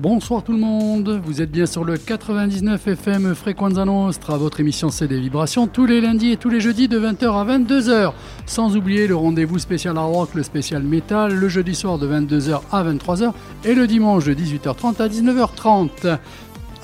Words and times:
Bonsoir 0.00 0.44
tout 0.44 0.52
le 0.52 0.58
monde, 0.60 1.20
vous 1.24 1.42
êtes 1.42 1.50
bien 1.50 1.66
sur 1.66 1.82
le 1.82 1.96
99 1.96 2.86
FM 2.86 3.34
Frequenza 3.34 3.84
Nostra, 3.84 4.36
votre 4.38 4.60
émission 4.60 4.90
c'est 4.90 5.08
des 5.08 5.18
vibrations 5.18 5.66
tous 5.66 5.86
les 5.86 6.00
lundis 6.00 6.30
et 6.30 6.36
tous 6.36 6.50
les 6.50 6.60
jeudis 6.60 6.86
de 6.86 7.00
20h 7.00 7.24
à 7.36 7.44
22h. 7.58 8.12
Sans 8.46 8.76
oublier 8.76 9.08
le 9.08 9.16
rendez-vous 9.16 9.58
spécial 9.58 9.98
hard 9.98 10.14
rock, 10.14 10.34
le 10.34 10.44
spécial 10.44 10.84
métal, 10.84 11.34
le 11.34 11.48
jeudi 11.48 11.74
soir 11.74 11.98
de 11.98 12.06
22h 12.06 12.60
à 12.70 12.84
23h 12.84 13.32
et 13.64 13.74
le 13.74 13.88
dimanche 13.88 14.24
de 14.26 14.34
18h30 14.34 15.02
à 15.02 15.08
19h30. 15.08 16.18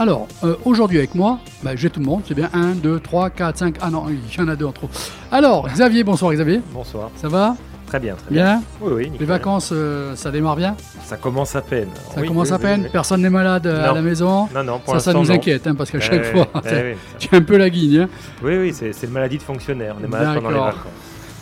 Alors, 0.01 0.27
euh, 0.43 0.57
aujourd'hui 0.65 0.99
avec 0.99 1.15
moi, 1.15 1.39
bah, 1.63 1.77
j'ai 1.77 1.91
tout 1.91 2.01
le 2.01 2.07
monde, 2.07 2.23
c'est 2.27 2.35
bien 2.35 2.51
1, 2.53 2.75
2, 2.75 2.99
3, 2.99 3.31
4, 3.31 3.57
5, 3.59 3.77
ah 3.81 3.91
non, 3.91 4.07
il 4.09 4.19
y 4.37 4.41
en 4.41 4.49
a 4.49 4.57
deux 4.57 4.65
en 4.65 4.73
trop. 4.73 4.89
Alors, 5.31 5.69
Xavier, 5.69 6.03
bonsoir 6.03 6.33
Xavier, 6.33 6.61
Bonsoir. 6.73 7.11
ça 7.15 7.29
va? 7.29 7.55
Très 7.95 8.01
bien, 8.01 8.17
très 8.17 8.29
bien. 8.33 8.45
Bien 8.45 8.63
Oui, 8.81 8.93
oui, 8.93 9.13
Les 9.21 9.25
vacances, 9.25 9.71
euh, 9.73 10.17
ça 10.17 10.33
démarre 10.33 10.57
bien 10.57 10.75
Ça 11.05 11.17
commence 11.17 11.55
à 11.55 11.61
peine. 11.63 11.91
Ça 12.13 12.21
Oui, 12.21 12.27
commence 12.27 12.49
oui, 12.49 12.55
à 12.55 12.59
peine 12.59 12.81
oui. 12.83 12.89
Personne 12.91 13.23
n'est 13.23 13.31
malade 13.31 13.69
euh, 13.69 13.89
à 13.89 13.95
la 13.95 14.03
maison 14.03 14.49
Non, 14.53 14.65
non, 14.65 14.81
pour 14.81 14.95
Ça, 14.95 14.99
ça 14.99 15.13
nous 15.13 15.23
non. 15.27 15.31
inquiète, 15.35 15.65
hein, 15.69 15.77
parce 15.77 15.93
qu'à 15.93 15.99
Eh 15.99 16.01
chaque 16.01 16.25
oui, 16.35 16.41
fois, 16.43 16.49
eh 16.67 16.97
tu 17.21 17.33
es 17.33 17.39
un 17.39 17.43
peu 17.43 17.57
la 17.57 17.71
guigne. 17.71 18.01
hein. 18.01 18.09
oui, 18.43 18.57
oui, 18.59 18.73
c'est 18.75 18.93
c'est 18.93 19.07
une 19.07 19.13
maladie 19.13 19.39
de 19.39 19.45
fonctionnaire. 19.45 19.95
On 20.01 20.03
est 20.05 20.09
malade 20.09 20.35
pendant 20.35 20.49
les 20.51 20.57
vacances. 20.59 20.83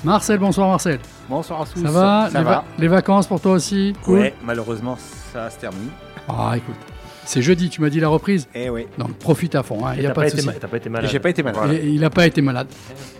Marcel, 0.04 0.38
bonsoir 0.40 0.68
Marcel. 0.68 0.98
Bonsoir 1.30 1.62
à 1.62 1.64
tous. 1.64 1.80
Ça 1.82 1.90
va, 1.90 2.28
Ça 2.30 2.38
les, 2.40 2.44
va 2.44 2.50
va- 2.50 2.64
les 2.78 2.88
vacances 2.88 3.26
pour 3.26 3.40
toi 3.40 3.52
aussi 3.52 3.94
Cool 4.04 4.18
Ouais, 4.18 4.34
malheureusement, 4.44 4.98
ça 5.32 5.48
se 5.48 5.56
termine. 5.58 5.88
Ah, 6.28 6.52
écoute, 6.54 6.76
c'est 7.24 7.42
jeudi, 7.42 7.68
tu 7.68 7.80
m'as 7.80 7.88
dit 7.90 8.00
la 8.00 8.08
reprise 8.08 8.48
Eh 8.54 8.68
oui. 8.70 8.86
Donc 8.98 9.12
profite 9.14 9.54
à 9.54 9.62
fond, 9.62 9.84
hein, 9.86 9.92
il 9.94 9.98
Et 9.98 10.02
n'y 10.02 10.06
a 10.06 10.10
T'as 10.10 10.14
pas 10.14 10.20
pas, 10.22 10.26
de 10.26 10.32
été 10.32 10.36
souci. 10.42 10.46
ma- 10.54 10.60
t'as 10.60 10.68
pas 10.68 10.76
été 10.76 10.88
malade. 10.90 11.10
J'ai 11.10 11.20
pas 11.20 11.30
été 11.30 11.42
malade. 11.42 11.58
Voilà. 11.62 11.74
Et 11.78 11.88
Il 11.88 12.00
n'a 12.00 12.10
pas 12.10 12.26
été 12.26 12.40
malade. 12.42 12.66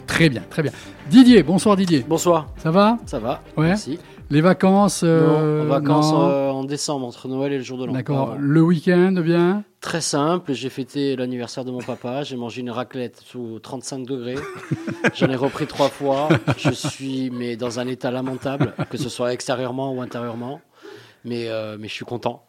Très 0.07 0.29
bien, 0.29 0.43
très 0.51 0.63
bien. 0.63 0.73
Didier, 1.11 1.43
bonsoir 1.43 1.77
Didier. 1.77 2.05
Bonsoir, 2.09 2.49
Ça 2.59 2.71
va? 2.71 2.99
Ça 3.07 3.19
va 3.19 3.41
Ouais. 3.57 3.69
Merci. 3.69 3.99
Les 4.31 4.41
vacances 4.41 5.03
euh, 5.05 5.59
non, 5.59 5.63
en 5.65 5.67
vacances 5.67 6.11
non. 6.13 6.23
euh, 6.31 6.49
en 6.51 6.65
décembre, 6.65 7.07
entre 7.07 7.29
Noël 7.29 7.53
et 7.53 7.59
le 7.59 7.63
jour 7.63 7.77
de 7.77 7.85
l'an. 7.85 7.93
D'accord. 7.93 8.37
Le 8.39 8.63
week-end, 8.63 9.13
bien? 9.23 9.63
Très 9.83 10.01
simple, 10.01 10.55
j'ai 10.55 10.71
fêté 10.71 11.17
l'anniversaire 11.17 11.67
de 11.67 11.71
mon 11.71 11.81
papa, 11.83 12.23
j'ai 12.23 12.37
mangé 12.37 12.63
une 12.63 12.71
raclette 12.71 13.21
sous 13.27 13.59
35 13.59 14.07
degrés. 14.07 14.37
J'en 15.15 15.29
ai 15.29 15.37
repris 15.37 15.67
trois 15.67 15.89
fois. 15.91 16.29
Je 16.57 16.71
suis 16.71 17.31
mais 17.31 17.57
dans 17.57 17.79
un 17.79 17.87
état 17.89 18.11
lamentable, 18.11 18.73
que 18.89 18.97
ce 18.97 19.11
soit 19.11 19.35
extérieurement 19.35 19.93
ou 19.93 20.01
intérieurement. 20.01 20.61
Mais, 21.27 21.49
euh, 21.49 21.77
mais 21.79 21.89
je 21.89 21.93
suis 21.93 22.05
content. 22.07 22.45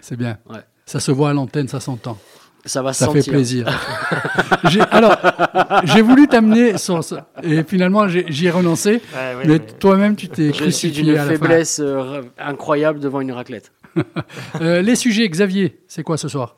C'est 0.00 0.16
bien. 0.16 0.38
Ouais. 0.48 0.60
Ça 0.88 1.00
se 1.00 1.10
voit 1.12 1.28
à 1.28 1.32
l'antenne, 1.34 1.68
ça 1.68 1.80
s'entend. 1.80 2.16
Ça 2.64 2.80
va 2.82 2.94
Ça 2.94 3.04
sentir. 3.06 3.24
fait 3.24 3.30
plaisir. 3.30 3.66
Alors, 4.90 5.16
j'ai 5.84 6.00
voulu 6.00 6.26
t'amener 6.28 6.78
sur 6.78 7.04
ça. 7.04 7.28
Et 7.42 7.62
finalement, 7.62 8.08
j'ai- 8.08 8.24
j'y 8.28 8.46
ai 8.46 8.50
renoncé. 8.50 8.92
Ouais, 8.92 8.98
ouais, 8.98 9.34
mais 9.44 9.58
mais- 9.58 9.58
toi-même, 9.78 10.16
tu 10.16 10.28
t'es 10.28 10.50
Je 10.54 10.70
suis 10.70 10.90
d'une 10.90 11.14
fin. 11.14 11.24
faiblesse 11.26 11.78
euh, 11.84 12.22
incroyable 12.38 13.00
devant 13.00 13.20
une 13.20 13.32
raclette. 13.32 13.70
Euh, 14.62 14.80
les 14.80 14.94
sujets, 14.96 15.28
Xavier, 15.28 15.78
c'est 15.88 16.02
quoi 16.02 16.16
ce 16.16 16.28
soir? 16.28 16.56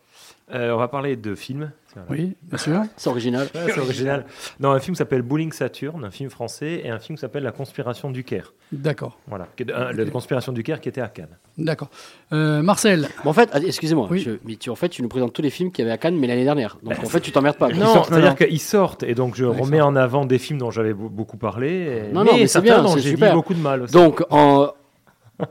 Euh, 0.54 0.70
on 0.72 0.76
va 0.78 0.86
parler 0.88 1.16
de 1.16 1.34
films. 1.34 1.72
Voilà. 1.94 2.22
Oui, 2.22 2.36
bien 2.42 2.58
sûr. 2.58 2.82
C'est 2.96 3.10
original. 3.10 3.48
Ouais, 3.54 3.72
c'est 3.72 3.80
original. 3.80 4.24
Non, 4.60 4.70
un 4.70 4.78
film 4.78 4.94
qui 4.94 4.98
s'appelle 4.98 5.22
Bowling 5.22 5.52
Saturn, 5.52 6.04
un 6.04 6.10
film 6.10 6.30
français, 6.30 6.82
et 6.84 6.90
un 6.90 6.98
film 6.98 7.16
qui 7.16 7.20
s'appelle 7.20 7.42
La 7.42 7.52
Conspiration 7.52 8.10
du 8.10 8.22
Caire. 8.24 8.52
D'accord, 8.72 9.18
Voilà. 9.26 9.48
La 9.66 10.04
Conspiration 10.06 10.52
du 10.52 10.62
Caire 10.62 10.80
qui 10.80 10.88
était 10.88 11.00
à 11.00 11.08
Cannes. 11.08 11.36
d'accord. 11.58 11.90
Euh, 12.32 12.62
Marcel, 12.62 13.08
en 13.24 13.32
fait, 13.32 13.50
excusez-moi, 13.66 14.06
Oui. 14.10 14.20
je- 14.20 14.30
mais 14.44 14.54
tu, 14.56 14.70
en 14.70 14.76
fait, 14.76 14.88
tu 14.88 15.02
nous 15.02 15.08
présentes 15.08 15.32
tous 15.32 15.42
les 15.42 15.50
films 15.50 15.72
qu'il 15.72 15.82
y 15.84 15.86
avait 15.86 15.94
à 15.94 15.98
Cannes, 15.98 16.16
mais 16.16 16.26
l'année 16.28 16.44
dernière. 16.44 16.78
Donc 16.82 16.98
en 17.00 17.06
fait, 17.08 17.20
tu 17.20 17.32
t'emmerdes 17.32 17.56
pas. 17.56 17.68
Non, 17.70 18.04
c'est-à-dire 18.04 18.36
qu'ils 18.36 18.60
sortent, 18.60 19.02
et 19.02 19.14
donc 19.14 19.34
je 19.34 19.44
Ouais, 19.44 19.60
remets 19.60 19.80
en 19.80 19.96
avant 19.96 20.24
des 20.26 20.38
films 20.38 20.60
dont 20.60 20.70
j'avais 20.70 20.92
be- 20.92 21.08
beaucoup 21.10 21.36
parlé. 21.38 22.06
et- 22.08 22.12
Non, 22.12 22.24
non, 22.24 22.36
mais 22.36 22.46
c'est 22.46 22.60
bien, 22.60 22.86
j'ai 22.94 23.00
dit 23.02 23.08
super. 23.10 23.34
beaucoup 23.34 23.54
de 23.54 23.58
mal 23.60 23.82
aussi. 23.82 23.92
Donc, 23.92 24.22
en, 24.30 24.68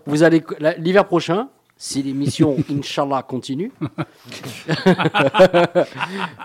vous 0.06 0.24
allez 0.24 0.42
l'hiver 0.78 1.06
prochain, 1.06 1.50
si 1.82 2.04
l'émission 2.04 2.58
Inch'Allah 2.70 3.24
continue, 3.24 3.72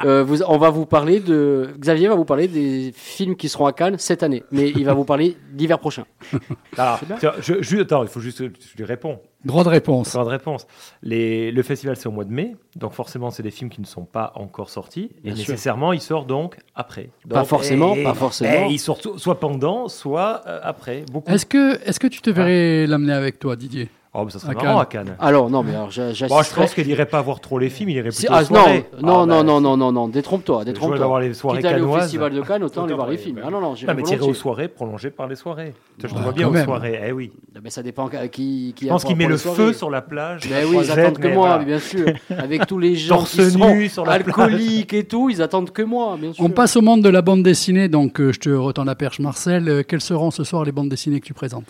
euh, 0.04 0.22
vous- 0.24 0.42
on 0.44 0.58
va 0.58 0.70
vous 0.70 0.86
parler 0.86 1.18
de 1.20 1.74
Xavier 1.78 2.08
va 2.08 2.14
vous 2.14 2.24
parler 2.24 2.46
des 2.48 2.92
films 2.94 3.34
qui 3.36 3.48
seront 3.48 3.66
à 3.66 3.72
Cannes 3.72 3.98
cette 3.98 4.22
année, 4.22 4.44
mais 4.52 4.70
il 4.70 4.84
va 4.84 4.94
vous 4.94 5.04
parler 5.04 5.36
l'hiver 5.56 5.78
prochain. 5.80 6.04
Alors, 6.78 7.00
tiens, 7.18 7.32
je, 7.40 7.54
je- 7.62 7.78
attends, 7.78 8.02
il 8.02 8.08
faut 8.08 8.20
juste, 8.20 8.38
je 8.44 8.76
lui 8.76 8.84
réponds. 8.84 9.18
droit 9.44 9.64
de 9.64 9.68
réponse. 9.70 10.12
Droit 10.12 10.24
de 10.24 10.30
réponse. 10.30 10.66
Les, 11.02 11.50
le 11.50 11.62
festival, 11.62 11.96
c'est 11.96 12.06
au 12.06 12.12
mois 12.12 12.24
de 12.24 12.32
mai, 12.32 12.54
donc 12.76 12.92
forcément, 12.92 13.30
c'est 13.30 13.42
des 13.42 13.50
films 13.50 13.70
qui 13.70 13.80
ne 13.80 13.86
sont 13.86 14.04
pas 14.04 14.32
encore 14.36 14.70
sortis, 14.70 15.10
et 15.18 15.32
Bien 15.32 15.34
sûr. 15.34 15.50
nécessairement, 15.52 15.92
ils 15.92 16.00
sortent 16.00 16.28
donc 16.28 16.58
après. 16.76 17.10
Pas 17.28 17.44
forcément, 17.44 17.94
et- 17.96 18.04
pas 18.04 18.14
forcément. 18.14 18.68
et 18.68 18.72
ils 18.72 18.78
sortent 18.78 19.02
so- 19.02 19.18
soit 19.18 19.40
pendant, 19.40 19.88
soit 19.88 20.42
euh, 20.46 20.60
après. 20.62 21.04
Beaucoup. 21.12 21.30
Est-ce 21.30 21.46
que, 21.46 21.80
est-ce 21.88 21.98
que 21.98 22.06
tu 22.06 22.20
te 22.20 22.30
verrais 22.30 22.86
l'amener 22.86 23.12
avec 23.12 23.38
toi, 23.40 23.56
Didier? 23.56 23.88
Oh, 24.16 24.24
mais 24.24 24.30
ça 24.30 24.38
serait 24.38 24.56
à 24.56 24.62
marrant 24.62 24.78
à 24.78 24.86
Cannes. 24.86 25.16
Alors 25.18 25.50
non, 25.50 25.64
mais 25.64 25.74
alors 25.74 25.90
j'a- 25.90 26.04
Bon, 26.06 26.10
je 26.12 26.14
j'assisterai. 26.28 26.60
pense 26.60 26.74
qu'il 26.74 26.88
irait 26.88 27.04
pas 27.06 27.20
voir 27.20 27.40
trop 27.40 27.58
les 27.58 27.68
films, 27.68 27.90
il 27.90 27.96
irait 27.96 28.10
plutôt 28.10 28.28
ah, 28.32 28.42
aux 28.42 28.44
soirées. 28.44 28.86
non, 29.02 29.08
non, 29.08 29.08
Ah, 29.08 29.26
non, 29.26 29.26
bah, 29.26 29.42
non, 29.42 29.60
non, 29.60 29.76
non, 29.76 29.92
non, 29.92 30.08
détrompe-toi, 30.08 30.54
je 30.58 30.60
voulais 30.62 30.72
détrompe-toi. 30.72 31.04
avoir 31.04 31.18
les 31.20 31.34
soirées 31.34 31.60
Quitte 31.60 31.80
au 31.80 31.92
festival 31.94 32.32
de 32.32 32.40
Cannes, 32.42 32.62
autant 32.62 32.84
aller 32.84 32.94
voir 32.94 33.08
les 33.08 33.16
films. 33.18 33.38
ouais. 33.38 33.42
Ah 33.44 33.50
non, 33.50 33.60
non, 33.60 33.74
j'ai 33.74 33.88
Non, 33.88 33.94
mais 33.94 34.02
tirer 34.04 34.22
aux 34.22 34.32
soirées, 34.34 34.68
prolongé 34.68 35.10
par 35.10 35.26
les 35.26 35.34
soirées. 35.34 35.74
Je 35.98 36.06
te 36.06 36.14
Bah, 36.14 36.20
vois 36.22 36.32
bien 36.32 36.48
aux 36.48 36.56
soirées, 36.56 37.00
eh 37.08 37.10
oui. 37.10 37.32
Mais 37.60 37.70
ça 37.70 37.82
dépend 37.82 38.06
à 38.06 38.28
qui, 38.28 38.72
qui 38.76 38.84
Je 38.84 38.90
pense 38.90 39.04
qu'il 39.04 39.16
met 39.16 39.26
le 39.26 39.36
feu 39.36 39.72
sur 39.72 39.90
la 39.90 40.00
plage. 40.00 40.42
Mais 40.48 40.64
oui, 40.64 40.76
ils 40.84 40.90
attendent 40.92 41.18
que 41.18 41.28
moi, 41.34 41.58
bien 41.58 41.80
sûr. 41.80 42.06
Avec 42.30 42.66
tous 42.68 42.78
les 42.78 42.94
gens 42.94 43.24
qui 43.24 43.88
sont 43.88 44.04
alcooliques 44.04 44.92
et 44.94 45.04
tout, 45.04 45.28
ils 45.28 45.42
attendent 45.42 45.70
que 45.72 45.82
moi, 45.82 46.16
bien 46.20 46.32
sûr. 46.32 46.44
On 46.44 46.50
passe 46.50 46.76
au 46.76 46.82
monde 46.82 47.02
de 47.02 47.08
la 47.08 47.20
bande 47.22 47.42
dessinée, 47.42 47.88
donc 47.88 48.20
euh, 48.20 48.32
je 48.32 48.38
te 48.38 48.50
retends 48.50 48.84
la 48.84 48.94
perche, 48.94 49.18
Marcel. 49.18 49.68
Euh, 49.68 49.82
quelles 49.82 50.00
seront 50.00 50.30
ce 50.30 50.44
soir 50.44 50.64
les 50.64 50.72
bandes 50.72 50.88
dessinées 50.88 51.20
que 51.20 51.26
tu 51.26 51.34
présentes? 51.34 51.64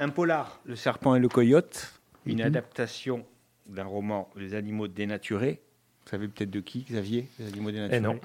Un 0.00 0.08
polar, 0.08 0.60
Le 0.64 0.76
serpent 0.76 1.14
et 1.14 1.20
le 1.20 1.28
coyote. 1.28 1.92
Une 2.26 2.40
Mhm. 2.40 2.46
adaptation 2.46 3.24
d'un 3.66 3.84
roman, 3.84 4.28
Les 4.36 4.54
animaux 4.54 4.88
dénaturés. 4.88 5.60
Vous 6.04 6.10
savez 6.10 6.26
peut-être 6.28 6.50
de 6.50 6.60
qui, 6.60 6.84
Xavier 6.90 7.28
Les 7.38 7.46
animaux 7.48 7.70
dénaturés 7.70 7.98
Eh 7.98 8.00
non. 8.00 8.18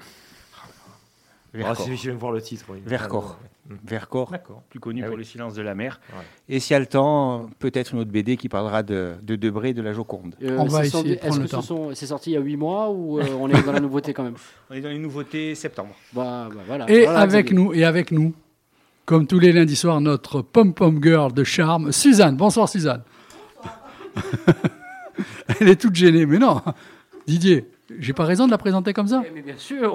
Ah, 0.54 1.58
Vercors. 1.58 1.84
si 1.86 1.96
je 1.96 2.02
viens 2.02 2.12
de 2.14 2.18
voir 2.18 2.32
le 2.32 2.42
titre. 2.42 2.64
Oui. 2.68 2.78
Vercors. 2.84 3.38
Ah. 3.42 3.74
Vercors, 3.84 4.30
D'accord. 4.30 4.62
plus 4.68 4.78
connu 4.80 5.00
Ah 5.02 5.06
pour 5.06 5.14
oui. 5.14 5.18
Le 5.20 5.24
silence 5.24 5.54
de 5.54 5.62
la 5.62 5.74
mer. 5.74 6.00
Ouais. 6.12 6.22
Et 6.48 6.60
s'il 6.60 6.72
y 6.74 6.76
a 6.76 6.80
le 6.80 6.86
temps, 6.86 7.48
peut-être 7.58 7.92
une 7.94 8.00
autre 8.00 8.10
BD 8.10 8.36
qui 8.36 8.48
parlera 8.48 8.82
de, 8.82 9.14
de 9.22 9.36
Debré 9.36 9.70
et 9.70 9.74
de 9.74 9.82
la 9.82 9.92
Joconde. 9.92 10.34
Euh, 10.42 10.56
On 10.58 10.66
va 10.66 10.84
essayer 10.84 11.14
de 11.14 11.14
prendre 11.18 11.32
Est-ce 11.34 11.40
le 11.40 11.46
que 11.46 11.50
temps. 11.50 11.62
ce 11.62 11.66
sont- 11.68 11.94
c'est 11.94 12.06
sorti 12.06 12.30
il 12.30 12.34
y 12.34 12.36
a 12.36 12.40
8 12.40 12.56
mois 12.56 12.90
ou 12.90 13.18
euh, 13.20 13.24
on 13.40 13.48
est 13.48 13.62
dans 13.62 13.72
la 13.72 13.80
nouveauté 13.80 14.12
quand 14.12 14.22
même 14.24 14.36
On 14.70 14.74
est 14.74 14.80
dans 14.80 14.88
les 14.90 14.98
nouveautés 14.98 15.54
septembre. 15.54 15.94
Bah, 16.12 16.48
bah, 16.54 16.60
voilà. 16.66 16.88
Et 16.90 17.04
Voilà, 17.04 17.20
avec 17.20 17.46
Xavier. 17.46 17.64
nous, 17.64 17.72
et 17.74 17.84
avec 17.84 18.12
nous, 18.12 18.34
comme 19.06 19.26
tous 19.26 19.38
les 19.38 19.52
lundis 19.52 19.76
soirs, 19.76 20.00
notre 20.00 20.42
pom-pom 20.42 21.00
girl 21.02 21.32
de 21.32 21.44
charme, 21.44 21.92
Suzanne. 21.92 22.36
Bonsoir 22.36 22.68
Suzanne. 22.68 23.02
Elle 25.60 25.68
est 25.68 25.80
toute 25.80 25.94
gênée, 25.94 26.26
mais 26.26 26.38
non. 26.38 26.60
Didier, 27.26 27.66
j'ai 27.98 28.12
pas 28.12 28.24
raison 28.24 28.46
de 28.46 28.50
la 28.50 28.58
présenter 28.58 28.92
comme 28.92 29.06
ça 29.06 29.22
Mais 29.34 29.42
bien 29.42 29.56
sûr, 29.56 29.94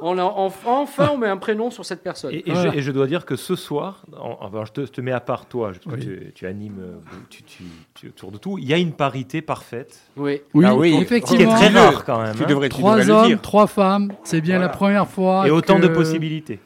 on, 0.00 0.16
enfin 0.18 1.08
on 1.12 1.18
met 1.18 1.26
un 1.28 1.36
prénom 1.38 1.70
sur 1.70 1.84
cette 1.84 2.02
personne. 2.02 2.32
Et, 2.34 2.48
et 2.48 2.52
Voilà. 2.52 2.70
je, 2.72 2.78
et 2.78 2.82
je 2.82 2.90
dois 2.92 3.06
dire 3.06 3.24
que 3.24 3.36
ce 3.36 3.56
soir, 3.56 4.04
en- 4.18 4.36
enfin, 4.40 4.64
je, 4.66 4.72
te, 4.72 4.86
je 4.86 4.90
te 4.92 5.00
mets 5.00 5.12
à 5.12 5.20
part 5.20 5.46
toi, 5.46 5.72
parce 5.72 5.78
que 5.78 5.90
Oui. 5.90 6.00
tu, 6.06 6.32
tu 6.34 6.46
animes 6.46 6.82
tu, 7.30 7.42
tu- 7.42 7.62
tu- 7.94 8.08
autour 8.08 8.30
de 8.30 8.36
tout. 8.38 8.58
Il 8.58 8.64
y 8.68 8.74
a 8.74 8.78
une 8.78 8.92
parité 8.92 9.40
parfaite, 9.42 10.00
Oui. 10.16 10.40
Oui, 10.52 10.64
Ah 10.68 10.74
oui, 10.76 10.90
qui 10.92 10.96
est 10.98 11.00
effectivement. 11.02 11.54
très 11.56 11.68
rare 11.68 12.04
quand 12.04 12.22
même. 12.22 12.34
Tu 12.36 12.42
hein. 12.44 12.46
devrais, 12.46 12.68
tu 12.68 12.76
Trois 12.78 12.96
devrais 12.98 13.06
le 13.06 13.12
hommes, 13.20 13.26
dire. 13.28 13.40
trois 13.42 13.66
femmes, 13.66 14.12
c'est 14.24 14.40
bien 14.42 14.56
Voilà. 14.56 14.70
la 14.72 14.76
première 14.76 15.08
fois. 15.08 15.46
Et 15.48 15.50
autant 15.50 15.78
de 15.78 15.88
possibilités. 15.88 16.60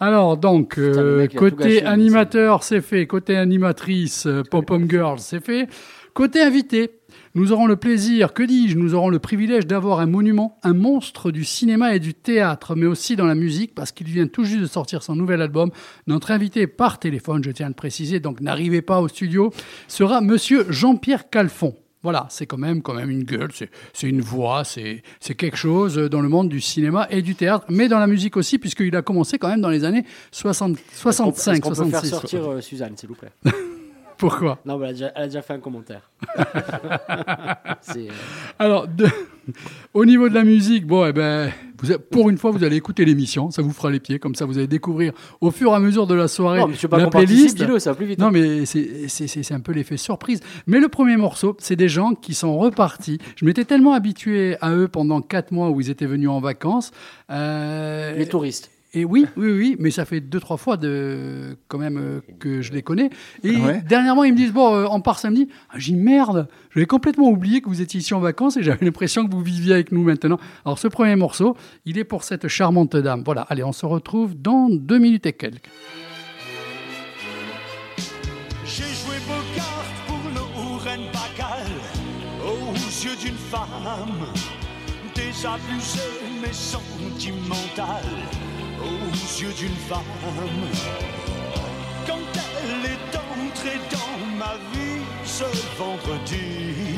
Alors 0.00 0.36
donc, 0.36 0.78
euh, 0.78 1.26
côté 1.28 1.56
gâché, 1.56 1.84
animateur, 1.84 2.62
c'est 2.62 2.80
fait. 2.80 3.06
Côté 3.06 3.36
animatrice, 3.36 4.26
euh, 4.26 4.42
pom-pom 4.42 4.88
girl, 4.90 5.18
c'est 5.18 5.44
fait. 5.44 5.68
Côté 6.14 6.42
invité, 6.42 6.90
nous 7.34 7.52
aurons 7.52 7.66
le 7.66 7.76
plaisir, 7.76 8.32
que 8.32 8.42
dis-je, 8.42 8.76
nous 8.76 8.94
aurons 8.94 9.08
le 9.08 9.18
privilège 9.18 9.66
d'avoir 9.66 9.98
un 9.98 10.06
monument, 10.06 10.58
un 10.62 10.74
monstre 10.74 11.32
du 11.32 11.44
cinéma 11.44 11.94
et 11.94 11.98
du 11.98 12.14
théâtre, 12.14 12.76
mais 12.76 12.86
aussi 12.86 13.16
dans 13.16 13.26
la 13.26 13.34
musique, 13.34 13.74
parce 13.74 13.90
qu'il 13.90 14.06
vient 14.06 14.28
tout 14.28 14.44
juste 14.44 14.60
de 14.60 14.66
sortir 14.66 15.02
son 15.02 15.16
nouvel 15.16 15.42
album. 15.42 15.70
Notre 16.06 16.30
invité 16.30 16.66
par 16.66 17.00
téléphone, 17.00 17.42
je 17.42 17.50
tiens 17.50 17.66
à 17.66 17.70
le 17.70 17.74
préciser, 17.74 18.20
donc 18.20 18.40
n'arrivez 18.40 18.82
pas 18.82 19.00
au 19.00 19.08
studio, 19.08 19.52
sera 19.88 20.20
Monsieur 20.20 20.66
Jean-Pierre 20.70 21.28
Calfon. 21.30 21.74
Voilà, 22.04 22.26
c'est 22.30 22.46
quand 22.46 22.58
même, 22.58 22.82
quand 22.82 22.94
même 22.94 23.10
une 23.10 23.24
gueule, 23.24 23.48
c'est 23.52 23.70
c'est 23.92 24.08
une 24.08 24.20
voix, 24.20 24.62
c'est 24.62 25.02
c'est 25.20 25.34
quelque 25.34 25.56
chose 25.56 25.96
dans 25.96 26.20
le 26.20 26.28
monde 26.28 26.48
du 26.50 26.60
cinéma 26.60 27.08
et 27.10 27.22
du 27.22 27.34
théâtre, 27.34 27.64
mais 27.70 27.88
dans 27.88 27.98
la 27.98 28.06
musique 28.06 28.36
aussi, 28.36 28.58
puisqu'il 28.58 28.94
a 28.94 29.02
commencé 29.02 29.38
quand 29.38 29.48
même 29.48 29.62
dans 29.62 29.70
les 29.70 29.84
années 29.84 30.04
60, 30.30 30.76
Est-ce 30.76 31.00
65, 31.00 31.60
qu'on 31.60 31.68
peut 31.70 31.74
faire 31.74 31.84
66. 32.00 32.08
sortir 32.10 32.50
euh, 32.50 32.60
Suzanne, 32.60 32.96
s'il 32.96 33.08
vous 33.08 33.14
plaît? 33.16 33.32
Pourquoi? 34.18 34.58
Non, 34.64 34.78
elle, 34.80 34.88
a 34.90 34.92
déjà, 34.92 35.12
elle 35.16 35.22
a 35.22 35.26
déjà 35.26 35.42
fait 35.42 35.54
un 35.54 35.58
commentaire. 35.58 36.08
C'est, 37.80 38.08
euh, 38.08 38.12
Alors, 38.58 38.86
de- 38.86 39.08
au 39.94 40.04
niveau 40.04 40.28
de 40.28 40.34
la 40.34 40.44
musique, 40.44 40.86
bon, 40.86 41.06
eh 41.06 41.12
ben, 41.12 41.50
vous 41.92 41.98
pour 42.10 42.30
une 42.30 42.38
fois, 42.38 42.50
vous 42.50 42.64
allez 42.64 42.76
écouter 42.76 43.04
l'émission, 43.04 43.50
ça 43.50 43.62
vous 43.62 43.72
fera 43.72 43.90
les 43.90 44.00
pieds, 44.00 44.18
comme 44.18 44.34
ça 44.34 44.44
vous 44.44 44.58
allez 44.58 44.66
découvrir 44.66 45.12
au 45.40 45.50
fur 45.50 45.70
et 45.72 45.74
à 45.74 45.78
mesure 45.80 46.06
de 46.06 46.14
la 46.14 46.28
soirée 46.28 46.60
Non, 46.60 46.68
mais 46.68 46.74
pas 46.88 46.98
la 46.98 47.06
playlist. 47.08 47.78
ça 47.78 47.90
va 47.90 47.96
plus 47.96 48.06
vite. 48.06 48.18
Non, 48.18 48.30
mais 48.30 48.66
c'est- 48.66 49.52
un 49.52 49.60
peu 49.60 49.72
l'effet 49.72 49.96
surprise. 49.96 50.40
Mais 50.66 50.80
le 50.80 50.88
premier 50.88 51.16
morceau, 51.16 51.56
c'est 51.60 51.76
des 51.76 51.88
gens 51.88 52.14
qui 52.14 52.34
sont 52.34 52.56
repartis. 52.58 53.18
Je 53.36 53.44
m'étais 53.44 53.64
tellement 53.64 53.92
habitué 53.92 54.56
à 54.60 54.72
eux 54.74 54.88
pendant 54.88 55.20
quatre 55.20 55.52
mois 55.52 55.70
où 55.70 55.80
ils 55.80 55.90
étaient 55.90 56.06
venus 56.06 56.28
en 56.28 56.40
vacances. 56.40 56.90
euh, 57.30 58.16
Les 58.16 58.26
touristes. 58.26 58.70
Et 58.96 59.04
oui, 59.04 59.26
oui, 59.36 59.50
oui, 59.50 59.76
mais 59.80 59.90
ça 59.90 60.04
fait 60.04 60.20
deux, 60.20 60.38
trois 60.38 60.56
fois 60.56 60.76
de, 60.76 61.56
quand 61.66 61.78
même 61.78 61.98
euh, 61.98 62.20
que 62.38 62.62
je 62.62 62.72
les 62.72 62.82
connais. 62.82 63.10
Et 63.42 63.54
Ah 63.56 63.66
ouais 63.66 63.82
dernièrement, 63.82 64.22
ils 64.22 64.32
me 64.32 64.36
disent, 64.36 64.52
bon, 64.52 64.72
euh, 64.72 64.86
on 64.88 65.00
part 65.00 65.18
samedi. 65.18 65.48
Ah, 65.70 65.74
J'ai 65.78 65.92
dit, 65.92 65.98
merde, 65.98 66.48
j'avais 66.72 66.86
complètement 66.86 67.28
oublié 67.28 67.60
que 67.60 67.68
vous 67.68 67.82
étiez 67.82 67.98
ici 67.98 68.14
en 68.14 68.20
vacances 68.20 68.56
et 68.56 68.62
j'avais 68.62 68.84
l'impression 68.86 69.26
que 69.26 69.32
vous 69.32 69.42
viviez 69.42 69.74
avec 69.74 69.90
nous 69.90 70.04
maintenant. 70.04 70.38
Alors, 70.64 70.78
ce 70.78 70.86
premier 70.86 71.16
morceau, 71.16 71.56
il 71.84 71.98
est 71.98 72.04
pour 72.04 72.22
cette 72.22 72.46
charmante 72.46 72.94
dame. 72.96 73.22
Voilà, 73.24 73.42
allez, 73.42 73.64
on 73.64 73.72
se 73.72 73.84
retrouve 73.84 74.36
dans 74.40 74.68
deux 74.70 74.98
minutes 74.98 75.26
et 75.26 75.32
quelques. 75.32 75.68
J'ai 78.64 78.84
joué 78.84 79.16
vos 79.26 79.42
cartes 79.56 79.94
pour 80.06 80.20
le 80.32 80.84
reine 80.84 81.06
Bacal 81.12 81.66
aux 82.44 82.74
yeux 82.74 83.16
d'une 83.20 83.34
femme 83.34 84.28
désabusée 85.14 86.00
mais 86.42 86.52
sentimentale 86.52 88.02
aux 89.14 89.42
yeux 89.42 89.52
d'une 89.52 89.76
femme. 89.88 90.02
Quand 92.06 92.18
elle 92.62 92.90
est 92.94 93.16
entrée 93.16 93.80
dans 93.90 94.36
ma 94.36 94.54
vie 94.72 95.02
ce 95.24 95.44
vendredi 95.78 96.94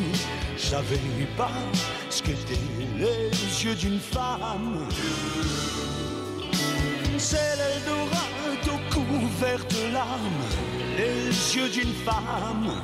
je 0.57 0.63
savais 0.63 0.99
pas 1.37 1.51
ce 2.11 2.23
qu'étaient 2.23 2.59
les 2.97 3.65
yeux 3.65 3.75
d'une 3.75 4.01
femme. 4.01 4.89
C'est 7.19 7.57
l'Eldorado 7.61 8.83
couvert 8.91 9.65
de 9.69 9.93
larmes, 9.93 10.45
les 10.97 11.57
yeux 11.57 11.69
d'une 11.69 11.95
femme, 12.05 12.83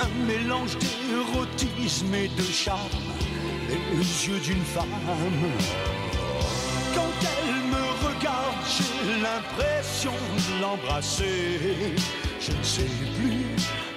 un 0.00 0.26
mélange 0.26 0.76
d'érotisme 0.78 2.14
et 2.14 2.28
de 2.28 2.42
charme, 2.42 2.78
les 3.68 4.28
yeux 4.28 4.40
d'une 4.40 4.64
femme. 4.64 4.86
Quand 6.94 7.14
elle 7.22 7.57
j'ai 8.66 9.20
l'impression 9.22 10.12
de 10.12 10.62
l'embrasser. 10.62 11.94
Je 12.40 12.52
ne 12.52 12.62
sais 12.62 12.90
plus 13.18 13.46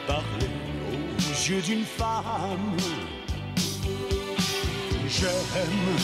parler 0.08 0.50
aux 1.18 1.50
yeux 1.50 1.62
d'une 1.62 1.86
femme. 1.86 2.78
J'aime 5.08 5.98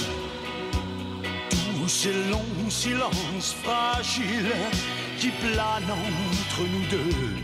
tous 1.50 1.88
ces 1.88 2.14
longs 2.30 2.70
silences 2.70 3.56
fragiles 3.64 4.54
qui 5.20 5.30
planent 5.30 5.92
entre 5.92 6.62
nous 6.62 6.86
deux, 6.90 7.36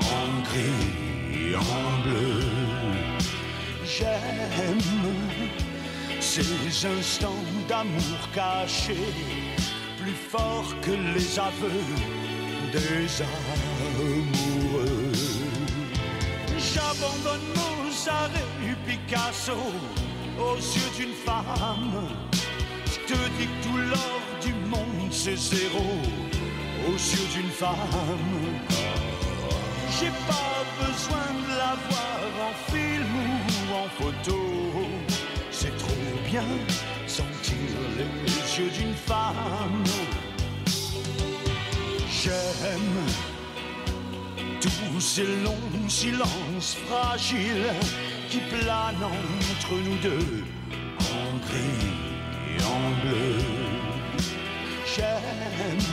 en 0.00 0.42
gris 0.42 1.50
et 1.50 1.56
en 1.56 2.02
bleu. 2.04 2.40
J'aime 3.84 4.78
ces 6.20 6.86
instants 6.86 7.44
d'amour 7.68 8.20
cachés, 8.34 9.12
plus 10.08 10.16
forts 10.30 10.74
que 10.82 10.92
les 10.92 11.38
aveux 11.38 11.84
des 12.72 13.08
amoureux. 13.34 15.12
J'abandonne 16.58 17.46
Mozart 17.56 18.30
et 18.62 18.76
Picasso 18.86 19.52
aux 20.38 20.56
yeux 20.56 20.92
d'une 20.98 21.16
femme. 21.26 22.08
Je 22.86 22.98
te 23.12 23.18
dis 23.36 23.46
que 23.46 23.58
tout 23.64 23.76
l'or 23.76 24.22
du 24.40 24.52
monde 24.70 25.10
c'est 25.10 25.36
zéro 25.36 25.86
aux 26.86 26.98
yeux 27.12 27.28
d'une 27.34 27.50
femme. 27.50 28.46
J'ai 29.98 30.12
pas 30.32 30.60
besoin 30.80 31.28
de 31.44 31.52
la 31.62 31.74
voir 31.88 32.20
en 32.48 32.54
film 32.72 33.14
ou 33.50 33.74
en 33.74 33.88
photo. 34.00 34.38
C'est 35.50 35.76
trop 35.76 36.02
bien 36.30 36.48
sentir 37.06 37.56
les 37.98 38.58
yeux 38.58 38.70
d'une 38.70 38.94
femme. 38.94 39.87
J'aime 42.68 43.06
tous 44.60 45.00
ces 45.00 45.26
longs 45.42 45.88
silences 45.88 46.76
fragiles 46.86 47.72
qui 48.28 48.40
planent 48.40 49.04
entre 49.04 49.74
nous 49.84 49.96
deux 50.02 50.44
en 51.00 51.38
gris 51.46 51.92
et 52.50 52.60
en 52.62 52.90
bleu. 53.00 53.38
J'aime 54.84 55.86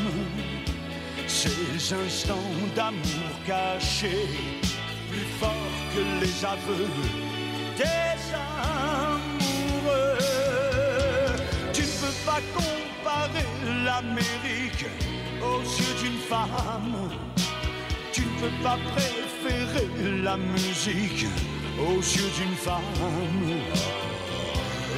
ces 1.28 1.94
instants 1.94 2.52
d'amour 2.76 3.32
cachés, 3.48 4.28
plus 5.10 5.30
forts 5.40 5.80
que 5.94 6.02
les 6.22 6.46
aveux 6.46 6.92
des 7.78 8.22
amoureux. 9.14 10.18
Tu 11.72 11.82
ne 11.84 11.88
peux 11.88 12.18
pas 12.26 12.42
comparer 13.16 13.46
l'Amérique 13.84 14.86
aux 15.42 15.62
yeux 15.62 15.96
d'une 16.02 16.20
femme. 16.20 17.10
Tu 18.12 18.22
ne 18.22 18.40
peux 18.40 18.64
pas 18.64 18.78
préférer 18.94 19.88
la 20.24 20.38
musique 20.38 21.26
aux 21.80 22.00
yeux 22.00 22.32
d'une 22.38 22.56
femme. 22.56 22.82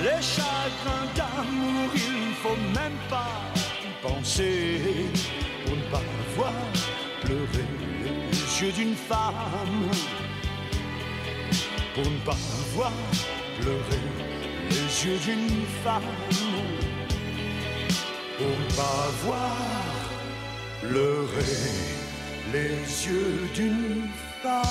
Les 0.04 0.22
chagrins 0.22 1.08
d'amour, 1.16 1.90
il 1.96 2.30
ne 2.30 2.34
faut 2.44 2.80
même 2.80 2.98
pas 3.10 3.32
y 3.82 4.08
penser 4.08 4.82
pour 5.66 5.76
ne 5.76 5.84
pas 5.92 6.04
voir 6.36 6.54
pleurer 7.22 7.68
les 8.32 8.62
yeux 8.62 8.72
d'une 8.72 8.96
femme. 8.96 9.90
Pour 11.96 12.06
ne 12.06 12.20
pas 12.20 12.38
voir 12.76 12.92
pleurer 13.60 14.04
les 14.70 15.06
yeux 15.06 15.18
d'une 15.26 15.66
femme. 15.84 16.47
Ne 18.40 18.76
pas 18.76 19.10
voir 19.24 19.58
pleurer 20.80 21.44
les 22.54 23.08
yeux 23.08 23.50
d'une 23.56 24.04
femme. 24.44 24.62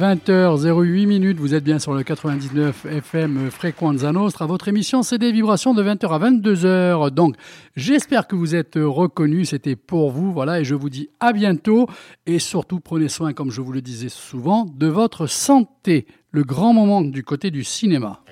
20h08 0.00 1.06
minutes, 1.06 1.38
vous 1.38 1.54
êtes 1.54 1.64
bien 1.64 1.78
sur 1.78 1.92
le 1.92 2.02
99 2.02 2.86
FM 2.86 3.50
Frequenza 3.50 4.12
Nostra. 4.12 4.46
Votre 4.46 4.68
émission, 4.68 5.02
c'est 5.02 5.18
des 5.18 5.30
vibrations 5.30 5.74
de 5.74 5.82
20h 5.82 6.08
à 6.08 6.30
22h. 6.30 7.10
Donc, 7.10 7.36
j'espère 7.76 8.26
que 8.26 8.34
vous 8.34 8.54
êtes 8.54 8.76
reconnus. 8.76 9.50
C'était 9.50 9.76
pour 9.76 10.10
vous. 10.10 10.32
Voilà. 10.32 10.60
Et 10.60 10.64
je 10.64 10.74
vous 10.74 10.88
dis 10.88 11.10
à 11.20 11.34
bientôt. 11.34 11.86
Et 12.24 12.38
surtout, 12.38 12.80
prenez 12.80 13.08
soin, 13.08 13.34
comme 13.34 13.50
je 13.50 13.60
vous 13.60 13.72
le 13.72 13.82
disais 13.82 14.08
souvent, 14.08 14.64
de 14.64 14.86
votre 14.86 15.26
santé. 15.26 16.06
Le 16.30 16.44
grand 16.44 16.72
moment 16.72 17.02
du 17.02 17.22
côté 17.24 17.50
du 17.50 17.62
cinéma. 17.62 18.22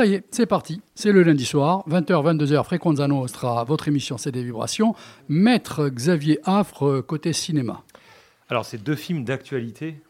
Ça 0.00 0.06
y 0.06 0.14
est, 0.14 0.24
c'est 0.30 0.46
parti. 0.46 0.80
C'est 0.94 1.12
le 1.12 1.22
lundi 1.22 1.44
soir, 1.44 1.86
20h, 1.86 2.38
22h, 2.38 2.64
Frequenza 2.64 3.06
Nostra, 3.06 3.64
votre 3.64 3.86
émission 3.86 4.16
C'est 4.16 4.32
des 4.32 4.42
vibrations. 4.42 4.94
Maître 5.28 5.90
Xavier 5.90 6.40
Affre, 6.44 7.02
côté 7.02 7.34
cinéma. 7.34 7.82
Alors, 8.48 8.64
c'est 8.64 8.82
deux 8.82 8.94
films 8.94 9.24
d'actualité, 9.24 10.00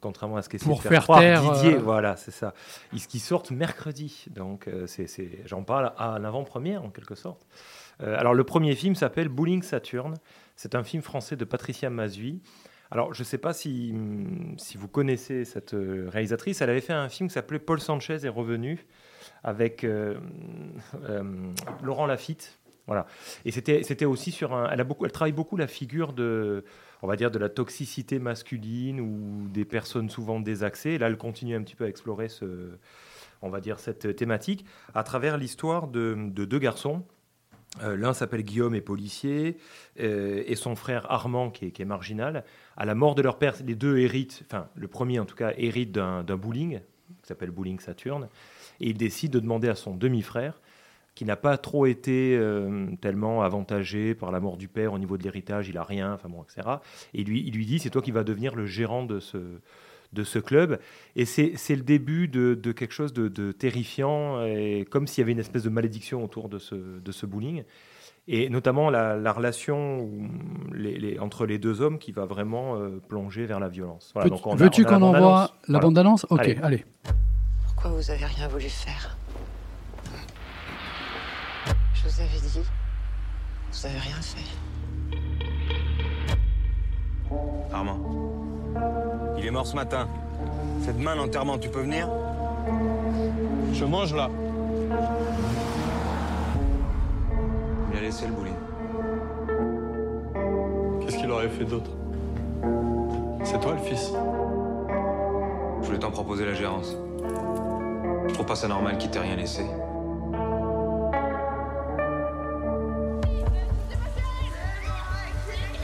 contrairement 0.00 0.38
à 0.38 0.42
ce 0.42 0.48
qu'essaie 0.48 0.64
Pour 0.64 0.82
faire, 0.82 0.90
faire 0.90 1.02
croire 1.04 1.20
taire, 1.20 1.42
Didier. 1.52 1.74
euh, 1.74 1.78
Voilà, 1.78 2.16
c'est 2.16 2.32
ça. 2.32 2.54
Ils, 2.92 3.06
qui 3.06 3.20
sortent 3.20 3.52
mercredi. 3.52 4.24
Donc, 4.34 4.66
euh, 4.66 4.88
c'est, 4.88 5.06
j'en 5.44 5.62
parle 5.62 5.92
à 5.96 6.18
l'avant-première, 6.18 6.82
en 6.82 6.90
quelque 6.90 7.14
sorte. 7.14 7.46
Euh, 8.02 8.18
alors, 8.18 8.34
le 8.34 8.42
premier 8.42 8.74
film 8.74 8.96
s'appelle 8.96 9.28
Bowling 9.28 9.62
Saturne. 9.62 10.14
C'est 10.56 10.74
un 10.74 10.82
film 10.82 11.04
français 11.04 11.36
de 11.36 11.44
Patricia 11.44 11.88
Mazui. 11.88 12.40
Alors, 12.90 13.14
je 13.14 13.20
ne 13.22 13.24
sais 13.24 13.38
pas 13.38 13.52
si, 13.52 13.94
si 14.58 14.76
vous 14.76 14.88
connaissez 14.88 15.44
cette 15.44 15.74
euh, 15.74 16.08
réalisatrice. 16.10 16.60
Elle 16.62 16.70
avait 16.70 16.80
fait 16.80 16.92
un 16.92 17.08
film 17.08 17.28
qui 17.28 17.34
s'appelait 17.34 17.60
Paul 17.60 17.80
Sanchez 17.80 18.24
est 18.24 18.28
revenu 18.28 18.86
avec 19.46 19.84
euh, 19.84 20.16
euh, 21.08 21.22
Laurent 21.82 22.06
Lafitte. 22.06 22.58
Voilà. 22.86 23.06
Et 23.44 23.50
c'était, 23.52 24.04
aussi 24.04 24.30
sur 24.30 24.52
un. 24.52 24.68
Elle, 24.70 24.80
a 24.80 24.84
beaucoup, 24.84 25.08
travaille 25.08 25.32
beaucoup 25.32 25.56
la 25.56 25.66
figure 25.66 26.12
de, 26.12 26.64
on 27.02 27.06
va 27.06 27.16
dire, 27.16 27.30
de 27.30 27.38
la 27.38 27.48
toxicité 27.48 28.18
masculine 28.18 29.00
ou 29.00 29.48
des 29.48 29.64
personnes 29.64 30.10
souvent 30.10 30.40
désaxées. 30.40 30.98
Là, 30.98 31.06
elle 31.06 31.16
continue 31.16 31.56
un 31.56 31.62
petit 31.62 31.74
peu 31.74 31.84
à 31.84 31.88
explorer 31.88 32.28
ce, 32.28 32.72
on 33.40 33.48
va 33.48 33.60
dire, 33.60 33.80
cette 33.80 34.14
thématique 34.14 34.64
à 34.94 35.02
travers 35.02 35.36
l'histoire 35.38 35.88
de, 35.88 36.16
de 36.28 36.44
deux 36.44 36.58
garçons. 36.58 37.02
Euh, 37.82 37.96
L'un 37.96 38.14
s'appelle 38.14 38.42
Guillaume 38.42 38.74
et 38.74 38.80
policier, 38.80 39.58
et 39.96 40.54
son 40.56 40.76
frère 40.76 41.10
Armand, 41.10 41.50
qui 41.50 41.66
est, 41.66 41.70
qui 41.72 41.82
est 41.82 41.86
marginal. 41.86 42.44
À 42.76 42.84
la 42.84 42.94
mort 42.94 43.14
de 43.14 43.22
leur 43.22 43.38
père, 43.38 43.54
les 43.64 43.74
deux 43.74 43.98
héritent, 43.98 44.44
enfin, 44.46 44.68
le 44.74 44.88
premier 44.88 45.18
en 45.18 45.24
tout 45.24 45.36
cas, 45.36 45.52
hérite 45.56 45.92
d'un 45.92 46.22
bowling, 46.22 46.80
qui 47.22 47.26
s'appelle 47.26 47.50
Bowling 47.50 47.80
Saturn. 47.80 48.28
Et 48.80 48.88
il 48.90 48.96
décide 48.96 49.32
de 49.32 49.40
demander 49.40 49.68
à 49.68 49.74
son 49.74 49.94
demi-frère, 49.94 50.60
qui 51.14 51.24
n'a 51.24 51.36
pas 51.36 51.56
trop 51.56 51.86
été 51.86 52.36
euh, 52.38 52.86
tellement 53.00 53.42
avantagé 53.42 54.14
par 54.14 54.30
la 54.32 54.38
mort 54.40 54.56
du 54.58 54.68
père 54.68 54.92
au 54.92 54.98
niveau 54.98 55.16
de 55.16 55.22
l'héritage, 55.22 55.68
il 55.68 55.78
a 55.78 55.82
rien, 55.82 56.12
enfin 56.12 56.28
bon, 56.28 56.42
etc. 56.42 56.76
Et 57.14 57.24
lui, 57.24 57.42
il 57.46 57.54
lui 57.54 57.64
dit, 57.64 57.78
c'est 57.78 57.88
toi 57.90 58.02
qui 58.02 58.10
vas 58.10 58.22
devenir 58.22 58.54
le 58.54 58.66
gérant 58.66 59.02
de 59.04 59.18
ce, 59.18 59.38
de 60.12 60.24
ce 60.24 60.38
club. 60.38 60.78
Et 61.16 61.24
c'est 61.24 61.54
le 61.70 61.82
début 61.82 62.28
de, 62.28 62.54
de 62.54 62.72
quelque 62.72 62.92
chose 62.92 63.14
de, 63.14 63.28
de 63.28 63.50
terrifiant, 63.52 64.44
et 64.44 64.86
comme 64.90 65.06
s'il 65.06 65.22
y 65.22 65.24
avait 65.24 65.32
une 65.32 65.38
espèce 65.38 65.62
de 65.62 65.70
malédiction 65.70 66.22
autour 66.22 66.50
de 66.50 66.58
ce, 66.58 66.74
de 66.74 67.12
ce 67.12 67.24
bowling. 67.24 67.64
Et 68.28 68.50
notamment 68.50 68.90
la, 68.90 69.16
la 69.16 69.32
relation 69.32 70.00
où 70.00 70.28
les- 70.74 70.98
les- 70.98 71.18
entre 71.20 71.46
les 71.46 71.58
deux 71.58 71.80
hommes 71.80 71.98
qui 71.98 72.10
va 72.12 72.26
vraiment 72.26 72.76
euh, 72.76 73.00
plonger 73.08 73.46
vers 73.46 73.60
la 73.60 73.68
violence. 73.68 74.10
Voilà, 74.14 74.28
Veux-tu 74.56 74.84
qu'on 74.84 75.00
envoie 75.00 75.18
la 75.44 75.50
Voilà. 75.68 75.78
bande-annonce? 75.80 76.26
Ok, 76.28 76.40
Allez. 76.40 76.58
allez. 76.62 76.84
Pourquoi 77.76 77.90
vous 77.90 78.10
avez 78.10 78.24
rien 78.24 78.48
voulu 78.48 78.70
faire 78.70 79.16
Je 81.92 82.08
vous 82.08 82.20
avais 82.20 82.40
dit. 82.40 82.62
Vous 83.70 83.86
avez 83.86 83.98
rien 83.98 84.16
fait. 84.22 84.48
Armand. 87.70 87.98
Il 89.36 89.44
est 89.44 89.50
mort 89.50 89.66
ce 89.66 89.76
matin. 89.76 90.08
C'est 90.82 90.96
demain 90.96 91.16
l'enterrement, 91.16 91.58
tu 91.58 91.68
peux 91.68 91.82
venir? 91.82 92.08
Je 93.74 93.84
mange 93.84 94.14
là. 94.14 94.30
Il 97.92 97.98
a 97.98 98.00
laissé 98.00 98.26
le 98.26 98.32
bowling. 98.32 98.54
Qu'est-ce 101.02 101.18
qu'il 101.18 101.30
aurait 101.30 101.50
fait 101.50 101.64
d'autre? 101.66 101.90
C'est 103.44 103.60
toi 103.60 103.74
le 103.74 103.82
fils. 103.82 104.12
Je 105.82 105.86
voulais 105.86 105.98
t'en 105.98 106.10
proposer 106.10 106.46
la 106.46 106.54
gérance. 106.54 106.96
Je 108.28 108.34
trouve 108.34 108.46
pas 108.46 108.56
ça 108.56 108.68
normal 108.68 108.98
qu'il 108.98 109.10
t'ait 109.10 109.20
rien 109.20 109.36
laissé. 109.36 109.64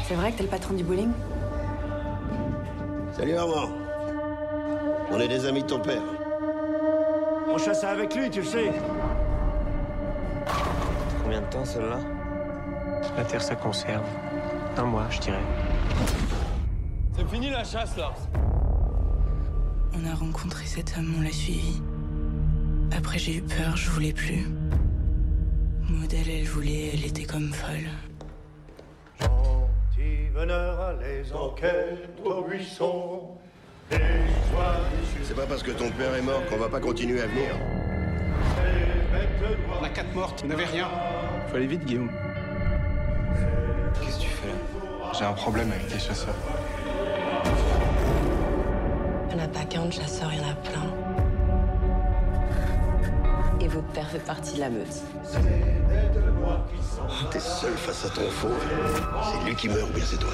C'est 0.06 0.14
vrai 0.14 0.32
que 0.32 0.36
t'es 0.38 0.42
le 0.42 0.48
patron 0.48 0.74
du 0.74 0.84
bowling? 0.84 1.12
Salut 3.12 3.36
Armand. 3.36 3.68
On 5.10 5.20
est 5.20 5.28
des 5.28 5.46
amis 5.46 5.62
de 5.62 5.68
ton 5.68 5.80
père. 5.80 6.02
On 7.48 7.58
chasse 7.58 7.84
avec 7.84 8.14
lui, 8.14 8.28
tu 8.30 8.40
le 8.40 8.46
sais. 8.46 8.72
Combien 11.22 11.40
de 11.40 11.46
temps 11.46 11.64
celle-là? 11.64 11.98
La 13.16 13.24
terre, 13.24 13.42
ça 13.42 13.54
conserve. 13.54 14.04
Un 14.76 14.84
mois, 14.84 15.06
je 15.10 15.20
dirais. 15.20 15.42
C'est 17.16 17.28
fini 17.28 17.50
la 17.50 17.64
chasse 17.64 17.96
là. 17.96 18.12
On 19.94 20.10
a 20.10 20.14
rencontré 20.14 20.64
cet 20.66 20.94
homme, 20.96 21.14
on 21.18 21.22
l'a 21.22 21.30
suivi. 21.30 21.82
Après, 23.04 23.18
j'ai 23.18 23.38
eu 23.38 23.42
peur, 23.42 23.76
je 23.76 23.90
voulais 23.90 24.12
plus. 24.12 24.46
Maud, 25.88 26.14
elle, 26.14 26.30
elle 26.30 26.44
voulait, 26.44 26.90
elle 26.94 27.04
était 27.04 27.24
comme 27.24 27.52
folle. 27.52 27.90
Gentil 29.20 30.28
veneur 30.32 30.80
à 30.80 30.92
les 31.02 31.32
enquêtes 31.32 32.16
au 32.24 32.44
buisson. 32.44 33.22
Et 33.90 33.96
sois 33.96 34.76
C'est 35.24 35.34
pas 35.34 35.46
parce 35.46 35.64
que 35.64 35.72
ton 35.72 35.90
père 35.90 36.14
est 36.14 36.22
mort 36.22 36.46
qu'on 36.46 36.58
va 36.58 36.68
pas 36.68 36.78
continuer 36.78 37.20
à 37.20 37.26
venir. 37.26 37.56
On 39.80 39.84
a 39.84 39.88
quatre 39.88 40.14
mortes, 40.14 40.40
on 40.44 40.46
n'avait 40.46 40.64
rien. 40.66 40.88
Faut 41.48 41.56
aller 41.56 41.66
vite, 41.66 41.84
Guillaume. 41.84 42.10
Qu'est-ce 44.00 44.18
que 44.18 44.22
tu 44.22 44.28
fais 44.28 44.46
là? 44.46 45.10
J'ai 45.18 45.24
un 45.24 45.32
problème 45.32 45.72
avec 45.72 45.92
les 45.92 45.98
chasseurs. 45.98 46.36
Il 49.28 49.36
n'y 49.36 49.42
en 49.42 49.44
a 49.44 49.48
pas 49.48 49.64
qu'un 49.64 49.86
de 49.86 49.92
chasseurs, 49.92 50.30
il 50.32 50.40
y 50.40 50.44
en 50.44 50.50
a 50.50 50.54
plein. 50.54 51.01
Votre 53.72 53.86
père 53.92 54.08
fait 54.10 54.18
partie 54.24 54.54
de 54.56 54.60
la 54.60 54.70
meute. 54.70 55.02
T'es 57.30 57.40
seul 57.40 57.72
face 57.72 58.06
à 58.06 58.10
ton 58.10 58.28
faux. 58.30 58.48
C'est 59.32 59.48
lui 59.48 59.54
qui 59.56 59.68
meurt 59.68 59.88
ou 59.90 59.94
bien 59.94 60.04
c'est 60.04 60.18
toi? 60.18 60.30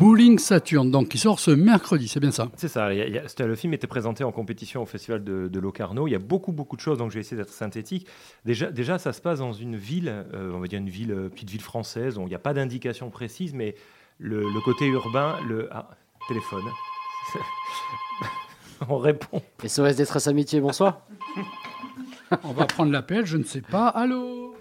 Bowling 0.00 0.38
Saturn, 0.38 0.90
donc 0.90 1.08
qui 1.08 1.18
sort 1.18 1.38
ce 1.38 1.52
mercredi, 1.52 2.08
c'est 2.08 2.18
bien 2.20 2.32
ça? 2.32 2.48
C'est 2.56 2.68
ça. 2.68 2.92
y 2.92 3.00
a- 3.00 3.08
y 3.08 3.18
a- 3.18 3.28
c'était- 3.28 3.46
le 3.46 3.54
film 3.54 3.72
était 3.72 3.86
présenté 3.86 4.24
en 4.24 4.32
compétition 4.32 4.82
au 4.82 4.86
festival 4.86 5.22
de, 5.22 5.46
de 5.48 5.60
Locarno. 5.60 6.08
Il 6.08 6.10
y 6.10 6.14
a 6.16 6.18
beaucoup, 6.18 6.52
beaucoup 6.52 6.74
de 6.76 6.80
choses, 6.80 6.98
donc 6.98 7.10
je 7.10 7.14
vais 7.14 7.20
essayer 7.20 7.36
d'être 7.36 7.52
synthétique. 7.52 8.06
Déjà, 8.44 8.70
déjà, 8.70 8.98
ça 8.98 9.12
se 9.12 9.20
passe 9.20 9.38
dans 9.38 9.52
une 9.52 9.76
ville, 9.76 10.08
euh, 10.34 10.52
on 10.52 10.58
va 10.58 10.66
dire 10.66 10.80
une 10.80 10.90
ville, 10.90 11.12
euh, 11.12 11.28
petite 11.28 11.50
ville 11.50 11.62
française. 11.62 12.18
où 12.18 12.22
Il 12.22 12.28
n'y 12.28 12.34
a 12.34 12.38
pas 12.40 12.52
d'indication 12.52 13.10
précise, 13.10 13.54
mais 13.54 13.74
le, 14.18 14.40
le 14.40 14.60
côté 14.64 14.86
urbain, 14.86 15.36
le 15.48 15.68
ah, 15.72 15.88
téléphone. 16.28 16.64
on 18.88 18.98
répond. 18.98 19.42
SOS 19.64 19.96
Détresse 19.96 20.26
Amitié, 20.28 20.60
bonsoir. 20.60 21.00
On 22.44 22.52
va 22.52 22.64
prendre 22.66 22.92
l'appel, 22.92 23.24
je 23.26 23.36
ne 23.36 23.44
sais 23.44 23.60
pas. 23.60 23.88
Allô 23.88 24.54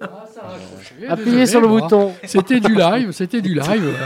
Ah, 0.00 0.24
ça 0.32 0.40
Appuyez 1.08 1.30
désolé, 1.30 1.46
sur 1.46 1.60
le 1.60 1.68
bouton. 1.68 2.12
C'était 2.24 2.58
du 2.58 2.74
live, 2.74 3.12
c'était 3.12 3.40
du 3.40 3.54
live. 3.54 3.96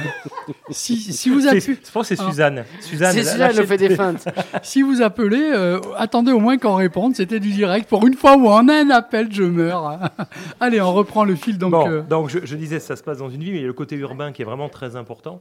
si, 0.70 0.98
si 0.98 1.30
vous 1.30 1.46
appuyez, 1.46 1.78
Je 1.84 1.90
pense 1.90 2.08
que 2.08 2.14
c'est 2.14 2.22
Ah. 2.22 2.28
Suzanne. 2.30 2.64
Suzanne, 2.80 3.12
C'est 3.22 3.52
le 3.54 3.66
fait 3.66 3.78
des 3.78 3.96
feintes. 3.96 4.28
si 4.62 4.82
vous 4.82 5.00
appelez, 5.00 5.50
euh, 5.54 5.80
attendez 5.96 6.32
au 6.32 6.40
moins 6.40 6.58
qu'on 6.58 6.74
réponde. 6.74 7.16
C'était 7.16 7.40
du 7.40 7.50
direct. 7.52 7.88
Pour 7.88 8.06
une 8.06 8.14
fois 8.14 8.36
où 8.36 8.46
on 8.48 8.68
a 8.68 8.74
un 8.74 8.90
appel, 8.90 9.28
je 9.32 9.42
meurs. 9.44 9.98
Allez, 10.60 10.80
on 10.82 10.92
reprend 10.92 11.24
le 11.24 11.34
fil. 11.36 11.56
Donc, 11.56 11.70
bon, 11.72 11.90
euh, 11.90 12.02
donc 12.02 12.28
je, 12.28 12.40
je 12.44 12.56
disais, 12.56 12.80
ça 12.80 12.96
se 12.96 13.02
passe 13.02 13.18
dans 13.18 13.30
une 13.30 13.42
ville, 13.42 13.52
mais 13.52 13.58
il 13.58 13.62
y 13.62 13.64
a 13.64 13.68
le 13.68 13.72
côté 13.72 13.96
urbain 13.96 14.32
qui 14.32 14.42
est 14.42 14.46
vraiment 14.46 14.68
très 14.68 14.94
important. 14.96 15.40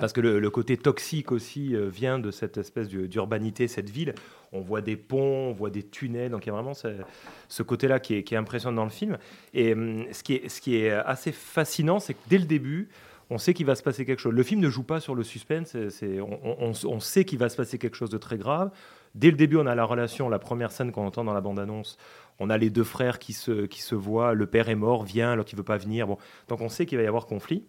Parce 0.00 0.12
que 0.12 0.20
le, 0.20 0.50
côté 0.50 0.76
toxique 0.76 1.32
aussi 1.32 1.74
euh, 1.74 1.88
vient 1.88 2.18
de 2.18 2.30
cette 2.30 2.56
espèce 2.56 2.88
d'u- 2.88 3.08
d'urbanité, 3.08 3.66
cette 3.66 3.90
ville. 3.90 4.14
On 4.52 4.60
voit 4.60 4.80
des 4.80 4.96
ponts, 4.96 5.48
on 5.48 5.52
voit 5.52 5.70
des 5.70 5.82
tunnels, 5.82 6.30
donc 6.30 6.46
il 6.46 6.50
y 6.50 6.50
a 6.50 6.52
vraiment 6.52 6.74
ce, 6.74 7.62
côté-là 7.62 7.98
qui 7.98 8.14
est, 8.14 8.32
impressionnant 8.34 8.76
dans 8.76 8.84
le 8.84 8.90
film. 8.90 9.18
Et 9.54 9.72
hum, 9.72 10.04
ce, 10.12 10.22
qui 10.22 10.76
est, 10.76 10.90
assez 10.90 11.32
fascinant, 11.32 11.98
c'est 11.98 12.14
que 12.14 12.20
dès 12.28 12.38
le 12.38 12.44
début, 12.44 12.88
on 13.30 13.38
sait 13.38 13.54
qu'il 13.54 13.66
va 13.66 13.74
se 13.74 13.82
passer 13.82 14.04
quelque 14.04 14.20
chose. 14.20 14.34
Le 14.34 14.42
film 14.42 14.60
ne 14.60 14.68
joue 14.68 14.84
pas 14.84 15.00
sur 15.00 15.14
le 15.14 15.24
suspense, 15.24 15.74
on, 15.74 17.00
sait 17.00 17.24
qu'il 17.24 17.38
va 17.38 17.48
se 17.48 17.56
passer 17.56 17.78
quelque 17.78 17.96
chose 17.96 18.10
de 18.10 18.18
très 18.18 18.36
grave. 18.36 18.70
Dès 19.14 19.30
le 19.30 19.36
début, 19.36 19.56
on 19.56 19.66
a 19.66 19.74
la 19.74 19.84
relation, 19.84 20.28
la 20.28 20.38
première 20.38 20.70
scène 20.70 20.92
qu'on 20.92 21.06
entend 21.06 21.24
dans 21.24 21.34
la 21.34 21.40
bande-annonce. 21.40 21.98
On 22.38 22.50
a 22.50 22.58
les 22.58 22.70
deux 22.70 22.84
frères 22.84 23.18
qui 23.18 23.32
se, 23.32 23.94
voient, 23.94 24.34
le 24.34 24.46
père 24.46 24.68
est 24.68 24.74
mort, 24.74 25.04
vient, 25.04 25.34
l'autre 25.34 25.50
il 25.52 25.56
veut 25.56 25.64
pas 25.64 25.76
venir. 25.76 26.06
Donc 26.48 26.60
on 26.60 26.68
sait 26.68 26.86
qu'il 26.86 26.98
va 26.98 27.04
y 27.04 27.06
avoir 27.06 27.26
conflit. 27.26 27.64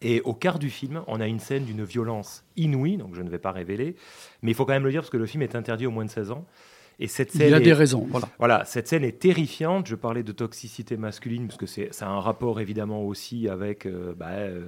Et 0.00 0.20
au 0.22 0.34
quart 0.34 0.58
du 0.58 0.70
film, 0.70 1.02
on 1.06 1.20
a 1.20 1.26
une 1.28 1.38
scène 1.38 1.64
d'une 1.64 1.84
violence 1.84 2.44
inouïe, 2.56 2.96
donc 2.96 3.14
je 3.14 3.22
ne 3.22 3.28
vais 3.28 3.38
pas 3.38 3.52
révéler, 3.52 3.94
mais 4.42 4.50
il 4.50 4.54
faut 4.54 4.64
quand 4.64 4.72
même 4.72 4.84
le 4.84 4.90
dire 4.90 5.02
parce 5.02 5.10
que 5.10 5.16
le 5.16 5.26
film 5.26 5.42
est 5.42 5.54
interdit 5.54 5.86
aux 5.86 5.90
moins 5.92 6.04
de 6.04 6.10
16 6.10 6.30
ans. 6.32 6.44
Et 6.98 7.08
cette 7.08 7.34
il 7.34 7.38
scène 7.40 7.50
y 7.50 7.54
a 7.54 7.56
est- 7.56 7.60
des 7.62 7.72
raisons. 7.72 8.06
Voilà. 8.10 8.28
voilà, 8.38 8.64
cette 8.64 8.86
scène 8.86 9.02
est 9.02 9.18
terrifiante. 9.18 9.86
Je 9.88 9.96
parlais 9.96 10.22
de 10.22 10.30
toxicité 10.30 10.96
masculine, 10.96 11.46
parce 11.46 11.56
que 11.58 11.66
c'est, 11.66 11.92
ça 11.92 12.06
a 12.06 12.10
un 12.10 12.20
rapport 12.20 12.60
évidemment 12.60 13.02
aussi 13.04 13.48
avec 13.48 13.86
euh, 13.86 14.14
bah, 14.16 14.28
euh, 14.30 14.66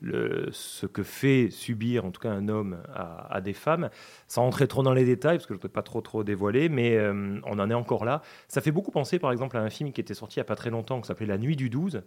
le, 0.00 0.48
ce 0.52 0.86
que 0.86 1.02
fait 1.02 1.50
subir 1.50 2.04
en 2.06 2.10
tout 2.10 2.20
cas 2.22 2.30
un 2.30 2.48
homme 2.48 2.78
à, 2.94 3.26
à 3.34 3.40
des 3.40 3.52
femmes. 3.52 3.90
Sans 4.28 4.42
rentrer 4.42 4.66
trop 4.68 4.82
dans 4.82 4.94
les 4.94 5.04
détails, 5.04 5.36
parce 5.38 5.46
que 5.46 5.54
je 5.54 5.58
ne 5.58 5.62
peux 5.62 5.68
pas 5.68 5.82
trop 5.82 6.00
trop 6.00 6.24
dévoiler, 6.24 6.68
mais 6.68 6.96
euh, 6.96 7.38
on 7.44 7.58
en 7.58 7.68
est 7.68 7.74
encore 7.74 8.04
là. 8.04 8.22
Ça 8.48 8.60
fait 8.60 8.72
beaucoup 8.72 8.92
penser 8.92 9.18
par 9.18 9.32
exemple 9.32 9.56
à 9.56 9.60
un 9.60 9.70
film 9.70 9.92
qui 9.92 10.00
était 10.00 10.14
sorti 10.14 10.36
il 10.38 10.40
n'y 10.40 10.42
a 10.42 10.46
pas 10.46 10.56
très 10.56 10.70
longtemps, 10.70 11.00
qui 11.00 11.08
s'appelait 11.08 11.26
La 11.26 11.38
Nuit 11.38 11.56
du 11.56 11.68
12, 11.70 12.02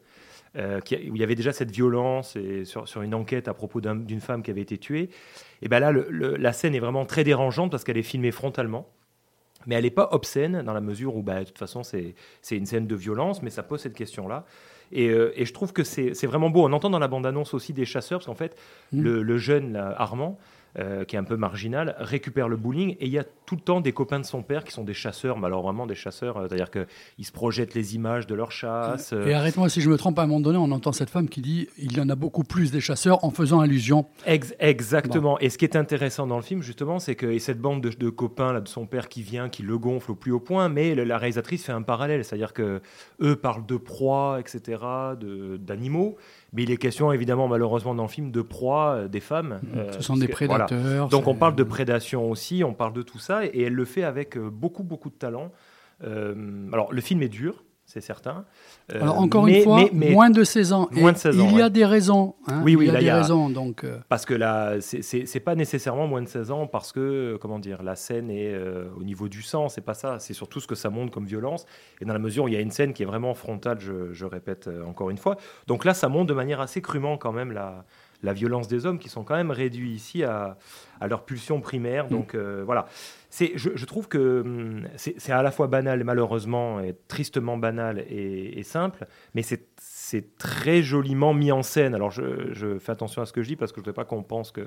euh, 0.55 0.79
qui- 0.79 1.09
où 1.09 1.15
il 1.15 1.19
y 1.19 1.23
avait 1.23 1.35
déjà 1.35 1.51
cette 1.53 1.71
violence 1.71 2.35
et 2.35 2.63
sur, 2.65 2.87
sur 2.87 3.01
une 3.01 3.13
enquête 3.13 3.47
à 3.47 3.53
propos 3.53 3.81
d'un- 3.81 3.95
d'une 3.95 4.21
femme 4.21 4.41
qui 4.43 4.51
avait 4.51 4.61
été 4.61 4.77
tuée. 4.77 5.09
Et 5.61 5.67
ben 5.67 5.79
là, 5.79 5.91
le- 5.91 6.07
le- 6.09 6.35
la 6.37 6.53
scène 6.53 6.73
est 6.75 6.79
vraiment 6.79 7.05
très 7.05 7.23
dérangeante 7.23 7.69
parce 7.71 7.83
qu'elle 7.83 7.97
est 7.97 8.03
filmée 8.03 8.31
frontalement 8.31 8.87
mais 9.65 9.75
elle 9.75 9.83
n'est 9.83 9.89
pas 9.89 10.07
obscène 10.13 10.61
dans 10.61 10.73
la 10.73 10.79
mesure 10.79 11.17
où, 11.17 11.23
bah, 11.23 11.39
de 11.41 11.43
toute 11.45 11.57
façon, 11.57 11.83
c'est 11.83 12.13
une 12.51 12.65
scène 12.65 12.87
de 12.87 12.95
violence, 12.95 13.41
mais 13.41 13.49
ça 13.49 13.63
pose 13.63 13.81
cette 13.81 13.95
question-là. 13.95 14.45
Et, 14.93 15.09
euh, 15.09 15.33
et 15.35 15.43
je 15.43 15.51
trouve 15.53 15.73
que 15.73 15.83
c'est 15.83 16.13
vraiment 16.25 16.49
beau. 16.49 16.63
On 16.65 16.71
entend 16.71 16.89
dans 16.89 16.99
la 16.99 17.09
bande-annonce 17.09 17.53
aussi 17.53 17.73
des 17.73 17.83
chasseurs, 17.83 18.19
parce 18.19 18.27
qu'en 18.27 18.35
fait, 18.35 18.55
Mm. 18.93 19.01
le, 19.01 19.21
le 19.23 19.37
jeune 19.37 19.73
là, 19.73 19.93
Armand, 19.97 20.37
euh, 20.79 21.05
qui 21.05 21.15
est 21.15 21.19
un 21.19 21.23
peu 21.23 21.37
marginal, 21.37 21.95
récupère 21.99 22.47
le 22.49 22.57
bowling, 22.57 22.91
et 22.99 23.05
il 23.05 23.11
y 23.11 23.17
a 23.19 23.23
tout 23.45 23.55
le 23.55 23.61
temps 23.61 23.81
des 23.81 23.93
copains 23.93 24.19
de 24.19 24.25
son 24.25 24.43
père 24.43 24.63
qui 24.63 24.71
sont 24.71 24.83
des 24.83 24.93
chasseurs, 24.93 25.37
mais 25.39 25.47
alors 25.47 25.61
vraiment 25.63 25.87
des 25.87 25.95
chasseurs, 25.95 26.37
euh, 26.37 26.47
c'est-à-dire 26.47 26.69
qu'ils 26.69 27.25
se 27.25 27.31
projettent 27.31 27.73
les 27.73 27.95
images 27.95 28.27
de 28.27 28.35
leur 28.35 28.51
chasse. 28.51 29.13
euh, 29.13 29.25
Et 29.27 29.33
arrête-moi 29.33 29.69
si 29.69 29.81
je 29.81 29.89
me 29.89 29.97
trompe, 29.97 30.19
à 30.19 30.23
un 30.23 30.27
moment 30.27 30.39
donné, 30.41 30.57
on 30.57 30.71
entend 30.71 30.91
cette 30.91 31.09
femme 31.09 31.29
qui 31.29 31.41
dit 31.41 31.67
il 31.77 31.97
y 31.97 32.01
en 32.01 32.09
a 32.09 32.15
beaucoup 32.15 32.43
plus 32.43 32.71
des 32.71 32.81
chasseurs 32.81 33.23
en 33.23 33.31
faisant 33.31 33.59
allusion. 33.59 34.05
Ex- 34.25 34.53
exactement. 34.59 35.39
Et 35.39 35.49
ce 35.49 35.57
qui 35.57 35.65
est 35.65 35.75
intéressant 35.75 36.27
dans 36.27 36.35
le 36.37 36.41
film, 36.43 36.61
justement, 36.61 36.99
c'est 36.99 37.15
que 37.15 37.25
et 37.27 37.39
cette 37.39 37.59
bande 37.59 37.81
de, 37.81 37.89
de 37.89 38.09
copains 38.09 38.53
là, 38.53 38.61
de 38.61 38.67
son 38.67 38.85
père 38.85 39.07
qui 39.09 39.21
vient, 39.23 39.49
qui 39.49 39.63
le 39.63 39.77
gonfle 39.77 40.11
au 40.11 40.15
plus 40.15 40.31
haut 40.31 40.39
point, 40.39 40.69
mais 40.69 40.93
le- 40.95 41.03
la 41.03 41.17
réalisatrice 41.17 41.65
fait 41.65 41.71
un 41.71 41.81
parallèle, 41.81 42.23
c'est-à-dire 42.23 42.53
que 42.53 42.81
eux 43.21 43.35
parlent 43.35 43.65
de 43.65 43.77
proies, 43.77 44.39
etc., 44.39 44.77
d'animaux, 45.59 46.17
mais 46.53 46.63
il 46.63 46.71
est 46.71 46.77
question 46.77 47.11
évidemment, 47.11 47.47
malheureusement, 47.47 47.93
dans 47.95 48.03
le 48.03 48.09
film, 48.09 48.31
de 48.31 48.41
proies 48.41 48.91
euh, 48.95 49.07
des 49.07 49.19
femmes. 49.19 49.59
euh, 49.75 49.91
Ce 49.91 50.01
sont 50.01 50.15
des 50.15 50.27
que- 50.27 50.45
voilà. 50.45 50.65
prédateurs. 50.65 51.09
Donc 51.09 51.27
on 51.27 51.35
parle 51.35 51.55
de 51.55 51.63
prédation 51.63 52.29
aussi, 52.29 52.63
on 52.63 52.73
parle 52.73 52.93
de 52.93 53.01
tout 53.01 53.19
ça, 53.19 53.45
et 53.45 53.61
elle 53.63 53.73
le 53.73 53.85
fait 53.85 54.03
avec 54.03 54.37
euh, 54.37 54.49
beaucoup, 54.49 54.83
beaucoup 54.83 55.09
de 55.09 55.15
talent. 55.15 55.51
Euh, 56.03 56.67
alors 56.73 56.93
le 56.93 57.01
film 57.01 57.21
est 57.23 57.29
dur, 57.29 57.63
c'est 57.89 58.01
certain. 58.01 58.43
Euh, 58.93 59.01
Alors 59.01 59.17
encore 59.19 59.45
mais- 59.45 59.59
une 59.59 59.63
fois, 59.63 59.77
mais- 59.77 59.89
mais- 59.93 60.09
moins 60.11 60.29
de 60.29 60.43
16 60.43 60.73
ans. 60.73 60.89
Moins 60.91 61.11
Et 61.11 61.13
de 61.13 61.17
16 61.17 61.39
ans, 61.39 61.47
Il 61.49 61.57
y 61.57 61.61
a 61.61 61.69
des 61.69 61.85
raisons. 61.85 62.35
hein. 62.47 62.61
Oui, 62.65 62.75
oui, 62.75 62.83
il 62.83 62.87
y 62.87 62.89
a 62.89 62.93
là, 62.93 62.99
des 62.99 63.05
il 63.05 63.07
y 63.07 63.09
a- 63.11 63.17
raisons. 63.21 63.49
Donc, 63.49 63.85
euh, 63.85 63.97
Parce 64.09 64.25
que 64.25 64.33
là, 64.33 64.75
c'est- 64.81 65.39
pas 65.39 65.55
nécessairement 65.55 66.05
moins 66.05 66.21
de 66.21 66.27
16 66.27 66.51
ans 66.51 66.67
parce 66.67 66.91
que, 66.91 66.99
euh, 66.99 67.37
comment 67.39 67.59
dire, 67.59 67.81
la 67.83 67.95
scène 67.95 68.29
est 68.29 68.53
euh, 68.53 68.89
au 68.99 69.03
niveau 69.03 69.29
du 69.29 69.41
sang, 69.41 69.69
c'est 69.69 69.81
pas 69.81 69.93
ça. 69.93 70.19
C'est 70.19 70.33
surtout 70.33 70.59
ce 70.59 70.67
que 70.67 70.75
ça 70.75 70.89
montre 70.89 71.13
comme 71.13 71.25
violence. 71.25 71.65
Et 72.01 72.05
dans 72.05 72.11
la 72.13 72.19
mesure 72.19 72.43
où 72.43 72.47
il 72.49 72.53
y 72.53 72.57
a 72.57 72.61
une 72.61 72.71
scène 72.71 72.91
qui 72.93 73.03
est 73.03 73.07
vraiment 73.07 73.33
frontale, 73.33 73.79
je, 73.79 74.11
je 74.11 74.25
répète 74.25 74.69
encore 74.85 75.09
une 75.09 75.17
fois. 75.17 75.37
Donc 75.67 75.85
là, 75.85 75.93
ça 75.93 76.09
montre 76.09 76.25
de 76.27 76.33
manière 76.33 76.59
assez 76.59 76.81
crûment 76.81 77.17
quand 77.17 77.31
même 77.31 77.53
la, 77.53 77.85
la 78.23 78.33
violence 78.33 78.67
des 78.67 78.85
hommes 78.85 78.99
qui 78.99 79.09
sont 79.09 79.23
quand 79.23 79.35
même 79.35 79.51
réduits 79.51 79.91
ici 79.91 80.23
à, 80.23 80.57
à 80.99 81.07
leur 81.07 81.23
pulsion 81.23 81.61
primaire. 81.61 82.07
Donc 82.07 82.33
euh, 82.33 82.63
voilà. 82.65 82.87
C'est, 83.29 83.51
je, 83.55 83.69
je 83.75 83.85
trouve 83.85 84.07
que 84.07 84.41
hum, 84.41 84.87
c'est 84.95 85.31
à 85.31 85.43
la 85.43 85.51
fois 85.51 85.67
banal, 85.67 86.03
malheureusement, 86.03 86.79
et 86.79 86.95
tristement 87.07 87.57
banal 87.57 87.99
et, 88.09 88.57
et 88.57 88.63
simple, 88.63 89.05
mais 89.35 89.43
c'est 89.43 90.37
très 90.37 90.81
joliment 90.81 91.33
mis 91.33 91.51
en 91.51 91.61
scène. 91.61 91.93
Alors 91.93 92.09
je, 92.09 92.53
je 92.53 92.79
fais 92.79 92.91
attention 92.91 93.21
à 93.21 93.25
ce 93.25 93.33
que 93.33 93.43
je 93.43 93.49
dis 93.49 93.55
parce 93.55 93.71
que 93.71 93.81
je 93.81 93.83
ne 93.83 93.87
veux 93.87 93.93
pas 93.93 94.05
qu'on 94.05 94.23
pense 94.23 94.51
que 94.51 94.65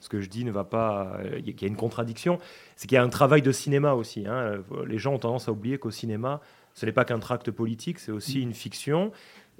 ce 0.00 0.08
que 0.08 0.20
je 0.20 0.28
dis 0.28 0.44
ne 0.44 0.50
va 0.50 0.64
pas, 0.64 1.18
euh, 1.24 1.40
qu'il 1.42 1.62
y 1.62 1.64
a 1.66 1.68
une 1.68 1.76
contradiction. 1.76 2.38
C'est 2.76 2.88
qu'il 2.88 2.96
y 2.96 2.98
a 2.98 3.02
un 3.04 3.08
travail 3.10 3.42
de 3.42 3.52
cinéma 3.52 3.92
aussi. 3.92 4.26
hein. 4.26 4.62
Les 4.86 4.98
gens 4.98 5.14
ont 5.14 5.18
tendance 5.18 5.48
à 5.48 5.52
oublier 5.52 5.78
qu'au 5.78 5.90
cinéma, 5.90 6.40
ce 6.72 6.86
n'est 6.86 6.92
pas 6.92 7.04
qu'un 7.04 7.18
tract 7.18 7.50
politique, 7.50 7.98
c'est 7.98 8.12
aussi 8.12 8.40
une 8.40 8.54
fiction. 8.54 9.10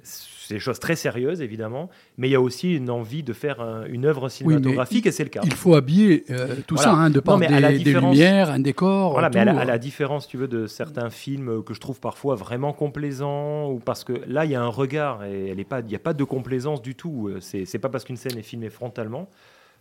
C'est 0.03 0.55
des 0.55 0.59
choses 0.59 0.79
très 0.79 0.95
sérieuses, 0.97 1.41
évidemment, 1.41 1.89
mais 2.17 2.27
il 2.27 2.31
y 2.31 2.35
a 2.35 2.41
aussi 2.41 2.75
une 2.75 2.89
envie 2.89 3.23
de 3.23 3.31
faire 3.31 3.61
un- 3.61 3.85
une 3.85 4.05
œuvre 4.05 4.23
oui, 4.25 4.31
cinématographique, 4.31 5.05
et 5.05 5.11
c'est 5.11 5.23
le 5.23 5.29
cas. 5.29 5.41
Il 5.45 5.53
faut 5.53 5.75
habiller 5.75 6.25
euh, 6.29 6.55
tout 6.67 6.75
Voilà. 6.75 6.91
ça, 6.91 6.97
hein, 6.97 7.09
de 7.09 7.19
par 7.21 7.37
des, 7.39 7.47
lumières, 7.47 8.49
un 8.51 8.59
décor. 8.59 9.13
Voilà, 9.13 9.29
tout, 9.29 9.35
mais 9.35 9.41
à 9.41 9.45
la, 9.45 9.57
à 9.59 9.61
euh. 9.61 9.65
la 9.65 9.77
différence, 9.77 10.27
tu 10.27 10.35
veux, 10.37 10.47
de 10.49 10.67
certains 10.67 11.09
films 11.09 11.49
euh, 11.49 11.61
que 11.61 11.73
je 11.73 11.79
trouve 11.79 11.99
parfois 12.01 12.35
vraiment 12.35 12.73
complaisants, 12.73 13.69
ou 13.71 13.79
parce 13.79 14.03
que 14.03 14.13
là, 14.27 14.43
il 14.45 14.51
y 14.51 14.55
a 14.55 14.61
un 14.61 14.67
regard 14.67 15.23
et 15.23 15.49
il 15.51 15.55
n'y 15.87 15.95
a 15.95 15.99
pas 15.99 16.13
de 16.13 16.23
complaisance 16.23 16.81
du 16.81 16.95
tout. 16.95 17.29
Euh, 17.29 17.39
C'est 17.39 17.79
pas 17.79 17.89
parce 17.89 18.03
qu'une 18.03 18.17
scène 18.17 18.37
est 18.37 18.43
filmée 18.43 18.69
frontalement 18.69 19.29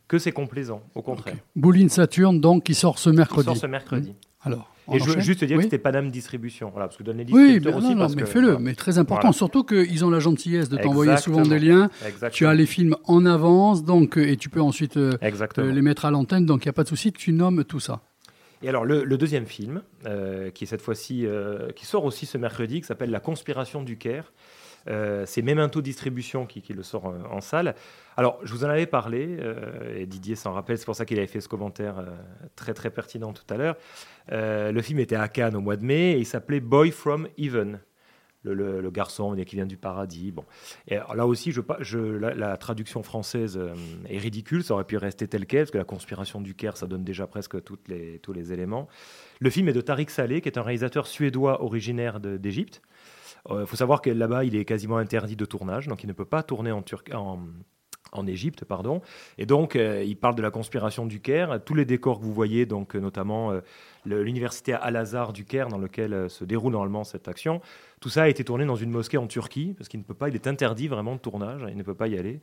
que 0.08 0.18
c'est 0.18 0.32
complaisant, 0.32 0.82
au 0.94 1.02
contraire. 1.02 1.36
Bowling 1.56 1.88
Saturn, 1.88 2.40
donc, 2.40 2.64
qui 2.64 2.74
sort 2.74 2.98
ce 2.98 3.10
mercredi. 3.10 3.44
sort 3.44 3.56
ce 3.56 3.66
mercredi. 3.66 4.10
Mmh. 4.10 4.14
Alors, 4.48 4.72
Et 4.96 4.98
je 4.98 5.04
veux 5.04 5.10
enchaîne 5.10 5.22
juste 5.22 5.40
te 5.40 5.44
dire 5.44 5.56
Oui. 5.56 5.64
que 5.64 5.70
c'était 5.70 5.78
Paname 5.82 6.10
Distribution. 6.10 6.70
Voilà, 6.70 6.86
parce 6.88 6.96
que 6.96 7.02
donne 7.02 7.18
les 7.18 7.26
Oui, 7.32 7.60
ben 7.60 7.74
aussi. 7.74 7.86
non, 7.88 7.94
non, 7.94 7.98
parce 8.00 8.16
mais 8.16 8.26
fais-le, 8.26 8.46
voilà. 8.48 8.58
mais 8.60 8.74
très 8.74 8.98
important. 8.98 9.28
Voilà. 9.28 9.36
Surtout 9.36 9.64
qu'ils 9.64 10.04
ont 10.04 10.10
la 10.10 10.20
gentillesse 10.20 10.68
de 10.68 10.76
t'envoyer 10.76 11.16
souvent 11.16 11.42
des 11.42 11.54
Exactement. 11.54 11.88
liens. 12.22 12.30
Tu 12.30 12.46
as 12.46 12.54
les 12.54 12.66
films 12.66 12.96
en 13.04 13.26
avance, 13.26 13.84
donc, 13.84 14.18
euh, 14.18 14.26
et 14.28 14.36
tu 14.36 14.48
peux 14.48 14.60
ensuite 14.60 14.96
euh, 14.96 15.16
euh, 15.58 15.72
les 15.72 15.82
mettre 15.82 16.04
à 16.04 16.10
l'antenne, 16.10 16.46
donc 16.46 16.64
il 16.64 16.68
n'y 16.68 16.70
a 16.70 16.74
pas 16.74 16.84
de 16.84 16.88
souci, 16.88 17.12
tu 17.12 17.32
nommes 17.32 17.64
tout 17.64 17.80
ça. 17.80 18.00
Et 18.62 18.68
alors, 18.68 18.84
le, 18.84 19.04
le 19.04 19.16
deuxième 19.16 19.46
film, 19.46 19.80
euh, 20.06 20.50
qui 20.50 20.64
est 20.64 20.66
cette 20.66 20.82
fois-ci, 20.82 21.24
euh, 21.26 21.70
qui 21.72 21.86
sort 21.86 22.04
aussi 22.04 22.26
ce 22.26 22.36
mercredi, 22.36 22.80
qui 22.82 22.86
s'appelle 22.86 23.10
La 23.10 23.20
conspiration 23.20 23.82
du 23.82 23.96
Caire. 23.96 24.32
Euh, 24.88 25.24
c'est 25.26 25.42
Memento 25.42 25.80
Distribution 25.82 26.46
qui, 26.46 26.62
le 26.72 26.82
sort 26.82 27.08
euh, 27.08 27.18
en 27.30 27.40
salle. 27.40 27.74
Alors, 28.16 28.38
je 28.42 28.52
vous 28.52 28.64
en 28.64 28.68
avais 28.68 28.86
parlé, 28.86 29.36
euh, 29.40 29.96
et 29.98 30.06
Didier 30.06 30.36
s'en 30.36 30.52
rappelle, 30.52 30.78
c'est 30.78 30.84
pour 30.86 30.96
ça 30.96 31.04
qu'il 31.04 31.18
avait 31.18 31.26
fait 31.26 31.40
ce 31.40 31.48
commentaire 31.48 31.96
très 32.56 32.74
très 32.74 32.90
pertinent 32.90 33.32
tout 33.32 33.44
à 33.52 33.56
l'heure. 33.56 33.76
Le 34.30 34.80
film 34.82 34.98
était 34.98 35.16
à 35.16 35.28
Cannes 35.28 35.56
au 35.56 35.60
mois 35.60 35.76
de 35.76 35.84
mai, 35.84 36.12
et 36.12 36.18
il 36.18 36.26
s'appelait 36.26 36.60
Boy 36.60 36.90
from 36.90 37.28
Heaven. 37.38 37.80
Le, 38.42 38.54
le- 38.54 38.80
le 38.80 38.90
garçon 38.90 39.36
qui 39.46 39.56
vient 39.56 39.66
du 39.66 39.76
paradis. 39.76 40.32
Bon. 40.32 40.46
Là 40.88 41.26
aussi, 41.26 41.52
la, 41.92 42.56
traduction 42.56 43.02
française 43.02 43.60
est 44.08 44.16
ridicule, 44.16 44.64
ça 44.64 44.72
aurait 44.72 44.84
pu 44.84 44.96
rester 44.96 45.28
tel 45.28 45.44
quel, 45.44 45.64
parce 45.64 45.70
que 45.72 45.76
la 45.76 45.84
conspiration 45.84 46.40
du 46.40 46.54
Caire, 46.54 46.78
ça 46.78 46.86
donne 46.86 47.04
déjà 47.04 47.26
presque 47.26 47.62
tous 47.62 47.78
les 48.32 48.52
éléments. 48.54 48.88
Le 49.40 49.50
film 49.50 49.68
est 49.68 49.74
de 49.74 49.82
Tariq 49.82 50.10
Saleh, 50.10 50.40
qui 50.40 50.48
est 50.48 50.56
un 50.56 50.62
réalisateur 50.62 51.06
suédois 51.06 51.62
originaire 51.62 52.18
de- 52.18 52.38
d'Égypte. 52.38 52.80
Il 53.48 53.66
faut 53.66 53.76
savoir 53.76 54.02
que 54.02 54.10
là-bas, 54.10 54.44
il 54.44 54.54
est 54.54 54.64
quasiment 54.64 54.98
interdit 54.98 55.36
de 55.36 55.44
tournage, 55.46 55.86
donc 55.88 56.04
il 56.04 56.06
ne 56.08 56.12
peut 56.12 56.24
pas 56.26 56.42
tourner 56.42 56.72
en, 56.72 56.82
Turc- 56.82 57.14
en, 57.14 57.38
en 58.12 58.26
Égypte, 58.26 58.64
pardon. 58.64 59.00
Et 59.38 59.46
donc, 59.46 59.76
euh, 59.76 60.02
il 60.04 60.16
parle 60.16 60.34
de 60.34 60.42
la 60.42 60.50
conspiration 60.50 61.06
du 61.06 61.20
Caire. 61.20 61.60
Tous 61.64 61.74
les 61.74 61.84
décors 61.84 62.18
que 62.18 62.24
vous 62.24 62.32
voyez, 62.34 62.66
donc 62.66 62.96
euh, 62.96 63.00
notamment 63.00 63.52
euh, 63.52 63.60
l'université 64.04 64.72
Al-Azhar 64.72 65.32
du 65.32 65.44
Caire, 65.44 65.68
dans 65.68 65.78
lequel 65.78 66.12
euh, 66.12 66.28
se 66.28 66.44
déroule 66.44 66.72
normalement 66.72 67.04
cette 67.04 67.28
action, 67.28 67.60
tout 68.00 68.08
ça 68.08 68.22
a 68.22 68.28
été 68.28 68.42
tourné 68.44 68.64
dans 68.64 68.76
une 68.76 68.90
mosquée 68.90 69.18
en 69.18 69.26
Turquie, 69.26 69.74
parce 69.76 69.88
qu'il 69.88 70.00
ne 70.00 70.04
peut 70.04 70.14
pas, 70.14 70.28
il 70.28 70.34
est 70.34 70.46
interdit 70.46 70.88
vraiment 70.88 71.14
de 71.14 71.20
tournage, 71.20 71.62
il 71.68 71.76
ne 71.76 71.82
peut 71.82 71.94
pas 71.94 72.08
y 72.08 72.18
aller. 72.18 72.40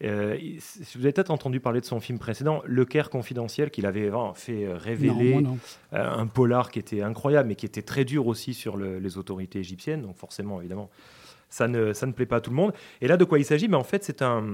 Vous 0.00 0.06
avez 0.06 1.12
peut-être 1.12 1.30
entendu 1.30 1.60
parler 1.60 1.80
de 1.80 1.86
son 1.86 2.00
film 2.00 2.18
précédent, 2.18 2.60
Le 2.66 2.84
Caire 2.84 3.08
confidentiel, 3.08 3.70
qu'il 3.70 3.86
avait 3.86 4.10
fait 4.34 4.66
révéler, 4.72 5.40
non. 5.40 5.56
un 5.92 6.26
polar 6.26 6.70
qui 6.70 6.78
était 6.78 7.02
incroyable, 7.02 7.48
mais 7.48 7.54
qui 7.54 7.66
était 7.66 7.82
très 7.82 8.04
dur 8.04 8.26
aussi 8.26 8.52
sur 8.52 8.76
le- 8.76 8.98
les 8.98 9.16
autorités 9.16 9.60
égyptiennes. 9.60 10.02
Donc 10.02 10.16
forcément, 10.16 10.60
évidemment, 10.60 10.90
ça 11.48 11.68
ne, 11.68 11.92
ça 11.92 12.06
ne 12.06 12.12
plaît 12.12 12.26
pas 12.26 12.36
à 12.36 12.40
tout 12.40 12.50
le 12.50 12.56
monde. 12.56 12.72
Et 13.00 13.08
là, 13.08 13.16
de 13.16 13.24
quoi 13.24 13.38
il 13.38 13.44
s'agit? 13.44 13.68
Mais 13.68 13.76
En 13.76 13.84
fait, 13.84 14.04
c'est 14.04 14.20
un, 14.22 14.44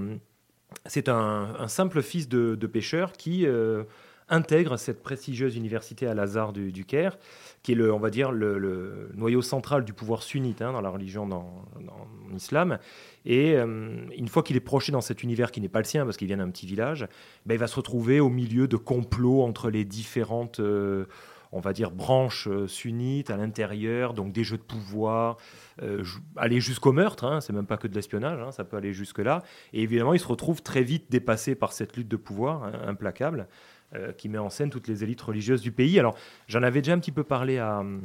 c'est 0.85 1.09
un, 1.09 1.67
simple 1.67 2.01
fils 2.01 2.27
de, 2.29 2.67
pêcheur 2.67 3.13
qui 3.13 3.45
euh, 3.45 3.83
intègre 4.29 4.77
cette 4.77 5.03
prestigieuse 5.03 5.55
université 5.55 6.07
Al-Azhar 6.07 6.53
du, 6.53 6.71
du 6.71 6.85
Caire, 6.85 7.17
qui 7.61 7.73
est, 7.73 7.75
le, 7.75 7.93
on 7.93 7.99
va 7.99 8.09
dire, 8.09 8.31
le, 8.31 9.09
noyau 9.15 9.41
central 9.41 9.85
du 9.85 9.93
pouvoir 9.93 10.23
sunnite 10.23 10.61
hein, 10.61 10.73
dans 10.73 10.81
la 10.81 10.89
religion, 10.89 11.27
dans, 11.27 11.65
dans 11.79 12.07
l'islam. 12.31 12.77
Et 13.25 13.55
euh, 13.55 14.05
une 14.17 14.27
fois 14.27 14.43
qu'il 14.43 14.55
est 14.55 14.61
projeté 14.61 14.91
dans 14.91 15.01
cet 15.01 15.23
univers 15.23 15.51
qui 15.51 15.61
n'est 15.61 15.69
pas 15.69 15.79
le 15.79 15.85
sien, 15.85 16.05
parce 16.05 16.17
qu'il 16.17 16.27
vient 16.27 16.37
d'un 16.37 16.49
petit 16.49 16.65
village, 16.65 17.07
ben, 17.45 17.55
il 17.55 17.59
va 17.59 17.67
se 17.67 17.75
retrouver 17.75 18.19
au 18.19 18.29
milieu 18.29 18.67
de 18.67 18.77
complots 18.77 19.43
entre 19.43 19.69
les 19.69 19.85
différentes, 19.85 20.59
euh, 20.59 21.05
on 21.53 21.59
va 21.59 21.71
dire, 21.71 21.91
branches 21.91 22.47
euh, 22.47 22.67
sunnites 22.67 23.29
à 23.29 23.37
l'intérieur, 23.37 24.13
donc 24.13 24.33
des 24.33 24.43
jeux 24.43 24.57
de 24.57 24.63
pouvoir, 24.63 25.37
euh, 25.81 26.03
aller 26.35 26.59
jusqu'au 26.59 26.91
meurtre, 26.91 27.23
hein, 27.25 27.41
c'est 27.41 27.53
même 27.53 27.67
pas 27.67 27.77
que 27.77 27.87
de 27.87 27.95
l'espionnage, 27.95 28.39
hein, 28.41 28.51
ça 28.51 28.63
peut 28.63 28.75
aller 28.75 28.91
jusque-là. 28.91 29.43
Et 29.71 29.83
évidemment, 29.83 30.13
il 30.13 30.19
se 30.19 30.27
retrouve 30.27 30.61
très 30.61 30.83
vite 30.83 31.05
dépassé 31.09 31.55
par 31.55 31.71
cette 31.71 31.95
lutte 31.95 32.07
de 32.07 32.17
pouvoir 32.17 32.63
hein, 32.63 32.73
implacable 32.87 33.47
euh, 33.95 34.11
qui 34.11 34.29
met 34.29 34.39
en 34.39 34.49
scène 34.49 34.71
toutes 34.71 34.87
les 34.87 35.03
élites 35.03 35.21
religieuses 35.21 35.61
du 35.61 35.71
pays. 35.71 35.99
Alors, 35.99 36.15
j'en 36.47 36.63
avais 36.63 36.81
déjà 36.81 36.93
un 36.93 36.99
petit 36.99 37.11
peu 37.11 37.23
parlé 37.23 37.59
à. 37.59 37.79
hum, 37.79 38.01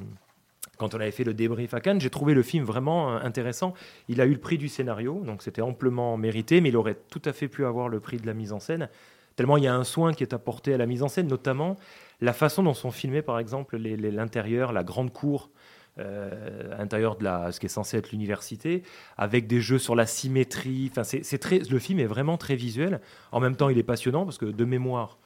Quand 0.77 0.95
on 0.95 1.01
avait 1.01 1.11
fait 1.11 1.25
le 1.25 1.35
débrief 1.35 1.73
à 1.75 1.81
Cannes, 1.81 2.01
j'ai 2.01 2.11
trouvé 2.11 2.35
le 2.35 2.43
film 2.43 2.65
vraiment 2.65 3.17
intéressant. 3.17 3.73
Il 4.09 4.21
a 4.21 4.27
eu 4.27 4.33
le 4.33 4.41
prix 4.41 4.59
du 4.59 4.69
scénario, 4.69 5.23
donc 5.25 5.43
c'était 5.43 5.63
amplement 5.63 6.17
mérité, 6.17 6.61
mais 6.61 6.69
il 6.69 6.77
aurait 6.77 6.99
tout 7.11 7.23
à 7.25 7.33
fait 7.33 7.49
pu 7.49 7.65
avoir 7.65 7.89
le 7.89 7.99
prix 7.99 8.19
de 8.19 8.27
la 8.27 8.35
mise 8.35 8.53
en 8.53 8.61
scène. 8.61 8.89
Tellement 9.35 9.57
il 9.57 9.63
y 9.63 9.69
a 9.69 9.75
un 9.75 9.85
soin 9.85 10.13
qui 10.13 10.25
est 10.25 10.35
apporté 10.35 10.75
à 10.75 10.79
la 10.79 10.87
mise 10.87 11.05
en 11.05 11.09
scène, 11.09 11.29
notamment 11.29 11.77
la 12.21 12.33
façon 12.33 12.63
dont 12.63 12.75
sont 12.75 12.91
filmés, 12.91 13.23
par 13.23 13.39
exemple, 13.39 13.77
l'intérieur, 13.77 14.73
la 14.73 14.85
grande 14.85 15.13
cour 15.13 15.51
euh, 15.99 16.75
à 16.75 16.79
l'intérieur 16.79 17.17
de 17.17 17.25
la, 17.25 17.51
ce 17.51 17.59
qui 17.59 17.67
est 17.67 17.71
censé 17.71 17.97
être 17.97 18.13
l'université, 18.13 18.83
avec 19.17 19.47
des 19.47 19.61
jeux 19.61 19.79
sur 19.79 19.97
la 19.97 20.07
symétrie. 20.07 20.89
Enfin, 20.91 21.03
c'est, 21.03 21.39
très, 21.39 21.59
le 21.59 21.79
film 21.79 21.99
est 21.99 22.07
vraiment 22.07 22.37
très 22.37 22.55
visuel. 22.55 23.01
En 23.33 23.41
même 23.41 23.57
temps, 23.57 23.69
il 23.69 23.79
est 23.79 23.85
passionnant 23.85 24.25
parce 24.25 24.39
que 24.39 24.47
de 24.47 24.65
mémoire, 24.65 25.19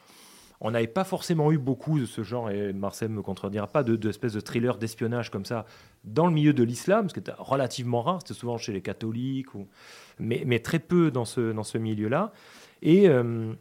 on 0.61 0.71
n'avait 0.71 0.87
pas 0.87 1.05
forcément 1.05 1.51
eu 1.51 1.59
beaucoup 1.59 1.99
de 1.99 2.07
ce 2.07 2.23
genre, 2.23 2.49
et 2.51 2.73
Marcel 2.73 3.11
me 3.11 3.21
contredira 3.21 3.67
pas, 3.67 3.83
de, 3.83 3.97
de 3.97 4.11
de 4.11 4.41
thrillers 4.41 4.79
d'espionnage 4.79 5.31
comme 5.31 5.45
ça 5.45 5.67
dans 6.05 6.27
le 6.27 6.33
milieu 6.33 6.53
de 6.53 6.63
l'islam, 6.63 7.09
ce 7.09 7.15
qui 7.15 7.21
était 7.21 7.33
relativement 7.37 8.01
rare, 8.03 8.21
c'était 8.23 8.39
souvent 8.39 8.59
chez 8.59 8.73
les 8.73 8.81
catholiques, 8.81 9.49
mais 10.19 10.59
très 10.61 10.79
peu 10.79 11.11
dans 11.11 11.25
ce, 11.25 11.53
dans 11.53 11.65
ce 11.65 11.79
milieu-là. 11.79 12.33
Et, 12.81 13.09
euh, 13.09 13.53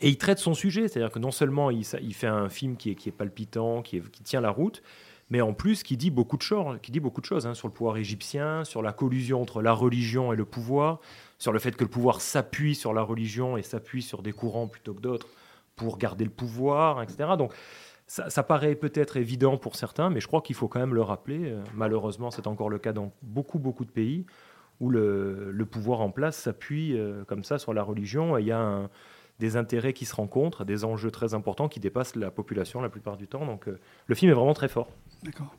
et 0.00 0.08
il 0.08 0.16
traite 0.16 0.38
son 0.38 0.54
sujet, 0.54 0.86
c'est-à-dire 0.86 1.10
que 1.10 1.18
non 1.18 1.32
seulement 1.32 1.70
il, 1.70 1.84
fait 1.84 2.26
un 2.26 2.48
film 2.48 2.76
qui 2.76 2.90
est, 2.90 3.10
palpitant, 3.10 3.82
qui, 3.82 4.00
tient 4.22 4.40
la 4.40 4.50
route, 4.50 4.82
mais 5.30 5.40
en 5.40 5.52
plus 5.52 5.82
qui 5.82 5.96
dit 5.96 6.10
beaucoup 6.10 6.36
de 6.36 6.42
choses, 6.42 6.78
qui 6.80 6.92
dit 6.92 7.00
beaucoup 7.00 7.20
de 7.20 7.26
choses 7.26 7.46
hein, 7.46 7.54
sur 7.54 7.66
le 7.66 7.74
pouvoir 7.74 7.96
égyptien, 7.96 8.64
sur 8.64 8.80
la 8.82 8.92
collusion 8.92 9.42
entre 9.42 9.60
la 9.60 9.72
religion 9.72 10.32
et 10.32 10.36
le 10.36 10.44
pouvoir, 10.44 11.00
sur 11.38 11.52
le 11.52 11.58
fait 11.58 11.76
que 11.76 11.84
le 11.84 11.90
pouvoir 11.90 12.20
s'appuie 12.20 12.76
sur 12.76 12.94
la 12.94 13.02
religion 13.02 13.56
et 13.56 13.62
s'appuie 13.62 14.02
sur 14.02 14.22
des 14.22 14.32
courants 14.32 14.68
plutôt 14.68 14.94
que 14.94 15.00
d'autres 15.00 15.26
pour 15.74 15.98
garder 15.98 16.24
le 16.24 16.30
pouvoir, 16.30 17.02
etc. 17.02 17.30
Donc 17.36 17.52
ça, 18.06 18.42
paraît 18.42 18.74
peut-être 18.74 19.16
évident 19.16 19.58
pour 19.58 19.76
certains, 19.76 20.10
mais 20.10 20.20
je 20.20 20.26
crois 20.26 20.40
qu'il 20.40 20.56
faut 20.56 20.66
quand 20.68 20.80
même 20.80 20.94
le 20.94 21.02
rappeler. 21.02 21.50
Euh, 21.50 21.62
Malheureusement, 21.74 22.30
c'est 22.30 22.46
encore 22.46 22.70
le 22.70 22.78
cas 22.78 22.92
dans 22.92 23.12
beaucoup, 23.22 23.58
beaucoup 23.58 23.84
de 23.84 23.90
pays 23.90 24.24
où 24.80 24.90
le, 24.90 25.50
le 25.50 25.66
pouvoir 25.66 26.00
en 26.00 26.10
place 26.10 26.36
s'appuie 26.36 26.96
euh, 26.96 27.24
comme 27.24 27.44
ça 27.44 27.58
sur 27.58 27.74
la 27.74 27.82
religion. 27.82 28.38
Et 28.38 28.42
il 28.42 28.46
y 28.46 28.52
a 28.52 28.60
un- 28.60 28.90
des 29.38 29.56
intérêts 29.56 29.92
qui 29.92 30.04
se 30.04 30.14
rencontrent, 30.14 30.64
des 30.64 30.84
enjeux 30.84 31.10
très 31.10 31.34
importants 31.34 31.68
qui 31.68 31.80
dépassent 31.80 32.16
la 32.16 32.30
population 32.30 32.80
la 32.80 32.88
plupart 32.88 33.16
du 33.16 33.28
temps. 33.28 33.46
Donc 33.46 33.68
euh, 33.68 33.78
le 34.06 34.14
film 34.14 34.30
est 34.30 34.34
vraiment 34.34 34.54
très 34.54 34.68
fort. 34.68 34.88
D'accord. 35.22 35.54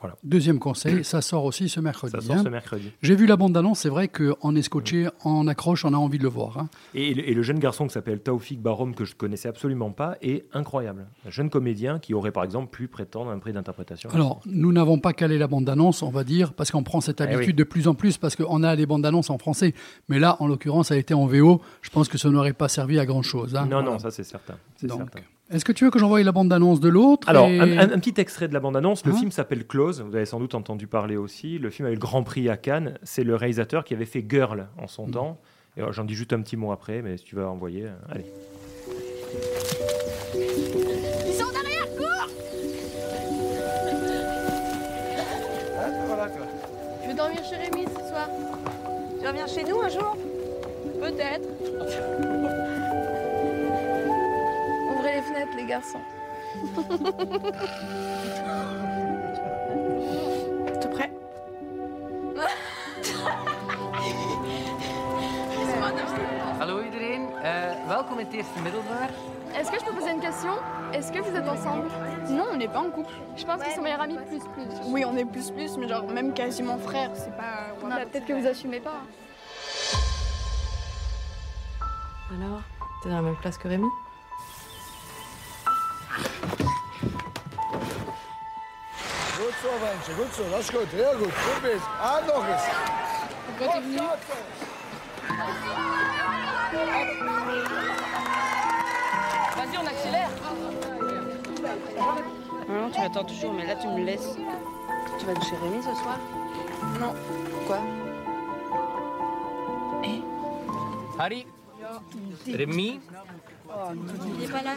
Voilà. 0.00 0.16
Deuxième 0.24 0.58
conseil, 0.58 1.02
ça 1.04 1.20
sort 1.20 1.44
aussi 1.44 1.68
ce 1.68 1.80
mercredi. 1.80 2.12
Ça 2.12 2.20
sort 2.20 2.36
hein. 2.36 2.42
ce 2.44 2.48
mercredi. 2.48 2.92
J'ai 3.02 3.16
vu 3.16 3.26
la 3.26 3.36
bande-annonce, 3.36 3.80
c'est 3.80 3.88
vrai 3.88 4.08
qu'en 4.08 4.54
est 4.54 4.62
scotché, 4.62 5.08
en 5.24 5.46
accroche, 5.48 5.84
on 5.84 5.92
a 5.92 5.96
envie 5.96 6.18
de 6.18 6.22
le 6.22 6.28
voir. 6.28 6.58
hein. 6.58 6.68
Et, 6.94 7.14
le- 7.14 7.28
et 7.28 7.34
le 7.34 7.42
jeune 7.42 7.58
garçon 7.58 7.86
qui 7.86 7.92
s'appelle 7.92 8.20
Taoufik 8.20 8.60
Barom, 8.62 8.94
que 8.94 9.04
je 9.04 9.14
connaissais 9.14 9.48
absolument 9.48 9.90
pas, 9.90 10.16
est 10.22 10.44
incroyable. 10.52 11.06
Un 11.26 11.30
jeune 11.30 11.50
comédien 11.50 11.98
qui 11.98 12.14
aurait 12.14 12.30
par 12.32 12.44
exemple 12.44 12.70
pu 12.76 12.88
prétendre 12.88 13.30
un 13.30 13.38
prix 13.38 13.52
d'interprétation. 13.52 14.08
Alors, 14.10 14.40
nous 14.46 14.72
n'avons 14.72 14.98
pas 14.98 15.12
calé 15.12 15.38
la 15.38 15.46
bande-annonce, 15.48 16.02
on 16.02 16.10
va 16.10 16.24
dire, 16.24 16.52
parce 16.52 16.70
qu'on 16.70 16.82
prend 16.82 17.00
cette 17.00 17.20
Eh 17.20 17.24
habitude 17.24 17.46
oui. 17.48 17.54
de 17.54 17.64
plus 17.64 17.88
en 17.88 17.94
plus, 17.94 18.18
parce 18.18 18.36
qu'on 18.36 18.62
a 18.62 18.76
des 18.76 18.86
bandes-annonces 18.86 19.30
en 19.30 19.38
français. 19.38 19.74
Mais 20.08 20.18
là, 20.18 20.36
en 20.40 20.46
l'occurrence, 20.46 20.88
ça 20.88 20.94
a 20.94 20.96
été 20.96 21.14
en 21.14 21.26
VO. 21.26 21.60
Je 21.82 21.90
pense 21.90 22.08
que 22.08 22.18
ça 22.18 22.30
n'aurait 22.30 22.52
pas 22.52 22.68
servi 22.68 22.98
à 22.98 23.06
grand-chose. 23.06 23.56
hein. 23.56 23.62
non, 23.62 23.68
Voilà. 23.82 23.90
non, 23.90 23.98
ça 23.98 24.10
c'est 24.10 24.24
certain. 24.24 24.54
C'est 24.76 24.88
certain. 24.88 25.20
Est-ce 25.50 25.64
que 25.64 25.72
tu 25.72 25.84
veux 25.84 25.90
que 25.90 25.98
j'envoie 25.98 26.22
la 26.22 26.32
bande-annonce 26.32 26.78
de 26.80 26.88
l'autre 26.90 27.26
Alors, 27.28 27.46
et- 27.48 27.58
un, 27.58 27.78
un- 27.78 27.90
un 27.92 27.98
petit 27.98 28.20
extrait 28.20 28.48
de 28.48 28.54
la 28.54 28.60
bande-annonce. 28.60 29.04
Le 29.06 29.12
Hein 29.12 29.16
film 29.18 29.30
s'appelle 29.30 29.66
Close. 29.66 30.02
Vous 30.02 30.14
avez 30.14 30.26
sans 30.26 30.38
doute 30.40 30.54
entendu 30.54 30.86
parler 30.86 31.16
aussi. 31.16 31.58
Le 31.58 31.70
film 31.70 31.88
a 31.88 31.90
eu 31.90 31.94
le 31.94 31.98
Grand 32.00 32.22
Prix 32.22 32.50
à 32.50 32.56
Cannes. 32.58 32.98
C'est 33.02 33.24
le 33.24 33.34
réalisateur 33.34 33.84
qui 33.84 33.94
avait 33.94 34.04
fait 34.04 34.24
Girl 34.28 34.68
en 34.76 34.86
son 34.86 35.06
temps. 35.06 35.40
Et 35.76 35.80
alors, 35.80 35.92
J'en 35.92 36.04
dis 36.04 36.14
juste 36.14 36.32
un 36.34 36.42
petit 36.42 36.56
mot 36.56 36.70
après, 36.72 37.00
mais 37.02 37.16
si 37.16 37.24
tu 37.24 37.34
vas 37.36 37.48
envoyer, 37.48 37.84
euh, 37.86 37.92
allez. 38.10 38.26
Ils 40.34 41.32
sont 41.32 41.50
derrière, 41.50 41.86
cours 41.96 42.28
Je 47.02 47.08
vais 47.08 47.14
dormir 47.14 47.38
chez 47.48 47.56
Rémi 47.56 47.86
ce 47.86 48.08
soir. 48.08 48.28
Tu 49.20 49.26
reviens 49.26 49.46
chez 49.46 49.64
nous 49.64 49.80
un 49.80 49.88
jour? 49.88 50.16
Peut-être. 51.00 51.48
Ouvrez 55.08 55.16
les 55.16 55.22
fenêtres, 55.22 55.56
les 55.56 55.64
garçons. 55.64 56.00
T'es 60.80 60.88
prêt? 60.88 61.10
Hallo 66.60 66.80
iedereen, 66.82 67.28
Eh, 67.42 67.86
welkom 67.88 68.18
in 68.18 68.24
het 68.24 68.34
eerste 68.34 68.60
middelbaar. 68.62 69.08
Est-ce 69.54 69.70
que 69.70 69.78
je 69.78 69.84
peux 69.84 69.94
poser 69.94 70.10
une 70.10 70.20
question? 70.20 70.52
Est-ce 70.92 71.10
que 71.12 71.20
vous 71.22 71.34
êtes 71.36 71.48
ensemble? 71.48 71.88
Non, 72.28 72.44
on 72.52 72.56
n'est 72.56 72.68
pas 72.68 72.80
en 72.80 72.90
couple. 72.90 73.12
Je 73.36 73.44
pense 73.44 73.62
qu'ils 73.62 73.72
sont 73.72 73.82
meilleurs 73.82 74.00
amis 74.02 74.18
plus 74.28 74.42
plus. 74.54 74.66
Oui, 74.86 75.04
on 75.06 75.16
est 75.16 75.24
plus 75.24 75.50
plus, 75.50 75.76
mais 75.78 75.88
genre 75.88 76.06
même 76.08 76.34
quasiment 76.34 76.78
frères, 76.78 77.10
c'est 77.14 77.34
pas. 77.36 77.72
Peut-être 78.04 78.26
que 78.26 78.32
vous 78.34 78.46
assumez 78.46 78.80
pas. 78.80 79.00
Alors, 82.30 82.60
t'es 83.02 83.08
dans 83.08 83.16
la 83.16 83.22
même 83.22 83.36
classe 83.36 83.56
que 83.56 83.68
Rémi? 83.68 83.86
Goed 89.38 89.54
zo, 89.62 89.70
ventje. 89.80 90.12
Goed 90.12 90.34
zo. 90.34 90.50
Dat 90.50 90.60
is 90.60 90.68
goed. 90.68 90.90
Heel 90.90 91.14
goed. 91.18 91.32
Goed 91.32 91.62
bezig. 91.62 91.88
Ah, 92.00 92.20
t'es 93.58 93.80
venu 93.80 93.98
Vas-y, 99.56 99.76
on 99.78 99.86
accélère 99.86 100.30
Non, 102.68 102.90
tu 102.90 103.00
m'attends 103.00 103.24
toujours, 103.24 103.52
mais 103.52 103.66
là 103.66 103.74
tu 103.76 103.88
me 103.88 104.04
laisses. 104.04 104.36
Tu 105.18 105.26
vas 105.26 105.34
chez 105.40 105.56
Rémi 105.56 105.82
ce 105.82 105.94
soir? 105.94 106.18
Non. 107.00 107.14
Pourquoi 107.52 107.80
Harry, 111.20 111.46
Rémi, 112.46 113.00
Il 114.38 114.44
est 114.44 114.52
pas 114.52 114.62
là. 114.62 114.76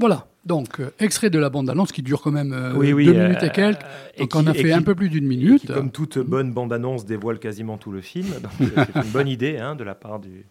Voilà, 0.00 0.26
donc 0.44 0.80
euh, 0.80 0.90
extrait 0.98 1.30
de 1.30 1.38
la 1.38 1.50
bande-annonce 1.50 1.92
qui 1.92 2.02
dure 2.02 2.20
quand 2.20 2.32
même 2.32 2.52
euh, 2.52 2.74
Oui, 2.74 2.92
oui, 2.92 3.06
deux 3.06 3.14
euh, 3.14 3.28
minutes 3.28 3.42
et 3.44 3.50
quelques. 3.50 3.80
et 4.16 4.20
Donc 4.22 4.30
qui- 4.32 4.36
on 4.38 4.46
a 4.46 4.50
et 4.50 4.54
fait 4.54 4.62
qui- 4.64 4.72
un 4.72 4.82
peu 4.82 4.94
plus 4.96 5.08
d'une 5.08 5.24
et 5.24 5.28
minute. 5.28 5.60
qui, 5.60 5.66
comme 5.68 5.90
toute 5.92 6.18
bonne 6.18 6.52
bande-annonce, 6.52 7.04
dévoile 7.06 7.38
quasiment 7.38 7.78
tout 7.78 7.92
le 7.92 8.00
film. 8.00 8.26
Donc, 8.42 8.52
euh, 8.76 8.84
c'est 8.92 9.00
une 9.04 9.10
bonne 9.12 9.28
idée 9.28 9.56
hein, 9.58 9.76
de 9.76 9.84
la 9.84 9.94
part 9.94 10.18
du, 10.18 10.46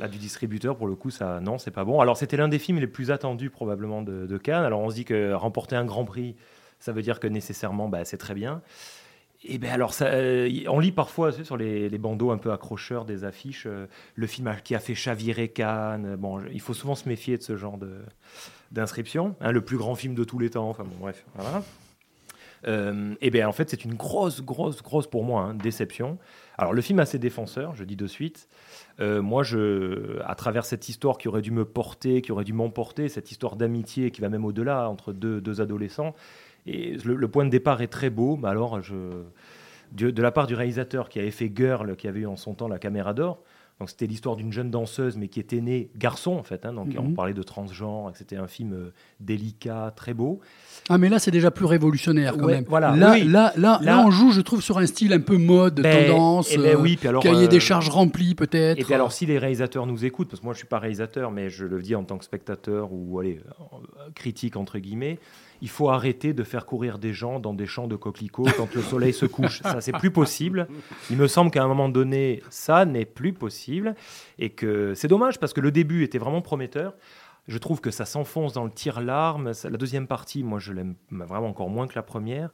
là, 0.00 0.08
du 0.08 0.16
distributeur. 0.18 0.76
Pour 0.76 0.86
le 0.86 0.94
coup, 0.94 1.10
ça, 1.10 1.40
non, 1.40 1.58
c'est 1.58 1.70
pas 1.70 1.84
bon. 1.84 2.00
Alors, 2.00 2.16
c'était 2.16 2.38
l'un 2.38 2.48
des 2.48 2.58
films 2.58 2.78
les 2.78 2.86
plus 2.86 3.10
attendus 3.10 3.50
probablement 3.50 4.00
de, 4.00 4.26
de 4.26 4.38
Cannes. 4.38 4.64
Alors, 4.64 4.80
on 4.80 4.88
se 4.88 4.94
dit 4.94 5.04
que 5.04 5.32
remporter 5.34 5.76
un 5.76 5.84
Grand 5.84 6.06
Prix, 6.06 6.34
ça 6.80 6.92
veut 6.92 7.02
dire 7.02 7.20
que 7.20 7.26
nécessairement, 7.26 7.88
bah, 7.90 8.06
c'est 8.06 8.16
très 8.18 8.34
bien. 8.34 8.62
Et 9.44 9.58
ben 9.58 9.70
alors, 9.72 9.92
ça, 9.92 10.06
euh, 10.06 10.48
on 10.68 10.78
lit 10.78 10.92
parfois 10.92 11.32
sur 11.32 11.56
les, 11.56 11.88
les 11.90 11.98
bandeaux 11.98 12.30
un 12.30 12.38
peu 12.38 12.52
accrocheurs 12.52 13.04
des 13.04 13.24
affiches, 13.24 13.64
euh, 13.66 13.86
le 14.14 14.26
film 14.28 14.50
qui 14.64 14.74
a 14.76 14.78
fait 14.78 14.94
chavirer 14.94 15.48
Cannes. 15.48 16.14
Bon, 16.16 16.38
je- 16.38 16.46
il 16.52 16.60
faut 16.60 16.74
souvent 16.74 16.94
se 16.94 17.08
méfier 17.08 17.36
de 17.36 17.42
ce 17.42 17.56
genre 17.56 17.76
de 17.76 17.90
d'inscription. 18.72 19.36
hein, 19.40 19.52
le 19.52 19.60
plus 19.60 19.76
grand 19.76 19.94
film 19.94 20.14
de 20.14 20.24
tous 20.24 20.38
les 20.38 20.50
temps. 20.50 20.68
Enfin 20.68 20.84
bon, 20.84 20.96
bref, 21.00 21.24
voilà. 21.34 21.62
Euh, 22.66 23.14
et 23.20 23.30
bien 23.30 23.48
en 23.48 23.52
fait, 23.52 23.70
c'est 23.70 23.84
une 23.84 23.94
grosse, 23.94 24.42
grosse, 24.42 24.82
grosse 24.82 25.06
pour 25.06 25.24
moi 25.24 25.42
hein, 25.42 25.54
déception. 25.54 26.18
Alors 26.58 26.72
le 26.72 26.80
film 26.80 27.00
a 27.00 27.06
ses 27.06 27.18
défenseurs, 27.18 27.74
je 27.74 27.84
dis 27.84 27.96
de 27.96 28.06
suite. 28.06 28.48
Euh, 29.00 29.22
moi, 29.22 29.42
je, 29.42 30.20
à 30.24 30.34
travers 30.34 30.64
cette 30.64 30.88
histoire 30.88 31.18
qui 31.18 31.28
aurait 31.28 31.42
dû 31.42 31.50
me 31.50 31.64
porter, 31.64 32.22
qui 32.22 32.30
aurait 32.30 32.44
dû 32.44 32.52
m'emporter, 32.52 33.08
cette 33.08 33.30
histoire 33.30 33.56
d'amitié 33.56 34.10
qui 34.10 34.20
va 34.20 34.28
même 34.28 34.44
au-delà 34.44 34.88
entre 34.88 35.12
deux, 35.12 35.60
adolescents. 35.60 36.14
Et 36.66 36.96
le, 37.04 37.28
point 37.28 37.44
de 37.44 37.50
départ 37.50 37.82
est 37.82 37.88
très 37.88 38.10
beau, 38.10 38.36
mais 38.36 38.48
alors 38.48 38.78
de, 38.78 40.10
de 40.10 40.22
la 40.22 40.30
part 40.30 40.46
du 40.46 40.54
réalisateur 40.54 41.08
qui 41.08 41.18
avait 41.18 41.32
fait 41.32 41.50
Girl, 41.52 41.96
qui 41.96 42.06
avait 42.06 42.20
eu 42.20 42.26
en 42.26 42.36
son 42.36 42.54
temps 42.54 42.68
la 42.68 42.78
caméra 42.78 43.14
d'or. 43.14 43.42
Donc 43.80 43.90
c'était 43.90 44.06
l'histoire 44.06 44.36
d'une 44.36 44.52
jeune 44.52 44.70
danseuse, 44.70 45.16
mais 45.16 45.26
qui 45.26 45.40
était 45.40 45.60
née 45.60 45.90
garçon 45.96 46.32
en 46.32 46.42
fait. 46.44 46.64
hein, 46.64 46.72
donc 46.72 46.88
on 46.96 47.02
Mhm. 47.02 47.14
parlait 47.14 47.34
de 47.34 47.42
transgenre, 47.42 48.12
que 48.12 48.18
c'était 48.18 48.36
un 48.36 48.46
film 48.46 48.74
euh, 48.74 48.92
délicat, 49.18 49.92
très 49.96 50.14
beau. 50.14 50.40
Ah 50.88 50.98
mais 50.98 51.08
là 51.08 51.18
c'est 51.18 51.30
déjà 51.32 51.50
plus 51.50 51.64
révolutionnaire 51.64 52.36
quand 52.36 52.44
Ouais, 52.46 52.54
même. 52.56 52.64
voilà, 52.68 52.94
là, 52.94 53.12
oui. 53.14 53.24
là, 53.24 53.52
là, 53.56 53.78
là, 53.82 53.96
Là- 53.96 54.04
on 54.06 54.10
joue, 54.10 54.30
je 54.30 54.40
trouve, 54.40 54.62
sur 54.62 54.78
un 54.78 54.86
style 54.86 55.12
un 55.12 55.20
peu 55.20 55.36
mode, 55.36 55.80
Ben, 55.80 56.06
tendance, 56.06 56.50
eh 56.52 56.58
ben 56.58 56.76
euh, 56.76 56.80
oui, 56.80 56.96
puis 56.96 57.08
alors, 57.08 57.24
ait 57.26 57.34
euh, 57.34 57.46
des 57.48 57.60
charges 57.60 57.88
remplies 57.88 58.34
peut-être. 58.34 58.78
Et 58.78 58.84
puis 58.84 58.94
alors, 58.94 59.10
si 59.12 59.26
les 59.26 59.38
réalisateurs 59.38 59.86
nous 59.86 60.04
écoutent, 60.04 60.28
parce 60.28 60.40
que 60.40 60.44
moi 60.44 60.54
je 60.54 60.58
suis 60.58 60.66
pas 60.68 60.78
réalisateur, 60.78 61.30
mais 61.32 61.50
je 61.50 61.64
le 61.64 61.80
dis 61.82 61.94
en 61.96 62.04
tant 62.04 62.18
que 62.18 62.24
spectateur 62.24 62.90
ou 62.92 63.18
allez, 63.18 63.40
euh, 63.72 64.10
critique 64.14 64.56
entre 64.56 64.78
guillemets, 64.78 65.18
il 65.62 65.70
faut 65.70 65.88
arrêter 65.88 66.34
de 66.34 66.42
faire 66.42 66.66
courir 66.66 66.98
des 66.98 67.12
gens 67.14 67.38
dans 67.38 67.54
des 67.54 67.66
champs 67.66 67.86
de 67.86 67.94
coquelicots 67.96 68.48
quand 68.56 68.74
le 68.74 68.82
soleil 68.82 69.12
se 69.14 69.26
couche. 69.26 69.62
Ça, 69.62 69.80
c'est 69.80 69.92
plus 69.92 70.10
possible. 70.10 70.66
Il 71.08 71.16
me 71.16 71.28
semble 71.28 71.52
qu'à 71.52 71.62
un 71.62 71.68
moment 71.68 71.88
donné, 71.88 72.42
ça 72.50 72.84
n'est 72.84 73.04
plus 73.06 73.32
possible 73.32 73.94
et 74.40 74.50
que 74.50 74.92
c'est 74.94 75.06
dommage 75.08 75.38
parce 75.38 75.52
que 75.52 75.60
le 75.60 75.70
début 75.70 76.02
était 76.02 76.18
vraiment 76.18 76.42
prometteur. 76.42 76.94
Je 77.46 77.58
trouve 77.58 77.80
que 77.80 77.92
ça 77.92 78.04
s'enfonce 78.04 78.52
dans 78.52 78.64
le 78.64 78.70
tir-larme. 78.70 79.52
La 79.64 79.76
deuxième 79.76 80.08
partie, 80.08 80.42
moi, 80.42 80.58
je 80.58 80.72
l'aime 80.72 80.96
vraiment 81.10 81.48
encore 81.48 81.70
moins 81.70 81.86
que 81.86 81.94
la 81.94 82.02
première. 82.02 82.50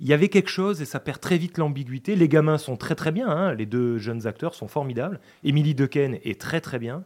Il 0.00 0.08
y 0.08 0.12
avait 0.12 0.28
quelque 0.28 0.50
chose 0.50 0.82
et 0.82 0.84
ça 0.84 0.98
perd 0.98 1.20
très 1.20 1.38
vite 1.38 1.58
l'ambiguïté. 1.58 2.16
Les 2.16 2.28
gamins 2.28 2.58
sont 2.58 2.76
très 2.76 2.96
très 2.96 3.12
bien. 3.12 3.28
hein. 3.28 3.54
Les 3.54 3.66
deux 3.66 3.98
jeunes 3.98 4.26
acteurs 4.26 4.54
sont 4.54 4.68
formidables. 4.68 5.20
Émilie 5.44 5.74
Dequesne 5.76 6.18
est 6.24 6.40
très 6.40 6.60
très 6.60 6.78
bien. 6.80 7.04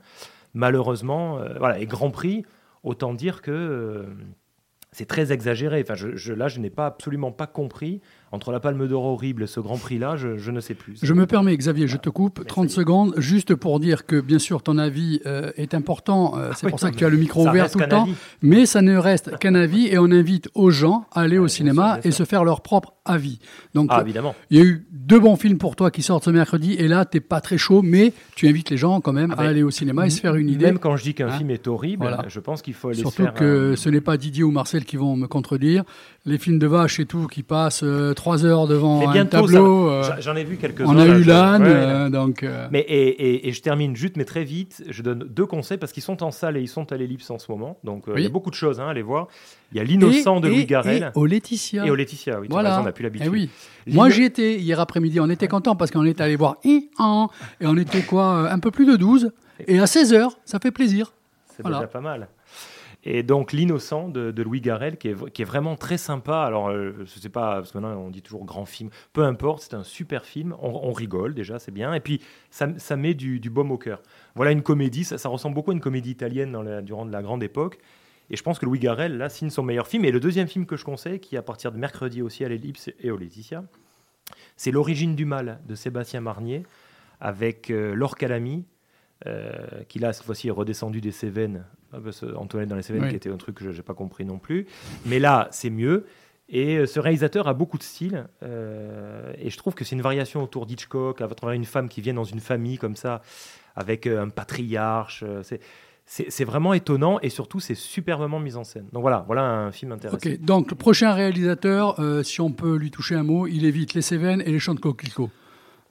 Malheureusement, 0.54 1.38
euh, 1.38 1.54
voilà. 1.58 1.78
Et 1.78 1.86
Grand 1.86 2.10
Prix, 2.10 2.44
autant 2.82 3.14
dire 3.14 3.40
que 3.42 3.50
euh, 3.50 4.04
c'est 4.92 5.06
très 5.06 5.32
exagéré. 5.32 5.84
Enfin, 5.88 5.94
là, 6.34 6.48
je 6.48 6.60
n'ai 6.60 6.70
absolument 6.86 7.32
pas 7.32 7.46
compris 7.46 8.00
entre 8.32 8.50
la 8.50 8.60
Palme 8.60 8.88
d'Or 8.88 9.04
horrible 9.04 9.44
et 9.44 9.46
ce 9.46 9.60
Grand 9.60 9.76
Prix 9.78 9.98
là. 9.98 10.16
Je, 10.16 10.36
je 10.38 10.50
ne 10.50 10.60
sais 10.60 10.74
plus. 10.74 10.94
Je 11.02 11.12
me 11.14 11.26
permets, 11.26 11.56
Xavier, 11.56 11.86
je 11.86 11.96
te 11.98 12.08
coupe 12.08 12.46
30 12.46 12.70
secondes, 12.70 13.14
juste 13.18 13.54
pour 13.54 13.78
dire 13.78 14.06
que, 14.06 14.20
bien 14.20 14.38
sûr, 14.38 14.62
ton 14.62 14.78
avis 14.78 15.20
euh, 15.26 15.52
est 15.56 15.74
important. 15.74 16.38
euh, 16.38 16.50
c'est 16.56 16.66
oui, 16.66 16.70
pour 16.70 16.80
ça 16.80 16.90
que 16.90 16.96
tu 16.96 17.04
as 17.04 17.10
le 17.10 17.16
micro 17.18 17.46
ouvert 17.48 17.70
tout 17.70 17.78
le 17.78 17.88
temps. 17.88 18.04
avis. 18.04 18.14
Mais 18.42 18.66
ça 18.66 18.82
ne 18.82 18.96
reste 18.96 19.38
qu'un 19.38 19.54
avis 19.54 19.86
et 19.88 19.98
on 19.98 20.10
invite 20.10 20.48
aux 20.54 20.70
gens 20.70 21.06
à 21.12 21.20
aller 21.20 21.38
au 21.38 21.48
cinéma 21.48 21.98
et 22.04 22.10
se 22.10 22.24
faire 22.24 22.44
leur 22.44 22.62
propre 22.62 22.94
avis. 23.04 23.38
Donc, 23.74 23.88
Ah, 23.92 24.00
évidemment. 24.02 24.34
il 24.50 24.58
y 24.58 24.60
a 24.60 24.64
eu 24.64 24.86
deux 24.92 25.18
bons 25.20 25.36
films 25.36 25.58
pour 25.58 25.76
toi 25.76 25.90
qui 25.90 26.02
sortent 26.02 26.24
ce 26.24 26.30
mercredi 26.30 26.74
et 26.74 26.88
là, 26.88 27.04
t'es 27.04 27.20
pas 27.20 27.40
très 27.40 27.58
chaud, 27.58 27.82
mais 27.82 28.12
tu 28.36 28.48
invites 28.48 28.70
les 28.70 28.76
gens 28.76 29.00
quand 29.00 29.12
même 29.12 29.30
Ah 29.36 29.40
à 29.40 29.42
ben, 29.44 29.48
aller 29.50 29.62
au 29.62 29.70
cinéma 29.70 30.06
et 30.06 30.10
se 30.10 30.20
faire 30.20 30.36
une 30.36 30.48
idée. 30.48 30.66
Même 30.66 30.78
quand 30.78 30.96
je 30.96 31.02
dis 31.02 31.14
qu'un 31.14 31.28
Hein 31.28 31.32
film 31.38 31.50
est 31.50 31.66
horrible, 31.68 32.02
Voilà. 32.04 32.24
je 32.28 32.40
pense 32.40 32.62
qu'il 32.62 32.74
faut 32.74 32.88
aller 32.88 32.96
se 32.96 33.02
Surtout 33.02 33.24
faire. 33.24 33.34
que 33.34 33.74
ce 33.76 33.88
n'est 33.88 34.00
pas 34.00 34.16
Didier 34.16 34.44
ou 34.44 34.50
Marcel 34.52 34.84
qui 34.84 34.96
vont 34.96 35.16
me 35.16 35.26
contredire. 35.26 35.84
Les 36.24 36.38
films 36.38 36.58
de 36.60 36.66
vaches 36.68 37.00
et 37.00 37.06
tout 37.06 37.26
qui 37.26 37.42
passent 37.42 37.82
euh, 37.82 38.14
trois 38.22 38.44
heures 38.46 38.68
devant 38.68 39.08
un 39.10 39.26
tableau. 39.26 39.88
ça- 40.02 40.14
euh, 40.14 40.20
j'en- 40.20 40.36
ai 40.36 40.44
vu 40.44 40.56
quelques-uns. 40.56 40.86
On 40.86 40.96
a 40.96 41.06
eu 41.06 41.24
l'âne, 41.24 41.62
ouais, 41.64 41.68
euh, 41.68 42.08
donc. 42.08 42.44
euh, 42.44 42.68
Mais 42.70 42.80
et, 42.80 43.08
et- 43.08 43.48
et 43.48 43.52
je 43.52 43.60
termine 43.62 43.96
juste, 43.96 44.16
mais 44.16 44.24
très 44.24 44.44
vite. 44.44 44.84
Je 44.88 45.02
donne 45.02 45.24
deux 45.28 45.44
conseils 45.46 45.76
parce 45.78 45.90
qu'ils 45.92 46.04
sont 46.04 46.22
en 46.22 46.30
salle 46.30 46.56
et 46.56 46.60
ils 46.60 46.68
sont 46.68 46.92
à 46.92 46.96
l'ellipse 46.96 47.28
en 47.30 47.38
ce 47.40 47.50
moment. 47.50 47.78
Donc 47.82 48.04
il 48.16 48.22
y 48.22 48.26
a 48.26 48.28
beaucoup 48.28 48.50
de 48.50 48.54
choses 48.54 48.78
hein, 48.80 48.86
à 48.86 48.90
aller 48.90 49.02
voir. 49.02 49.26
Il 49.72 49.78
y 49.78 49.80
a 49.80 49.84
l'innocent 49.84 50.38
de 50.38 50.48
Louis 50.48 50.66
Garrel. 50.66 51.10
Et 51.14 51.18
au 51.18 51.26
Laetitia. 51.26 51.84
Et 51.86 51.90
au 51.90 51.94
Laetitia, 51.96 52.38
oui. 52.40 52.46
Voilà. 52.50 52.70
raison, 52.70 52.82
on 52.82 52.84
n'a 52.84 52.92
plus 52.92 53.02
l'habitude. 53.02 53.26
Eh 53.26 53.30
oui. 53.30 53.50
Moi, 53.88 54.08
j'y 54.10 54.22
étais 54.22 54.56
hier 54.58 54.78
après-midi. 54.78 55.18
On 55.18 55.28
était 55.28 55.48
content 55.48 55.74
parce 55.74 55.90
qu'on 55.90 56.04
était 56.04 56.22
allé 56.22 56.36
voir 56.36 56.56
et 56.64 56.88
on 57.00 57.76
était 57.76 58.02
quoi, 58.02 58.50
un 58.52 58.58
peu 58.60 58.70
plus 58.70 58.86
de 58.86 58.94
12. 58.96 59.32
Et 59.66 59.80
à 59.80 59.86
16 59.88 60.12
h 60.14 60.28
ça 60.44 60.58
fait 60.60 60.70
plaisir. 60.70 61.12
C'est 61.56 61.62
Voilà. 61.62 61.78
déjà 61.78 61.88
pas 61.88 62.00
mal. 62.00 62.28
Et 63.04 63.22
donc 63.22 63.52
l'innocent 63.52 64.08
de, 64.08 64.42
Louis 64.42 64.60
Garrel, 64.60 64.96
qui 64.96 65.08
est, 65.08 65.44
vraiment 65.44 65.76
très 65.76 65.98
sympa. 65.98 66.42
Alors, 66.42 66.68
euh, 66.68 66.92
je 67.04 67.18
sais 67.18 67.28
pas, 67.28 67.56
parce 67.56 67.72
que 67.72 67.78
maintenant 67.78 68.00
on 68.00 68.10
dit 68.10 68.22
toujours 68.22 68.44
grand 68.44 68.64
film. 68.64 68.90
Peu 69.12 69.24
importe, 69.24 69.62
c'est 69.62 69.74
un 69.74 69.82
super 69.82 70.24
film. 70.24 70.54
On, 70.60 70.92
rigole 70.92 71.34
déjà, 71.34 71.58
c'est 71.58 71.72
bien. 71.72 71.94
Et 71.94 72.00
puis 72.00 72.20
ça, 72.50 72.96
met 72.96 73.14
du, 73.14 73.40
du 73.40 73.50
baume 73.50 73.72
au 73.72 73.78
cœur. 73.78 74.02
Voilà 74.36 74.52
une 74.52 74.62
comédie. 74.62 75.04
Ça, 75.04 75.18
ça 75.18 75.28
ressemble 75.28 75.54
beaucoup 75.54 75.72
à 75.72 75.74
une 75.74 75.80
comédie 75.80 76.10
italienne 76.10 76.52
dans 76.52 76.62
la- 76.62 76.82
durant 76.82 77.04
la 77.04 77.22
grande 77.22 77.42
époque. 77.42 77.78
Et 78.30 78.36
je 78.36 78.42
pense 78.42 78.58
que 78.58 78.66
Louis 78.66 78.78
Garrel, 78.78 79.18
là, 79.18 79.28
signe 79.28 79.50
son 79.50 79.62
meilleur 79.62 79.86
film. 79.88 80.04
Et 80.04 80.10
le 80.10 80.20
deuxième 80.20 80.48
film 80.48 80.64
que 80.64 80.76
je 80.76 80.84
conseille, 80.84 81.20
qui 81.20 81.34
est 81.34 81.38
à 81.38 81.42
partir 81.42 81.72
de 81.72 81.78
mercredi 81.78 82.22
aussi 82.22 82.44
à 82.44 82.48
l'Ellipse 82.48 82.90
et 83.00 83.10
au 83.10 83.16
Laetitia, 83.16 83.64
c'est 84.56 84.70
L'origine 84.70 85.16
du 85.16 85.24
mal 85.24 85.60
de 85.66 85.74
Sébastien 85.74 86.20
Marnier 86.20 86.62
avec 87.20 87.70
euh, 87.70 87.94
Laure 87.94 88.16
Calamy, 88.16 88.64
euh, 89.26 89.82
qui 89.88 89.98
là, 89.98 90.12
cette 90.12 90.24
fois-ci, 90.24 90.48
est 90.48 90.52
redescendu 90.52 91.00
des 91.00 91.12
Cévennes. 91.12 91.64
Ah, 91.92 91.98
Antoinette 92.36 92.68
dans 92.68 92.76
les 92.76 92.82
Cévennes, 92.82 93.02
Oui. 93.04 93.10
qui 93.10 93.16
était 93.16 93.30
un 93.30 93.36
truc 93.36 93.56
que 93.56 93.64
je 93.70 93.76
n'ai 93.76 93.82
pas 93.82 93.94
compris 93.94 94.24
non 94.24 94.38
plus. 94.38 94.66
Mais 95.06 95.18
là, 95.18 95.48
c'est 95.50 95.70
mieux. 95.70 96.06
Et 96.48 96.76
euh, 96.78 96.86
ce 96.86 97.00
réalisateur 97.00 97.48
a 97.48 97.54
beaucoup 97.54 97.78
de 97.78 97.82
style. 97.82 98.26
euh, 98.42 99.32
et 99.38 99.50
je 99.50 99.56
trouve 99.56 99.74
que 99.74 99.84
c'est 99.84 99.94
une 99.94 100.02
variation 100.02 100.42
autour 100.42 100.66
d'Hitchcock, 100.66 101.20
à 101.20 101.28
travers 101.28 101.54
une 101.54 101.64
femme 101.64 101.88
qui 101.88 102.00
vient 102.00 102.14
dans 102.14 102.24
une 102.24 102.40
famille 102.40 102.78
comme 102.78 102.96
ça, 102.96 103.22
avec 103.76 104.06
euh, 104.06 104.22
un 104.22 104.28
patriarche. 104.28 105.24
c'est 106.04 106.44
vraiment 106.44 106.74
étonnant 106.74 107.18
et 107.20 107.30
surtout 107.30 107.60
c'est 107.60 107.74
superbement 107.76 108.38
mis 108.40 108.56
en 108.56 108.64
scène. 108.64 108.86
Donc 108.92 109.02
voilà, 109.02 109.24
voilà 109.26 109.42
un 109.44 109.72
film 109.72 109.92
intéressant. 109.92 110.18
Ok, 110.18 110.40
donc 110.40 110.70
le 110.70 110.76
prochain 110.76 111.12
réalisateur, 111.14 111.98
euh, 112.00 112.22
si 112.22 112.40
on 112.40 112.50
peut 112.52 112.74
lui 112.76 112.90
toucher 112.90 113.14
un 113.14 113.22
mot, 113.22 113.46
il 113.46 113.64
évite 113.64 113.94
les 113.94 114.02
Cévennes 114.02 114.42
et 114.44 114.50
les 114.50 114.58
champs 114.58 114.74
de 114.74 114.80
coquelicots. 114.80 115.30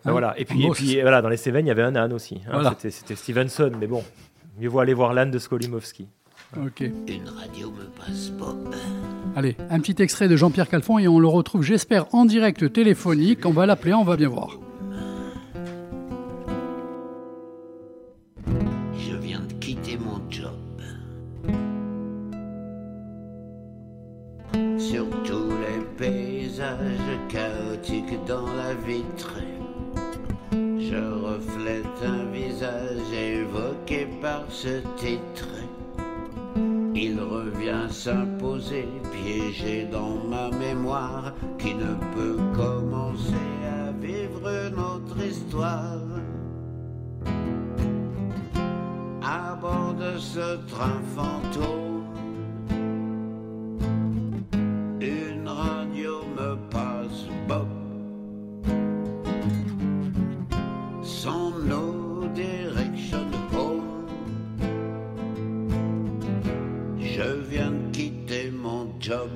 Ah, 0.05 0.11
voilà. 0.11 0.33
Et 0.39 0.45
puis, 0.45 0.63
et 0.63 0.67
Bon, 0.67 0.73
puis 0.73 0.99
voilà, 1.01 1.21
dans 1.21 1.29
les 1.29 1.37
Cévennes, 1.37 1.65
il 1.65 1.69
y 1.69 1.71
avait 1.71 1.83
un 1.83 1.95
âne 1.95 2.11
aussi. 2.13 2.41
hein. 2.47 2.51
Voilà. 2.53 2.75
C'était 2.79 3.15
Stevenson, 3.15 3.71
mais 3.79 3.87
bon, 3.87 4.03
mieux 4.62 4.69
vaut 4.69 4.80
aller 4.80 4.93
voir 4.93 5.13
l'âne 5.13 5.32
de 5.32 5.39
Skolimowski. 5.39 6.08
Ok. 6.56 6.82
Une 6.82 7.28
radio 7.28 7.71
me 7.71 7.86
passe 7.97 8.30
pas. 8.38 8.56
Allez, 9.36 9.56
un 9.71 9.80
petit 9.80 10.02
extrait 10.02 10.28
de 10.28 10.36
Jean-Pierre 10.36 10.69
Calfon 10.69 11.00
et 11.00 11.08
on 11.08 11.19
le 11.19 11.28
retrouve, 11.28 11.63
j'espère, 11.63 12.13
en 12.13 12.26
direct 12.26 12.71
téléphonique. 12.71 13.45
On 13.45 13.52
va 13.52 13.65
l'appeler, 13.65 13.93
on 13.93 14.04
va 14.04 14.17
bien 14.17 14.30
voir. 14.30 14.60
Par 34.21 34.43
ce 34.49 34.81
titre. 34.97 35.47
Il 36.93 37.19
revient 37.19 37.88
s'imposer, 37.89 38.88
piégé 39.12 39.88
dans 39.91 40.17
ma 40.29 40.49
mémoire, 40.55 41.34
qui 41.57 41.73
ne 41.73 41.95
peut 42.13 42.38
commencer 42.55 43.47
à 43.65 43.91
vivre 43.91 44.69
notre 44.75 45.17
histoire. 45.23 46.01
à 49.23 49.55
bord 49.55 49.93
de 49.93 50.17
ce 50.17 50.57
train 50.67 50.99
fantôme. 51.15 52.11
Quitter 67.91 68.51
mon 68.51 68.87
job. 68.99 69.29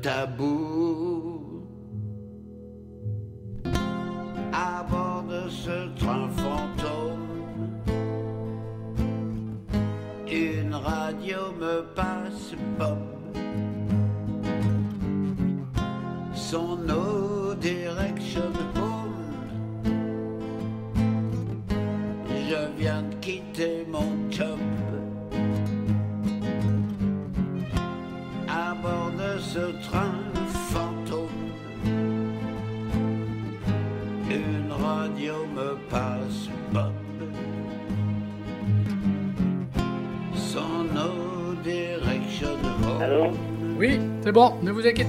Tabous. 0.00 1.64
À 4.52 4.84
bord 4.90 5.24
de 5.28 5.48
ce 5.48 5.88
train 5.98 6.28
fantôme, 6.28 7.70
une 10.30 10.74
radio 10.74 11.52
me 11.58 11.82
passe 11.94 12.54
Bob. 12.78 13.09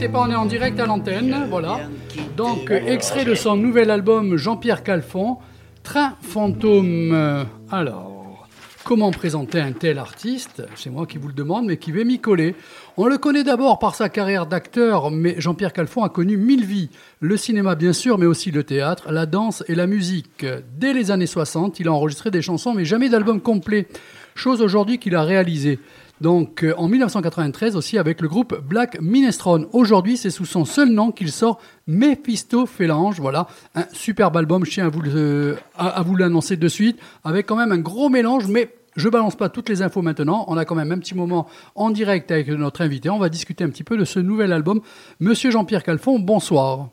Pas, 0.10 0.22
on 0.22 0.32
est 0.32 0.36
en 0.36 0.46
direct 0.46 0.80
à 0.80 0.86
l'antenne, 0.86 1.48
voilà. 1.50 1.82
Donc, 2.36 2.72
extrait 2.72 3.26
de 3.26 3.36
son 3.36 3.56
nouvel 3.56 3.92
album 3.92 4.36
Jean-Pierre 4.36 4.84
Calfon, 4.84 5.38
Train 5.84 6.16
fantôme. 6.22 7.46
Alors, 7.72 8.48
comment 8.84 9.12
présenter 9.12 9.60
un 9.60 9.72
tel 9.72 10.00
artiste? 10.00 10.64
C'est 10.76 10.90
moi 10.90 11.06
qui 11.06 11.18
vous 11.18 11.28
le 11.28 11.34
demande, 11.34 11.66
mais 11.66 11.78
qui 11.78 11.92
vais 11.92 12.04
m'y 12.04 12.20
coller. 12.20 12.56
On 12.98 13.08
le 13.08 13.18
connaît 13.18 13.44
d'abord 13.44 13.80
par 13.80 13.96
sa 13.96 14.10
carrière 14.10 14.46
d'acteur, 14.46 15.12
mais 15.12 15.36
Jean-Pierre 15.40 15.74
Calfon 15.74 16.04
a 16.04 16.10
connu 16.10 16.38
mille 16.38 16.66
vies. 16.66 16.90
Le 17.20 17.38
cinéma, 17.38 17.76
bien 17.76 17.94
sûr, 17.94 18.18
mais 18.18 18.26
aussi 18.26 18.52
le 18.52 18.64
théâtre, 18.64 19.12
la 19.12 19.26
danse 19.26 19.64
et 19.68 19.76
la 19.76 19.88
musique. 19.88 20.46
Dès 20.78 20.94
les 20.94 21.12
années 21.12 21.28
60, 21.28 21.80
il 21.80 21.88
a 21.88 21.94
enregistré 21.94 22.32
des 22.32 22.42
chansons, 22.42 22.74
mais 22.74 22.86
jamais 22.86 23.10
d'album 23.10 23.40
complet. 23.40 23.88
Chose 24.36 24.62
aujourd'hui 24.62 24.98
qu'il 24.98 25.16
a 25.16 25.24
réalisée. 25.24 25.80
Donc 26.22 26.64
euh, 26.64 26.74
en 26.78 26.88
1993 26.88 27.76
aussi 27.76 27.98
avec 27.98 28.22
le 28.22 28.28
groupe 28.28 28.56
Black 28.64 29.00
Minestrone. 29.02 29.68
Aujourd'hui, 29.74 30.18
c'est 30.18 30.30
sous 30.30 30.46
son 30.46 30.66
seul 30.66 30.90
nom 30.90 31.12
qu'il 31.12 31.32
sort 31.32 31.60
Mephisto 31.88 32.66
Félange. 32.66 33.20
Voilà, 33.20 33.48
un 33.76 33.86
superbe 33.92 34.38
album. 34.38 34.64
Je 34.64 34.72
tiens 34.72 34.86
à 34.86 34.90
vous 34.90 35.02
le- 35.02 35.58
à- 35.78 35.88
à 36.00 36.02
vous 36.04 36.16
l'annoncer 36.16 36.58
de 36.58 36.68
suite 36.68 37.00
avec 37.24 37.48
quand 37.48 37.56
même 37.56 37.72
un 37.72 37.80
gros 37.80 38.10
mélange, 38.10 38.48
mais 38.48 38.70
je 38.96 39.10
balance 39.10 39.36
pas 39.36 39.50
toutes 39.50 39.68
les 39.70 39.82
infos 39.82 40.02
maintenant. 40.04 40.46
On 40.48 40.58
a 40.58 40.66
quand 40.66 40.76
même 40.76 40.92
un 40.92 41.00
petit 41.00 41.16
moment 41.16 41.48
en 41.76 41.90
direct 41.90 42.30
avec 42.30 42.50
notre 42.50 42.82
invité. 42.82 43.10
On 43.10 43.18
va 43.18 43.30
discuter 43.30 43.64
un 43.64 43.70
petit 43.70 43.84
peu 43.84 43.98
de 43.98 44.06
ce 44.06 44.20
nouvel 44.20 44.54
album. 44.54 44.82
Monsieur 45.20 45.50
Jean-Pierre 45.50 45.82
Calfon, 45.84 46.20
bonsoir. 46.20 46.90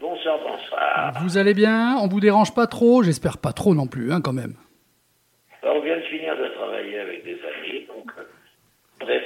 Bonsoir, 0.00 0.38
bonsoir. 0.46 1.12
Vous 1.24 1.38
allez 1.38 1.54
bien? 1.54 1.96
On 2.00 2.06
vous 2.06 2.20
dérange 2.20 2.54
pas 2.54 2.66
trop? 2.68 3.02
J'espère 3.02 3.38
pas 3.38 3.52
trop 3.52 3.74
non 3.74 3.86
plus, 3.88 4.12
hein, 4.12 4.20
quand 4.20 4.32
même. 4.32 4.54
On 5.64 5.80
vient 5.82 5.96
de 5.96 6.02
finir 6.02 6.36
de 6.36 6.54
travailler 6.54 6.98
avec 7.00 7.24
des 7.24 7.32
amis, 7.32 7.86
donc 7.88 8.10
euh, 8.18 8.22
bref, 9.00 9.22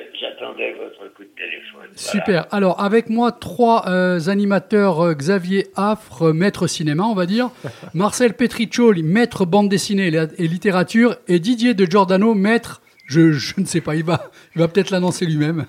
j'attendais 0.57 0.73
votre 0.75 1.15
coup 1.15 1.23
de 1.23 1.29
téléphone. 1.29 1.61
Voilà. 1.75 1.91
Super. 1.97 2.47
Alors, 2.51 2.81
avec 2.81 3.09
moi, 3.09 3.33
trois 3.33 3.89
euh, 3.89 4.29
animateurs 4.29 5.01
euh, 5.01 5.15
Xavier 5.15 5.69
Affre, 5.77 6.29
euh, 6.29 6.33
maître 6.33 6.67
cinéma, 6.67 7.05
on 7.05 7.15
va 7.15 7.27
dire. 7.27 7.51
Marcel 7.95 8.35
Petriccioli, 8.35 9.03
maître 9.03 9.45
bande 9.45 9.69
dessinée 9.69 10.13
et 10.39 10.49
littérature. 10.49 11.17
Et 11.29 11.41
Didier 11.41 11.75
de 11.75 11.85
Giordano, 11.85 12.35
maître, 12.35 12.83
je, 13.07 13.33
je 13.33 13.55
ne 13.59 13.67
sais 13.67 13.81
pas, 13.81 13.97
il 13.97 14.05
va, 14.05 14.31
il 14.55 14.61
va 14.61 14.69
peut-être 14.69 14.91
l'annoncer 14.91 15.27
lui-même. 15.27 15.67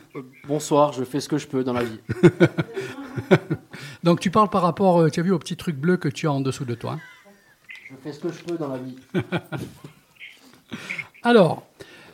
Bonsoir, 0.48 0.94
je 0.94 1.04
fais 1.04 1.20
ce 1.20 1.30
que 1.30 1.38
je 1.38 1.48
peux 1.48 1.64
dans 1.64 1.74
la 1.74 1.84
vie. 1.84 2.00
Donc, 4.04 4.20
tu 4.20 4.32
parles 4.32 4.50
par 4.50 4.62
rapport, 4.62 5.10
tu 5.12 5.20
as 5.20 5.24
vu, 5.24 5.32
au 5.32 5.40
petit 5.40 5.58
truc 5.58 5.76
bleu 5.76 5.98
que 5.98 6.10
tu 6.10 6.28
as 6.28 6.32
en 6.32 6.42
dessous 6.42 6.66
de 6.66 6.76
toi. 6.76 6.94
hein 6.94 7.00
Je 7.90 7.96
fais 8.04 8.14
ce 8.14 8.20
que 8.20 8.32
je 8.32 8.44
peux 8.44 8.58
dans 8.58 8.70
la 8.70 8.78
vie. 8.78 8.96
Alors, 11.24 11.65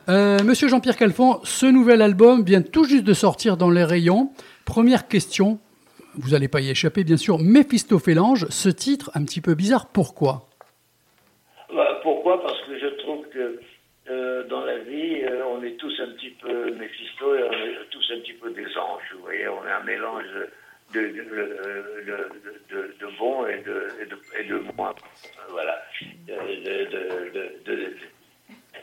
euh, 0.10 0.40
Monsieur 0.44 0.68
Jean-Pierre 0.68 0.98
Calfon, 0.98 1.40
ce 1.44 1.66
nouvel 1.66 2.02
album 2.02 2.44
vient 2.44 2.62
tout 2.62 2.84
juste 2.86 3.04
de 3.04 3.14
sortir 3.14 3.58
dans 3.58 3.70
les 3.70 3.84
rayons. 3.84 4.32
Première 4.66 5.08
question, 5.08 5.60
vous 6.16 6.32
n'allez 6.32 6.48
pas 6.48 6.62
y 6.62 6.70
échapper 6.70 7.04
bien 7.04 7.18
sûr, 7.18 7.40
Méphistophélange, 7.40 8.48
ce 8.50 8.70
titre 8.70 9.12
un 9.16 9.24
petit 9.24 9.42
peu 9.42 9.54
bizarre, 9.54 9.88
pourquoi? 9.88 10.50
Bah, 11.74 12.00
pourquoi? 12.04 12.42
Parce 12.42 12.60
que 12.62 12.80
je 12.80 12.88
trouve 13.02 13.28
que 13.30 13.60
euh, 14.10 14.48
dans 14.48 14.66
la 14.66 14.80
vie, 14.80 15.22
euh, 15.24 15.44
on 15.52 15.64
est 15.64 15.78
tous 15.78 15.94
un 16.02 16.12
petit 16.14 16.32
peu 16.42 16.72
Méphisto 16.72 17.36
et 17.36 17.44
on 17.44 17.52
est 17.54 17.90
tous 17.92 18.12
un 18.14 18.20
petit 18.20 18.34
peu 18.34 18.52
des 18.52 18.66
anges. 18.78 19.14
Vous 19.16 19.24
voyez, 19.24 19.48
on 19.48 19.66
est 19.66 19.72
un 19.72 19.84
mélange 19.84 20.26
de, 20.94 21.00
de, 21.00 21.08
et 24.40 24.44
de, 24.44 24.64
moins. 24.76 24.94
Voilà. 25.50 25.78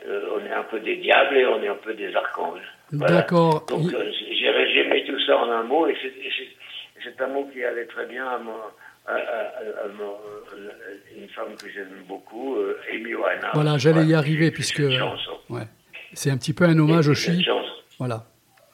Euh, 0.07 0.29
on 0.35 0.45
est 0.45 0.51
un 0.53 0.63
peu 0.63 0.79
des 0.79 0.97
diables 0.97 1.37
et 1.37 1.45
on 1.45 1.61
est 1.61 1.67
un 1.67 1.75
peu 1.75 1.93
des 1.93 2.13
archanges. 2.15 2.61
Voilà. 2.91 3.15
D'accord. 3.17 3.65
Donc 3.67 3.93
euh, 3.93 4.11
j'ai 4.31 4.49
résumé 4.49 5.03
tout 5.05 5.19
ça 5.25 5.37
en 5.37 5.49
un 5.51 5.63
mot 5.63 5.87
et 5.87 5.95
c'est- 6.01 6.09
un 7.21 7.27
mot 7.27 7.49
qui 7.51 7.61
allait 7.63 7.85
très 7.85 8.05
bien 8.05 8.25
à, 8.25 8.37
mon, 8.37 8.51
à, 9.05 9.11
à- 9.11 9.15
à- 9.15 9.85
à 9.85 9.87
mon- 9.97 10.13
euh, 10.57 10.69
une 11.17 11.27
femme 11.29 11.53
que 11.61 11.69
j'aime 11.69 12.03
beaucoup, 12.07 12.55
euh, 12.55 12.79
Amy 12.93 13.13
Winehouse. 13.13 13.51
Voilà, 13.53 13.77
j'allais 13.77 14.05
y 14.05 14.13
arriver 14.13 14.51
puisque 14.51 14.79
ouais, 15.49 15.63
c'est 16.13 16.31
un 16.31 16.37
petit 16.37 16.53
peu 16.53 16.63
un 16.65 16.77
hommage 16.79 17.09
au 17.09 17.13
chi. 17.13 17.45
Voilà. 17.97 18.23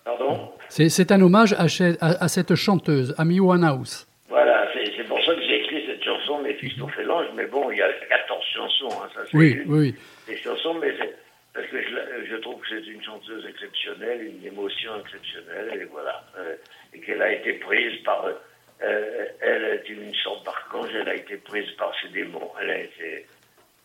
Pardon? 0.03 0.51
C'est 0.69 1.11
un 1.11 1.21
hommage 1.21 1.53
à, 1.57 2.27
cette 2.27 2.53
chanteuse, 2.55 3.15
Amy 3.17 3.39
Winehouse. 3.39 4.07
Voilà, 4.29 4.67
c'est 4.73 5.03
pour 5.07 5.23
ça 5.25 5.33
que 5.33 5.41
j'ai 5.41 5.61
écrit 5.63 5.83
cette 5.87 6.03
chanson, 6.03 6.41
Méphistophélange, 6.43 7.27
mais 7.35 7.45
bon, 7.47 7.71
il 7.71 7.77
y 7.77 7.81
a 7.81 7.91
14 8.09 8.43
chansons, 8.53 8.89
hein, 9.03 9.07
ça 9.15 9.21
c'est 9.29 9.35
Oui, 9.37 9.59
oui, 9.65 9.79
oui. 9.79 9.95
des 10.27 10.37
chansons, 10.37 10.75
mais 10.75 10.93
c'est 10.99 11.15
parce 11.53 11.67
que 11.67 11.81
je, 11.81 11.95
la- 11.95 12.25
je 12.29 12.35
trouve 12.37 12.54
que 12.54 12.54
c'est 12.69 12.85
une 12.87 13.01
chanteuse 13.03 13.45
exceptionnelle, 13.47 14.21
une 14.23 14.45
émotion 14.45 14.91
exceptionnelle, 15.03 15.81
et 15.81 15.85
voilà, 15.85 16.23
euh, 16.37 16.55
et 16.93 16.99
qu'elle 16.99 17.21
a 17.21 17.31
été 17.31 17.53
prise 17.53 18.01
par, 18.03 18.25
euh, 18.25 19.25
elle 19.41 19.63
est 19.63 19.89
une 19.89 20.13
sorte 20.15 20.45
d'archange, 20.45 20.89
elle 20.99 21.09
a 21.09 21.15
été 21.15 21.37
prise 21.37 21.69
par 21.77 21.91
ses 22.01 22.09
démons, 22.09 22.51
elle 22.61 22.69
a 22.69 22.79
été, 22.79 23.25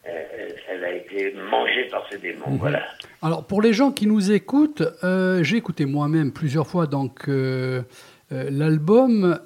elle, 0.04 0.84
a 0.84 0.92
été 0.94 1.32
mangée 1.34 1.84
par 1.90 2.08
ses 2.10 2.18
démons, 2.18 2.48
Mhm. 2.50 2.58
voilà. 2.58 2.82
Alors, 3.22 3.46
pour 3.46 3.60
les 3.62 3.72
gens 3.74 3.92
qui 3.92 4.06
nous 4.06 4.32
écoutent, 4.32 4.82
euh, 5.04 5.42
j'ai 5.42 5.56
écouté 5.58 5.84
moi-même 5.84 6.32
plusieurs 6.32 6.66
fois 6.66 6.86
donc 6.86 7.28
euh, 7.28 7.82
euh, 8.32 8.48
l'album. 8.50 9.38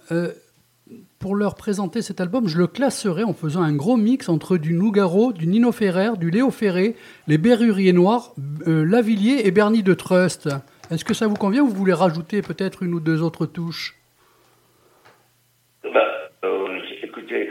Pour 1.25 1.37
leur 1.37 1.55
présenter 1.55 2.03
cet 2.03 2.21
album, 2.21 2.49
je 2.49 2.59
le 2.59 2.67
classerai 2.67 3.25
en 3.25 3.33
faisant 3.33 3.63
un 3.63 3.75
gros 3.75 3.97
mix 3.97 4.29
entre 4.29 4.59
du 4.59 4.75
Nougaro, 4.75 5.33
du 5.33 5.47
Nino 5.47 5.73
Ferrer, 5.73 6.19
du 6.19 6.31
Léo 6.31 6.51
Ferré, 6.51 6.97
les 7.29 7.39
Berruriers 7.39 7.95
Noirs, 7.95 8.35
euh, 8.69 8.85
Lavillier 8.85 9.47
et 9.47 9.51
Bernie 9.51 9.83
de 9.83 9.95
Trust. 9.95 10.51
Est-ce 10.91 11.03
que 11.03 11.15
ça 11.15 11.27
vous 11.27 11.37
convient 11.37 11.63
ou 11.63 11.69
vous 11.69 11.77
voulez 11.77 11.95
rajouter 11.95 12.43
peut-être 12.43 12.83
une 12.83 12.93
ou 12.93 13.01
deux 13.01 13.23
autres 13.23 13.47
touches? 13.47 13.97
Bah, 15.83 16.31
euh, 16.45 16.69
écoutez, 17.03 17.49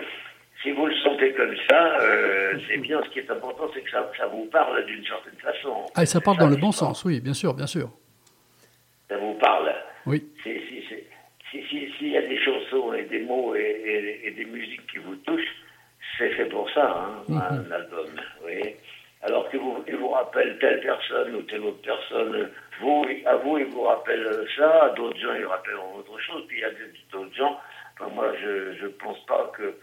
si 0.61 0.69
vous 0.69 0.85
le 0.85 0.93
sentez 0.97 1.33
comme 1.33 1.55
ça, 1.67 1.97
euh, 1.99 2.53
c'est 2.69 2.77
bien. 2.77 3.01
Ce 3.03 3.09
qui 3.09 3.17
est 3.17 3.31
important, 3.31 3.71
c'est 3.73 3.81
que 3.81 3.89
ça, 3.89 4.07
ça 4.15 4.27
vous 4.27 4.45
parle 4.51 4.85
d'une 4.85 5.03
certaine 5.03 5.39
façon. 5.41 5.87
Ah, 5.95 6.03
et 6.03 6.05
ça 6.05 6.21
part 6.21 6.37
dans 6.37 6.45
le 6.45 6.57
bon 6.57 6.71
sens, 6.71 7.03
oui, 7.05 7.21
bien 7.21 7.33
sûr, 7.33 7.55
bien 7.55 7.65
sûr. 7.65 7.89
Ça 9.09 9.17
vous 9.17 9.33
parle. 9.33 9.73
Oui. 10.05 10.23
Si- 11.53 11.63
si- 11.69 11.87
si- 11.87 11.93
S'il 11.97 12.09
y 12.09 12.17
a 12.17 12.21
des 12.21 12.37
chansons 12.39 12.93
et 12.93 13.03
des 13.03 13.19
mots 13.21 13.55
et, 13.55 13.61
et- 13.61 14.27
et 14.27 14.31
des 14.31 14.45
musiques 14.45 14.85
qui 14.91 14.97
vous 14.97 15.15
touchent, 15.17 15.55
c'est 16.17 16.29
fait 16.31 16.45
pour 16.45 16.69
ça, 16.71 16.85
hein, 16.91 17.23
Mhm. 17.29 17.37
un 17.37 17.71
album. 17.71 18.07
Alors 19.25 19.49
que 19.49 19.55
vous, 19.57 19.81
il 19.87 19.95
vous 19.95 20.09
rappelle 20.09 20.57
telle 20.59 20.81
personne 20.81 21.33
ou 21.35 21.41
telle 21.43 21.61
autre 21.61 21.81
personne, 21.81 22.49
vous, 22.81 23.05
à 23.25 23.35
vous, 23.37 23.57
il 23.57 23.65
vous 23.67 23.83
rappelle 23.83 24.45
ça, 24.57 24.85
à 24.85 24.89
d'autres 24.89 25.17
gens, 25.17 25.33
ils 25.35 25.45
rappelleront 25.45 25.95
autre 25.99 26.19
chose, 26.19 26.43
puis 26.47 26.57
il 26.57 26.61
y 26.61 26.65
a 26.65 26.71
d'autres 27.11 27.33
gens, 27.35 27.57
enfin, 27.97 28.11
moi, 28.13 28.33
je 28.41 28.83
ne 28.83 28.87
pense 28.89 29.25
pas 29.25 29.49
que 29.57 29.73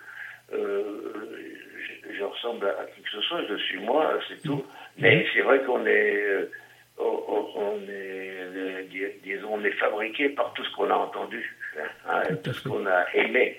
euh, 0.53 1.13
je, 2.05 2.13
je 2.19 2.23
ressemble 2.25 2.67
à 2.67 2.85
qui 2.95 3.01
que 3.03 3.11
ce 3.11 3.21
soit, 3.23 3.43
je 3.49 3.55
suis 3.57 3.79
moi, 3.79 4.13
c'est 4.29 4.43
tout. 4.43 4.63
Mais 4.99 5.25
c'est 5.33 5.41
vrai 5.43 5.61
qu'on 5.65 5.87
est, 5.87 6.17
euh, 6.23 6.51
on, 7.01 7.77
est, 7.89 8.85
dis- 8.91 9.21
disons, 9.25 9.49
on 9.55 9.65
est 9.65 9.73
fabriqué 9.73 10.29
par 10.31 10.53
tout 10.55 10.65
ce 10.65 10.75
qu'on 10.77 10.91
a 10.91 10.95
entendu, 10.95 11.57
hein, 12.09 12.23
tout 12.43 12.53
ce 12.53 12.69
qu'on 12.69 12.87
a 12.87 13.05
aimé. 13.15 13.57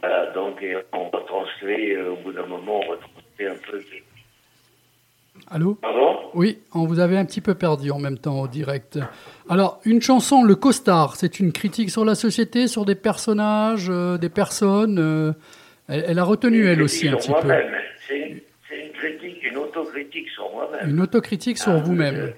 Voilà, 0.00 0.30
donc 0.32 0.64
on 0.92 1.08
retranscrit, 1.10 1.96
au 1.96 2.16
bout 2.16 2.32
d'un 2.32 2.46
moment, 2.46 2.80
on 2.80 2.90
retranscrit 2.90 3.46
un 3.46 3.56
peu. 3.70 3.82
Allô? 5.50 5.74
Pardon? 5.76 6.16
Oui, 6.34 6.58
on 6.74 6.84
vous 6.86 6.98
avait 7.00 7.16
un 7.16 7.24
petit 7.24 7.40
peu 7.40 7.54
perdu 7.54 7.90
en 7.90 7.98
même 7.98 8.18
temps 8.18 8.40
au 8.40 8.48
direct. 8.48 8.98
Alors, 9.48 9.80
une 9.84 10.02
chanson, 10.02 10.42
Le 10.44 10.54
Costard, 10.56 11.16
c'est 11.16 11.40
une 11.40 11.52
critique 11.52 11.90
sur 11.90 12.04
la 12.04 12.14
société, 12.14 12.66
sur 12.66 12.84
des 12.84 12.94
personnages, 12.96 13.88
euh, 13.88 14.18
des 14.18 14.28
personnes. 14.28 14.98
euh, 14.98 15.32
elle, 15.88 16.04
elle 16.08 16.18
a 16.18 16.24
retenu, 16.24 16.66
elle 16.66 16.82
aussi, 16.82 17.08
un 17.08 17.16
petit 17.16 17.32
peu. 17.32 17.48
C'est 18.08 18.18
une, 18.18 18.92
critique, 18.92 19.42
une 19.44 19.56
autocritique 19.56 20.28
sur 20.30 20.50
moi-même. 20.52 20.90
Une 20.90 21.00
autocritique 21.00 21.56
sur 21.58 21.72
Ah, 21.72 21.76
vous-même. 21.78 22.32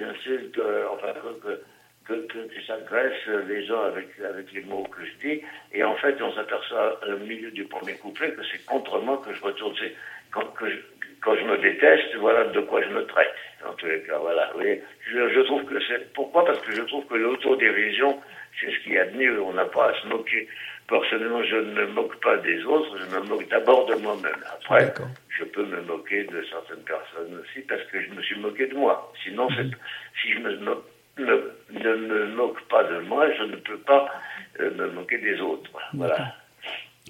Que 0.00 0.06
j'insulte, 0.06 0.58
euh, 0.58 0.86
enfin, 0.92 1.12
que, 1.12 1.62
que, 2.06 2.14
que, 2.14 2.38
que, 2.38 3.48
les 3.48 3.66
gens 3.66 3.82
avec, 3.82 4.08
avec 4.20 4.52
les 4.52 4.62
mots 4.62 4.84
que 4.84 5.04
je 5.04 5.28
dis. 5.28 5.42
Et 5.72 5.84
en 5.84 5.94
fait, 5.96 6.20
on 6.22 6.32
s'aperçoit 6.32 7.00
au 7.06 7.18
milieu 7.18 7.50
du 7.50 7.64
premier 7.64 7.94
couplet 7.94 8.32
que 8.32 8.42
c'est 8.50 8.64
contre 8.66 8.98
moi 9.00 9.22
que 9.24 9.32
je 9.34 9.42
retourne. 9.42 9.74
Quand, 10.30 10.46
que 10.54 10.68
je, 10.70 10.76
quand 11.20 11.36
je 11.36 11.44
me 11.44 11.58
déteste, 11.58 12.14
voilà 12.16 12.44
de 12.44 12.60
quoi 12.60 12.82
je 12.82 12.88
me 12.88 13.04
traite. 13.06 13.34
En 13.66 13.74
tous 13.74 13.86
les 13.86 14.00
cas, 14.02 14.18
voilà. 14.18 14.50
Voyez, 14.54 14.82
je, 15.06 15.28
je 15.28 15.40
trouve 15.40 15.64
que 15.64 15.78
c'est. 15.86 16.12
Pourquoi? 16.14 16.44
Parce 16.44 16.60
que 16.60 16.72
je 16.72 16.82
trouve 16.82 17.04
que 17.06 17.14
l'autodérision, 17.14 18.18
c'est 18.58 18.70
ce 18.70 18.78
qu'il 18.80 18.94
y 18.94 18.98
a 18.98 19.06
de 19.06 19.16
mieux. 19.16 19.42
On 19.42 19.52
n'a 19.52 19.66
pas 19.66 19.90
à 19.90 20.00
se 20.00 20.06
moquer. 20.06 20.48
Personnellement, 20.90 21.42
je 21.44 21.54
ne 21.56 21.72
me 21.72 21.86
moque 21.92 22.20
pas 22.20 22.36
des 22.38 22.62
autres, 22.64 22.98
je 22.98 23.16
me 23.16 23.22
moque 23.28 23.48
d'abord 23.48 23.86
de 23.86 23.94
moi-même. 23.94 24.42
Après, 24.52 24.92
je 25.38 25.44
peux 25.44 25.64
me 25.64 25.80
moquer 25.82 26.24
de 26.24 26.44
certaines 26.50 26.84
personnes 26.84 27.38
aussi 27.40 27.60
parce 27.68 27.82
que 27.84 28.02
je 28.02 28.10
me 28.10 28.20
suis 28.22 28.38
moqué 28.40 28.66
de 28.66 28.74
moi. 28.74 29.12
Sinon, 29.24 29.48
c'est- 29.50 29.70
si 30.20 30.32
je 30.32 30.38
me 30.40 30.56
me- 31.18 31.52
ne 31.72 31.94
me 31.96 32.34
moque 32.34 32.60
pas 32.68 32.82
de 32.84 33.00
moi, 33.00 33.26
je 33.38 33.42
ne 33.44 33.56
peux 33.56 33.78
pas 33.78 34.08
euh, 34.58 34.70
me 34.74 34.90
moquer 34.92 35.18
des 35.18 35.40
autres. 35.40 35.70
Voilà. 35.94 36.34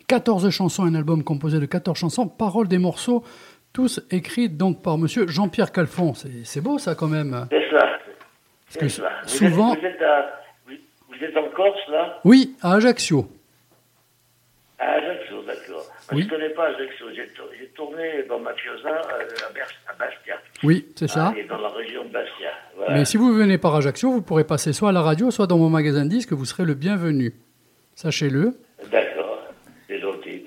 14 0.09 0.51
chansons, 0.51 0.85
un 0.85 0.95
album 0.95 1.25
composé 1.25 1.59
de 1.59 1.67
14 1.67 1.97
chansons, 1.99 2.27
paroles 2.29 2.69
des 2.69 2.79
morceaux, 2.79 3.25
tous 3.73 4.01
écrits 4.11 4.49
donc 4.51 4.83
par 4.83 4.99
monsieur 4.99 5.27
Jean-Pierre 5.29 5.73
Calfon. 5.73 6.13
C'est 6.15 6.61
beau 6.61 6.79
ça 6.79 6.95
quand 6.95 7.07
même. 7.09 7.47
C'est 7.51 7.71
ça. 7.71 7.99
C'est 8.69 8.79
que 8.81 8.89
ça. 8.89 9.11
Vous, 9.23 9.29
souvent- 9.29 9.75
êtes, 9.75 9.81
vous, 9.81 9.87
êtes 9.87 10.03
à- 10.03 10.41
vous 10.67 11.25
êtes 11.25 11.37
en 11.37 11.49
Corse, 11.51 11.89
là? 11.89 12.21
Oui, 12.25 12.57
à 12.63 12.75
Ajaccio. 12.75 13.31
À 14.79 14.93
Ajaccio, 14.93 15.43
d'accord. 15.43 15.85
Moi, 16.00 16.00
Oui. 16.13 16.23
Je 16.23 16.27
ne 16.27 16.31
connais 16.31 16.51
pas 16.51 16.67
Ajaccio. 16.69 17.07
J'ai 17.15 17.27
tour- 17.29 17.49
j'ai 17.59 17.67
tourné 17.69 18.25
dans 18.29 18.39
Mafiosa 18.41 18.89
euh, 18.89 19.49
à, 19.89 19.93
Bastia. 19.99 20.35
Oui, 20.63 20.87
c'est 20.97 21.09
ça. 21.09 21.33
Ah, 21.35 21.39
et 21.39 21.45
dans 21.45 21.59
la 21.59 21.69
région 21.69 22.05
de 22.05 22.11
Bastia. 22.11 22.51
Voilà. 22.77 22.95
Mais 22.95 23.05
si 23.05 23.17
vous 23.17 23.33
venez 23.35 23.59
par 23.59 23.75
Ajaccio, 23.77 24.11
vous 24.11 24.23
pourrez 24.23 24.45
passer 24.45 24.73
soit 24.73 24.89
à 24.89 24.93
la 24.93 25.03
radio, 25.03 25.31
soit 25.31 25.47
dans 25.47 25.59
mon 25.59 25.69
magasin 25.69 26.05
de 26.05 26.11
disques, 26.11 26.33
vous 26.33 26.45
serez 26.45 26.65
le 26.65 26.75
bienvenu. 26.75 27.33
Sachez-le. 27.95 28.55
D'accord, 28.91 29.39
c'est 29.89 30.01
gentil. 30.01 30.45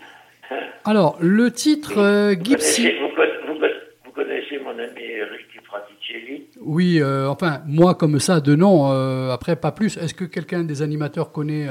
Alors, 0.86 1.18
le 1.22 1.52
titre 1.52 1.98
euh, 1.98 2.36
Vous 2.38 2.44
connaissez, 2.44 2.98
vous, 3.00 3.08
conna- 3.16 3.48
vous 3.48 3.54
conna- 3.60 3.74
vous 4.06 4.12
connaissez 4.12 4.60
mon 4.60 4.72
ami 4.72 5.22
Ricky 5.32 5.60
Fraticelli? 5.64 6.48
Oui, 6.60 7.00
euh, 7.02 7.28
enfin, 7.30 7.62
moi 7.66 7.96
comme 7.96 8.20
ça, 8.20 8.40
de 8.42 8.56
nom, 8.56 8.92
euh, 8.92 9.30
après 9.32 9.56
pas 9.56 9.72
plus. 9.72 9.98
Est-ce 9.98 10.14
que 10.14 10.26
quelqu'un 10.26 10.64
des 10.64 10.82
animateurs 10.82 11.32
connaît. 11.32 11.68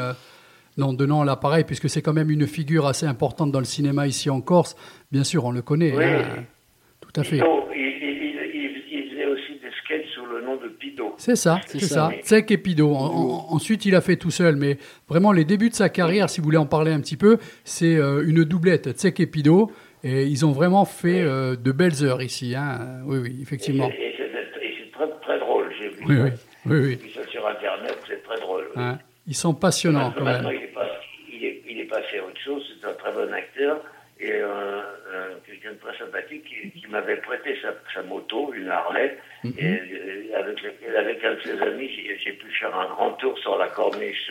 Euh, 0.79 0.81
Non, 0.83 0.93
de 0.93 1.07
nom, 1.07 1.23
là, 1.23 1.37
pareil, 1.37 1.65
puisque 1.65 1.89
c'est 1.89 2.03
quand 2.03 2.13
même 2.13 2.31
une 2.31 2.47
figure 2.47 2.87
assez 2.87 3.07
importante 3.07 3.53
dans 3.53 3.59
le 3.59 3.65
cinéma 3.65 4.07
ici 4.07 4.31
en 4.31 4.41
Corse. 4.41 4.77
Bien 5.11 5.25
sûr, 5.25 5.45
on 5.45 5.53
le 5.53 5.63
connaît. 5.63 5.93
Oui. 5.97 6.05
hein. 6.05 6.45
Tout 7.01 7.21
à 7.21 7.25
fait. 7.25 7.37
Pido, 7.37 7.65
il, 7.75 7.81
il, 7.81 7.89
il, 8.03 8.55
il- 8.55 8.99
il 9.05 9.11
faisait 9.11 9.27
aussi 9.27 9.53
des 9.61 9.71
sketchs 9.85 10.15
sous 10.15 10.25
le 10.27 10.41
nom 10.43 10.57
de 10.57 10.69
Pido. 10.69 11.15
C'est 11.19 11.37
ça, 11.37 11.61
c'est 11.67 11.81
ça. 11.81 12.11
Tsek 12.23 12.51
et 12.53 12.59
Pido. 12.59 12.95
En- 12.95 13.07
en- 13.51 13.55
ensuite, 13.55 13.85
il 13.85 13.95
a 13.95 14.01
fait 14.01 14.17
tout 14.17 14.31
seul, 14.31 14.57
mais 14.57 14.79
vraiment 15.09 15.33
les 15.33 15.45
débuts 15.45 15.69
de 15.69 15.75
sa 15.75 15.89
carrière, 15.91 16.31
si 16.31 16.41
vous 16.41 16.45
voulez 16.45 16.57
en 16.59 16.67
parler 16.67 16.93
un 16.93 17.01
petit 17.01 17.17
peu, 17.19 17.39
c'est 17.65 17.97
euh, 17.97 18.25
une 18.27 18.45
doublette, 18.45 18.93
Tsek 18.93 19.21
et 19.21 19.27
Pido, 19.27 19.71
et 20.05 20.25
ils 20.27 20.47
ont 20.47 20.53
vraiment 20.53 20.85
fait 20.87 21.21
euh, 21.21 21.55
de 21.57 21.71
belles 21.73 22.03
heures 22.03 22.23
ici. 22.23 22.55
hein. 22.57 23.03
Oui, 23.05 23.19
oui, 23.19 23.39
effectivement. 23.43 23.89
Et, 23.91 23.93
et 24.09 24.15
c'est 24.81 24.91
très, 24.93 25.09
très 25.21 25.39
drôle, 25.39 25.71
j'ai 25.79 25.89
vu 25.91 26.05
Oui, 26.09 26.17
oui, 26.23 26.31
oui, 26.67 26.99
oui. 27.03 27.11
Ça 27.15 27.21
sur 27.31 27.47
Internet, 27.47 27.99
c'est 28.09 28.23
très 28.23 28.41
drôle. 28.41 28.65
oui. 28.75 28.83
Hein. 28.83 28.99
Ils 29.33 29.41
sont 29.47 29.55
passionnants 29.55 30.13
quand 30.17 30.25
même. 30.25 30.47
il 30.53 30.63
est, 30.65 30.75
pas- 30.79 31.01
il, 31.71 31.81
est, 31.81 31.85
passé 31.85 32.19
à 32.19 32.25
autre 32.25 32.41
chose, 32.45 32.63
c'est 32.81 32.87
un 32.87 32.93
très 32.93 33.13
bon 33.13 33.33
acteur 33.33 33.81
et 34.21 34.31
euh, 34.31 34.83
euh, 35.13 35.31
quelqu'un 35.47 35.73
de 35.73 35.79
très 35.85 35.97
sympathique 35.99 36.45
qui, 36.45 36.71
qui 36.81 36.87
m'avait 36.89 37.17
prêté 37.17 37.57
sa, 37.63 37.71
sa 37.95 38.03
moto, 38.07 38.53
une 38.55 38.69
Harley, 38.69 39.17
Mhm. 39.45 39.53
et 39.59 39.65
euh, 39.67 40.39
avec, 40.39 41.25
un 41.25 41.35
de 41.35 41.41
ses 41.41 41.59
amis, 41.63 41.89
j'ai 42.23 42.33
pu 42.35 42.49
faire 42.61 42.75
un 42.79 42.89
grand 42.95 43.13
tour 43.15 43.37
sur 43.39 43.57
la 43.57 43.69
corniche 43.69 44.31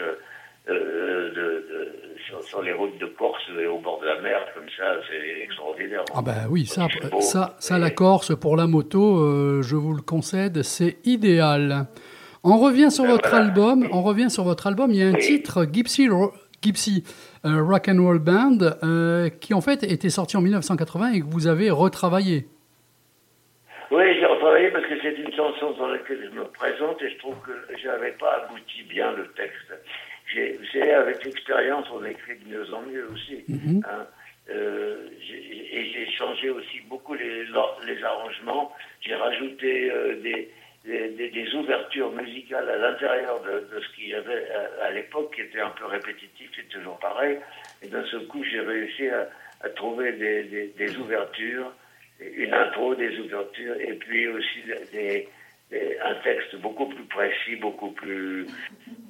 euh, 0.70 1.30
de, 1.32 1.44
de- 1.70 1.92
sur, 2.28 2.44
sur 2.44 2.62
les 2.62 2.72
routes 2.74 2.98
de 3.00 3.08
Corse 3.08 3.42
et 3.60 3.66
au 3.66 3.80
bord 3.80 4.00
de 4.02 4.06
la 4.06 4.22
mer, 4.22 4.40
comme 4.54 4.70
ça, 4.78 4.88
c'est 5.10 5.42
extraordinaire. 5.44 6.04
Ah 6.16 6.22
ben 6.22 6.46
oui, 6.50 6.66
ça, 6.68 6.88
ça 7.60 7.78
la 7.80 7.90
Corse 7.90 8.34
pour 8.40 8.56
la 8.56 8.68
moto, 8.68 9.18
euh, 9.20 9.62
je 9.64 9.76
vous 9.76 9.94
le 9.94 10.02
concède, 10.04 10.62
c'est 10.62 10.98
idéal. 11.04 11.88
On 12.44 12.58
revient 12.58 12.90
sur 12.92 13.06
votre 13.06 13.34
album. 13.34 13.88
On 13.92 14.02
revient 14.02 14.30
sur 14.30 14.44
votre 14.44 14.68
album. 14.68 14.92
Il 14.92 14.98
y 14.98 15.04
a 15.04 15.08
un 15.08 15.14
titre 15.14 15.66
Gypsy, 15.72 16.10
Ro- 16.10 16.34
Gypsy 16.62 17.04
euh, 17.46 17.62
Rock 17.64 17.88
and 17.90 18.02
Roll 18.04 18.20
Band 18.20 18.58
euh, 18.84 19.30
qui 19.30 19.54
en 19.54 19.62
fait 19.62 19.84
était 19.84 20.10
sorti 20.10 20.38
en 20.38 20.42
1980 20.42 21.12
et 21.14 21.20
que 21.22 21.26
vous 21.26 21.48
avez 21.48 21.70
retravaillé. 21.70 22.48
Oui, 23.92 24.04
j'ai 24.20 24.26
retravaillé 24.26 24.72
parce 24.72 24.86
que 24.86 25.00
c'est 25.02 25.16
une 25.18 25.32
chanson 25.34 25.72
dans 25.78 25.88
laquelle 25.88 26.30
je 26.32 26.40
me 26.40 26.46
présente 26.46 27.02
et 27.02 27.10
je 27.12 27.18
trouve 27.20 27.36
que 27.46 27.52
je 27.82 27.88
n'avais 27.88 28.14
pas 28.14 28.46
abouti 28.46 28.84
bien 28.90 29.12
le 29.12 29.28
texte. 29.34 29.74
J'ai, 30.34 30.54
vous 30.58 30.66
savez, 30.72 30.94
avec 30.94 31.24
l'expérience, 31.26 31.86
on 31.94 32.04
écrit 32.06 32.40
de 32.46 32.50
mieux 32.50 32.74
en 32.74 32.82
mieux 32.84 33.08
aussi. 33.14 33.44
Mhm. 33.50 33.82
hein. 33.88 34.06
Euh, 34.50 34.96
et 35.74 35.92
j'ai 35.94 36.12
changé 36.18 36.50
aussi 36.50 36.80
beaucoup 36.90 37.14
les, 37.14 37.44
les 37.46 38.04
arrangements. 38.04 38.72
J'ai 39.02 39.16
rajouté 39.16 39.92
euh, 39.92 40.22
des, 40.22 40.50
des, 40.86 41.56
ouvertures 41.56 42.12
musicales 42.12 42.70
à 42.70 42.78
l'intérieur 42.78 43.42
de, 43.42 43.80
ce 43.80 43.96
qu'il 43.96 44.10
y 44.10 44.16
avait 44.16 44.48
à, 44.82 44.92
l'époque, 44.92 45.34
qui 45.36 45.42
était 45.42 45.62
un 45.62 45.70
peu 45.70 45.86
répétitif, 45.86 46.50
c'est 46.56 46.70
toujours 46.70 46.98
pareil. 47.00 47.38
Et 47.82 47.88
d'un 47.88 48.06
seul 48.06 48.26
coup, 48.28 48.44
j'ai 48.44 48.62
réussi 48.62 49.08
à, 49.10 49.70
trouver 49.70 50.14
des, 50.14 50.98
ouvertures, 50.98 51.72
une 52.20 52.54
intro, 52.54 52.96
des 52.96 53.18
ouvertures, 53.20 53.76
et 53.80 53.94
puis 53.94 54.28
aussi 54.28 54.64
un 56.04 56.16
texte 56.24 56.56
beaucoup 56.58 56.88
plus 56.88 57.06
précis, 57.06 57.56
beaucoup 57.58 57.92
plus, 57.92 58.48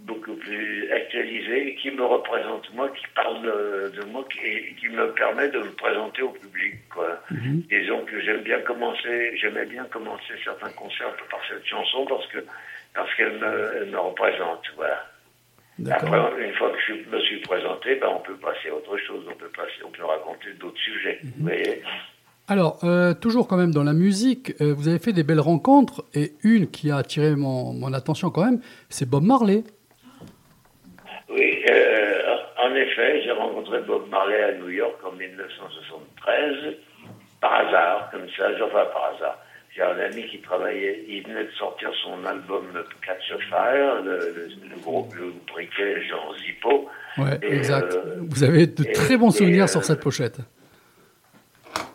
beaucoup 0.06 0.34
plus 0.36 0.92
actualisé, 0.92 1.76
qui 1.82 1.92
me 1.92 2.04
représente 2.04 2.74
moi, 2.74 2.90
qui 2.90 3.06
parle 3.16 3.42
de, 3.44 4.02
de 4.02 4.06
moi, 4.06 4.26
qui, 4.32 4.40
et 4.46 4.76
qui 4.80 4.90
me 4.90 5.12
permet 5.14 5.50
de 5.50 5.60
me 5.60 5.72
présenter 5.72 6.22
au 6.22 6.30
public. 6.30 6.76
Quoi. 6.90 7.22
Disons 7.32 8.04
que 8.06 8.20
j'aime 8.22 8.42
bien 8.42 8.60
commencer, 8.62 9.38
j'aimais 9.38 9.66
bien 9.66 9.86
commencer 9.86 10.34
certains 10.44 10.72
concerts 10.72 11.16
par 11.30 11.40
cette 11.48 11.66
chanson 11.66 12.06
parce 12.06 12.26
que 12.28 12.40
parce 12.94 13.14
qu'elle 13.16 13.40
me, 13.40 13.72
elle 13.78 13.90
me 13.90 14.00
représente. 14.00 14.64
Voilà. 14.76 15.06
Après, 15.90 16.46
une 16.46 16.54
fois 16.56 16.72
que 16.72 16.78
je 16.88 17.10
me 17.10 17.22
suis 17.22 17.40
présenté, 17.42 17.96
ben, 17.96 18.10
on 18.16 18.20
peut 18.20 18.36
passer 18.36 18.70
à 18.70 18.76
autre 18.76 18.98
chose, 18.98 19.24
on 19.30 19.36
peut 19.36 19.50
passer, 19.56 19.82
on 19.86 19.90
peut 19.90 20.04
raconter 20.04 20.54
d'autres 20.60 20.78
sujets. 20.78 21.20
Vous 21.24 21.44
voyez 21.44 21.82
Alors, 22.48 22.80
euh, 22.84 23.14
toujours 23.14 23.48
quand 23.48 23.58
même 23.58 23.74
dans 23.74 23.84
la 23.84 23.94
musique, 23.94 24.54
euh, 24.62 24.74
vous 24.74 24.90
avez 24.90 25.00
fait 25.00 25.14
des 25.14 25.24
belles 25.24 25.40
rencontres 25.40 26.04
et 26.14 26.34
une 26.44 26.70
qui 26.70 26.92
a 26.92 26.98
attiré 26.98 27.36
mon, 27.36 27.74
mon 27.74 27.94
attention 27.94 28.30
quand 28.30 28.44
même, 28.44 28.60
c'est 28.90 29.10
Bob 29.10 29.24
Marley. 29.24 29.64
Oui, 31.34 31.64
euh, 31.70 32.36
en 32.58 32.76
effet, 32.76 33.22
j'ai 33.24 33.32
rencontré 33.32 33.80
Bob 33.82 34.10
Marley 34.10 34.42
à 34.44 34.52
New 34.54 34.70
York 34.70 34.98
en 35.06 35.12
1973, 35.14 36.76
par 37.40 37.54
hasard, 37.54 38.10
comme 38.12 38.28
ça, 38.38 38.50
enfin 38.64 38.86
par 38.94 39.14
hasard. 39.16 39.38
J'ai 39.74 39.84
un 39.84 39.98
ami 40.00 40.28
qui 40.28 40.42
travaillait, 40.42 41.06
il 41.08 41.24
venait 41.24 41.46
de 41.46 41.52
sortir 41.52 41.90
son 42.04 42.26
album 42.26 42.66
Catch 43.06 43.32
a 43.32 43.38
Fire, 43.50 44.02
le, 44.04 44.18
le, 44.18 44.70
le 44.70 44.76
groupe, 44.82 45.14
le 45.16 45.32
briquet 45.48 46.02
Jean 46.10 46.34
Zippo. 46.38 46.90
Ouais, 47.18 47.40
Et, 47.42 47.56
exact. 47.56 47.94
euh, 47.94 48.16
vous 48.20 48.44
avez 48.44 48.68
de 48.68 48.84
et- 48.84 48.92
très 48.92 49.16
bons 49.16 49.32
souvenirs 49.32 49.64
euh, 49.64 49.68
sur 49.68 49.86
cette 49.86 50.02
pochette. 50.02 50.40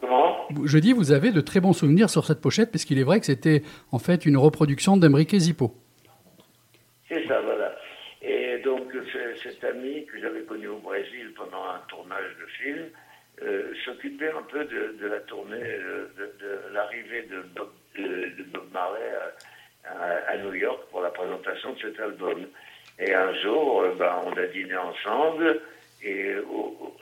Comment? 0.01 0.47
Je 0.65 0.79
dis, 0.79 0.95
vous 0.95 1.13
avez 1.13 1.33
de 1.33 1.43
très 1.43 1.61
bons 1.61 1.75
souvenirs 1.75 2.09
sur 2.09 2.25
cette 2.25 2.41
pochette, 2.41 2.71
puisqu'il 2.71 2.99
est 2.99 3.03
vrai 3.03 3.21
que 3.21 3.27
c'était 3.27 3.63
en 3.93 3.99
fait 3.99 4.25
une 4.25 4.39
reproduction 4.39 4.97
d'Enrique 4.97 5.37
Zippo. 5.37 5.75
C'est 7.09 7.27
ça, 7.29 7.41
voilà. 7.43 7.66
Cet 9.43 9.65
ami 9.65 10.07
que 10.07 10.19
j'avais 10.21 10.43
connu 10.43 10.69
au 10.69 10.79
Brésil 10.79 11.33
pendant 11.37 11.65
un 11.65 11.81
tournage 11.89 12.37
de 12.41 12.47
film 12.47 12.89
euh, 13.43 13.75
s'occupait 13.85 14.31
un 14.31 14.43
peu 14.43 14.65
de, 14.65 15.07
la 15.07 15.21
tournée, 15.21 15.63
euh, 15.63 16.09
de, 16.17 16.73
l'arrivée 16.73 17.23
de 17.23 17.43
Bob, 17.55 17.71
de, 17.97 18.33
à, 19.85 20.37
New 20.39 20.55
York 20.55 20.81
pour 20.91 21.03
la 21.03 21.11
présentation 21.11 21.75
de 21.75 21.79
cet 21.81 22.01
album. 22.01 22.47
Et 22.99 23.13
un 23.13 23.35
jour, 23.43 23.83
euh, 23.83 23.95
ben, 23.99 24.23
on 24.25 24.33
a 24.33 24.47
dîné 24.47 24.77
ensemble. 24.77 25.61
Et 26.03 26.35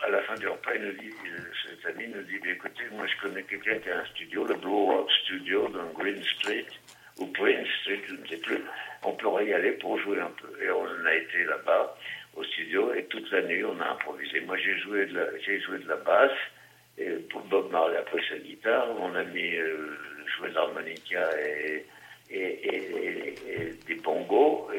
à 0.02 0.08
la 0.08 0.22
fin 0.22 0.34
du 0.34 0.48
repas, 0.48 0.72
cet 0.72 1.94
ami 1.94 2.08
nous 2.08 2.22
dit, 2.22 2.38
écoutez, 2.48 2.84
moi 2.92 3.06
je 3.06 3.26
connais 3.26 3.42
quelqu'un 3.42 3.78
qui 3.78 3.90
a 3.90 3.98
un 3.98 4.06
studio, 4.06 4.44
le 4.44 4.54
Blue 4.54 4.70
Rock 4.70 5.10
Studio 5.24 5.68
dans 5.68 5.86
Green 5.98 6.22
Street, 6.22 6.66
ou 7.18 7.26
Prince 7.26 7.68
Street, 7.82 8.00
je 8.08 8.14
ne 8.14 8.26
sais 8.26 8.36
plus. 8.38 8.62
On 9.02 9.12
pourrait 9.12 9.46
y 9.46 9.52
aller 9.52 9.72
pour 9.72 9.98
jouer 9.98 10.20
un 10.20 10.30
peu. 10.40 10.62
Et 10.62 10.70
on 10.70 11.04
a 11.04 11.14
été 11.14 11.44
là-bas 11.44 11.96
au 12.36 12.44
studio 12.44 12.92
et 12.94 13.04
toute 13.04 13.30
la 13.30 13.42
nuit 13.42 13.64
on 13.64 13.80
a 13.80 13.90
improvisé. 13.90 14.40
Moi 14.40 14.56
j'ai 14.58 14.78
joué 14.78 15.06
de 15.06 15.14
la, 15.14 15.38
j'ai 15.38 15.60
joué 15.60 15.78
de 15.78 15.88
la 15.88 15.96
basse 15.96 16.38
et 16.98 17.10
pour 17.30 17.42
Bob 17.42 17.70
Marley 17.70 17.96
après 17.96 18.20
sa 18.28 18.38
guitare, 18.38 18.94
mon 18.94 19.14
ami 19.14 19.54
euh, 19.56 19.96
jouait 20.36 20.50
de 20.50 20.54
l'harmonica 20.54 21.28
et, 21.40 21.86
et, 22.30 23.74
des 23.86 23.94
bongos 23.96 24.70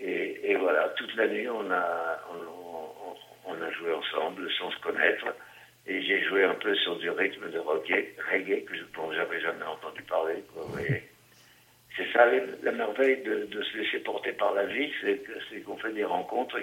et 0.00 0.54
voilà, 0.56 0.88
toute 0.96 1.14
la 1.16 1.28
nuit, 1.28 1.48
on 1.48 1.70
a, 1.70 2.20
on, 3.46 3.54
a 3.54 3.70
joué 3.72 3.92
ensemble 3.92 4.50
sans 4.58 4.70
se 4.70 4.80
connaître. 4.80 5.26
Et 5.86 6.02
j'ai 6.02 6.22
joué 6.24 6.44
un 6.44 6.54
peu 6.54 6.74
sur 6.76 6.96
du 6.96 7.10
rythme 7.10 7.50
de 7.50 7.58
reggae, 7.58 8.14
reggae 8.30 8.64
que 8.64 8.76
je 8.76 8.82
dont 8.94 9.12
j'avais 9.12 9.40
jamais 9.40 9.64
entendu 9.64 10.02
parler. 10.02 10.44
C'est 11.96 12.06
ça 12.12 12.26
la 12.62 12.72
merveille 12.72 13.18
de, 13.24 13.46
de 13.50 13.62
se 13.62 13.76
laisser 13.76 13.98
porter 13.98 14.32
par 14.32 14.54
la 14.54 14.64
vie, 14.66 14.90
c'est 15.02 15.60
qu'on 15.62 15.76
fait 15.76 15.92
des 15.92 16.04
rencontres 16.04 16.56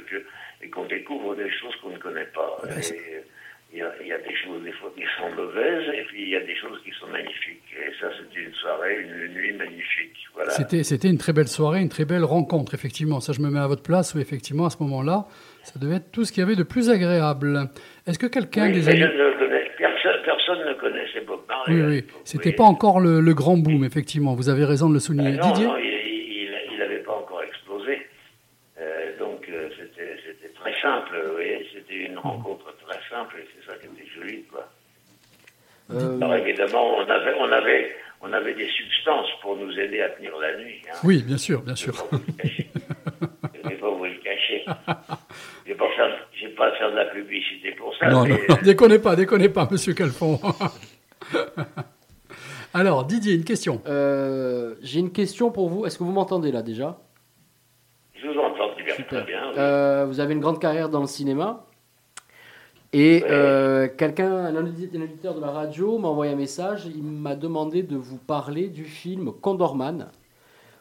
et 0.61 0.69
qu'on 0.69 0.85
découvre 0.85 1.35
des 1.35 1.51
choses 1.51 1.75
qu'on 1.81 1.89
ne 1.89 1.97
connaît 1.97 2.31
pas. 2.33 2.61
Et 2.77 3.21
Il 3.73 3.79
y, 3.79 4.07
y 4.07 4.13
a 4.13 4.17
des 4.17 4.35
choses 4.35 4.63
des 4.63 4.71
fois 4.71 4.89
qui 4.95 5.03
sont 5.19 5.29
mauvaises 5.35 5.89
et 5.93 6.03
puis 6.07 6.23
il 6.23 6.29
y 6.29 6.35
a 6.37 6.39
des 6.39 6.55
choses 6.55 6.79
qui 6.85 6.91
sont 6.97 7.07
magnifiques. 7.07 7.61
Et 7.77 7.91
ça, 7.99 8.07
c'était 8.17 8.45
une 8.47 8.53
soirée, 8.53 9.01
une 9.01 9.33
nuit 9.33 9.51
magnifique. 9.51 10.15
Voilà. 10.33 10.51
C'était, 10.51 10.83
c'était 10.83 11.09
une 11.09 11.17
très 11.17 11.33
belle 11.33 11.49
soirée, 11.49 11.81
une 11.81 11.89
très 11.89 12.05
belle 12.05 12.23
rencontre, 12.23 12.73
effectivement. 12.73 13.19
Ça, 13.19 13.33
je 13.33 13.41
me 13.41 13.49
mets 13.49 13.59
à 13.59 13.67
votre 13.67 13.83
place, 13.83 14.15
où 14.15 14.19
effectivement, 14.19 14.65
à 14.67 14.69
ce 14.69 14.81
moment-là, 14.83 15.25
ça 15.63 15.77
devait 15.79 15.97
être 15.97 16.11
tout 16.11 16.23
ce 16.23 16.31
qu'il 16.31 16.41
y 16.41 16.45
avait 16.45 16.55
de 16.55 16.63
plus 16.63 16.89
agréable. 16.89 17.69
Est-ce 18.07 18.17
que 18.17 18.27
quelqu'un 18.27 18.67
Oui, 18.67 18.71
des 18.71 18.87
amis... 18.87 19.03
personne, 20.03 20.21
personne 20.23 20.67
ne 20.67 20.73
connaissait 20.73 21.21
Bob 21.21 21.41
Marley. 21.47 21.73
Oui, 21.75 21.81
oui. 21.81 22.05
C'était 22.23 22.51
pas 22.53 22.63
encore 22.63 22.99
le, 22.99 23.19
le 23.21 23.33
grand 23.33 23.57
boom, 23.57 23.83
effectivement. 23.83 24.33
Vous 24.35 24.49
avez 24.49 24.65
raison 24.65 24.89
de 24.89 24.93
le 24.93 24.99
souligner. 24.99 25.37
Ah 25.41 25.45
non, 25.47 25.51
Didier 25.53 25.67
non, 25.67 25.77
il 25.77 26.77
n'avait 26.77 26.99
pas 26.99 27.13
encore 27.15 27.43
explosé. 27.43 28.05
Euh, 28.79 29.17
donc 29.17 29.47
euh, 29.49 29.69
c'était 29.77 30.53
très 30.53 30.81
simple, 30.81 31.11
vous 31.25 31.33
voyez, 31.33 31.67
c'était 31.73 32.05
une 32.05 32.17
rencontre 32.17 32.65
très 32.85 32.99
simple 33.09 33.37
et 33.39 33.47
c'est 33.55 33.71
ça 33.71 33.77
qui 33.79 33.87
était 33.87 34.09
joli, 34.15 34.43
quoi. 34.43 34.69
Euh, 35.91 36.17
Alors 36.21 36.35
évidemment, 36.35 36.97
on 36.97 37.09
avait, 37.09 37.33
on, 37.39 37.51
avait, 37.51 37.95
on 38.21 38.31
avait 38.33 38.53
des 38.53 38.67
substances 38.67 39.29
pour 39.41 39.55
nous 39.55 39.71
aider 39.79 40.01
à 40.01 40.09
tenir 40.09 40.37
la 40.37 40.57
nuit. 40.57 40.81
Hein. 40.89 40.95
Oui, 41.03 41.23
bien 41.23 41.37
sûr, 41.37 41.61
bien 41.61 41.75
sûr. 41.75 41.93
Je 42.43 43.63
ne 43.63 43.69
vais 43.69 43.75
pas 43.77 43.89
vous 43.89 44.05
le 44.05 44.16
cacher. 44.27 44.65
Je 45.65 45.71
n'ai 45.71 45.77
pas, 45.77 45.85
faire- 45.95 46.27
j'ai 46.39 46.49
pas 46.49 46.67
à 46.67 46.71
faire 46.77 46.91
de 46.91 46.95
la 46.95 47.05
publicité 47.05 47.71
pour 47.77 47.93
ça. 47.97 48.09
Non, 48.09 48.23
mais, 48.23 48.29
non, 48.29 48.37
non, 48.49 48.57
déconnez 48.63 48.99
pas, 48.99 49.15
déconnez 49.15 49.49
pas, 49.49 49.67
monsieur 49.69 49.93
Calfon. 49.93 50.39
Alors, 52.73 53.05
Didier, 53.05 53.33
une 53.33 53.43
question. 53.43 53.81
Euh, 53.87 54.75
J'ai 54.81 54.99
une 54.99 55.11
question 55.11 55.51
pour 55.51 55.69
vous. 55.69 55.85
Est-ce 55.85 55.97
que 55.97 56.03
vous 56.03 56.11
m'entendez 56.11 56.51
là 56.51 56.61
déjà? 56.61 56.99
Je 58.15 58.27
vous 58.27 58.37
entends 58.39 58.75
bien, 58.75 58.95
très 59.07 59.23
bien. 59.23 59.49
oui. 59.49 59.55
Euh, 59.57 60.05
Vous 60.07 60.19
avez 60.19 60.33
une 60.33 60.39
grande 60.39 60.59
carrière 60.59 60.89
dans 60.89 61.01
le 61.01 61.07
cinéma. 61.07 61.65
Et 62.93 63.23
euh, 63.29 63.87
quelqu'un, 63.89 64.31
un 64.31 64.55
auditeur 64.55 65.35
de 65.35 65.41
la 65.41 65.51
radio 65.51 65.97
m'a 65.97 66.07
envoyé 66.07 66.31
un 66.33 66.37
message. 66.37 66.85
Il 66.85 67.03
m'a 67.03 67.35
demandé 67.35 67.83
de 67.83 67.95
vous 67.97 68.17
parler 68.17 68.69
du 68.69 68.85
film 68.85 69.31
Condorman. 69.33 70.09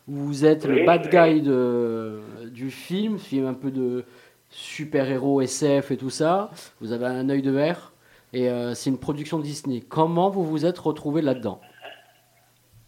Vous 0.09 0.45
êtes 0.45 0.65
le 0.65 0.85
bad 0.85 1.09
guy 1.11 1.41
de, 1.43 2.21
du 2.51 2.71
film, 2.71 3.19
film 3.19 3.47
un 3.47 3.55
peu 3.55 3.71
de 3.71 4.05
super-héros 4.51 5.41
SF 5.41 5.91
et 5.91 5.97
tout 5.97 6.11
ça. 6.11 6.51
Vous 6.81 6.93
avez 6.93 7.07
un 7.07 7.29
œil 7.29 7.43
de 7.43 7.51
verre. 7.51 7.93
Et 8.33 8.49
euh, 8.51 8.75
c'est 8.75 8.91
une 8.91 8.99
production 9.01 9.39
Disney. 9.39 9.81
Comment 9.89 10.31
vous 10.31 10.45
vous 10.45 10.65
êtes 10.67 10.79
retrouvé 10.79 11.23
là-dedans? 11.23 11.61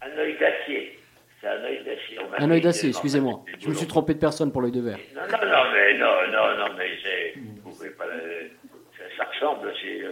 Un 0.01 0.17
œil 0.17 0.37
d'acier. 0.39 0.97
C'est 1.41 1.47
un 1.47 1.63
œil 1.63 1.83
d'acier. 1.83 2.17
Un 2.37 2.51
œil 2.51 2.61
d'acier, 2.61 2.89
excusez-moi. 2.89 3.43
Je 3.59 3.67
me 3.69 3.73
suis 3.73 3.87
trompé 3.87 4.13
de 4.13 4.19
personne 4.19 4.51
pour 4.51 4.61
l'œil 4.61 4.71
de 4.71 4.81
verre. 4.81 4.99
Non, 5.15 5.21
non, 5.23 5.45
non, 5.45 5.63
mais 5.73 5.97
non, 5.97 6.15
non, 6.31 6.57
non, 6.57 6.75
mais 6.77 6.89
c'est, 7.03 7.33
vous 7.63 7.71
pouvez 7.71 7.89
pas, 7.91 8.05
le- 8.07 8.49
ça, 9.17 9.25
ressemble, 9.25 9.71
c'est, 9.81 10.01
euh, 10.03 10.11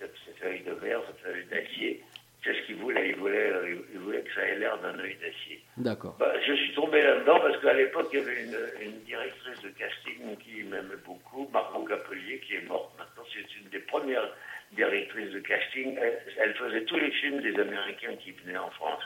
cette 0.00 0.46
œil 0.46 0.62
de 0.66 0.72
verre, 0.72 1.00
cet 1.08 1.32
œil 1.34 1.44
d'acier. 1.50 2.02
C'est 2.44 2.52
ce 2.54 2.66
qu'il 2.66 2.76
voulait, 2.76 3.10
il 3.10 3.16
voulait, 3.16 3.50
euh, 3.50 3.76
il 3.94 3.98
voulait 4.00 4.20
que 4.20 4.32
ça 4.34 4.42
ait 4.42 4.58
l'air 4.58 4.78
d'un 4.82 4.98
œil 4.98 5.16
d'acier. 5.16 5.62
D'accord. 5.76 6.16
Bah, 6.20 6.32
je 6.46 6.52
suis 6.52 6.72
tombé 6.74 7.02
là-dedans 7.02 7.40
parce 7.40 7.56
qu'à 7.58 7.72
l'époque, 7.72 8.08
il 8.12 8.20
y 8.20 8.22
avait 8.22 8.44
une, 8.44 9.00
directrice 9.04 9.60
de 9.62 9.68
casting 9.70 10.36
qui 10.38 10.62
m'aimait 10.62 11.02
beaucoup, 11.04 11.48
Margot 11.52 11.84
Capelier, 11.84 12.38
qui 12.40 12.54
est 12.54 12.68
morte 12.68 12.96
maintenant. 12.96 13.24
C'est 13.32 13.56
une 13.60 13.68
des 13.70 13.80
premières 13.80 14.28
directrices 14.72 15.32
de 15.32 15.40
casting. 15.40 15.98
Elle, 16.38 16.54
faisait 16.54 16.84
tous 16.84 16.96
les 16.96 17.10
films 17.10 17.40
des 17.40 17.58
Américains 17.58 18.14
qui 18.16 18.30
venaient 18.32 18.58
en 18.58 18.70
France. 18.70 19.02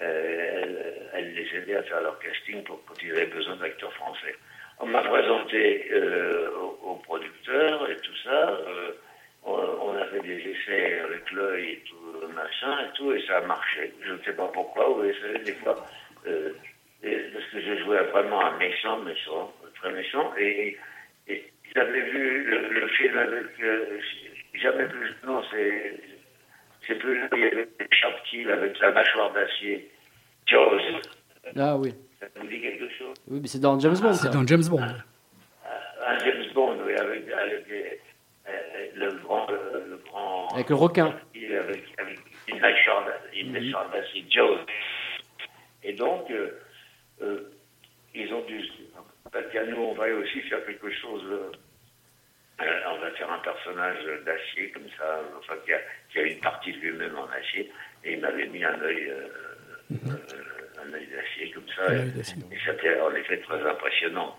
Euh, 0.00 1.08
elle, 1.12 1.26
elle 1.26 1.34
les 1.34 1.56
aidait 1.56 1.76
à 1.76 1.82
faire 1.82 2.00
leur 2.00 2.18
casting 2.20 2.62
pour, 2.64 2.82
quand 2.86 2.94
ils 3.02 3.10
avaient 3.10 3.26
besoin 3.26 3.56
d'acteurs 3.56 3.92
français. 3.94 4.34
on 4.80 4.86
m'a 4.86 5.02
présenté 5.02 5.90
euh, 5.92 6.48
au 6.84 6.94
producteur 6.94 7.90
et 7.90 7.96
tout 7.96 8.16
ça. 8.24 8.50
euh, 8.50 8.92
on, 9.44 9.52
on 9.52 9.96
a 9.96 10.04
fait 10.06 10.20
des 10.20 10.38
essais 10.50 11.00
avec 11.00 11.30
l'œil 11.30 11.70
et 11.72 11.82
tout, 11.88 12.20
le 12.20 12.28
machin 12.28 12.76
et 12.86 12.92
tout, 12.96 13.12
et 13.12 13.22
ça 13.26 13.38
a 13.38 13.40
marché. 13.42 13.92
Je 14.04 14.12
ne 14.12 14.18
sais 14.24 14.32
pas 14.32 14.48
pourquoi, 14.48 14.88
vous 14.88 15.02
savez, 15.22 15.38
des 15.44 15.52
fois, 15.54 15.86
euh, 16.26 16.52
parce 17.02 17.44
que 17.52 17.60
je 17.60 17.82
jouais 17.84 18.02
vraiment 18.04 18.44
un 18.44 18.56
méchant, 18.58 18.98
méchant, 19.00 19.52
très 19.76 19.92
méchant, 19.92 20.32
et, 20.38 20.76
et 21.28 21.44
j'avais 21.74 22.00
vu 22.10 22.44
le, 22.44 22.68
le 22.80 22.88
film 22.88 23.16
avec, 23.18 23.46
euh, 23.62 24.00
jamais 24.54 24.86
plus, 24.86 25.14
non, 25.24 25.42
c'est, 25.50 26.00
c'est 26.86 26.96
plus 26.96 27.18
là, 27.20 27.28
il 27.32 27.38
y 27.40 27.44
avait 27.46 27.68
Sharp 27.92 28.22
Kill 28.24 28.50
avec 28.50 28.78
la 28.80 28.90
mâchoire 28.92 29.32
d'acier. 29.32 29.90
Jaws, 30.46 30.80
Ah 31.56 31.76
oui. 31.76 31.94
ça 32.20 32.26
vous 32.36 32.46
dit 32.46 32.60
quelque 32.60 32.88
chose? 32.94 33.14
Oui, 33.28 33.38
mais 33.42 33.48
c'est 33.48 33.60
dans 33.60 33.78
James 33.78 33.96
Bond. 34.00 34.12
C'est 34.14 34.26
ça. 34.28 34.32
dans 34.32 34.46
James 34.46 34.64
Bond. 34.70 34.80
Un 34.80 36.18
James 36.20 36.44
Bond, 36.54 36.78
oui, 36.86 36.94
avec, 36.94 37.30
avec 37.30 37.66
euh, 37.70 37.87
le 38.98 39.12
grand, 39.22 39.48
le, 39.50 39.84
le 39.90 39.96
grand. 40.08 40.48
Avec 40.54 40.68
le 40.68 40.74
requin. 40.76 41.14
Il 41.34 41.54
avec, 41.54 41.84
avec 41.98 42.18
mâchoire 42.60 43.04
d'acier, 43.90 44.24
Jaws. 44.30 44.58
Et 45.82 45.92
donc, 45.92 46.30
euh, 46.30 46.50
euh, 47.22 47.50
ils 48.14 48.32
ont 48.32 48.44
dû. 48.46 48.62
Parce 49.32 49.46
qu'à 49.52 49.64
nous, 49.64 49.76
on 49.80 49.94
va 49.94 50.06
aussi 50.08 50.40
faire 50.42 50.64
quelque 50.66 50.90
chose. 50.90 51.22
euh, 51.30 51.52
on 52.60 52.98
va 52.98 53.10
faire 53.12 53.30
un 53.30 53.38
personnage 53.38 54.04
d'acier, 54.24 54.70
comme 54.72 54.88
ça, 54.98 55.20
enfin, 55.38 55.54
qui 55.64 55.72
a, 55.72 55.80
qui 56.10 56.18
a 56.18 56.22
une 56.22 56.40
partie 56.40 56.72
de 56.72 56.78
lui-même 56.78 57.16
en 57.16 57.28
acier. 57.28 57.70
Et 58.04 58.14
il 58.14 58.20
m'avait 58.20 58.46
mis 58.46 58.64
un 58.64 58.80
œil. 58.82 59.10
euh, 59.10 59.28
un 60.84 60.92
œil 60.94 61.06
d'acier 61.06 61.50
comme 61.52 61.66
ça. 61.76 61.92
Et- 61.94 62.22
c'était 62.64 63.00
en 63.00 63.14
effet 63.14 63.38
très 63.38 63.60
impressionnant. 63.68 64.36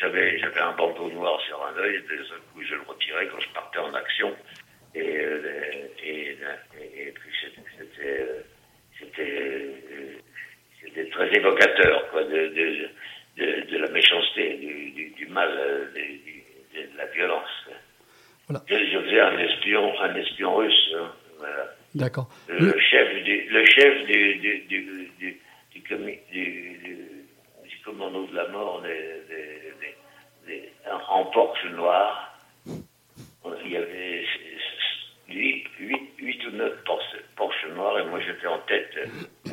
J'avais, 0.00 0.38
j'avais 0.38 0.60
un 0.60 0.72
bandeau 0.72 1.10
noir 1.10 1.40
sur 1.46 1.64
un 1.64 1.76
œil, 1.80 1.96
et 1.96 2.00
d'un 2.00 2.24
seul 2.24 2.38
coup 2.52 2.62
je 2.62 2.74
le 2.74 2.82
retirais 2.82 3.28
quand 3.30 3.40
je 3.40 3.48
partais 3.54 3.78
en 3.78 3.92
action. 3.94 4.34
Et, 4.94 5.18
euh, 5.18 5.40
et, 6.04 6.36
puis 7.14 7.30
c'était, 7.40 7.62
c'était, 7.78 8.26
c'était, 8.98 9.70
c'était 10.82 11.08
très 11.10 11.32
évocateur 11.34 12.10
quoi, 12.10 12.24
de, 12.24 12.48
de, 12.48 12.88
de, 13.38 13.70
de 13.70 13.78
la 13.78 13.88
méchanceté, 13.90 14.54
du, 14.58 14.90
du, 14.90 15.08
du 15.10 15.26
mal, 15.26 15.50
euh, 15.50 15.86
de, 15.94 16.98
la 16.98 17.06
violence. 17.06 17.48
Voilà. 18.48 18.62
Je, 18.68 18.74
je 18.74 18.98
faisais 18.98 19.20
un 19.20 19.38
espion, 19.38 20.00
un 20.00 20.14
espion 20.16 20.56
russe. 20.56 20.94
hein, 20.96 21.12
voilà. 21.38 21.74
D'accord. 21.94 22.28
Le, 22.48 22.72
chef 22.78 23.22
du, 23.24 23.48
le 23.50 23.64
chef 23.66 24.06
du, 24.06 24.34
du, 24.36 24.58
du, 24.60 25.01
du, 25.96 26.78
du, 26.84 26.98
commando 27.84 28.26
de 28.26 28.34
la 28.36 28.48
mort 28.48 28.80
des, 28.82 29.22
des, 29.28 29.72
des- 29.80 30.62
des- 30.62 30.72
en 31.08 31.24
Porsche 31.26 31.64
noir. 31.72 32.28
Il 33.64 33.70
y 33.72 33.76
avait 33.76 34.24
8, 35.28 36.46
ou 36.46 36.50
9 36.56 36.72
Porsche, 36.84 37.16
Porsche 37.36 37.66
noirs 37.74 37.98
et 38.00 38.04
moi 38.06 38.20
j'étais 38.20 38.46
en 38.46 38.58
tête 38.60 38.94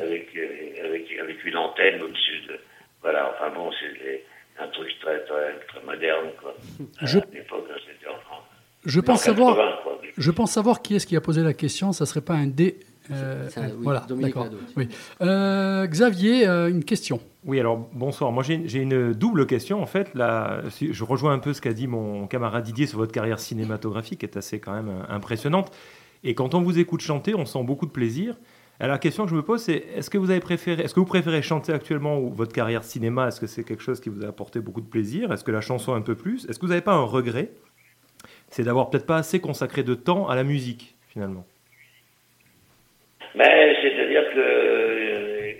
avec, 0.00 0.28
euh, 0.36 0.86
avec, 0.86 1.10
avec 1.18 1.44
une 1.44 1.56
antenne 1.56 2.02
au-dessus 2.02 2.40
de. 2.48 2.58
Voilà, 3.02 3.34
enfin 3.34 3.50
bon, 3.54 3.70
c'est 3.80 4.24
un 4.62 4.68
truc 4.68 4.90
très, 5.00 5.20
très, 5.24 5.58
très 5.68 5.80
moderne 5.84 6.30
quoi. 6.40 6.54
Je- 7.02 7.18
À 7.18 7.22
l'époque, 7.32 7.66
c'était 7.86 8.08
en 8.10 8.18
France. 8.20 8.44
Je 8.84 9.00
pense, 9.00 9.22
En 9.28 9.32
80, 9.32 9.46
savoir, 9.46 9.82
je 10.16 10.30
pense 10.30 10.52
savoir 10.52 10.82
qui 10.82 10.94
est-ce 10.96 11.06
qui 11.06 11.16
a 11.16 11.20
posé 11.20 11.42
la 11.42 11.52
question. 11.54 11.92
Ça 11.92 12.06
serait 12.06 12.20
pas 12.24 12.34
un 12.34 12.46
D. 12.46 12.78
euh, 13.10 13.48
oui, 13.56 13.62
voilà, 13.82 14.00
Dominique 14.00 14.34
d'accord. 14.34 14.52
Oui. 14.76 14.88
Euh, 15.22 15.86
Xavier, 15.86 16.46
euh, 16.46 16.68
une 16.68 16.84
question. 16.84 17.20
Oui, 17.44 17.58
alors 17.58 17.88
bonsoir. 17.92 18.32
Moi, 18.32 18.42
j'ai 18.42 18.78
une 18.78 19.12
double 19.12 19.46
question 19.46 19.82
en 19.82 19.86
fait. 19.86 20.14
Là, 20.14 20.62
je 20.80 21.04
rejoins 21.04 21.32
un 21.32 21.38
peu 21.38 21.52
ce 21.52 21.60
qu'a 21.60 21.72
dit 21.72 21.86
mon 21.86 22.26
camarade 22.26 22.64
Didier 22.64 22.86
sur 22.86 22.98
votre 22.98 23.12
carrière 23.12 23.40
cinématographique, 23.40 24.20
qui 24.20 24.26
est 24.26 24.36
assez 24.36 24.60
quand 24.60 24.72
même 24.72 24.92
impressionnante. 25.08 25.72
Et 26.22 26.34
quand 26.34 26.54
on 26.54 26.60
vous 26.60 26.78
écoute 26.78 27.00
chanter, 27.00 27.34
on 27.34 27.46
sent 27.46 27.62
beaucoup 27.64 27.86
de 27.86 27.92
plaisir. 27.92 28.36
Alors, 28.78 28.94
la 28.94 28.98
question 28.98 29.24
que 29.24 29.30
je 29.30 29.36
me 29.36 29.42
pose, 29.42 29.60
c'est 29.60 29.84
est-ce 29.94 30.08
que 30.08 30.16
vous 30.16 30.30
avez 30.30 30.40
préféré, 30.40 30.82
est-ce 30.82 30.94
que 30.94 31.00
vous 31.00 31.06
préférez 31.06 31.42
chanter 31.42 31.72
actuellement 31.72 32.18
ou 32.18 32.30
votre 32.32 32.52
carrière 32.52 32.82
cinéma? 32.82 33.28
Est-ce 33.28 33.40
que 33.40 33.46
c'est 33.46 33.62
quelque 33.62 33.82
chose 33.82 34.00
qui 34.00 34.08
vous 34.08 34.24
a 34.24 34.28
apporté 34.28 34.60
beaucoup 34.60 34.80
de 34.80 34.86
plaisir? 34.86 35.32
Est-ce 35.32 35.44
que 35.44 35.50
la 35.50 35.60
chanson 35.60 35.92
un 35.94 36.00
peu 36.00 36.14
plus? 36.14 36.46
Est-ce 36.46 36.58
que 36.58 36.64
vous 36.64 36.70
n'avez 36.70 36.80
pas 36.80 36.94
un 36.94 37.04
regret? 37.04 37.52
C'est 38.48 38.64
d'avoir 38.64 38.90
peut-être 38.90 39.06
pas 39.06 39.18
assez 39.18 39.38
consacré 39.38 39.82
de 39.82 39.94
temps 39.94 40.28
à 40.28 40.34
la 40.34 40.44
musique 40.44 40.96
finalement. 41.08 41.44
Mais 43.34 43.76
c'est-à-dire 43.82 44.28
que 44.32 44.38
euh, 44.40 45.52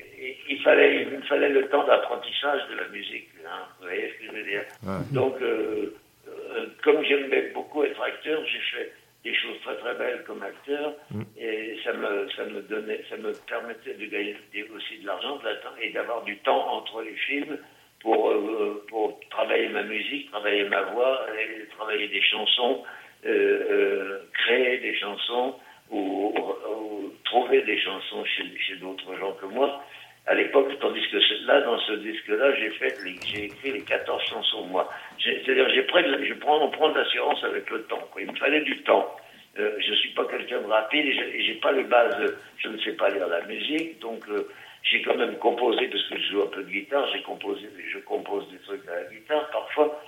il 0.49 0.61
fallait, 0.63 1.03
il 1.03 1.09
me 1.19 1.23
fallait 1.23 1.49
le 1.51 1.69
temps 1.69 1.85
d'apprentissage 1.87 2.63
de 2.71 2.77
la 2.77 2.89
musique. 2.89 3.29
hein. 3.47 3.67
vous 3.81 3.87
voyez 3.87 4.09
ce 4.13 4.19
que 4.19 4.33
je 4.33 4.37
veux 4.39 4.45
dire 4.45 4.63
Ouais. 4.83 5.03
Donc, 5.13 5.41
euh, 5.41 5.95
euh, 6.29 6.67
comme 6.83 7.05
j'aimais 7.05 7.51
beaucoup 7.55 7.85
être 7.85 8.01
acteur, 8.03 8.41
j'ai 8.47 8.59
fait 8.77 8.93
des 9.23 9.35
choses 9.35 9.61
très 9.63 9.77
très 9.77 9.95
belles 9.95 10.25
comme 10.27 10.43
acteur, 10.43 10.95
Mm. 11.11 11.23
et 11.39 11.77
ça 11.85 11.93
me, 11.93 12.29
ça 12.31 12.45
me 12.47 12.63
donnait, 12.63 13.01
ça 13.11 13.17
me 13.19 13.33
permettait 13.49 13.95
de 13.95 14.07
gagner 14.07 14.35
aussi 14.75 14.99
de 15.03 15.07
l'argent 15.07 15.37
de 15.37 15.45
la 15.45 15.55
temps, 15.57 15.77
et 15.81 15.91
d'avoir 15.91 16.23
du 16.25 16.37
temps 16.39 16.73
entre 16.75 17.03
les 17.03 17.15
films 17.15 17.59
pour, 18.01 18.31
euh, 18.31 18.83
pour 18.89 19.21
travailler 19.31 19.69
ma 19.69 19.83
musique, 19.83 20.31
travailler 20.31 20.65
ma 20.65 20.83
voix, 20.83 21.27
et 21.39 21.67
travailler 21.77 22.09
des 22.09 22.23
chansons, 22.23 22.83
créer 23.23 24.79
des 24.79 24.95
chansons 24.97 25.55
ou, 25.91 26.35
ou 26.37 27.13
trouver 27.25 27.63
des 27.63 27.79
chansons 27.79 28.25
chez, 28.25 28.77
d'autres 28.77 29.15
gens 29.19 29.33
que 29.33 29.47
moi. 29.47 29.83
À 30.27 30.35
l'époque, 30.35 30.69
tandis 30.81 31.01
que 31.11 31.17
là, 31.47 31.61
dans 31.63 31.79
ce 31.81 31.93
disque-là, 31.93 32.55
j'ai 32.57 32.71
fait, 32.71 32.95
j'ai 33.27 33.45
écrit 33.47 33.73
les 33.73 33.83
14 33.83 34.23
chansons 34.29 34.65
moi. 34.67 34.89
C'est-à-dire, 35.23 35.69
je 35.71 36.35
prends, 36.35 36.59
on 36.63 36.71
prend 36.71 36.91
de 36.91 36.99
l'assurance 36.99 37.43
avec 37.43 37.69
le 37.71 37.83
temps. 37.85 38.07
Il 38.19 38.31
me 38.31 38.37
fallait 38.37 38.61
du 38.61 38.83
temps. 38.83 39.17
Euh, 39.59 39.73
je 39.81 39.95
suis 39.95 40.11
pas 40.11 40.27
quelqu'un 40.27 40.61
de 40.61 40.67
rapide 40.67 41.07
et 41.07 41.43
j'ai- 41.43 41.55
pas 41.55 41.73
les 41.73 41.83
bases. 41.85 42.37
Je 42.59 42.69
ne 42.69 42.79
sais 42.79 42.93
pas 42.93 43.09
lire 43.11 43.27
la 43.27 43.43
musique, 43.47 43.99
donc 43.99 44.23
euh, 44.29 44.49
j'ai 44.85 45.03
quand 45.03 45.17
même 45.17 45.37
composé 45.39 45.89
parce 45.89 46.05
que 46.09 46.17
je 46.19 46.31
joue 46.33 46.43
un 46.43 46.47
peu 46.47 46.63
de 46.63 46.71
guitare. 46.71 47.07
J'ai 47.13 47.23
composé, 47.23 47.69
je 47.93 47.99
compose 47.99 48.49
des 48.51 48.59
trucs 48.59 48.87
à 48.89 48.95
la 48.95 49.05
guitare 49.11 49.51
parfois, 49.51 50.01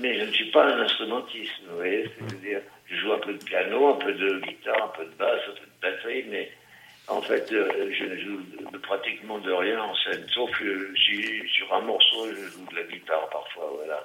mais 0.00 0.18
je 0.18 0.24
ne 0.24 0.32
suis 0.32 0.50
pas 0.50 0.64
un 0.64 0.80
instrumentiste. 0.80 1.52
Vous 1.68 1.76
voyez, 1.76 2.04
ce 2.04 2.34
que 2.34 2.40
je 2.88 2.96
joue 2.96 3.12
un 3.12 3.18
peu 3.18 3.32
de 3.34 3.42
piano, 3.44 3.88
un 3.88 3.94
peu 3.96 4.12
de 4.12 4.40
guitare, 4.40 4.84
un 4.84 4.98
peu 4.98 5.04
de 5.04 5.16
basse, 5.18 5.40
un 5.48 5.52
peu 5.54 5.66
de 5.66 5.80
batterie, 5.96 6.24
mais 6.30 6.48
en 7.08 7.20
fait, 7.22 7.50
euh, 7.52 7.90
je 7.92 8.04
ne 8.04 8.16
joue 8.16 8.40
de- 8.72 8.78
pratiquement 8.78 9.38
de 9.38 9.52
rien 9.52 9.80
en 9.82 9.94
scène, 9.96 10.24
sauf 10.34 10.50
que 10.58 10.92
si- 10.96 11.48
sur 11.54 11.72
un 11.74 11.80
morceau, 11.82 12.26
je 12.30 12.50
joue 12.50 12.66
de 12.70 12.76
la 12.76 12.82
guitare 12.84 13.28
parfois, 13.30 13.72
voilà. 13.76 14.00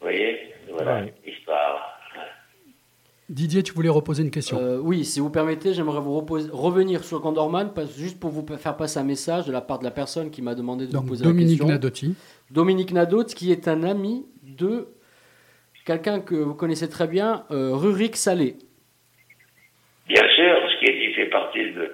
Vous 0.00 0.06
voyez? 0.08 0.52
Voilà, 0.70 1.02
Ouais. 1.02 1.14
histoire. 1.26 1.92
Didier, 3.28 3.64
tu 3.64 3.72
voulais 3.72 3.88
reposer 3.88 4.22
une 4.22 4.30
question. 4.30 4.56
Euh, 4.60 4.78
oui, 4.78 5.04
si 5.04 5.18
vous 5.18 5.30
permettez, 5.30 5.74
j'aimerais 5.74 6.00
vous 6.00 6.16
reposer- 6.16 6.48
revenir 6.52 7.02
sur 7.02 7.20
Condorman, 7.20 7.72
juste 7.98 8.20
pour 8.20 8.30
vous 8.30 8.46
faire 8.56 8.76
passer 8.76 9.00
un 9.00 9.04
message 9.04 9.46
de 9.46 9.52
la 9.52 9.60
part 9.60 9.80
de 9.80 9.84
la 9.84 9.90
personne 9.90 10.30
qui 10.30 10.42
m'a 10.42 10.54
demandé 10.54 10.86
de 10.86 10.92
Donc, 10.92 11.02
vous 11.02 11.08
poser 11.08 11.24
Dominique 11.24 11.48
la 11.58 11.64
question. 11.64 11.66
Nadotti. 11.68 12.14
Dominique 12.52 12.92
Nadotte, 12.92 13.34
qui 13.34 13.50
est 13.50 13.66
un 13.66 13.82
ami 13.82 14.26
de 14.44 14.86
quelqu'un 15.86 16.20
que 16.20 16.34
vous 16.34 16.54
connaissez 16.54 16.88
très 16.90 17.06
bien, 17.06 17.44
euh, 17.50 17.70
Rurik 17.74 18.16
Salé. 18.16 18.56
Bien 20.08 20.28
sûr, 20.36 20.54
ce 20.70 20.78
qui 20.78 20.90
est, 20.90 21.04
il 21.08 21.14
fait 21.14 21.26
partie 21.26 21.70
de, 21.72 21.92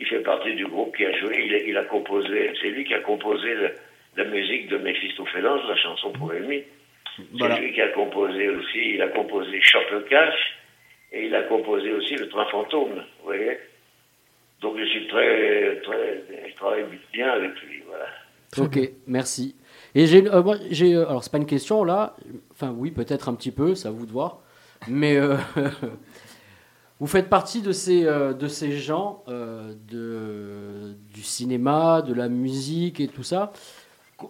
il 0.00 0.06
fait 0.06 0.20
partie 0.20 0.54
du 0.54 0.66
groupe 0.66 0.96
qui 0.96 1.04
a 1.04 1.12
joué. 1.18 1.44
Il, 1.46 1.54
a- 1.54 1.58
il 1.62 1.76
a 1.76 1.84
composé, 1.84 2.52
c'est 2.60 2.68
lui 2.70 2.84
qui 2.84 2.94
a 2.94 3.00
composé 3.00 3.54
le- 3.54 3.74
la 4.16 4.24
musique 4.24 4.68
de 4.68 4.78
Méphistophélance, 4.78 5.60
la 5.68 5.76
chanson 5.76 6.10
pour 6.12 6.32
Amy. 6.32 6.62
C'est 7.16 7.22
Voilà. 7.38 7.58
lui 7.60 7.72
qui 7.72 7.80
a 7.80 7.88
composé 7.88 8.48
aussi. 8.48 8.94
Il 8.94 9.02
a 9.02 9.08
composé 9.08 9.58
Chope 9.62 9.90
le 9.90 10.00
cash 10.00 10.34
et 11.12 11.26
il 11.26 11.34
a 11.34 11.42
composé 11.44 11.92
aussi 11.92 12.14
le 12.16 12.28
Train 12.28 12.46
fantôme. 12.50 12.94
Vous 13.20 13.24
voyez. 13.24 13.58
Donc 14.60 14.76
je 14.78 14.84
suis 14.84 15.06
très, 15.08 15.76
très, 15.82 16.22
je 16.48 16.54
travaille 16.56 16.84
bien 17.12 17.30
avec 17.30 17.52
lui. 17.62 17.82
Voilà. 17.86 18.06
ok, 18.66 18.78
merci. 19.06 19.54
Et 19.96 20.06
j'ai, 20.06 20.28
euh, 20.28 20.42
moi, 20.42 20.56
j'ai, 20.70 20.94
euh, 20.94 21.08
alors 21.08 21.24
c'est 21.24 21.32
pas 21.32 21.38
une 21.38 21.46
question 21.46 21.82
là, 21.82 22.16
enfin 22.52 22.70
oui, 22.76 22.90
peut-être 22.90 23.30
un 23.30 23.34
petit 23.34 23.50
peu, 23.50 23.72
à 23.82 23.90
vous 23.90 24.04
de 24.04 24.12
voir, 24.12 24.40
mais 24.88 25.16
euh, 25.16 25.38
vous 27.00 27.06
faites 27.06 27.30
partie 27.30 27.62
de 27.62 27.72
ces, 27.72 28.04
euh, 28.04 28.34
de 28.34 28.46
ces 28.46 28.72
gens 28.72 29.24
de, 29.26 30.94
du 31.14 31.22
cinéma, 31.22 32.02
de 32.02 32.12
la 32.12 32.28
musique 32.28 33.00
et 33.00 33.08
tout 33.08 33.22
ça. 33.22 33.52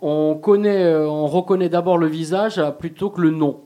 On 0.03 0.37
connaît, 0.37 0.95
on 0.95 1.27
reconnaît 1.27 1.69
d'abord 1.69 1.99
le 1.99 2.07
visage 2.07 2.63
plutôt 2.79 3.11
que 3.11 3.21
le 3.21 3.33
nom. 3.33 3.65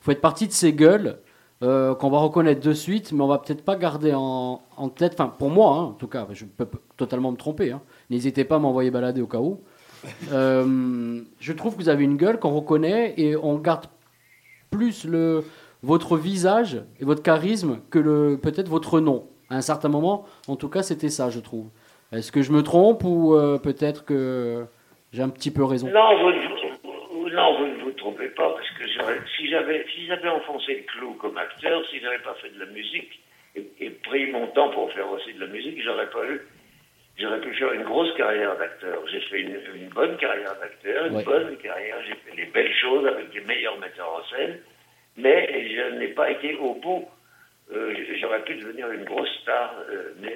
Vous 0.00 0.12
faites 0.12 0.20
partie 0.20 0.46
de 0.46 0.52
ces 0.52 0.72
gueules 0.72 1.18
qu'on 1.60 2.10
va 2.10 2.18
reconnaître 2.18 2.60
de 2.60 2.72
suite, 2.72 3.10
mais 3.10 3.22
on 3.22 3.26
va 3.26 3.38
peut-être 3.38 3.64
pas 3.64 3.74
garder 3.74 4.12
en, 4.14 4.60
tête. 4.94 5.14
Enfin, 5.14 5.26
pour 5.26 5.50
moi, 5.50 5.76
hein, 5.76 5.82
en 5.86 5.92
tout 5.92 6.06
cas, 6.06 6.24
je 6.30 6.44
peux 6.44 6.68
totalement 6.96 7.32
me 7.32 7.36
tromper. 7.36 7.72
hein. 7.72 7.82
N'hésitez 8.10 8.44
pas 8.44 8.56
à 8.56 8.58
m'envoyer 8.60 8.92
balader 8.92 9.20
au 9.20 9.26
cas 9.26 9.38
où. 9.38 9.60
Euh, 10.32 11.20
je 11.40 11.52
trouve 11.52 11.76
que 11.76 11.82
vous 11.82 11.88
avez 11.88 12.04
une 12.04 12.16
gueule 12.16 12.38
qu'on 12.38 12.54
reconnaît 12.54 13.14
et 13.16 13.36
on 13.36 13.56
garde 13.56 13.86
plus 14.70 15.04
le, 15.04 15.44
votre 15.82 16.16
visage 16.16 16.82
et 17.00 17.04
votre 17.04 17.22
charisme 17.22 17.80
que 17.90 18.36
peut-être 18.36 18.68
votre 18.68 19.00
nom. 19.00 19.26
À 19.50 19.56
un 19.56 19.60
certain 19.62 19.88
moment, 19.88 20.26
en 20.46 20.56
tout 20.56 20.68
cas, 20.68 20.82
c'était 20.82 21.08
ça, 21.08 21.30
je 21.30 21.40
trouve. 21.40 21.68
Est-ce 22.12 22.32
que 22.32 22.42
je 22.42 22.52
me 22.52 22.62
trompe 22.62 23.02
ou 23.04 23.34
euh, 23.34 23.58
peut-être 23.58 24.04
que 24.04 24.66
j'ai 25.12 25.22
un 25.22 25.30
petit 25.30 25.50
peu 25.50 25.64
raison? 25.64 25.88
Non, 25.88 26.18
vous, 26.20 27.66
ne 27.66 27.82
vous 27.84 27.92
trompez 27.92 28.28
pas, 28.28 28.50
parce 28.50 28.68
que 28.78 28.88
si 29.36 29.48
j'avais 29.48 29.84
si 29.94 30.28
enfoncé 30.28 30.74
le 30.74 30.82
clou 30.92 31.14
comme 31.14 31.36
acteur, 31.36 31.82
si 31.90 32.00
j'avais 32.00 32.18
pas 32.18 32.34
fait 32.42 32.50
de 32.50 32.58
la 32.58 32.66
musique 32.66 33.20
et, 33.54 33.70
et 33.80 33.90
pris 33.90 34.30
mon 34.32 34.46
temps 34.48 34.70
pour 34.70 34.92
faire 34.92 35.10
aussi 35.10 35.32
de 35.34 35.40
la 35.40 35.46
musique, 35.46 35.82
j'aurais 35.82 36.10
pas 36.10 36.24
eu. 36.26 36.40
J'aurais 37.18 37.40
pu 37.40 37.52
faire 37.54 37.72
une 37.72 37.82
grosse 37.82 38.14
carrière 38.16 38.56
d'acteur. 38.56 39.02
J'ai 39.10 39.20
fait 39.22 39.40
une, 39.40 39.58
une 39.74 39.88
bonne 39.88 40.16
carrière 40.18 40.54
d'acteur, 40.60 41.06
une 41.06 41.16
Ouais. 41.16 41.24
bonne 41.24 41.56
carrière. 41.56 41.96
J'ai 42.06 42.14
fait 42.14 42.36
les 42.36 42.46
belles 42.46 42.72
choses 42.74 43.06
avec 43.08 43.34
les 43.34 43.40
meilleurs 43.40 43.78
metteurs 43.80 44.12
en 44.12 44.24
scène, 44.30 44.60
mais 45.16 45.68
je 45.68 45.96
n'ai 45.98 46.08
pas 46.08 46.30
été 46.30 46.54
au 46.56 46.74
bout. 46.74 47.08
Euh, 47.72 47.92
j'aurais 48.20 48.42
pu 48.44 48.54
devenir 48.54 48.90
une 48.92 49.04
grosse 49.04 49.28
star, 49.42 49.74
euh, 49.90 50.12
mais 50.20 50.34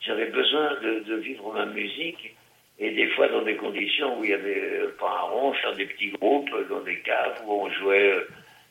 j'avais 0.00 0.26
besoin 0.26 0.78
de, 0.82 1.00
de 1.00 1.14
vivre 1.16 1.52
ma 1.52 1.66
musique 1.66 2.34
et 2.78 2.90
des 2.92 3.08
fois 3.08 3.28
dans 3.28 3.42
des 3.42 3.56
conditions 3.56 4.18
où 4.18 4.24
il 4.24 4.30
y 4.30 4.34
avait 4.34 4.62
euh, 4.82 4.94
pas 4.98 5.10
un 5.10 5.30
rond, 5.30 5.52
faire 5.54 5.72
des 5.74 5.86
petits 5.86 6.10
groupes 6.10 6.48
dans 6.70 6.80
des 6.80 7.00
caves 7.00 7.42
où 7.44 7.52
on 7.64 7.70
jouait, 7.70 8.14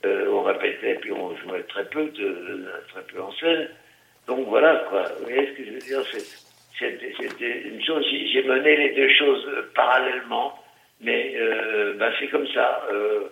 on 0.06 0.42
répétait 0.44 0.96
puis 0.96 1.12
on 1.12 1.36
jouait 1.38 1.64
très 1.64 1.86
peu, 1.90 2.06
de, 2.06 2.66
très 2.90 3.02
peu 3.04 3.22
en 3.22 3.32
scène. 3.34 3.70
Donc 4.28 4.48
voilà 4.48 4.86
quoi. 4.90 5.04
Vous 5.20 5.26
voyez 5.26 5.48
ce 5.48 5.52
que 5.58 5.66
je 5.66 5.72
veux 5.72 5.80
dire 5.80 6.02
C'est- 6.12 6.43
C'était 6.80 7.62
une 7.66 7.84
chose. 7.84 8.06
J'ai 8.10 8.44
mené 8.44 8.76
les 8.76 8.90
deux 8.96 9.10
choses 9.10 9.48
parallèlement, 9.76 10.60
mais 11.02 11.34
euh, 11.36 11.94
ben, 11.94 12.12
c'est 12.20 12.28
comme 12.28 12.48
ça. 12.48 12.88
Euh, 12.92 13.28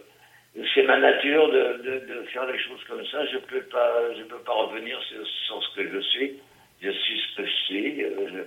c'est 0.74 0.84
ma 0.84 0.98
nature 0.98 1.50
de, 1.50 1.82
de, 2.08 2.24
faire 2.34 2.46
les 2.46 2.60
choses 2.60 2.84
comme 2.88 3.06
ça. 3.08 3.26
Je 3.28 3.38
peux 3.38 3.62
pas, 3.62 4.02
peux 4.30 4.44
pas 4.44 4.54
revenir 4.54 5.02
sur, 5.04 5.64
ce 5.64 5.76
que 5.76 5.90
je 5.90 6.00
suis. 6.00 6.34
Je 6.82 6.92
suis 6.92 7.20
ce 7.20 7.38
que 7.38 7.46
je 7.48 7.56
suis. 7.66 8.04
Euh, 8.04 8.44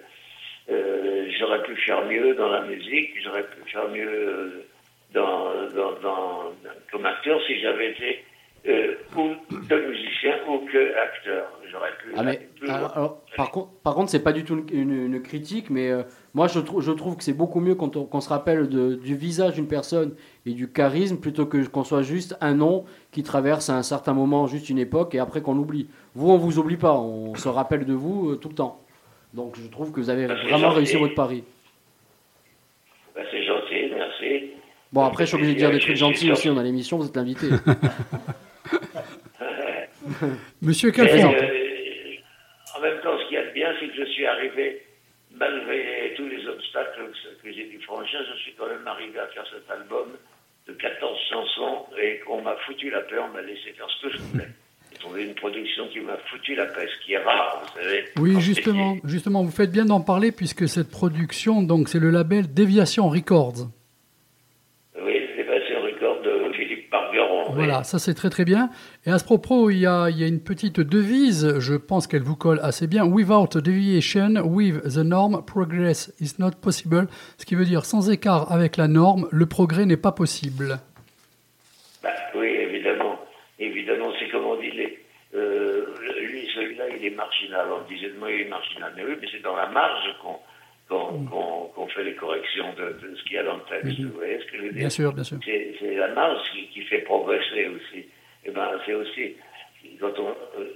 euh, 0.71 1.27
j'aurais 1.39 1.63
pu 1.63 1.77
faire 1.77 2.05
mieux 2.05 2.35
dans 2.35 2.49
la 2.49 2.63
musique. 2.63 3.21
J'aurais 3.23 3.45
pu 3.45 3.71
faire 3.71 3.89
mieux 3.89 4.65
dans, 5.13 5.67
dans- 5.75 6.53
comme 6.91 7.07
acteur 7.07 7.41
si 7.47 7.61
j'avais 7.61 7.91
été 7.91 8.25
euh, 8.67 8.95
ou 9.17 9.29
musicien 9.51 10.35
ou 10.49 10.59
que 10.71 10.97
acteur. 10.97 11.47
J'aurais 11.71 11.91
pu. 12.03 12.13
Ah, 12.17 12.23
mais, 12.23 12.49
alors, 12.69 12.93
alors, 12.97 13.23
par, 13.37 13.51
contre, 13.51 13.69
par 13.83 13.95
contre, 13.95 14.11
c'est 14.11 14.23
pas 14.23 14.33
du 14.33 14.45
tout 14.45 14.65
une, 14.73 15.21
critique, 15.23 15.71
mais 15.71 15.91
euh, 15.91 16.03
moi 16.35 16.47
je, 16.47 16.61
trou- 16.61 16.81
je 16.81 16.93
trouve 16.93 17.17
que 17.17 17.25
c'est 17.25 17.33
beaucoup 17.33 17.59
mieux 17.61 17.75
quand 17.75 17.97
on, 17.97 18.05
qu'on 18.05 18.21
se 18.21 18.29
rappelle 18.29 18.69
de- 18.69 18.95
du 18.95 19.17
visage 19.17 19.55
d'une 19.55 19.67
personne 19.67 20.15
et 20.47 20.53
du 20.53 20.71
charisme 20.71 21.17
plutôt 21.19 21.47
que 21.47 21.67
qu'on 21.67 21.83
soit 21.85 22.03
juste 22.03 22.37
un 22.41 22.55
nom 22.55 22.85
qui 23.11 23.23
traverse 23.25 23.71
à 23.71 23.77
un 23.77 23.83
certain 23.83 24.13
moment, 24.13 24.47
juste 24.47 24.71
une 24.71 24.79
époque 24.79 25.15
et 25.17 25.19
après 25.19 25.43
qu'on 25.43 25.55
l'oublie. 25.55 25.89
Vous, 26.15 26.31
on 26.31 26.37
vous 26.39 26.59
oublie 26.61 26.77
pas, 26.77 26.93
on 26.95 27.35
se 27.35 27.49
rappelle 27.49 27.85
de 27.85 27.93
vous 27.95 28.31
euh, 28.31 28.37
tout 28.37 28.49
le 28.51 28.55
temps. 28.55 28.81
Donc 29.35 29.57
je 29.61 29.67
trouve 29.69 29.91
que 29.91 29.99
vous 29.99 30.11
avez 30.11 30.27
Bah, 30.29 30.35
c'est 30.41 30.49
vraiment 30.49 30.67
gentil. 30.69 30.77
réussi 30.77 30.97
votre 30.97 31.15
pari. 31.17 31.43
Ben, 33.17 33.25
c'est 33.33 33.45
gentil, 33.45 33.91
merci. 33.95 34.51
Bon, 34.93 35.03
après, 35.03 35.25
je 35.25 35.29
suis 35.31 35.37
obligé 35.37 35.55
de 35.55 35.59
dire 35.59 35.73
des 35.73 35.81
trucs 35.81 35.97
gentils 35.97 36.31
aussi, 36.31 36.49
on 36.49 36.57
a 36.57 36.63
l'émission, 36.63 36.99
vous 36.99 37.07
êtes 37.09 37.17
l'invité. 37.17 37.49
Monsieur 40.63 40.91
Calfon. 40.91 41.33
euh, 41.35 42.77
en 42.77 42.81
même 42.81 43.01
temps, 43.03 43.17
ce 43.19 43.25
qu'il 43.29 43.35
y 43.35 43.41
a 43.41 43.47
de 43.47 43.53
bien, 43.53 43.73
c'est 43.81 43.89
que 43.89 43.95
je 43.97 44.05
suis 44.11 44.27
arrivé, 44.27 44.83
malgré 45.35 46.15
tous 46.17 46.29
les 46.29 46.47
obstacles 46.47 47.11
que, 47.13 47.43
que 47.49 47.53
j'ai 47.55 47.65
dû 47.65 47.81
franchir, 47.83 48.21
je 48.33 48.39
suis 48.43 48.55
quand 48.55 48.67
même 48.67 48.87
arrivé 48.87 49.19
à 49.19 49.27
faire 49.29 49.45
cet 49.53 49.71
album 49.71 50.09
de 50.67 50.73
14 50.73 51.19
chansons 51.31 51.87
et 52.01 52.21
qu'on 52.21 52.41
m'a 52.43 52.57
foutu 52.67 52.91
la 52.91 53.01
paix, 53.03 53.17
on 53.19 53.29
m'a 53.33 53.43
laissé 53.43 53.73
faire 53.77 53.87
ce 53.91 54.07
que 54.07 54.13
je 54.15 54.19
voulais. 54.19 54.49
J'ai 54.93 54.99
trouvé 54.99 55.25
une 55.25 55.35
production 55.35 55.89
qui 55.89 56.01
m'a 56.01 56.17
foutu 56.31 56.55
la 56.55 56.67
paix, 56.67 56.87
ce 56.87 57.05
qui 57.05 57.13
est 57.13 57.19
rare, 57.19 57.63
vous 57.63 57.83
savez. 57.83 58.05
Oui, 58.19 58.41
justement, 58.41 58.97
justement, 59.05 59.43
vous 59.43 59.51
faites 59.51 59.71
bien 59.73 59.85
d'en 59.85 60.01
parler 60.01 60.33
puisque 60.33 60.69
cette 60.69 60.91
production, 60.91 61.63
donc, 61.63 61.89
c'est 61.89 61.99
le 61.99 62.11
label 62.11 62.53
Déviation 62.53 63.09
Records. 63.09 63.69
Oui, 65.03 65.21
c'est 65.37 65.45
passé 65.45 65.75
au 65.77 65.83
record 65.83 66.23
de 66.23 66.53
Philippe 66.55 66.89
Oui. 67.55 67.65
Voilà, 67.65 67.85
ça 67.85 67.99
c'est 67.99 68.15
très 68.15 68.31
très 68.31 68.45
bien. 68.45 68.71
Et 69.07 69.11
à 69.11 69.19
ce 69.19 69.25
propos, 69.25 69.71
il 69.71 69.79
y 69.79 69.87
a, 69.87 70.09
il 70.11 70.19
y 70.19 70.25
a 70.25 70.27
une 70.27 70.41
petite 70.41 70.81
devise, 70.81 71.59
je 71.59 71.75
pense 71.75 72.07
qu'elle 72.07 72.23
vous 72.23 72.37
colle 72.37 72.61
assez 72.63 72.87
bien. 72.87 73.05
Without 73.05 73.59
deviation 73.61 74.43
with 74.45 74.83
the 74.83 75.05
norm, 75.05 75.45
progress 75.45 76.13
is 76.21 76.35
not 76.39 76.53
possible. 76.61 77.07
Ce 77.39 77.47
qui 77.47 77.55
veut 77.55 77.65
dire 77.65 77.85
sans 77.85 78.11
écart 78.11 78.51
avec 78.53 78.77
la 78.77 78.89
norme, 78.89 79.29
le 79.31 79.47
progrès 79.47 79.87
n'est 79.87 79.97
pas 79.97 80.13
possible. 80.13 80.79
Bah, 82.03 82.11
oui, 82.35 82.49
évidemment. 82.49 83.19
Évidemment, 83.59 84.13
c'est 84.19 84.29
comme 84.31 84.45
on 84.45 84.57
dit, 84.61 84.71
les, 84.73 84.99
euh, 85.35 85.87
lui, 86.21 86.49
celui-là, 86.55 86.85
il 86.99 87.05
est 87.07 87.15
marginal. 87.17 87.67
On 87.71 87.89
disait 87.89 88.11
de 88.11 88.19
moi, 88.19 88.31
il 88.31 88.43
est 88.43 88.49
marginal. 88.49 88.93
Mais 88.97 89.05
oui, 89.05 89.15
mais 89.21 89.29
c'est 89.33 89.43
dans 89.43 89.57
la 89.57 89.69
marge 89.69 90.15
qu'on 90.23 90.39
qu'on 90.89 91.25
qu'on- 91.27 91.65
qu'on 91.75 91.87
fait 91.89 92.05
les 92.05 92.15
corrections 92.15 92.73
de, 92.75 92.93
de 93.07 93.17
ce 93.17 93.23
qu'il 93.25 93.33
y 93.35 93.39
a 93.39 93.43
dans 93.43 93.57
le 93.57 93.63
texte. 93.69 93.99
Mhm. 93.99 94.07
Vous 94.09 94.15
voyez 94.19 94.39
ce 94.41 94.45
que 94.47 94.57
je 94.59 94.63
veux 94.63 94.69
dire? 94.71 94.79
Bien 94.81 94.91
sûr, 94.91 95.13
bien 95.13 95.25
sûr. 95.25 95.39
C'est 95.45 95.95
la 95.95 96.09
marge 96.09 96.43
qui, 96.53 96.69
qui 96.69 96.83
fait 96.83 96.99
progresser 97.03 97.67
aussi. 97.69 98.07
Et 98.45 98.51
ben, 98.51 98.71
c'est 98.85 98.95
aussi, 98.95 99.37
quand 100.01 100.13
on 100.19 100.29
euh, 100.61 100.69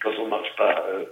quand 0.00 0.12
on 0.18 0.28
marche 0.28 0.54
pas, 0.56 0.84
euh, 0.88 1.04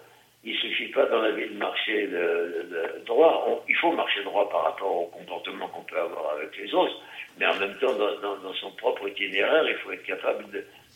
il 0.44 0.54
suffit 0.58 0.88
pas 0.88 1.06
dans 1.06 1.20
la 1.22 1.32
vie 1.32 1.48
de 1.48 1.58
marcher 1.58 2.06
de, 2.06 2.66
de- 2.70 3.04
droit. 3.04 3.44
On- 3.48 3.60
il 3.68 3.74
faut 3.76 3.90
marcher 3.92 4.22
droit 4.22 4.48
par 4.48 4.62
rapport 4.64 4.94
au 4.94 5.06
comportement 5.06 5.66
qu'on 5.68 5.82
peut 5.82 5.98
avoir 5.98 6.34
avec 6.38 6.56
les 6.56 6.72
autres, 6.72 6.94
mais 7.38 7.46
en 7.46 7.56
même 7.58 7.76
temps, 7.80 7.92
dans, 7.94 8.14
dans- 8.20 8.36
dans 8.36 8.54
son 8.54 8.70
propre 8.72 9.08
itinéraire, 9.08 9.64
il 9.68 9.74
faut 9.78 9.90
être 9.90 10.04
capable 10.04 10.44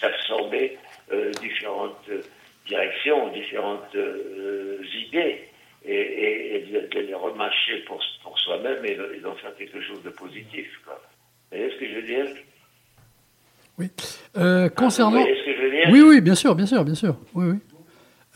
d'absorber 0.01 0.79
euh, 1.13 1.31
différentes 1.33 2.09
euh, 2.11 2.21
directions, 2.67 3.29
différentes 3.33 3.95
euh, 3.97 4.79
idées, 5.07 5.49
et, 5.85 5.93
et- 5.93 6.57
et 6.57 6.61
de, 6.67 6.89
de 6.95 7.01
les 7.07 7.15
remâcher 7.15 7.79
pour, 7.87 8.01
pour 8.23 8.39
soi-même 8.39 8.85
et, 8.85 8.95
de- 8.97 9.15
et 9.17 9.21
d'en 9.21 9.35
faire 9.37 9.55
quelque 9.57 9.81
chose 9.81 10.03
de 10.03 10.11
positif. 10.11 10.69
Quoi. 10.85 11.01
Vous 11.51 11.57
voyez 11.59 11.73
ce 11.73 11.79
que 11.81 11.89
je 11.89 11.95
veux 11.95 12.03
dire? 12.03 12.27
Euh, 14.37 14.69
concernant... 14.69 15.19
Vous 15.19 15.23
voyez 15.25 15.37
ce 15.41 15.45
que 15.45 15.57
je 15.57 15.63
veux 15.63 15.71
dire? 15.71 15.89
Oui, 15.91 16.01
oui, 16.03 16.21
bien 16.21 16.35
sûr, 16.35 16.55
bien 16.55 16.67
sûr, 16.67 16.85
bien 16.85 16.95
sûr. 16.95 17.17
Oui, 17.35 17.47
oui. 17.53 17.57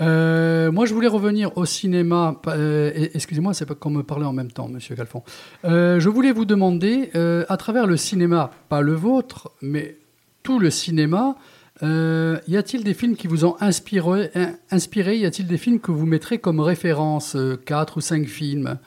Euh, 0.00 0.72
moi, 0.72 0.86
je 0.86 0.94
voulais 0.94 1.06
revenir 1.08 1.56
au 1.56 1.66
cinéma. 1.66 2.40
euh, 2.48 2.90
Excusez-moi, 3.14 3.54
c'est 3.54 3.66
pas 3.66 3.74
qu'on 3.74 3.90
me 3.90 4.02
parlait 4.02 4.24
en 4.24 4.32
même 4.32 4.50
temps, 4.50 4.66
Monsieur 4.68 4.96
Calfon. 4.96 5.22
Euh, 5.64 6.00
je 6.00 6.08
voulais 6.08 6.32
vous 6.32 6.44
demander, 6.46 7.10
à 7.48 7.56
travers 7.56 7.86
le 7.86 7.96
cinéma, 7.96 8.50
pas 8.68 8.80
le 8.80 8.92
vôtre, 8.92 9.52
mais 9.62 9.96
tout 10.42 10.58
le 10.58 10.70
cinéma, 10.70 11.36
euh, 11.82 12.38
y 12.46 12.56
a-t-il 12.56 12.84
des 12.84 12.94
films 12.94 13.16
qui 13.16 13.26
vous 13.26 13.44
ont 13.44 13.56
inspiré, 13.60 14.30
in- 14.34 14.54
inspiré? 14.70 15.16
Y 15.16 15.26
a-t-il 15.26 15.48
des 15.48 15.58
films 15.58 15.80
que 15.80 15.90
vous 15.90 16.06
mettrez 16.06 16.38
comme 16.38 16.60
référence, 16.60 17.34
euh, 17.34 17.56
quatre 17.56 17.96
ou 17.96 18.00
cinq 18.00 18.26
films? 18.26 18.78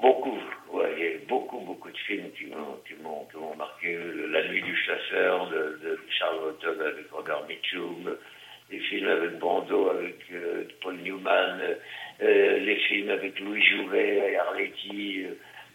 Beaucoup, 0.00 0.36
ouais, 0.72 0.90
y 0.98 1.06
a 1.06 1.28
beaucoup, 1.28 1.60
beaucoup 1.60 1.90
de 1.90 1.96
films 1.98 2.26
qui 2.36 2.46
m'ont, 2.46 2.76
qui 2.86 2.94
m'ont, 3.02 3.24
qui 3.30 3.36
m'ont 3.36 3.54
marqué. 3.56 3.96
La 4.30 4.48
nuit 4.48 4.62
du 4.62 4.76
chasseur 4.76 5.48
de, 5.50 5.78
de 5.84 5.98
Charles 6.18 6.38
Houghton 6.48 6.80
avec 6.80 7.06
Robert 7.12 7.44
Mitchum, 7.48 8.16
les 8.70 8.80
films 8.80 9.08
avec 9.08 9.38
Brando, 9.38 9.90
avec 9.90 10.18
euh, 10.32 10.64
Paul 10.82 10.96
Newman, 10.96 11.60
euh, 12.22 12.58
les 12.58 12.76
films 12.88 13.10
avec 13.10 13.38
Louis 13.38 13.62
Jouvet 13.62 14.32
et 14.32 14.36
Arletty, 14.36 15.26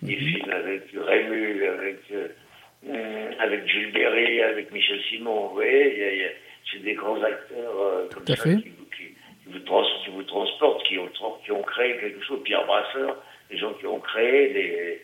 les 0.02 0.16
films 0.16 0.50
avec 0.50 0.84
Rému, 0.94 1.66
avec, 1.68 2.00
avec 3.40 3.68
Jules 3.68 3.92
Berry, 3.92 4.42
avec 4.42 4.72
Michel 4.72 5.02
Simon. 5.10 5.48
Vous 5.48 5.56
voyez, 5.56 6.32
c'est 6.72 6.82
des 6.84 6.94
grands 6.94 7.22
acteurs 7.22 7.80
euh, 7.82 8.08
comme 8.14 8.24
Tout 8.26 8.34
à 8.34 8.36
ça 8.36 8.44
fait. 8.44 8.56
qui, 8.58 8.64
qui- 8.64 9.14
qui 9.44 9.54
vous 9.54 9.60
trans- 9.60 9.84
qui 10.04 10.10
vous 10.12 10.24
transportent, 10.24 10.84
qui 10.86 10.98
ont, 11.00 11.10
qui 11.44 11.52
ont 11.52 11.62
créé 11.64 11.98
quelque 12.00 12.22
chose. 12.24 12.42
Pierre 12.44 12.66
Brasseur, 12.66 13.16
les 13.50 13.58
gens 13.58 13.74
qui 13.74 13.86
ont 13.88 14.00
créé 14.00 14.54
les, 14.54 15.02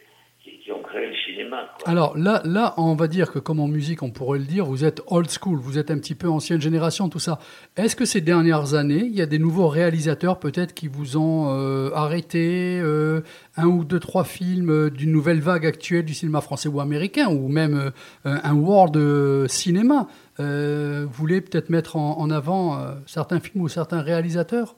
qui, 0.63 0.71
ont 0.71 0.81
créé 0.81 1.07
le 1.07 1.15
cinéma. 1.25 1.69
quoi. 1.77 1.89
Alors 1.91 2.17
là, 2.17 2.41
là, 2.45 2.73
on 2.77 2.95
va 2.95 3.07
dire 3.07 3.31
que 3.31 3.39
comme 3.39 3.59
en 3.59 3.67
musique, 3.67 4.03
on 4.03 4.11
pourrait 4.11 4.39
le 4.39 4.45
dire, 4.45 4.65
vous 4.65 4.85
êtes 4.85 5.01
old 5.07 5.29
school, 5.29 5.59
vous 5.59 5.77
êtes 5.77 5.91
un 5.91 5.97
petit 5.97 6.15
peu 6.15 6.27
ancienne 6.27 6.61
génération, 6.61 7.09
tout 7.09 7.19
ça. 7.19 7.39
Est-ce 7.77 7.95
que 7.95 8.05
ces 8.05 8.21
dernières 8.21 8.73
années, 8.73 9.03
il 9.03 9.15
y 9.15 9.21
a 9.21 9.25
des 9.25 9.39
nouveaux 9.39 9.67
réalisateurs 9.67 10.39
peut-être 10.39 10.73
qui 10.73 10.87
vous 10.87 11.17
ont 11.17 11.49
euh, 11.49 11.89
arrêté 11.93 12.79
euh, 12.81 13.21
un 13.57 13.65
ou 13.65 13.83
deux, 13.83 13.99
trois 13.99 14.23
films 14.23 14.69
euh, 14.69 14.89
d'une 14.89 15.11
nouvelle 15.11 15.39
vague 15.39 15.65
actuelle 15.65 16.05
du 16.05 16.13
cinéma 16.13 16.41
français 16.41 16.69
ou 16.69 16.79
américain, 16.79 17.27
ou 17.27 17.47
même 17.47 17.91
euh, 18.25 18.37
un 18.43 18.55
world 18.55 19.47
cinéma? 19.47 20.07
Vous 20.39 21.09
voulez 21.09 21.41
peut-être 21.41 21.69
mettre 21.69 21.95
en, 21.95 22.17
en 22.19 22.31
avant 22.31 22.79
certains 23.05 23.39
films 23.39 23.63
ou 23.63 23.67
certains 23.67 24.01
réalisateurs? 24.01 24.75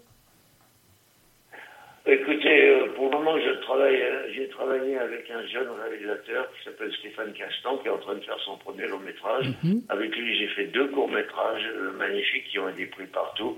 Écoutez, 2.05 2.73
pour 2.95 3.05
le 3.05 3.11
moment, 3.11 3.37
je 3.39 3.61
travaille, 3.61 3.95
travaillé 4.55 4.97
avec 4.97 5.29
un 5.29 5.45
jeune 5.47 5.69
réalisateur 5.69 6.47
qui 6.53 6.63
s'appelle 6.65 6.91
Stéphane 6.99 7.33
Castan, 7.33 7.77
qui 7.77 7.87
est 7.87 7.91
en 7.91 7.97
train 7.97 8.15
de 8.15 8.21
faire 8.23 8.39
son 8.45 8.57
premier 8.57 8.87
long 8.87 8.99
métrage. 8.99 9.47
Mhm. 9.63 9.81
Avec 9.89 10.15
lui, 10.15 10.37
j'ai 10.37 10.47
fait 10.49 10.65
deux 10.67 10.87
courts 10.87 11.09
métrages 11.09 11.65
euh, 11.75 11.91
magnifiques 11.93 12.45
qui 12.49 12.59
ont 12.59 12.69
été 12.69 12.85
pris 12.87 13.05
partout. 13.07 13.57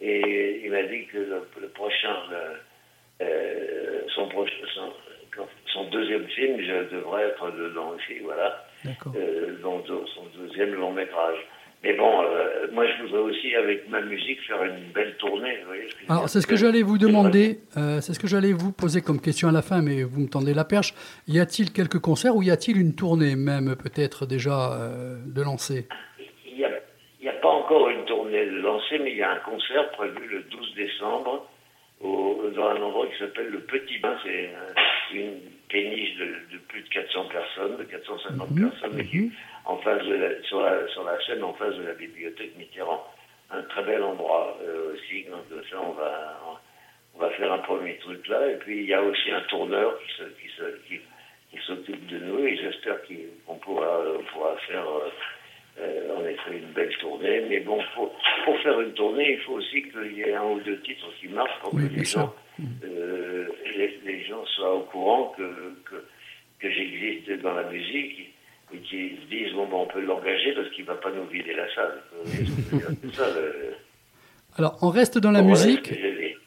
Et 0.00 0.62
il 0.64 0.70
m'a 0.70 0.82
dit 0.82 1.06
que 1.06 1.18
le, 1.18 1.42
le 1.60 1.68
prochain, 1.68 2.16
le- 2.30 3.24
euh, 3.26 4.00
son, 4.14 4.28
prochain, 4.28 4.52
son, 4.74 4.92
son 5.72 5.84
deuxième 5.90 6.26
film, 6.28 6.60
je 6.60 6.94
devrais 6.96 7.24
être 7.28 7.50
dedans 7.52 7.90
aussi, 7.90 8.18
voilà. 8.20 8.66
Euh, 9.16 9.56
dans 9.62 9.80
son 9.86 10.24
deuxième 10.36 10.74
long 10.74 10.92
métrage. 10.92 11.38
Mais 11.82 11.94
bon, 11.94 12.22
euh, 12.22 12.68
moi 12.72 12.84
je 12.86 13.02
voudrais 13.02 13.20
aussi 13.20 13.54
avec 13.56 13.88
ma 13.88 14.00
musique 14.00 14.40
faire 14.46 14.62
une 14.62 14.92
belle 14.94 15.16
tournée. 15.18 15.58
vous 15.62 15.66
voyez 15.66 15.88
ce 15.88 16.12
Alors, 16.12 16.28
c'est 16.28 16.40
ce 16.40 16.46
que 16.46 16.56
j'allais 16.56 16.82
vous 16.82 16.98
demander, 16.98 17.58
euh, 17.76 18.00
c'est 18.00 18.14
ce 18.14 18.20
que 18.20 18.26
j'allais 18.28 18.52
vous 18.52 18.72
poser 18.72 19.00
comme 19.02 19.20
question 19.20 19.48
à 19.48 19.52
la 19.52 19.62
fin, 19.62 19.82
mais 19.82 20.02
vous 20.04 20.20
me 20.20 20.28
tendez 20.28 20.54
la 20.54 20.64
perche. 20.64 20.94
Y 21.28 21.40
a-t-il 21.40 21.72
quelques 21.72 21.98
concerts 21.98 22.36
ou 22.36 22.42
y 22.42 22.50
a-t-il 22.50 22.78
une 22.80 22.94
tournée 22.94 23.34
même 23.36 23.74
peut-être 23.76 24.26
déjà 24.26 24.72
euh, 24.74 25.16
de 25.26 25.42
lancer? 25.42 25.88
Il 26.46 26.56
n'y 26.56 26.64
a, 26.64 26.70
il 27.20 27.26
y 27.26 27.28
a 27.28 27.32
pas 27.34 27.48
encore 27.50 27.88
une 27.90 28.04
tournée 28.04 28.46
de 28.46 28.60
lancée, 28.60 28.98
mais 29.00 29.10
il 29.12 29.16
y 29.18 29.22
a 29.22 29.30
un 29.32 29.40
concert 29.40 29.90
prévu 29.92 30.26
le 30.28 30.42
12 30.50 30.74
décembre 30.76 31.48
au- 32.00 32.42
dans 32.56 32.68
un 32.68 32.82
endroit 32.82 33.06
qui 33.06 33.18
s'appelle 33.18 33.48
le 33.48 33.60
Petit 33.60 33.98
Bain. 33.98 34.16
C'est 34.24 34.50
une 35.16 35.34
péniche 35.68 36.16
de, 36.18 36.24
de 36.54 36.58
plus 36.68 36.82
de 36.82 36.88
400 36.88 37.24
personnes, 37.32 37.76
de 37.78 37.84
450 37.84 38.50
Mhm, 38.50 38.70
personnes, 38.70 39.00
et 39.00 39.04
qui- 39.06 39.30
en 39.64 39.76
face 39.78 40.02
de 40.04 40.14
la, 40.14 40.42
sur, 40.44 40.60
la, 40.60 40.86
sur 40.88 41.04
la 41.04 41.18
scène, 41.24 41.42
en 41.44 41.54
face 41.54 41.74
de 41.76 41.82
la 41.84 41.94
bibliothèque 41.94 42.56
Mitterrand. 42.56 43.04
Un 43.50 43.62
très 43.62 43.82
bel 43.84 44.02
endroit 44.02 44.56
euh, 44.62 44.94
aussi. 44.94 45.24
Donc 45.24 45.44
ça, 45.70 45.76
on 45.80 45.92
va, 45.92 46.40
on 47.14 47.18
va 47.18 47.30
faire 47.30 47.52
un 47.52 47.58
premier 47.58 47.96
truc 47.98 48.26
là. 48.28 48.48
Et 48.50 48.56
puis 48.56 48.78
il 48.80 48.86
y 48.88 48.94
a 48.94 49.02
aussi 49.02 49.30
un 49.30 49.42
tourneur 49.42 49.98
qui 50.00 50.12
se- 50.16 50.40
qui 50.40 50.48
se- 50.56 50.88
qui- 50.88 51.00
qui 51.50 51.58
s'occupe 51.66 52.06
de 52.06 52.18
nous 52.18 52.38
et 52.46 52.56
j'espère 52.56 52.96
qu'on 53.06 53.54
pourra, 53.56 54.00
on 54.18 54.22
pourra 54.32 54.56
faire 54.66 54.88
euh, 54.88 55.10
euh, 55.80 56.16
en 56.16 56.24
effet 56.26 56.56
une 56.56 56.72
belle 56.72 56.96
tournée. 56.96 57.42
Mais 57.48 57.60
bon, 57.60 57.78
pour, 57.94 58.10
pour 58.46 58.58
faire 58.60 58.80
une 58.80 58.94
tournée, 58.94 59.32
il 59.34 59.40
faut 59.40 59.52
aussi 59.54 59.82
qu'il 59.82 60.12
y 60.16 60.22
ait 60.22 60.34
un 60.34 60.44
ou 60.44 60.60
deux 60.60 60.80
titres 60.80 61.12
qui 61.20 61.28
marchent 61.28 61.58
pour 61.60 61.74
Oui, 61.74 61.90
que 61.90 61.94
les 61.98 62.04
gens, 62.06 62.34
euh, 62.84 63.48
les, 63.76 63.98
les 64.04 64.24
gens 64.24 64.44
soient 64.46 64.74
au 64.76 64.80
courant 64.84 65.34
que, 65.36 65.42
que, 65.84 66.04
que 66.58 66.70
j'existe 66.70 67.30
dans 67.42 67.52
la 67.54 67.64
musique 67.64 68.31
se 68.78 69.28
disent 69.28 69.52
bon, 69.54 69.66
ben, 69.68 69.74
on 69.76 69.86
peut 69.86 70.00
l'engager 70.04 70.52
parce 70.54 70.68
qu'il 70.70 70.84
ne 70.84 70.88
va 70.88 70.94
pas 70.96 71.10
nous 71.10 71.26
vider 71.26 71.54
la 71.54 71.74
salle. 71.74 72.02
C'est 73.02 73.14
ça, 73.14 73.26
le- 73.34 73.74
Alors, 74.56 74.78
on 74.82 74.88
reste 74.88 75.18
dans 75.18 75.30
la 75.30 75.42
musique. 75.42 75.92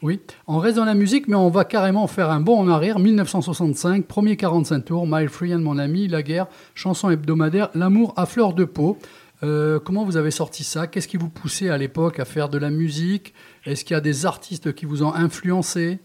Oui, 0.01 0.19
on 0.47 0.59
reste 0.59 0.75
dans 0.77 0.85
la 0.85 0.93
musique, 0.93 1.27
mais 1.27 1.35
on 1.35 1.49
va 1.49 1.63
carrément 1.65 2.05
faire 2.07 2.29
un 2.29 2.39
bond 2.39 2.57
en 2.59 2.67
arrière. 2.69 2.99
1965, 2.99 4.05
premier 4.05 4.35
45 4.37 4.85
tours, 4.85 5.07
My 5.07 5.27
Friend, 5.27 5.59
mon 5.61 5.79
ami, 5.79 6.07
La 6.07 6.21
guerre, 6.21 6.45
chanson 6.75 7.09
hebdomadaire, 7.09 7.69
L'amour 7.73 8.13
à 8.17 8.25
fleur 8.27 8.53
de 8.53 8.65
peau. 8.65 8.97
Euh, 9.43 9.79
comment 9.79 10.03
vous 10.05 10.17
avez 10.17 10.31
sorti 10.31 10.63
ça? 10.63 10.85
Qu'est-ce 10.87 11.07
qui 11.07 11.17
vous 11.17 11.29
poussait 11.29 11.69
à 11.69 11.77
l'époque 11.77 12.19
à 12.19 12.25
faire 12.25 12.49
de 12.49 12.57
la 12.59 12.69
musique? 12.69 13.33
Est-ce 13.65 13.83
qu'il 13.83 13.95
y 13.95 13.97
a 13.97 14.01
des 14.01 14.25
artistes 14.25 14.73
qui 14.75 14.85
vous 14.85 15.01
ont 15.03 15.13
influencé? 15.13 15.99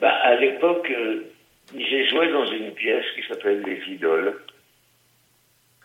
Bah, 0.00 0.10
à 0.24 0.34
l'époque, 0.36 0.90
euh, 0.90 1.24
j'ai 1.76 2.08
joué 2.08 2.30
dans 2.32 2.46
une 2.46 2.71
pièce 2.82 3.04
qui 3.14 3.22
s'appelle 3.28 3.62
Les 3.62 3.80
Idoles 3.94 4.34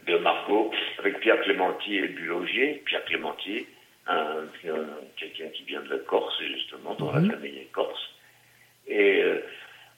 de 0.07 0.17
Margot, 0.17 0.71
avec 0.99 1.19
Pierre 1.19 1.39
Clémenti 1.41 1.95
et 1.97 2.07
Bulogier. 2.07 2.81
Pierre 2.85 3.05
Clémenti, 3.05 3.67
un, 4.07 4.45
un- 4.65 4.99
quelqu'un 5.15 5.49
qui 5.49 5.63
vient 5.63 5.81
de 5.81 5.89
la 5.89 5.99
Corse, 5.99 6.41
justement, 6.41 6.95
dont 6.95 7.11
la 7.11 7.19
Mhm. 7.19 7.31
famille 7.31 7.59
est 7.59 7.71
corse. 7.71 8.03
Et 8.87 9.21
euh, 9.21 9.41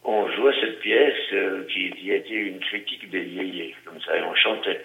on 0.04 0.30
jouait 0.36 0.56
cette 0.60 0.80
pièce 0.82 1.16
euh, 1.34 1.64
qui, 1.72 1.92
qui 1.92 2.12
était 2.12 2.34
une 2.52 2.60
critique 2.60 3.10
des 3.10 3.24
yéyés, 3.24 3.76
comme 3.86 4.02
ça, 4.02 4.18
et 4.18 4.22
on 4.24 4.36
chantait. 4.36 4.84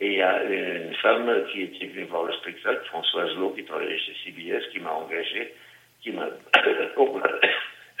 Et 0.00 0.06
il 0.08 0.14
y 0.14 0.22
a 0.22 0.42
une 0.42 0.94
femme 0.96 1.44
qui 1.52 1.62
était 1.62 1.86
venue 1.86 2.04
voir 2.06 2.24
le 2.24 2.32
spectacle, 2.32 2.84
Françoise 2.86 3.32
Lowe, 3.36 3.54
qui 3.54 3.64
travaillait 3.64 3.98
chez 3.98 4.14
CBS, 4.24 4.64
qui 4.72 4.80
m'a 4.80 4.90
engagé, 4.92 5.54
qui 6.02 6.10
m'a... 6.10 6.26
Oh, 6.96 7.20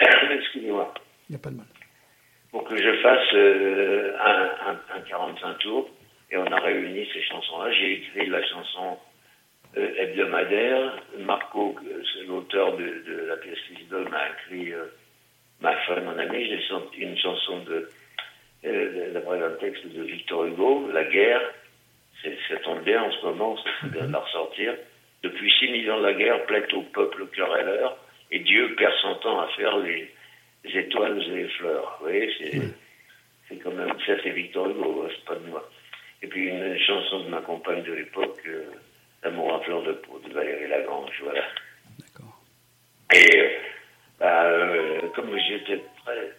Excusez-moi 0.00 0.92
Il 1.28 1.32
n'y 1.32 1.36
a 1.36 1.38
pas 1.38 1.50
de 1.50 1.56
mal. 1.56 1.66
Pour 2.52 2.64
que 2.64 2.76
je 2.76 2.92
fasse 3.02 3.34
euh, 3.34 4.16
un, 4.20 4.70
un- 4.72 4.96
un 4.96 5.00
45 5.00 5.58
tours. 5.58 5.90
Et 6.30 6.36
on 6.36 6.46
a 6.46 6.60
réuni 6.60 7.06
ces 7.12 7.22
chansons-là. 7.22 7.72
J'ai 7.72 7.92
écrit 7.94 8.26
la 8.26 8.42
chanson 8.46 8.98
euh, 9.76 9.88
hebdomadaire. 9.98 10.96
Marco, 11.18 11.74
euh, 11.84 12.02
l'auteur 12.28 12.76
de, 12.76 12.84
de 13.06 13.24
la 13.28 13.36
pièce 13.38 13.58
Lisbonne, 13.76 14.08
m'a 14.08 14.28
écrit 14.30 14.72
Ma 15.60 15.74
femme, 15.86 16.04
mon 16.04 16.18
ami. 16.18 16.46
J'ai 16.46 16.62
chanté 16.68 16.98
une 17.02 17.18
chanson 17.18 17.58
de, 17.64 17.88
d'après 19.12 19.42
un 19.42 19.50
texte 19.60 19.86
de 19.86 20.02
Victor 20.02 20.46
Hugo, 20.46 20.88
La 20.92 21.04
guerre. 21.04 21.42
C'est, 22.22 22.36
ça 22.48 22.56
tombe 22.58 22.82
bien 22.84 23.02
en 23.02 23.10
ce 23.10 23.24
moment, 23.26 23.56
ça 23.56 23.88
bien 23.88 24.06
de 24.06 24.12
la 24.12 24.18
ressortir. 24.20 24.74
Depuis 25.22 25.50
6000 25.58 25.90
ans, 25.90 26.00
la 26.00 26.12
guerre 26.14 26.44
plaît 26.46 26.66
au 26.72 26.82
peuple 26.82 27.26
querelleur, 27.34 27.96
et 28.30 28.38
Dieu 28.40 28.74
perd 28.76 28.92
son 29.02 29.14
temps 29.16 29.40
à 29.40 29.48
faire 29.48 29.76
les 29.78 30.10
étoiles 30.64 31.22
et 31.22 31.30
les 31.42 31.48
fleurs. 31.48 31.96
Vous 32.00 32.06
voyez, 32.06 32.32
c'est, 32.38 32.60
c'est 33.48 33.56
quand 33.62 33.72
même, 33.72 33.88
ça 34.06 34.14
c'est 34.22 34.30
Victor 34.30 34.68
Hugo, 34.70 35.04
hein, 35.06 35.10
c'est 35.14 35.24
pas 35.24 35.34
de 35.36 35.46
moi. 35.48 35.68
Et 36.22 36.26
puis 36.28 36.48
une 36.48 36.78
chanson 36.78 37.24
de 37.24 37.28
ma 37.30 37.40
compagne 37.40 37.82
de 37.82 37.92
l'époque, 37.92 38.40
euh, 38.46 38.64
L'amour 39.24 39.54
à 39.54 39.60
fleur 39.60 39.84
de 39.84 39.92
peau, 39.92 40.18
de 40.26 40.32
Valérie 40.32 40.66
Lagrange, 40.68 41.12
voilà. 41.22 41.44
Et 43.14 43.38
euh, 43.38 43.48
bah, 44.18 44.44
euh, 44.46 45.00
comme 45.14 45.38
j'étais 45.38 45.80
très, 46.04 46.32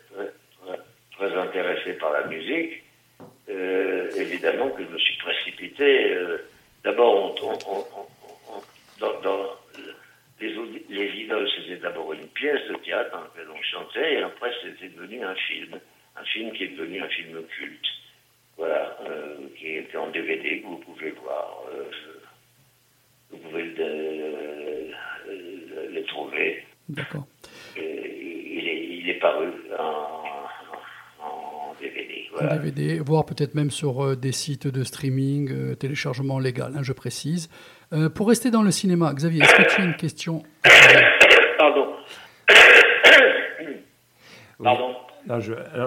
très, 1.17 1.34
intéressé 1.38 1.93
par 1.93 2.11
la 2.11 2.26
musique, 2.28 2.84
euh, 3.49 4.09
évidemment 4.17 4.69
que 4.71 4.84
je 4.84 4.89
me 4.89 4.97
suis 4.99 5.15
précipité. 5.17 6.17
D'abord, 6.84 7.41
on- 7.41 7.53
on- 7.53 8.63
dans, 8.99 9.21
dans 9.21 9.49
les, 10.41 10.53
audi- 10.57 10.84
les 10.89 11.07
idoles, 11.21 11.49
c'était 11.55 11.73
d'abord 11.84 12.12
une 12.14 12.28
pièce 12.30 12.62
de 12.70 12.76
théâtre 12.84 13.12
dans 13.12 13.22
laquelle 13.22 13.52
on 13.54 13.62
chantait, 13.62 14.14
et 14.16 14.24
après, 14.24 14.52
c'était 14.64 14.90
devenu 14.96 15.24
un 15.24 15.36
film. 15.36 15.80
Un 16.16 16.24
film 16.26 16.52
qui 16.54 16.64
est 16.64 16.76
devenu 16.78 17.02
un 17.02 17.08
film 17.10 17.38
culte. 17.56 17.86
Voilà, 18.58 18.98
euh, 19.10 19.36
qui 19.58 19.68
est 19.68 19.96
en 19.96 20.10
DVD, 20.12 20.62
que 20.62 20.66
vous 20.68 20.78
pouvez 20.78 21.12
voir. 21.12 21.64
euh, 21.74 21.84
vous 23.32 23.38
pouvez 23.40 23.64
le, 23.64 23.76
euh, 23.84 24.92
le 25.92 26.04
trouver. 26.06 26.64
D'accord. 26.90 27.26
Il, 27.76 27.82
est, 27.82 28.86
il 29.02 29.10
est 29.10 29.20
paru 29.20 29.48
en, 29.80 31.26
en 31.26 31.74
DVD. 31.82 32.28
En 32.32 32.38
Voilà. 32.38 32.58
DVD, 32.58 33.00
voire 33.00 33.26
peut-être 33.26 33.56
même 33.56 33.72
sur 33.72 34.16
des 34.16 34.32
sites 34.32 34.68
de 34.68 34.84
streaming, 34.84 35.76
téléchargement 35.78 36.38
légal, 36.38 36.74
hein, 36.76 36.84
je 36.84 36.94
précise. 36.94 37.50
Euh, 37.92 38.10
pour 38.10 38.28
rester 38.28 38.52
dans 38.52 38.62
le 38.64 38.72
cinéma, 38.72 39.14
Xavier, 39.14 39.42
est-ce 39.44 39.56
que 39.56 39.76
tu 39.76 39.82
as 39.82 39.86
une 39.86 39.96
question 39.96 40.44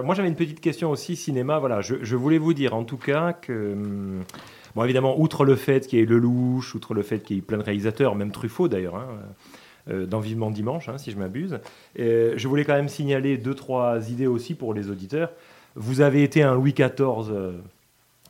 Moi, 0.04 0.14
j'avais 0.14 0.28
une 0.28 0.36
petite 0.36 0.60
question 0.60 0.90
aussi, 0.90 1.16
cinéma. 1.16 1.58
Voilà, 1.58 1.80
je, 1.80 2.16
voulais 2.16 2.38
vous 2.38 2.54
dire 2.54 2.74
en 2.74 2.84
tout 2.84 2.96
cas 2.96 3.32
que, 3.32 3.72
hum, 3.72 4.24
bon, 4.74 4.84
évidemment, 4.84 5.18
outre 5.20 5.44
le 5.44 5.56
fait 5.56 5.86
qu'il 5.86 5.98
y 5.98 6.02
ait 6.02 6.06
Lelouch, 6.06 6.74
outre 6.74 6.94
le 6.94 7.02
fait 7.02 7.20
qu'il 7.20 7.36
y 7.36 7.38
ait 7.38 7.42
plein 7.42 7.58
de 7.58 7.62
réalisateurs, 7.62 8.14
même 8.14 8.30
Truffaut 8.30 8.68
d'ailleurs, 8.68 8.96
hein, 8.96 9.06
euh, 9.88 10.06
dans 10.06 10.20
Vivement 10.20 10.50
Dimanche, 10.50 10.88
hein, 10.88 10.98
si 10.98 11.10
je 11.10 11.16
m'abuse, 11.16 11.60
euh, 11.98 12.34
je 12.36 12.48
voulais 12.48 12.64
quand 12.64 12.74
même 12.74 12.88
signaler 12.88 13.36
deux, 13.38 13.54
trois 13.54 14.10
idées 14.10 14.26
aussi 14.26 14.54
pour 14.54 14.74
les 14.74 14.90
auditeurs. 14.90 15.30
Vous 15.76 16.00
avez 16.00 16.22
été 16.24 16.42
un 16.42 16.54
Louis 16.54 16.72
XIV 16.72 17.30
euh, 17.30 17.52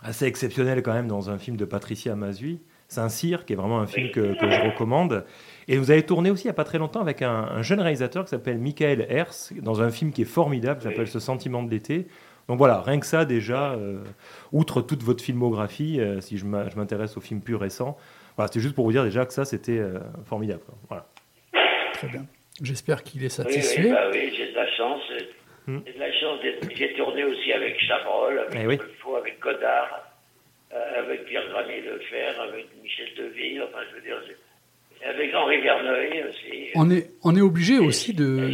assez 0.02 0.26
exceptionnel 0.26 0.82
quand 0.82 0.92
même 0.92 1.08
dans 1.08 1.30
un 1.30 1.38
film 1.38 1.56
de 1.56 1.64
Patricia 1.64 2.14
Mazui, 2.14 2.60
Saint-Cyr, 2.88 3.46
qui 3.46 3.54
est 3.54 3.56
vraiment 3.56 3.80
un 3.80 3.86
film 3.86 4.10
que 4.10 4.34
je 4.34 4.70
recommande. 4.70 5.24
Et 5.68 5.78
vous 5.78 5.90
avez 5.90 6.04
tourné 6.04 6.30
aussi 6.30 6.44
il 6.44 6.46
n'y 6.46 6.50
a 6.50 6.54
pas 6.54 6.64
très 6.64 6.78
longtemps 6.78 7.00
avec 7.00 7.22
un, 7.22 7.30
un 7.30 7.62
jeune 7.62 7.80
réalisateur 7.80 8.24
qui 8.24 8.30
s'appelle 8.30 8.58
Michael 8.58 9.04
Hers, 9.08 9.32
dans 9.62 9.82
un 9.82 9.90
film 9.90 10.12
qui 10.12 10.22
est 10.22 10.26
formidable, 10.26 10.80
qui 10.80 10.86
s'appelle 10.86 11.08
Ce 11.08 11.18
sentiment 11.18 11.62
de 11.62 11.70
l'été. 11.70 12.06
Donc 12.48 12.58
voilà, 12.58 12.80
rien 12.82 13.00
que 13.00 13.06
ça 13.06 13.24
déjà, 13.24 13.72
euh, 13.72 13.98
outre 14.52 14.80
toute 14.80 15.02
votre 15.02 15.22
filmographie, 15.24 16.00
euh, 16.00 16.20
si 16.20 16.38
je 16.38 16.44
m'intéresse 16.46 17.16
aux 17.16 17.20
films 17.20 17.40
plus 17.40 17.56
récents, 17.56 17.96
voilà, 18.36 18.46
c'était 18.46 18.60
juste 18.60 18.76
pour 18.76 18.84
vous 18.84 18.92
dire 18.92 19.02
déjà 19.02 19.26
que 19.26 19.32
ça 19.32 19.44
c'était 19.44 19.78
euh, 19.78 19.98
formidable. 20.24 20.60
quoi. 20.64 20.74
Voilà. 20.88 21.06
Très 21.94 22.06
bien. 22.08 22.26
J'espère 22.62 23.02
qu'il 23.02 23.22
est 23.22 23.24
Oui, 23.26 23.30
satisfait. 23.30 23.82
oui, 23.86 23.90
bah 23.90 24.08
oui, 24.12 24.32
j'ai 24.36 24.50
de 24.52 24.54
la 24.54 24.70
chance. 24.76 25.02
Hmm. 25.66 25.78
J'ai 25.84 25.92
de 25.94 25.98
la 25.98 26.12
chance. 26.12 26.40
d'être- 26.42 26.68
J'ai 26.76 26.94
tourné 26.94 27.24
aussi 27.24 27.52
avec 27.52 27.76
Chabrol, 27.80 28.38
avec 28.38 28.60
Eh 28.62 28.66
oui. 28.68 28.78
Truffaut, 28.78 29.16
avec 29.16 29.40
Godard, 29.40 30.06
euh, 30.72 31.00
avec 31.02 31.24
Pierre 31.24 31.48
Granier 31.50 31.80
Lefer, 31.80 32.38
avec 32.48 32.66
Michel 32.82 33.08
Deville, 33.18 33.62
enfin, 33.68 33.80
je 33.90 33.96
veux 33.96 34.02
dire, 34.02 34.16
avec 35.04 35.34
Henri 35.34 35.60
Verneuil 35.60 36.24
aussi. 36.28 36.68
On 36.74 36.90
est, 36.90 37.10
on 37.22 37.34
est 37.36 37.40
obligé 37.40 37.78
aussi 37.78 38.12
de. 38.14 38.50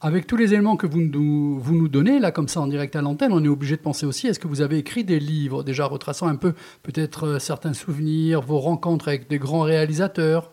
Avec 0.00 0.28
tous 0.28 0.36
les 0.36 0.52
éléments 0.54 0.76
que 0.76 0.86
vous 0.86 1.00
nous, 1.00 1.58
vous 1.58 1.74
nous 1.74 1.88
donnez, 1.88 2.20
là, 2.20 2.30
comme 2.30 2.46
ça, 2.46 2.60
en 2.60 2.68
direct 2.68 2.94
à 2.94 3.02
l'antenne, 3.02 3.32
on 3.32 3.42
est 3.44 3.48
obligé 3.48 3.76
de 3.76 3.80
penser 3.82 4.06
aussi, 4.06 4.28
est-ce 4.28 4.38
que 4.38 4.46
vous 4.46 4.60
avez 4.60 4.78
écrit 4.78 5.02
des 5.02 5.18
livres, 5.18 5.64
déjà 5.64 5.86
retraçant 5.86 6.28
un 6.28 6.36
peu, 6.36 6.52
peut-être, 6.84 7.24
euh, 7.26 7.38
certains 7.40 7.72
souvenirs, 7.72 8.40
vos 8.40 8.58
rencontres 8.60 9.08
avec 9.08 9.26
des 9.26 9.38
grands 9.38 9.62
réalisateurs 9.62 10.52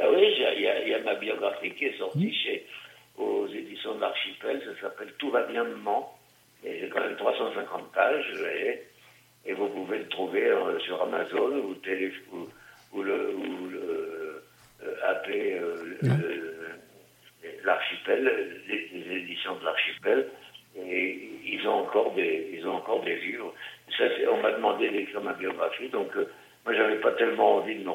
Ah 0.00 0.06
oui, 0.10 0.22
il 0.56 0.62
y, 0.62 0.66
a- 0.66 0.82
il 0.82 0.88
y 0.88 0.94
a 0.94 1.02
ma 1.02 1.16
biographie 1.16 1.72
qui 1.74 1.84
est 1.84 1.98
sortie 1.98 2.32
chez, 2.32 2.64
aux 3.18 3.46
éditions 3.48 3.94
de 3.94 4.00
l'Archipel, 4.00 4.62
ça 4.64 4.80
s'appelle 4.88 5.12
Tout 5.18 5.30
va 5.30 5.42
bien 5.46 5.64
maman, 5.64 6.16
et 6.64 6.80
j'ai 6.80 6.88
quand 6.88 7.00
même 7.00 7.16
350 7.16 7.92
pages, 7.92 8.24
voyez, 8.38 8.80
et 9.44 9.52
vous 9.52 9.68
pouvez 9.68 9.98
le 9.98 10.08
trouver 10.08 10.46
euh, 10.46 10.78
sur 10.80 11.02
Amazon 11.02 11.58
ou, 11.68 11.74
télé, 11.74 12.10
ou, 12.32 12.46
ou 12.92 13.02
le, 13.02 13.34
ou 13.34 13.68
le 13.68 14.42
euh, 14.82 15.10
AP, 15.10 15.28
euh, 15.28 15.98
l'Archipel, 17.64 18.60
les, 18.68 18.88
les 18.92 19.16
éditions 19.18 19.56
de 19.56 19.64
l'Archipel, 19.64 20.28
et 20.76 21.18
ils 21.44 21.66
ont 21.66 21.80
encore 21.80 22.12
des, 22.14 22.50
ils 22.54 22.66
ont 22.66 22.74
encore 22.76 23.02
des 23.02 23.16
livres. 23.16 23.54
ça, 23.96 24.04
on 24.30 24.40
m'a 24.42 24.52
demandé 24.52 24.88
d'écrire 24.88 25.20
ma 25.20 25.32
biographie, 25.34 25.88
donc 25.88 26.14
euh, 26.16 26.28
moi, 26.64 26.74
j'avais 26.74 26.96
pas 27.00 27.12
tellement 27.12 27.56
envie 27.56 27.74
de 27.76 27.84
me 27.84 27.92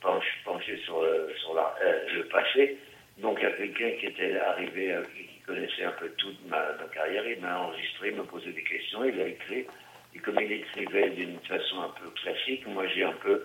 pencher, 0.00 0.28
pencher 0.44 0.76
sur, 0.84 1.02
le, 1.02 1.30
sur 1.38 1.54
la- 1.54 1.74
euh, 1.84 2.00
le 2.16 2.24
passé. 2.24 2.78
Donc, 3.18 3.38
il 3.40 3.44
y 3.44 3.46
a 3.46 3.50
quelqu'un 3.52 3.90
qui 4.00 4.06
était 4.06 4.38
arrivé, 4.38 4.92
euh, 4.92 5.02
qui 5.14 5.24
qui 5.26 5.40
connaissait 5.46 5.84
un 5.84 5.92
peu 5.92 6.08
toute 6.16 6.38
ma, 6.48 6.72
ma 6.72 6.88
carrière, 6.94 7.24
il 7.28 7.40
m'a 7.40 7.60
enregistré, 7.60 8.08
il 8.08 8.16
m'a 8.16 8.24
posé 8.24 8.50
des 8.52 8.62
questions, 8.64 9.04
il 9.04 9.20
a 9.20 9.28
écrit. 9.28 9.66
Et 10.14 10.18
comme 10.18 10.40
il 10.40 10.50
écrivait 10.50 11.10
d'une 11.10 11.38
façon 11.40 11.82
un 11.82 11.90
peu 12.00 12.08
classique, 12.22 12.66
moi, 12.66 12.86
j'ai 12.88 13.04
un 13.04 13.12
peu, 13.12 13.44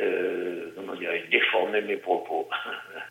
euh, 0.00 0.70
comment 0.76 0.94
dire, 0.96 1.10
déformé 1.30 1.80
mes 1.82 1.96
propos. 1.96 2.48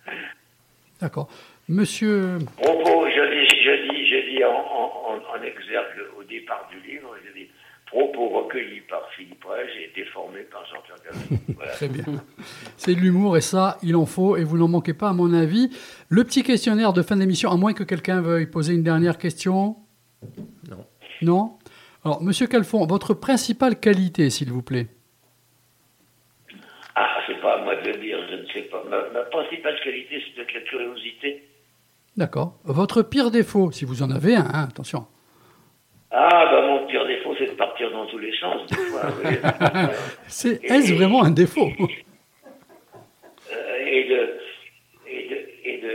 D'accord. 1.02 1.30
Monsieur, 1.70 2.38
propos, 2.58 3.08
je 3.08 3.32
dis, 3.32 3.64
je 3.64 3.92
dis, 3.92 4.08
je 4.08 4.30
dis 4.38 4.44
en, 4.44 4.50
en, 4.52 5.14
en- 5.16 5.38
en 5.40 5.42
exergue 5.44 6.02
au 6.20 6.24
départ 6.24 6.68
du 6.72 6.80
livre, 6.92 7.16
je 7.26 7.40
dis 7.40 7.48
propos 7.88 8.30
recueillis 8.30 8.82
par 8.90 9.02
Philippe 9.16 9.44
Rage 9.44 9.70
et 9.80 9.92
déformés 9.96 10.42
par 10.52 10.64
Jean-Pierre 10.66 10.98
Gavin. 11.06 11.38
Voilà. 11.56 11.72
Très 11.74 11.88
bien. 11.88 12.04
C'est 12.78 12.96
de 12.96 13.00
l'humour 13.00 13.36
et 13.38 13.42
ça, 13.42 13.78
il 13.84 13.96
en 13.96 14.06
faut 14.06 14.38
et 14.38 14.44
vous 14.44 14.58
n'en 14.58 14.68
manquez 14.68 14.94
pas 14.94 15.10
à 15.10 15.14
mon 15.14 15.34
avis. 15.34 15.70
Le 16.10 16.24
petit 16.24 16.44
questionnaire 16.44 16.94
de 16.94 17.02
fin 17.02 17.18
d'émission, 17.18 17.52
à 17.52 17.58
moins 17.58 17.74
que 17.74 17.84
quelqu'un 17.84 18.22
veuille 18.22 18.48
poser 18.48 18.74
une 18.74 18.84
dernière 18.84 19.18
question. 19.18 19.76
Non. 20.70 20.86
Non? 21.22 21.58
Alors, 22.04 22.22
Monsieur 22.24 22.48
Calfon, 22.48 22.86
votre 22.88 23.14
principale 23.14 23.80
qualité, 23.80 24.30
s'il 24.30 24.52
vous 24.52 24.64
plaît 24.64 24.88
Ah, 26.96 27.18
c'est 27.28 27.40
pas 27.42 27.60
à 27.60 27.64
moi 27.64 27.76
de 27.76 27.88
le 27.92 27.98
dire, 28.00 28.18
je 28.30 28.36
ne 28.38 28.46
sais 28.48 28.62
pas. 28.70 28.84
Ma, 28.90 29.10
ma 29.10 29.21
principale 29.32 29.80
qualité, 29.84 30.22
c'est 30.24 30.36
peut-être 30.36 30.54
la 30.54 30.62
curiosité. 30.62 31.44
D'accord. 32.18 32.60
Votre 32.66 33.02
pire 33.02 33.32
défaut, 33.32 33.72
si 33.72 33.86
vous 33.86 34.04
en 34.04 34.12
avez 34.12 34.36
un, 34.36 34.46
hein, 34.46 34.68
attention. 34.70 35.08
Ah, 36.12 36.46
bah 36.52 36.62
mon 36.68 36.86
pire 36.88 37.06
défaut, 37.08 37.34
c'est 37.40 37.46
de 37.48 37.52
partir 37.52 37.90
dans 37.92 38.06
tous 38.08 38.18
les 38.18 38.38
sens, 38.38 38.70
des 38.70 38.76
fois. 38.76 39.02
oui. 39.24 39.38
C'est, 40.28 40.62
est-ce 40.66 40.94
vraiment 40.94 41.24
un 41.24 41.32
défaut? 41.32 41.70
Euh, 43.52 43.86
et 43.86 44.04
de. 44.04 44.38
Et 45.08 45.28
de. 45.30 45.36
Et 45.64 45.78
de. 45.78 45.90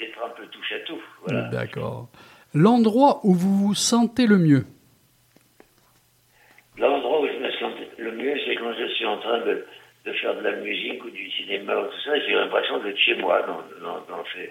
d'être 0.00 0.24
un 0.24 0.30
peu 0.30 0.46
touche 0.48 0.72
à 0.72 0.80
tout. 0.80 1.00
Voilà. 1.24 1.48
D'accord. 1.48 2.08
L'endroit 2.54 3.20
où 3.22 3.34
vous 3.34 3.68
vous 3.68 3.74
sentez 3.74 4.26
le 4.26 4.38
mieux? 4.38 4.64
L'endroit 6.76 7.20
où 7.20 7.26
je 7.26 7.38
me 7.38 7.50
sens 7.52 7.72
le 7.98 8.12
mieux, 8.12 8.34
c'est 8.46 8.56
quand 8.56 8.72
je 8.72 8.86
suis 8.94 9.06
en 9.06 9.18
train 9.18 9.38
de, 9.44 9.64
de 10.08 10.12
faire 10.14 10.34
de 10.36 10.42
la 10.42 10.56
musique 10.56 11.04
ou 11.04 11.10
du 11.10 11.30
cinéma 11.32 11.74
ou 11.76 11.84
tout 11.86 12.00
ça, 12.04 12.12
j'ai 12.26 12.34
l'impression 12.34 12.82
d'être 12.82 12.98
chez 12.98 13.14
moi 13.16 13.42
dans, 13.46 13.62
dans, 13.86 13.98
dans 14.08 14.24
ces, 14.32 14.50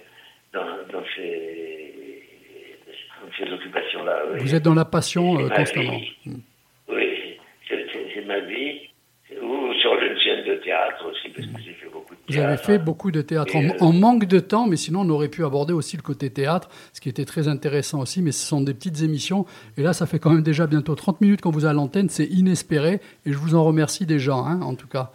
dans, 0.54 1.04
ces, 1.16 2.24
dans 3.22 3.32
ces 3.38 3.52
occupations-là. 3.54 4.24
oui. 4.34 4.40
Vous 4.42 4.56
êtes 4.56 4.64
dans 4.64 4.76
la 4.76 4.86
passion 4.86 5.40
euh, 5.40 5.50
constamment. 5.50 5.98
vie. 5.98 6.14
Oui, 6.90 7.38
c'est 7.70 8.26
ma 8.26 8.40
vie. 8.42 8.82
Ou 9.42 9.74
sur 9.82 9.92
une 10.02 10.18
scène 10.20 10.46
de 10.48 10.56
théâtre 10.64 11.06
aussi, 11.12 11.28
parce 11.36 11.46
que 11.48 11.62
j'ai 11.62 11.74
fait 11.74 11.90
beaucoup 11.92 12.16
de 12.16 12.20
Vous 12.28 12.34
théâtre. 12.34 12.48
avez 12.48 12.58
fait 12.58 12.78
beaucoup 12.80 13.12
de 13.12 13.22
théâtre 13.22 13.58
en, 13.58 13.64
euh, 13.66 13.70
en 13.82 13.92
manque 13.92 14.26
de 14.26 14.40
temps, 14.40 14.68
mais 14.68 14.78
sinon 14.78 15.02
on 15.02 15.10
aurait 15.10 15.28
pu 15.28 15.44
aborder 15.44 15.74
aussi 15.74 15.98
le 15.98 16.02
côté 16.02 16.30
théâtre, 16.32 16.70
ce 16.94 17.02
qui 17.02 17.10
était 17.10 17.26
très 17.26 17.50
intéressant 17.50 18.00
aussi, 18.00 18.22
mais 18.22 18.32
ce 18.32 18.46
sont 18.48 18.62
des 18.62 18.74
petites 18.74 19.02
émissions. 19.02 19.46
Et 19.78 19.82
là, 19.84 19.92
ça 19.92 20.06
fait 20.06 20.18
quand 20.18 20.30
même 20.30 20.44
déjà 20.44 20.66
bientôt 20.66 20.96
30 20.96 21.20
minutes 21.20 21.42
qu'on 21.42 21.52
vous 21.52 21.66
a 21.66 21.72
à 21.72 21.74
l'antenne, 21.74 22.08
c'est 22.08 22.26
inespéré, 22.26 23.02
et 23.26 23.34
je 23.34 23.38
vous 23.38 23.54
en 23.56 23.66
remercie 23.66 24.06
déjà, 24.06 24.34
hein, 24.34 24.62
en 24.62 24.76
tout 24.76 24.88
cas. 24.88 25.12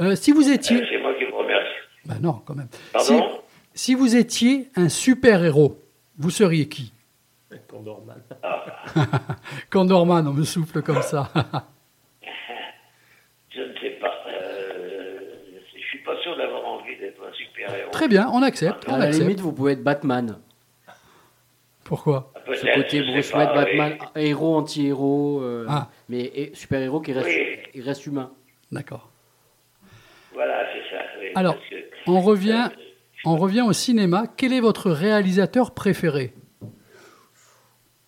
Euh, 0.00 0.14
si 0.16 0.32
vous 0.32 0.48
étiez... 0.50 0.82
C'est 0.90 0.98
moi 1.02 1.14
qui 1.14 1.24
vous 1.24 1.36
remercie. 1.38 1.68
Ben 2.06 2.18
non, 2.20 2.42
quand 2.44 2.54
même. 2.54 2.68
Pardon? 2.92 3.40
Si, 3.74 3.84
si 3.86 3.94
vous 3.94 4.16
étiez 4.16 4.68
un 4.76 4.88
super-héros, 4.88 5.78
vous 6.18 6.30
seriez 6.30 6.68
qui? 6.68 6.92
Condorman. 7.68 8.22
Condorman, 9.70 10.26
on 10.26 10.32
me 10.32 10.44
souffle 10.44 10.82
comme 10.82 11.02
ça. 11.02 11.30
Je 13.54 13.60
ne 13.60 13.74
sais 13.80 13.98
pas. 14.00 14.12
Euh, 14.28 15.20
je 15.76 15.82
suis 15.88 16.02
pas 16.02 16.16
sûr 16.22 16.34
d'avoir 16.38 16.64
envie 16.66 16.96
d'être 16.98 17.20
un 17.22 17.32
super-héros. 17.34 17.90
Très 17.90 18.08
bien, 18.08 18.28
on 18.32 18.42
accepte. 18.42 18.84
On 18.88 18.94
À 18.94 18.98
la 18.98 19.04
accepte. 19.04 19.22
limite, 19.24 19.40
vous 19.40 19.52
pouvez 19.52 19.72
être 19.72 19.82
Batman. 19.82 20.38
Pourquoi? 21.84 22.32
Peut-être, 22.46 22.60
Ce 22.60 22.74
côté 22.74 23.02
Bruce 23.02 23.32
Wayne, 23.34 23.48
oui. 23.50 23.54
Batman, 23.54 23.98
héros, 24.16 24.56
anti-héros, 24.56 25.40
euh, 25.42 25.66
Ah. 25.68 25.88
mais 26.08 26.50
super-héros 26.54 27.00
qui 27.02 27.12
reste, 27.12 27.26
Oui. 27.28 27.58
il 27.74 27.82
reste 27.82 28.06
humain. 28.06 28.32
D'accord. 28.70 29.10
Voilà, 30.34 30.66
c'est 30.72 30.94
ça. 30.96 31.02
oui, 31.20 31.26
Alors, 31.34 31.56
que- 31.68 31.76
on 32.06 32.20
revient, 32.20 32.68
on 33.24 33.36
revient 33.36 33.62
au 33.62 33.72
cinéma. 33.72 34.24
Quel 34.36 34.52
est 34.52 34.60
votre 34.60 34.90
réalisateur 34.90 35.72
préféré? 35.74 36.32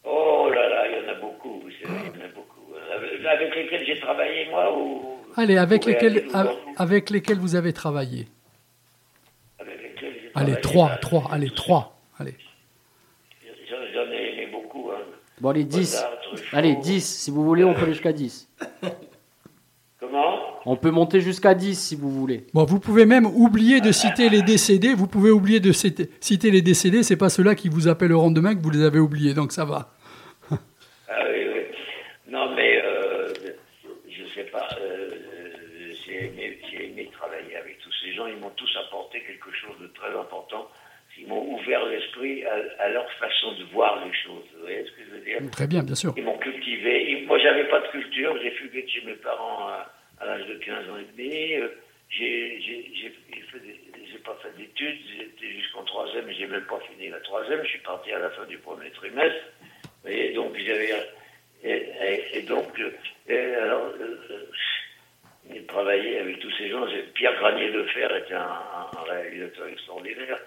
Oh 0.04 0.48
là 0.54 0.68
là, 0.68 0.84
il 0.88 1.02
y 1.04 1.06
en 1.08 1.12
a 1.12 1.20
beaucoup, 1.20 1.60
vous 1.60 1.70
savez, 1.82 1.98
il 2.14 2.20
y 2.20 2.22
en 2.22 2.24
a 2.24 2.28
beaucoup. 2.34 2.62
Avec, 2.94 3.24
avec 3.26 3.54
lesquels 3.54 3.86
j'ai 3.86 4.00
travaillé, 4.00 4.48
moi, 4.50 4.76
ou... 4.78 5.02
Allez, 5.36 5.56
avec 5.56 5.84
ou 5.84 5.88
lesquels, 5.88 6.26
avec 6.76 7.10
lesquels 7.10 7.38
vous 7.38 7.54
avez 7.56 7.72
travaillé? 7.72 8.28
Avec 9.58 9.82
lesquels 9.82 10.14
j'ai 10.22 10.30
Allez, 10.34 10.60
trois, 10.60 10.88
bah, 10.90 10.96
trois, 10.98 11.24
allez, 11.32 11.50
trois. 11.50 11.96
Allez. 12.18 12.36
J'en 13.68 14.10
ai 14.10 14.32
aimé 14.32 14.48
beaucoup. 14.52 14.90
Hein. 14.92 15.00
Bon, 15.40 15.50
allez, 15.50 15.64
10. 15.64 15.94
Godard, 15.96 16.20
Truffaut. 16.20 16.56
Allez, 16.56 16.76
10. 16.76 17.00
Si 17.04 17.30
vous 17.30 17.44
voulez, 17.44 17.64
on 17.64 17.74
peut 17.74 17.82
aller 17.82 17.92
jusqu'à 17.92 18.12
10. 18.12 18.48
Comment? 19.98 20.33
On 20.66 20.76
peut 20.76 20.90
monter 20.90 21.20
jusqu'à 21.20 21.54
10 21.54 21.74
si 21.78 21.94
vous 21.96 22.10
voulez. 22.10 22.46
Bon, 22.54 22.64
vous 22.64 22.80
pouvez 22.80 23.04
même 23.04 23.26
oublier 23.26 23.80
de 23.80 23.92
citer 23.92 24.28
les 24.30 24.42
décédés. 24.42 24.94
Vous 24.94 25.06
pouvez 25.06 25.30
oublier 25.30 25.60
de 25.60 25.72
citer, 25.72 26.50
les 26.50 26.62
décédés. 26.62 27.02
C'est 27.02 27.16
pas 27.18 27.28
ceux-là 27.28 27.54
qui 27.54 27.68
vous 27.68 27.86
appelleront 27.88 28.30
demain 28.30 28.54
que 28.54 28.62
vous 28.62 28.70
les 28.70 28.82
avez 28.82 28.98
oubliés, 28.98 29.34
donc 29.34 29.52
ça 29.52 29.64
va. 29.66 29.92
Ah 30.50 31.22
oui, 31.30 31.44
oui. 31.54 31.60
Non, 32.28 32.54
mais 32.54 32.80
euh, 32.82 33.28
je 34.08 34.24
sais 34.34 34.44
pas. 34.50 34.66
euh, 34.80 35.10
j'ai 36.06 36.86
aimé, 36.86 37.10
travailler 37.12 37.56
avec 37.56 37.78
tous 37.80 37.92
ces 38.02 38.12
gens. 38.14 38.26
Ils 38.26 38.36
m'ont 38.38 38.50
tous 38.56 38.70
apporté 38.86 39.20
quelque 39.26 39.52
chose 39.54 39.76
de 39.82 39.86
très 39.88 40.18
important. 40.18 40.66
Ils 41.20 41.28
m'ont 41.28 41.44
ouvert 41.54 41.84
l'esprit 41.86 42.42
à, 42.44 42.84
à 42.84 42.88
leur 42.88 43.06
façon 43.20 43.52
de 43.58 43.64
voir 43.72 44.02
les 44.04 44.12
choses. 44.14 44.42
Vous 44.56 44.62
voyez 44.62 44.84
ce 44.84 44.90
que 44.92 45.04
je 45.08 45.14
veux 45.14 45.24
dire? 45.24 45.50
Très 45.52 45.66
bien, 45.66 45.82
bien 45.82 45.94
sûr. 45.94 46.12
Ils 46.16 46.24
m'ont 46.24 46.38
cultivé. 46.38 47.10
Ils- 47.12 47.26
moi, 47.26 47.38
j'avais 47.38 47.68
pas 47.68 47.80
de 47.80 47.88
culture. 47.88 48.34
J'ai 48.42 48.50
fugué 48.52 48.82
de 48.82 48.88
chez 48.88 49.04
mes 49.06 49.12
parents 49.14 49.68
à, 49.68 49.92
à 50.20 50.26
l'âge 50.26 50.46
de 50.46 50.54
15 50.54 50.88
ans 50.90 50.98
et 50.98 51.04
demi. 51.16 51.54
Euh, 51.54 51.68
J'ai 52.10 53.10
pas 54.24 54.36
fait 54.42 54.56
d'études. 54.56 54.98
J'étais 55.16 55.52
jusqu'en 55.52 55.84
troisième 55.84 56.28
et 56.30 56.34
j'ai 56.34 56.46
même 56.46 56.64
pas 56.66 56.80
fini 56.80 57.08
la 57.08 57.20
troisième. 57.20 57.62
Je 57.64 57.68
suis 57.68 57.78
parti 57.80 58.12
à 58.12 58.18
la 58.18 58.30
fin 58.30 58.44
du 58.46 58.58
premier 58.58 58.90
trimestre. 58.90 59.44
Voyez, 60.02 60.32
donc 60.34 60.56
j'avais 60.58 60.90
et, 61.62 61.88
et- 62.02 62.38
et 62.38 62.42
donc 62.42 62.78
euh, 62.78 62.90
et 63.28 63.54
alors 63.56 63.86
euh, 64.00 64.16
euh, 64.30 64.46
j'ai 65.52 65.62
travaillé 65.64 66.18
avec 66.18 66.40
tous 66.40 66.50
ces 66.58 66.68
gens. 66.68 66.86
Pierre 67.14 67.34
Granier 67.38 67.70
de 67.70 67.84
Fer 67.84 68.14
était 68.16 68.34
un, 68.34 68.90
réalisateur 69.08 69.66
extraordinaire. 69.68 70.38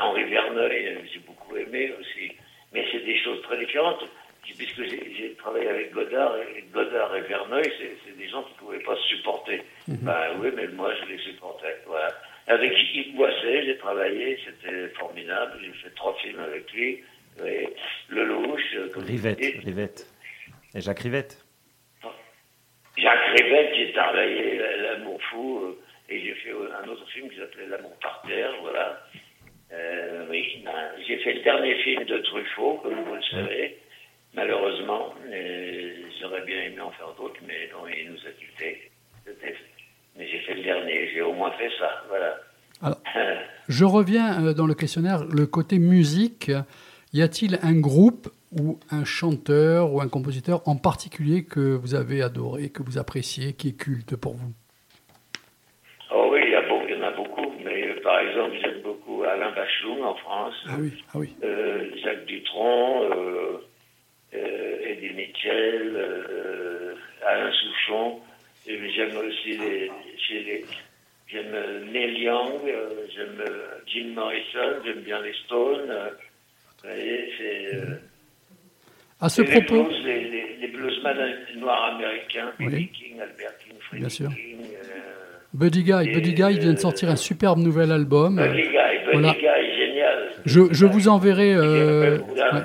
Henri 0.00 0.24
Verneuil, 0.24 0.98
j'ai 1.12 1.18
beaucoup 1.20 1.56
aimé 1.56 1.92
aussi. 2.00 2.32
Mais 2.72 2.86
c'est 2.92 3.00
des 3.04 3.18
choses 3.18 3.42
très 3.42 3.58
différentes. 3.58 4.04
Puisque 4.56 4.82
j'ai 4.82 5.34
travaillé 5.38 5.68
avec 5.68 5.92
Godard, 5.92 6.36
et 6.36 6.64
Godard 6.72 7.14
et 7.16 7.22
Verneuil, 7.22 7.70
c'est 7.78 8.16
des 8.16 8.28
gens 8.28 8.42
qui 8.44 8.52
ne 8.52 8.58
pouvaient 8.58 8.84
pas 8.84 8.96
se 8.96 9.16
supporter. 9.16 9.62
Ben 9.88 10.36
oui, 10.38 10.48
mais 10.54 10.68
moi 10.68 10.92
je 11.00 11.12
les 11.12 11.18
supportais. 11.18 11.78
Voilà. 11.86 12.08
Avec 12.46 12.72
Yves 12.94 13.14
Boisset, 13.14 13.64
j'ai 13.64 13.76
travaillé, 13.78 14.38
c'était 14.44 14.88
formidable. 14.88 15.58
J'ai 15.62 15.72
fait 15.72 15.94
trois 15.94 16.14
films 16.16 16.40
avec 16.40 16.72
lui. 16.72 17.02
Et 17.46 17.68
Lelouch, 18.08 18.60
euh, 18.74 18.88
Rivette. 18.96 19.38
Rivette. 19.64 20.06
Et 20.74 20.80
Jacques 20.80 21.00
Rivette. 21.00 21.38
Jacques 22.96 23.38
Rivette, 23.38 23.74
j'ai 23.76 23.92
travaillé 23.92 24.58
L'amour 24.82 25.22
fou, 25.30 25.60
euh, 25.64 25.78
et 26.08 26.20
j'ai 26.20 26.34
fait 26.34 26.50
un 26.50 26.88
autre 26.88 27.08
film 27.10 27.30
qui 27.30 27.36
s'appelait 27.38 27.66
L'amour 27.66 27.96
par 28.02 28.22
terre, 28.26 28.52
voilà. 28.60 29.00
Euh, 29.72 30.26
oui, 30.28 30.62
ben, 30.64 30.90
j'ai 31.06 31.18
fait 31.18 31.34
le 31.34 31.40
dernier 31.42 31.76
film 31.76 32.04
de 32.04 32.18
Truffaut, 32.18 32.80
comme 32.82 33.04
vous 33.04 33.14
le 33.14 33.22
savez, 33.22 33.78
malheureusement. 34.34 35.14
J'aurais 36.20 36.42
bien 36.44 36.62
aimé 36.64 36.80
en 36.80 36.90
faire 36.92 37.12
d'autres, 37.16 37.40
mais 37.46 37.68
non, 37.72 37.86
il 37.88 38.10
nous 38.10 38.18
a 38.18 38.30
quittés. 38.32 38.90
Mais 40.16 40.26
j'ai 40.28 40.40
fait 40.40 40.54
le 40.54 40.62
dernier, 40.62 41.08
j'ai 41.14 41.22
au 41.22 41.32
moins 41.32 41.50
fait 41.52 41.70
ça, 41.78 42.04
voilà. 42.08 42.36
Alors, 42.82 42.98
je 43.68 43.84
reviens 43.84 44.44
euh, 44.44 44.52
dans 44.54 44.66
le 44.66 44.74
questionnaire, 44.74 45.24
le 45.24 45.46
côté 45.46 45.78
musique. 45.78 46.50
Y 47.12 47.22
a-t-il 47.22 47.58
un 47.62 47.78
groupe 47.78 48.28
ou 48.52 48.78
un 48.90 49.04
chanteur 49.04 49.92
ou 49.92 50.00
un 50.00 50.08
compositeur 50.08 50.62
en 50.66 50.76
particulier 50.76 51.44
que 51.44 51.60
vous 51.74 51.94
avez 51.94 52.22
adoré, 52.22 52.68
que 52.70 52.82
vous 52.82 52.98
appréciez, 52.98 53.52
qui 53.54 53.68
est 53.68 53.76
culte 53.78 54.16
pour 54.16 54.34
vous? 54.34 54.52
Oh 56.12 56.28
oui, 56.32 56.40
il 56.44 56.50
y, 56.50 56.54
a 56.56 56.62
beau- 56.62 56.82
il 56.88 56.94
y 56.96 56.98
en 56.98 57.02
a 57.06 57.12
beaucoup, 57.12 57.52
mais 57.64 57.86
euh, 57.88 58.00
par 58.02 58.18
exemple, 58.20 58.56
j'aime 58.60 58.82
beaucoup 58.82 59.22
Alain 59.22 59.52
Bachelot 59.52 60.02
en 60.04 60.14
France. 60.16 60.54
Ah 60.68 60.76
oui, 60.78 60.92
ah 61.14 61.18
oui. 61.18 61.30
euh, 61.44 61.90
Jacques 62.02 62.24
Dutronc, 62.26 63.04
euh, 63.04 63.58
Eddie 64.32 65.14
Mitchell, 65.14 65.92
euh, 65.96 66.94
Alain 67.26 67.50
Souchon. 67.52 68.20
J'aime 68.66 69.16
aussi 69.16 69.56
les, 69.58 69.90
chez 70.16 70.40
les- 70.44 70.64
j'aime 71.28 71.52
euh, 71.54 71.84
Neil 71.92 72.20
Young, 72.22 72.60
euh, 72.68 72.88
j'aime 73.14 73.40
euh, 73.40 73.66
Jim 73.86 74.12
Morrison, 74.14 74.82
j'aime 74.84 75.00
bien 75.02 75.20
les 75.22 75.32
Stones. 75.46 75.90
euh, 75.90 76.08
vous 76.82 76.88
voyez, 76.88 77.32
c'est. 77.38 77.74
euh, 77.76 77.94
À 79.20 79.28
ce 79.28 79.42
propos, 79.42 79.74
Les, 79.74 79.82
blues, 79.82 80.04
les, 80.04 80.24
les, 80.30 80.56
les 80.60 80.68
bluesmen 80.68 81.36
noirs 81.56 81.94
américains, 81.96 82.52
Oui. 82.60 82.66
B.B. 82.66 82.92
King, 82.92 83.20
Albert 83.20 83.58
King, 83.58 83.74
Freddie 83.80 84.00
Bien 84.00 84.08
sûr. 84.08 84.28
King, 84.30 84.58
euh, 84.62 84.98
Buddy 85.52 85.82
Guy, 85.82 86.12
Buddy 86.12 86.34
Guy 86.34 86.58
vient 86.58 86.72
de 86.72 86.78
sortir 86.78 87.10
un 87.10 87.16
superbe 87.16 87.58
nouvel 87.58 87.90
album. 87.90 88.36
Buddy 88.36 88.62
Guy, 88.62 88.68
Buddy 88.68 89.10
Voilà. 89.12 89.32
Guy, 89.34 89.76
génial. 89.76 90.30
Je, 90.46 90.60
je 90.72 90.86
vous 90.86 91.08
enverrai, 91.08 91.54
euh, 91.54 92.18
ouais. 92.18 92.60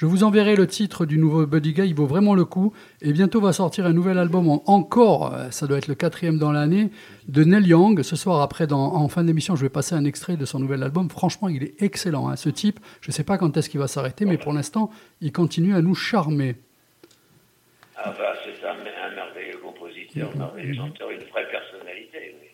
Je 0.00 0.06
vous 0.06 0.24
enverrai 0.24 0.56
le 0.56 0.66
titre 0.66 1.04
du 1.04 1.18
nouveau 1.18 1.44
Buddy 1.46 1.74
Guy. 1.74 1.88
Il 1.88 1.94
vaut 1.94 2.06
vraiment 2.06 2.34
le 2.34 2.46
coup. 2.46 2.72
Et 3.02 3.12
bientôt 3.12 3.38
va 3.38 3.52
sortir 3.52 3.84
un 3.84 3.92
nouvel 3.92 4.16
album 4.16 4.48
en- 4.48 4.62
encore. 4.66 5.34
euh, 5.34 5.50
Ça 5.50 5.66
doit 5.66 5.76
être 5.76 5.88
le 5.88 5.94
quatrième 5.94 6.38
dans 6.38 6.52
l'année 6.52 6.88
de 7.28 7.44
Neil 7.44 7.66
Young. 7.66 8.00
Ce 8.02 8.16
soir, 8.16 8.40
après, 8.40 8.66
dans, 8.66 8.80
en 8.94 9.08
fin 9.08 9.24
d'émission, 9.24 9.56
je 9.56 9.62
vais 9.62 9.68
passer 9.68 9.94
un 9.94 10.06
extrait 10.06 10.38
de 10.38 10.46
son 10.46 10.58
nouvel 10.58 10.82
album. 10.82 11.10
Franchement, 11.10 11.48
il 11.50 11.62
est 11.64 11.82
excellent. 11.82 12.30
hein. 12.30 12.36
Ce 12.36 12.48
type, 12.48 12.80
je 13.02 13.10
ne 13.10 13.12
sais 13.12 13.24
pas 13.24 13.36
quand 13.36 13.54
est-ce 13.58 13.68
qu'il 13.68 13.78
va 13.78 13.88
s'arrêter, 13.88 14.24
mais 14.24 14.38
pour 14.38 14.54
l'instant, 14.54 14.88
il 15.20 15.32
continue 15.32 15.74
à 15.74 15.82
nous 15.82 15.94
charmer. 15.94 16.56
Ah 18.02 18.14
bah, 18.18 18.32
c'est 18.42 18.66
un, 18.66 18.70
un 18.70 19.14
merveilleux 19.14 19.58
compositeur, 19.62 20.30
un 20.34 20.38
merveilleux 20.38 20.72
chanteur, 20.76 21.10
une 21.10 21.18
vraie 21.30 21.46
personnalité. 21.50 22.34
oui. 22.40 22.48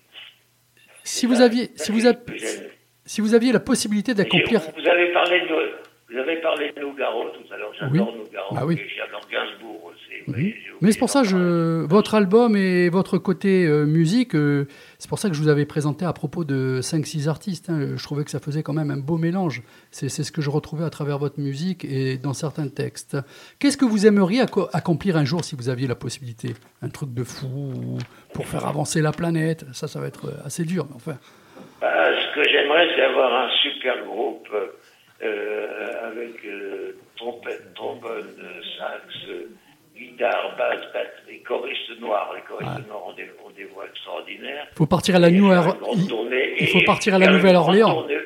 Si 1.05 1.27
vous 1.27 1.41
aviez, 1.41 1.71
si 1.77 1.93
vous, 1.93 2.09
a- 2.09 2.15
Que 2.15 2.37
j'aime. 2.37 2.65
si 3.05 3.21
vous 3.21 3.35
aviez 3.35 3.53
la 3.53 3.61
possibilité 3.61 4.15
d'accomplir, 4.15 4.61
Vous 4.77 4.89
avez 4.89 5.13
parlé 5.13 5.43
de, 5.43 5.76
vous 6.11 6.19
avez 6.19 6.37
parlé 6.41 6.73
de 6.77 6.81
Nougaro 6.81 7.25
tout 7.31 7.53
à 7.53 7.57
l'heure. 7.57 7.73
J'adore 7.79 8.13
Oui. 8.13 8.19
Nougaro. 8.21 8.55
Bah 8.55 8.63
oui. 8.65 8.81
J'adore 8.97 9.21
Gainsbourg 9.31 9.85
aussi. 9.93 10.53
Mais 10.81 10.91
c'est 10.93 10.99
pour 10.99 11.09
ça, 11.11 11.23
je, 11.25 11.85
votre 11.87 12.15
album 12.15 12.57
et 12.57 12.89
votre 12.89 13.17
côté 13.19 13.65
euh, 13.67 13.87
musique, 13.87 14.35
euh, 14.35 14.67
c'est 14.99 15.09
pour 15.09 15.19
ça 15.19 15.29
que 15.29 15.35
je 15.37 15.41
vous 15.41 15.49
avais 15.49 15.67
présenté 15.67 16.05
à 16.05 16.13
propos 16.13 16.45
de 16.45 16.81
5-6 16.83 17.29
artistes. 17.29 17.71
hein. 17.71 17.95
Je 17.97 18.03
trouvais 18.03 18.25
que 18.25 18.31
ça 18.31 18.41
faisait 18.41 18.63
quand 18.63 18.73
même 18.73 18.91
un 18.91 18.97
beau 18.99 19.19
mélange. 19.19 19.63
C'est 19.91 20.09
ce 20.09 20.33
que 20.33 20.43
je 20.43 20.51
retrouvais 20.51 20.85
à 20.85 20.91
travers 20.91 21.19
votre 21.19 21.39
musique 21.41 21.85
et 21.85 22.19
dans 22.19 22.33
certains 22.35 22.69
textes. 22.69 23.17
Qu'est-ce 23.59 23.77
que 23.77 23.85
vous 23.85 24.07
aimeriez 24.07 24.43
acco- 24.43 24.69
accomplir 24.73 25.17
un 25.17 25.25
jour 25.25 25.45
si 25.45 25.55
vous 25.55 25.69
aviez 25.69 25.87
la 25.87 25.95
possibilité? 25.95 26.55
Un 26.83 26.89
truc 26.89 27.15
de 27.15 27.23
fou 27.25 27.99
pour 28.35 28.47
faire 28.47 28.67
avancer 28.67 29.01
la 29.03 29.13
planète? 29.13 29.65
Ça, 29.73 29.87
ça 29.89 30.01
va 30.01 30.07
être 30.09 30.27
euh, 30.27 30.45
assez 30.47 30.65
dur, 30.65 30.87
mais 30.91 30.97
enfin. 30.97 31.17
Bah, 31.81 31.89
ce 32.11 32.35
que 32.35 32.49
j'aimerais, 32.49 32.89
c'est 32.97 33.03
avoir 33.03 33.33
un 33.33 33.49
super 33.63 34.05
groupe 34.07 34.49
euh, 35.23 36.09
avec 36.09 36.45
euh, 36.45 36.97
trompette, 37.17 37.75
trombone, 37.75 38.35
sax, 38.79 39.03
euh, 39.29 39.49
guitare, 39.97 40.55
basse, 40.59 40.83
batterie, 40.93 41.43
choristes 41.43 41.99
noirs. 42.01 42.33
Les 42.35 42.43
choristes 42.43 42.87
noirs 42.89 43.07
ont 43.07 43.13
des, 43.15 43.31
ont 43.45 43.51
des 43.51 43.65
voix 43.65 43.87
extraordinaires. 43.87 44.67
Il 44.73 44.77
faut 44.77 44.87
partir 44.87 45.17
à 45.17 45.19
la, 45.19 45.31
New- 45.31 45.51
il- 46.59 46.69
faut 46.69 46.81
partir 46.85 47.15
à 47.15 47.19
Nouvelle-Orléans. 47.19 47.95
tournée. 47.95 48.17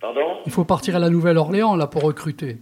Pardon? 0.00 0.38
Il 0.46 0.52
faut 0.52 0.64
partir 0.64 0.96
à 0.96 0.98
la 0.98 1.10
Nouvelle-Orléans 1.10 1.76
là 1.76 1.86
pour 1.86 2.02
recruter. 2.02 2.56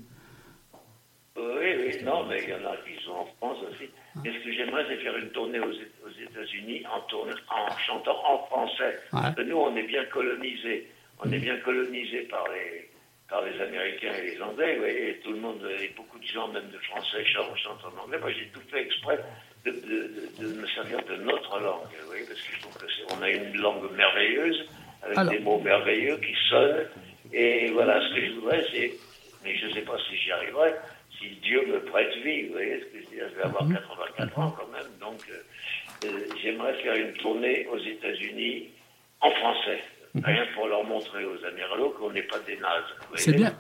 Oui, 1.37 1.45
oui, 1.45 2.03
non, 2.05 2.25
mais 2.27 2.43
il 2.43 2.49
y 2.51 2.55
en 2.55 2.69
a 2.69 2.77
qui 2.79 3.01
sont 3.05 3.13
en 3.13 3.27
France 3.39 3.59
aussi. 3.71 3.85
Et 4.25 4.33
ce 4.33 4.45
que 4.45 4.53
j'aimerais, 4.53 4.85
c'est 4.89 4.97
faire 4.97 5.17
une 5.17 5.29
tournée 5.31 5.61
aux, 5.61 5.71
États-Unis 5.71 6.83
en, 6.93 7.01
tourne- 7.09 7.31
en 7.49 7.71
chantant 7.79 8.17
en 8.27 8.39
français. 8.47 8.99
Parce 9.13 9.35
que 9.37 9.43
nous, 9.43 9.57
on 9.57 9.77
est 9.77 9.85
bien 9.87 10.05
colonisés. 10.07 10.91
On 11.25 11.33
est 11.33 11.39
bien 11.39 11.57
colonisés 11.59 12.23
par 12.31 12.45
les, 12.49 12.89
par 13.29 13.43
les 13.45 13.61
Américains 13.61 14.13
et 14.23 14.31
les 14.31 14.43
Anglais. 14.43 14.75
Vous 14.75 14.81
voyez, 14.81 15.11
et 15.11 15.15
tout 15.21 15.33
le 15.33 15.41
monde, 15.41 15.61
et 15.81 15.89
beaucoup 15.97 16.19
de 16.19 16.27
gens, 16.27 16.49
même 16.49 16.69
de 16.71 16.79
Français, 16.79 17.25
chantent, 17.25 17.85
en 17.85 18.05
anglais. 18.05 18.19
Moi, 18.19 18.31
j'ai 18.33 18.47
tout 18.49 18.61
fait 18.71 18.83
exprès 18.83 19.19
de, 19.65 19.71
de- 19.73 19.77
de- 19.79 20.49
de 20.55 20.61
me 20.61 20.67
servir 20.69 21.03
de 21.05 21.17
notre 21.17 21.59
langue. 21.61 21.89
Vous 22.01 22.07
voyez, 22.07 22.25
parce 22.27 22.41
que 22.41 22.55
je 22.57 22.61
trouve 22.61 22.77
que 22.79 22.87
c'est- 22.87 23.15
on 23.17 23.23
a 23.23 23.31
une 23.31 23.57
langue 23.57 23.91
merveilleuse, 23.97 24.69
avec 25.03 25.19
Alors. 25.19 25.33
des 25.33 25.39
mots 25.41 25.59
merveilleux 25.61 26.17
qui 26.19 26.35
sonnent. 26.49 26.87
Et 27.33 27.69
voilà, 27.71 28.01
ce 28.09 28.15
que 28.15 28.25
je 28.27 28.33
voudrais, 28.33 28.65
c'est, 28.73 28.93
mais 29.45 29.57
je 29.57 29.67
ne 29.67 29.73
sais 29.75 29.83
pas 29.83 29.99
si 30.09 30.17
j'y 30.17 30.31
arriverai, 30.33 30.73
si 31.19 31.29
Dieu 31.43 31.67
me 31.67 31.81
prête 31.81 32.15
vie, 32.25 32.47
vous 32.47 32.53
voyez 32.53 32.81
ce 32.81 32.85
que 32.87 33.01
je 33.03 33.05
veux 33.11 33.17
dire, 33.17 33.29
je 33.31 33.35
vais 33.37 33.43
avoir 33.43 33.65
Mhm. 33.65 33.75
84 33.75 34.39
ans 34.39 34.57
quand 34.59 34.69
même, 34.69 34.91
donc 35.01 35.21
euh, 35.31 36.07
euh, 36.09 36.27
j'aimerais 36.43 36.75
faire 36.83 36.95
une 36.95 37.13
tournée 37.15 37.67
aux 37.67 37.79
États-Unis 37.79 38.69
en 39.21 39.31
français, 39.33 39.81
rien 40.25 40.45
pour 40.55 40.67
leur 40.67 40.85
montrer 40.85 41.25
aux 41.25 41.45
Américains 41.47 41.59
qu'on 41.99 42.13
n'est 42.13 42.23
pas 42.23 42.39
des 42.47 42.57
nazes. 42.57 42.83
vous 43.11 43.17
C'est 43.17 43.33
bien. 43.33 43.53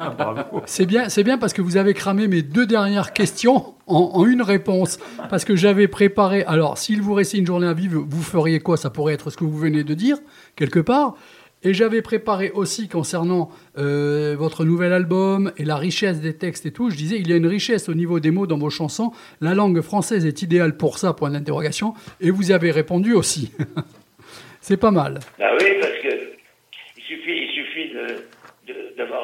C'est 0.67 0.87
bien, 0.87 1.09
c'est 1.09 1.25
bien 1.25 1.39
parce 1.39 1.53
que 1.53 1.63
vous 1.63 1.77
avez 1.77 1.95
cramé 1.95 2.29
mes 2.29 2.43
deux 2.43 2.67
dernières 2.67 3.13
questions 3.13 3.75
en, 3.87 4.11
en 4.15 4.27
une 4.27 4.43
réponse. 4.43 4.99
Parce 5.31 5.45
que 5.45 5.57
j'avais 5.57 5.89
préparé. 5.89 6.45
Alors, 6.45 6.79
s'il 6.79 7.01
vous 7.03 7.15
restait 7.15 7.39
une 7.39 7.47
journée 7.47 7.67
à 7.67 7.75
vivre, 7.75 8.05
vous 8.07 8.23
feriez 8.23 8.61
quoi? 8.61 8.77
Ça 8.77 8.91
pourrait 8.91 9.15
être 9.15 9.31
ce 9.31 9.37
que 9.37 9.45
vous 9.45 9.59
venez 9.59 9.85
de 9.85 9.95
dire 9.95 10.19
quelque 10.57 10.81
part. 10.81 11.15
Et 11.65 11.75
j'avais 11.75 12.03
préparé 12.03 12.53
aussi 12.53 12.89
concernant 12.89 13.51
euh, 13.79 14.37
votre 14.39 14.65
nouvel 14.65 14.93
album 14.93 15.51
et 15.57 15.65
la 15.65 15.75
richesse 15.77 16.21
des 16.21 16.37
textes 16.37 16.67
et 16.67 16.71
tout. 16.71 16.89
Je 16.91 16.97
disais, 16.97 17.19
il 17.19 17.29
y 17.29 17.33
a 17.33 17.37
une 17.37 17.49
richesse 17.49 17.89
au 17.89 17.95
niveau 17.95 18.21
des 18.21 18.31
mots 18.31 18.47
dans 18.47 18.59
vos 18.59 18.71
chansons. 18.71 19.11
La 19.41 19.55
langue 19.55 19.81
française 19.81 20.25
est 20.25 20.43
idéale 20.43 20.77
pour 20.77 20.99
ça, 20.99 21.15
point 21.15 21.31
d'interrogation. 21.31 21.95
Et 22.21 22.31
vous 22.31 22.53
avez 22.53 22.71
répondu 22.71 23.13
aussi. 23.13 23.51
c'est 24.61 24.77
pas 24.77 24.93
mal. 24.93 25.19
Bah 25.39 25.47
oui, 25.61 25.67
parce 25.81 25.93
que 25.95 26.09
il 26.97 27.03
suffit, 27.03 27.33
il 27.33 27.51
suffit 27.53 27.89
de- 27.93 28.25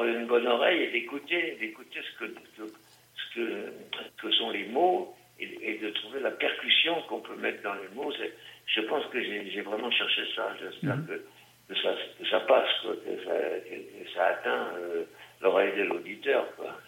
une 0.07 0.26
bonne 0.26 0.46
oreille 0.46 0.82
et 0.82 0.90
d'écouter, 0.90 1.57
d'écouter 1.61 2.00
ce 2.02 2.18
que, 2.24 2.34
ce, 2.57 3.34
que, 3.34 3.72
ce 4.16 4.22
que 4.22 4.30
sont 4.32 4.50
les 4.50 4.66
mots 4.66 5.14
et, 5.40 5.48
et 5.62 5.78
de 5.78 5.90
trouver 5.90 6.20
la 6.20 6.30
percussion 6.30 7.00
qu'on 7.09 7.20
peut 7.20 7.36
mettre 7.36 7.62
dans 7.62 7.74
les 7.74 7.88
mots. 7.94 8.12
C'est- 8.12 8.32
Je 8.66 8.80
pense 8.82 9.05
que 9.12 9.22
j'ai 9.22 9.61
vraiment 9.61 9.90
cherché 9.90 10.22
ça. 10.34 10.57
J'espère 10.59 10.96
que, 11.07 11.22
que 11.68 11.80
ça, 11.82 11.94
que 12.18 12.26
ça 12.28 12.40
passe, 12.40 12.70
quoi, 12.82 12.94
que, 12.96 13.24
ça, 13.24 13.34
que- 13.68 14.05
que 14.05 14.11
ça 14.14 14.26
atteint 14.26 14.68
euh, 14.78 15.05
l'oreille 15.42 15.76
de 15.76 15.82
l'auditeur. 15.84 16.46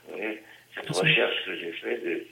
voyez, 0.09 0.43
Cette 0.75 0.89
recherche 0.91 1.45
que 1.45 1.57
j'ai 1.57 1.73
faite, 1.73 2.05
de- 2.05 2.27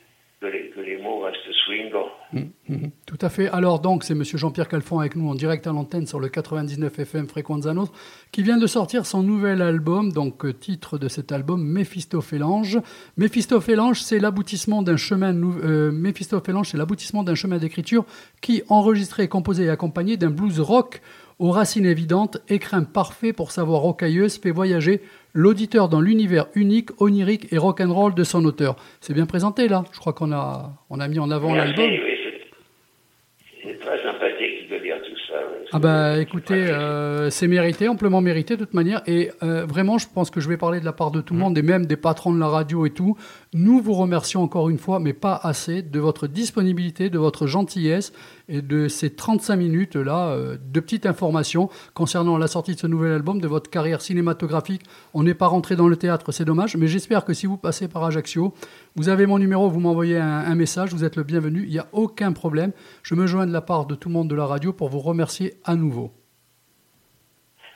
que, 0.74 0.80
les, 0.80 0.99
mots 0.99 1.20
restent 1.20 1.38
swingants. 1.64 2.11
Mhm, 2.32 2.90
Tout 3.07 3.18
à 3.20 3.28
fait. 3.28 3.49
Alors 3.49 3.80
donc, 3.80 4.05
c'est 4.05 4.14
Monsieur 4.14 4.38
Jean-Pierre 4.38 4.68
Calfon 4.68 4.99
avec 4.99 5.16
nous 5.16 5.28
en 5.28 5.34
direct 5.34 5.66
à 5.66 5.72
l'antenne 5.72 6.07
sur 6.07 6.20
le 6.20 6.28
99 6.28 6.99
FM 6.99 7.28
Fréquenza 7.28 7.72
Nostra, 7.72 7.97
qui 8.32 8.42
vient 8.42 8.59
de 8.59 8.66
sortir 8.66 9.07
son 9.07 9.22
nouvel 9.22 9.62
album. 9.62 10.12
Donc, 10.12 10.45
euh, 10.45 10.53
titre 10.53 10.99
de 10.99 11.09
cet 11.09 11.32
album, 11.32 11.62
Méphistophélange. 11.62 12.78
Méphistophélange, 13.16 14.03
c'est 14.03 14.18
l'aboutissement 14.18 14.82
d'un 14.82 14.97
chemin. 14.97 15.34
euh, 15.34 15.90
Méphistophélange, 15.92 16.70
c'est 16.70 16.78
l'aboutissement 16.78 17.22
d'un 17.22 17.34
chemin 17.34 17.59
d'écriture 17.59 18.05
qui, 18.40 18.62
enregistré, 18.68 19.28
composé 19.28 19.64
et 19.64 19.70
accompagné 19.70 20.16
d'un 20.16 20.30
blues 20.30 20.61
rock 20.61 21.01
aux 21.39 21.51
racines 21.51 21.87
évidentes, 21.87 22.39
écrin 22.49 22.82
parfait 22.85 23.32
pour 23.32 23.51
sa 23.51 23.64
voix 23.64 23.78
rocailleuse, 23.78 24.39
fait 24.39 24.51
voyager 24.51 25.01
l'auditeur 25.32 25.89
dans 25.89 26.01
l'univers 26.01 26.47
unique, 26.55 26.91
onirique 27.01 27.53
et 27.53 27.59
rock'n'roll 27.59 28.14
de 28.14 28.22
son 28.24 28.45
auteur. 28.45 28.76
C'est 29.01 29.14
bien 29.14 29.26
présenté 29.26 29.66
là. 29.68 29.85
Je 29.93 29.99
crois 29.99 30.12
qu'on 30.12 30.30
a, 30.32 30.72
on 30.91 31.01
a 31.01 31.09
mis 31.09 31.18
en 31.18 31.30
avant 31.30 31.55
l'album. 31.55 31.87
c'est- 31.91 33.78
très 33.80 34.03
sympathique 34.03 34.70
de 34.70 34.76
lire 34.76 34.97
tout 35.03 35.16
ça. 35.28 35.35
Ah 35.72 35.78
bah 35.78 36.18
écoutez, 36.18 36.55
euh, 36.55 37.28
c'est 37.30 37.49
mérité, 37.49 37.89
amplement 37.89 38.20
mérité 38.20 38.57
de 38.57 38.64
toute 38.64 38.74
manière. 38.74 39.03
Et 39.07 39.30
euh, 39.43 39.64
vraiment, 39.66 39.99
je 39.99 40.07
pense 40.14 40.30
que 40.30 40.41
je 40.41 40.49
vais 40.49 40.57
parler 40.57 40.80
de 40.80 40.85
la 40.85 40.93
part 40.93 41.11
de 41.11 41.20
tout 41.20 41.35
le 41.35 41.41
monde 41.41 41.57
et 41.59 41.62
même 41.62 41.85
des 41.87 41.97
patrons 41.97 42.32
de 42.32 42.39
la 42.39 42.49
radio 42.49 42.87
et 42.87 42.91
tout. 42.91 43.16
Nous 43.57 43.78
vous 43.78 43.94
remercions 43.94 44.42
encore 44.42 44.68
une 44.68 44.78
fois, 44.78 44.98
mais 44.98 45.12
pas 45.12 45.38
assez, 45.40 45.80
de 45.80 46.00
votre 46.00 46.26
disponibilité, 46.26 47.09
de 47.09 47.18
votre 47.18 47.46
gentillesse 47.46 48.12
et 48.48 48.62
de 48.62 48.88
ces 48.88 49.14
35 49.14 49.55
minutes 49.55 49.94
là 49.94 50.30
euh, 50.30 50.57
de 50.61 50.80
petites 50.80 51.07
informations 51.07 51.68
concernant 51.94 52.36
la 52.36 52.48
sortie 52.48 52.74
de 52.74 52.80
ce 52.80 52.88
nouvel 52.88 53.12
album, 53.12 53.40
de 53.40 53.46
votre 53.46 53.70
carrière 53.70 54.00
cinématographique. 54.00 54.82
On 55.14 55.22
n'est 55.22 55.34
pas 55.34 55.46
rentré 55.46 55.76
dans 55.76 55.86
le 55.86 55.94
théâtre, 55.94 56.32
c'est 56.32 56.44
dommage, 56.44 56.76
mais 56.76 56.88
j'espère 56.88 57.24
que 57.24 57.32
si 57.32 57.46
vous 57.46 57.57
passez 57.57 57.86
par 57.86 58.02
Ajaccio, 58.02 58.52
vous 58.96 59.09
avez 59.09 59.24
mon 59.24 59.38
numéro, 59.38 59.68
vous 59.68 59.78
m'envoyez 59.78 60.18
un, 60.18 60.55
message, 60.57 60.92
vous 60.92 61.05
êtes 61.05 61.14
le 61.14 61.22
bienvenu, 61.22 61.62
il 61.62 61.70
n'y 61.70 61.78
a 61.78 61.86
aucun 61.92 62.32
problème. 62.32 62.72
Je 63.05 63.14
me 63.14 63.28
joins 63.28 63.46
de 63.46 63.52
la 63.52 63.61
part 63.61 63.86
de 63.86 63.94
tout 63.94 64.09
le 64.09 64.14
monde 64.14 64.28
de 64.28 64.34
la 64.34 64.46
radio 64.46 64.72
pour 64.72 64.88
vous 64.88 64.98
remercier 64.98 65.52
à 65.64 65.76
nouveau. 65.76 66.11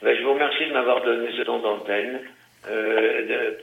Ben, 0.01 0.13
je 0.13 0.23
vous 0.23 0.33
remercie 0.33 0.65
de 0.67 0.73
m'avoir 0.73 1.01
donné 1.05 1.29
ce 1.37 1.43
temps 1.43 1.61
d'antenne 1.61 2.19
euh, 2.69 3.55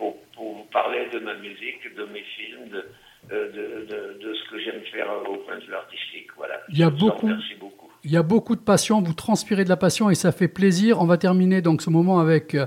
vous 0.55 0.65
parler 0.73 1.09
de 1.13 1.19
ma 1.19 1.35
musique, 1.35 1.83
de 1.97 2.05
mes 2.13 2.23
films, 2.37 2.69
de, 2.71 2.85
euh, 3.33 3.53
de, 3.53 3.87
de- 3.87 4.19
de 4.29 4.35
ce 4.35 4.51
que 4.51 4.59
j'aime 4.61 4.83
faire 4.93 5.09
au 5.29 5.37
point 5.39 5.59
de 5.59 5.65
vue 5.65 5.75
artistique. 5.75 6.29
Voilà. 6.37 6.61
Il 6.69 6.79
y 6.79 6.83
a 6.83 6.91
beaucoup- 6.91 7.29
beaucoup. 7.61 7.91
Il 8.05 8.13
y 8.13 8.17
a 8.17 8.23
beaucoup 8.23 8.55
de 8.55 8.61
passion, 8.61 9.01
vous 9.03 9.15
transpirez 9.15 9.65
de 9.65 9.69
la 9.69 9.77
passion 9.77 10.11
et 10.11 10.15
ça 10.15 10.31
fait 10.31 10.47
plaisir. 10.47 11.01
On 11.01 11.07
va 11.07 11.17
terminer 11.19 11.61
donc 11.61 11.83
ce 11.83 11.91
moment 11.91 12.21
avec 12.21 12.55
euh, 12.55 12.67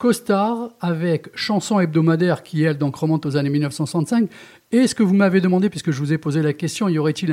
Costard, 0.00 0.70
avec 0.80 1.28
Chanson 1.34 1.78
hebdomadaire 1.78 2.42
qui, 2.42 2.62
elle, 2.64 2.78
donc 2.78 2.96
remonte 2.96 3.26
aux 3.26 3.36
années 3.36 3.50
1965. 3.50 4.30
Et 4.72 4.86
ce 4.86 4.94
que 4.94 5.02
vous 5.02 5.12
m'avez 5.12 5.42
demandé, 5.42 5.68
puisque 5.68 5.90
je 5.90 5.98
vous 5.98 6.14
ai 6.14 6.16
posé 6.16 6.40
la 6.40 6.54
question, 6.54 6.88
y 6.88 6.98
aurait-il 6.98 7.30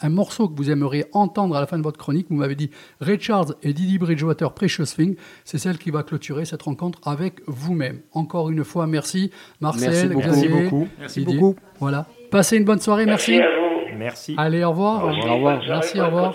un, 0.00 0.08
morceau 0.08 0.48
que 0.48 0.56
vous 0.56 0.70
aimeriez 0.70 1.04
entendre 1.12 1.54
à 1.56 1.60
la 1.60 1.66
fin 1.66 1.76
de 1.76 1.82
votre 1.82 1.98
chronique? 1.98 2.28
Vous 2.30 2.36
m'avez 2.36 2.54
dit 2.54 2.70
Ray 3.02 3.20
Charles 3.20 3.54
et 3.62 3.74
Didi 3.74 3.98
Bridgewater, 3.98 4.54
Precious 4.54 4.86
Thing. 4.96 5.14
C'est 5.44 5.58
celle 5.58 5.76
qui 5.76 5.90
va 5.90 6.02
clôturer 6.02 6.46
cette 6.46 6.62
rencontre 6.62 7.06
avec 7.06 7.42
vous-même. 7.46 8.00
Encore 8.12 8.48
une 8.48 8.64
fois, 8.64 8.86
merci 8.86 9.30
Marcel, 9.60 9.90
Merci 9.90 10.08
beaucoup. 10.08 10.20
Xavier, 10.20 10.48
Merci 10.48 10.62
beaucoup. 10.70 10.88
Merci 10.98 11.20
Didier. 11.20 11.38
beaucoup. 11.38 11.60
Voilà. 11.80 12.06
Passez 12.30 12.56
une 12.56 12.64
bonne 12.64 12.80
soirée, 12.80 13.04
merci. 13.04 13.32
Merci 13.32 13.46
à 13.46 13.60
vous. 13.60 13.98
Merci. 13.98 14.34
Allez, 14.38 14.64
au 14.64 14.70
revoir. 14.70 15.04
Merci, 15.04 15.20
bonne 15.20 15.28
soirée, 15.28 15.68
Merci, 15.68 16.00
au 16.00 16.06
revoir. 16.06 16.34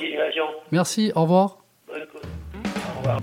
Merci, 0.72 1.12
au 1.16 1.22
revoir. 1.24 1.58
Bonne 1.88 2.02
Au 2.04 3.00
revoir. 3.00 3.22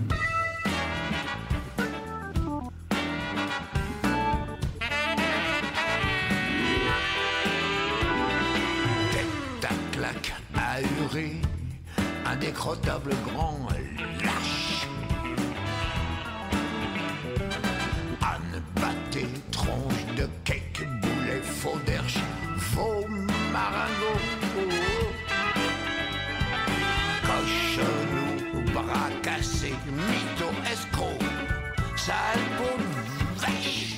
Un 12.33 12.37
décrottable 12.37 13.13
grand 13.27 13.59
lâche. 14.25 14.87
Anne 18.21 18.63
batté, 18.77 19.27
tronche 19.51 20.07
de 20.17 20.27
cake, 20.45 20.87
boulet, 21.01 21.43
faux 21.43 21.79
d'erche, 21.87 22.19
faux 22.57 23.07
maringot. 23.53 24.21
Cochonou, 27.27 28.73
bras 28.73 29.11
cassé, 29.23 29.75
mytho, 29.87 30.51
escroc, 30.73 31.19
sale 31.97 32.45
peau 32.57 32.79
vache. 33.37 33.97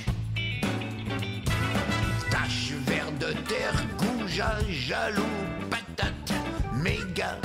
Tache 2.31 2.73
vert 2.87 3.13
de 3.21 3.33
terre, 3.49 3.85
goujat, 3.99 4.59
jaloux, 4.71 5.23
patate, 5.71 6.33
méga, 6.73 7.39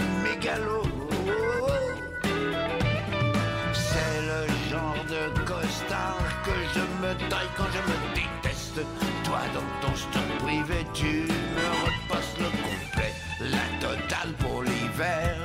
C'est 3.74 4.22
le 4.22 4.42
genre 4.70 5.04
de 5.10 5.40
costard 5.40 6.24
que 6.46 6.52
je 6.74 6.84
me 7.02 7.14
taille 7.30 7.52
quand 7.58 7.70
je 7.74 7.82
me 7.92 7.98
déteste. 8.16 8.80
Toi, 9.24 9.42
dans 9.54 9.88
ton 9.88 9.96
stock 9.96 10.30
privé, 10.40 10.86
tu 10.94 11.28
me 11.56 11.68
repasses 11.84 12.36
le 12.40 12.50
complet. 12.64 13.14
La 13.42 13.68
totale 13.80 14.34
pour 14.40 14.64
l'hiver. 14.64 15.36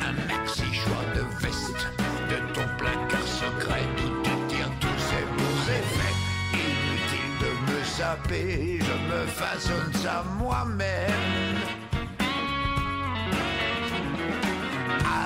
Un 0.00 0.12
maxi 0.32 0.72
choix 0.72 1.04
de 1.14 1.22
veste 1.44 1.86
de 2.30 2.36
ton 2.54 2.66
placard 2.78 3.26
secret 3.26 3.84
où 3.98 4.22
tu 4.22 4.34
tires 4.54 4.72
tous 4.80 4.98
ces 5.10 5.24
beaux 5.36 5.62
effets. 5.68 6.16
Inutile 6.54 7.34
de 7.40 7.50
me 7.72 7.84
saper, 7.84 8.78
je 8.80 8.96
me 9.12 9.26
façonne 9.26 9.92
ça 9.94 10.24
moi-même. 10.38 11.41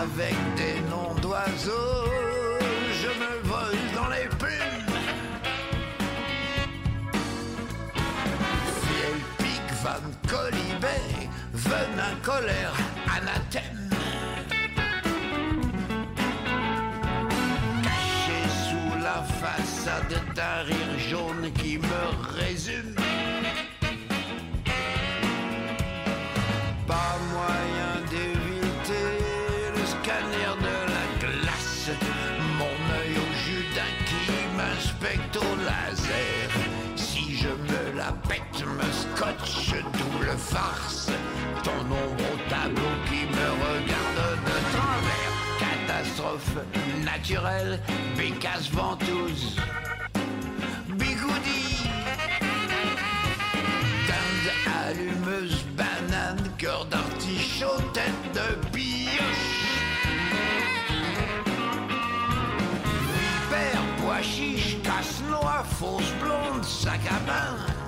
Avec 0.02 0.36
des 0.56 0.80
noms 0.90 1.14
d'oiseaux, 1.20 2.10
je 3.00 3.08
me 3.20 3.32
vole 3.48 3.84
dans 3.94 4.08
les 4.08 4.28
plumes. 4.36 4.98
Fiel 8.82 9.18
pic, 9.38 9.66
van 9.82 10.06
colibé, 10.28 10.98
venin, 11.52 12.14
colère, 12.22 12.74
anathème. 13.16 13.90
Caché 17.82 18.40
sous 18.68 19.02
la 19.02 19.22
façade 19.42 20.20
d'un 20.34 20.62
rire 20.64 20.98
jaune 20.98 21.52
qui 21.54 21.78
me 21.78 22.38
résume. 22.38 22.94
Farce. 40.30 41.10
Ton 41.62 41.70
ombre 41.70 42.24
au 42.32 42.50
tableau 42.50 42.94
qui 43.08 43.26
me 43.26 43.48
regarde 43.64 44.38
de 44.44 44.56
travers. 44.72 45.32
Catastrophe 45.58 46.56
naturelle, 47.04 47.80
bécasse 48.16 48.70
ventouse. 48.70 49.56
Bigoudi. 50.88 51.88
Dinde 54.06 54.52
allumeuse, 54.86 55.64
banane, 55.76 56.50
cœur 56.58 56.84
d'artichaut, 56.86 57.80
tête 57.92 58.32
de 58.34 58.66
pioche. 58.70 59.80
Vipère, 63.12 63.82
pois 63.98 64.22
chiche, 64.22 64.76
casse-noix, 64.82 65.64
fausse 65.78 66.12
blonde, 66.20 66.64
sac 66.64 67.00
à 67.08 67.20
main. 67.26 67.85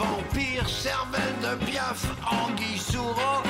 Vampire, 0.00 0.66
cervelle 0.66 1.34
de 1.42 1.64
piaf, 1.64 2.06
anguille 2.30 2.78
sourd. 2.78 3.49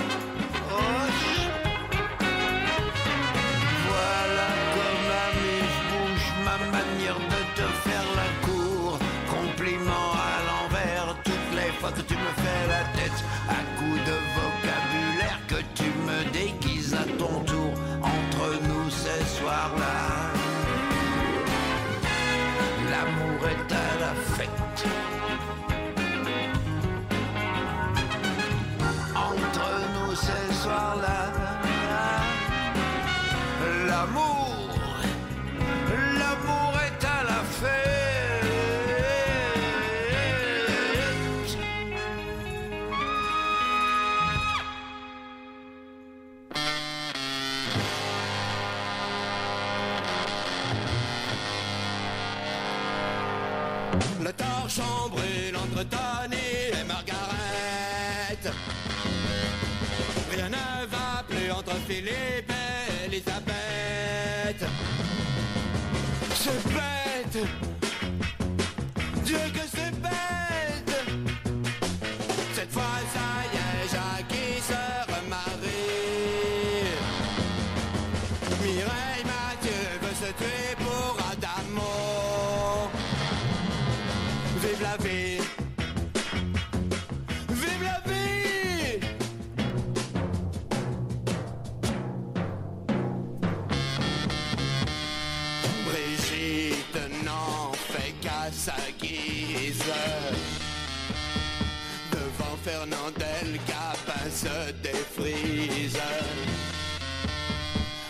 Fernandel, 102.80 103.60
Capin 103.66 104.30
se 104.30 104.72
défrise 104.82 105.98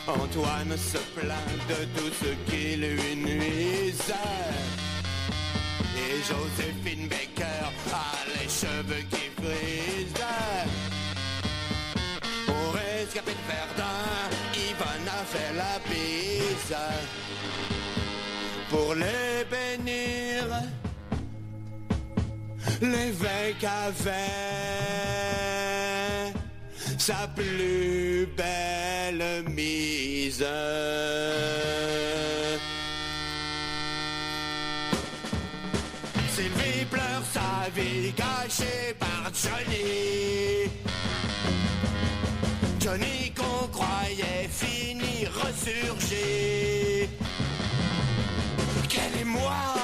Antoine 0.06 0.76
se 0.76 0.98
plaint 1.18 1.58
de 1.68 1.84
tout 1.98 2.12
ce 2.22 2.30
qui 2.48 2.76
lui 2.76 3.16
nuise 3.16 4.12
et 5.96 6.22
Joséphine 6.22 7.08
Baker 7.08 7.66
a 7.92 8.14
les 8.28 8.48
cheveux 8.48 9.02
qui 9.10 9.28
frisent. 9.42 10.24
Pour 12.46 12.78
escaper 12.78 13.32
de 13.32 13.44
Verdun, 13.48 14.30
Yvonne 14.54 15.08
a 15.08 15.24
fait 15.24 15.52
la 15.56 15.80
bise. 15.90 16.76
Pour 18.70 18.94
les 18.94 19.44
bénir, 19.50 20.62
l'évêque 22.80 23.64
avait 23.64 24.10
sa 26.98 27.28
plus 27.34 28.28
belle 28.36 29.44
mise. 29.48 30.44
Sylvie 36.34 36.84
pleure 36.90 37.22
sa 37.32 37.70
vie 37.74 38.12
cachée 38.12 38.94
par 38.98 39.30
Johnny. 39.34 40.70
Johnny 42.80 43.32
qu'on 43.34 43.68
croyait 43.68 44.48
fini 44.50 45.26
ressurgit. 45.26 47.08
Quel 48.88 49.20
est 49.20 49.24
moi 49.24 49.79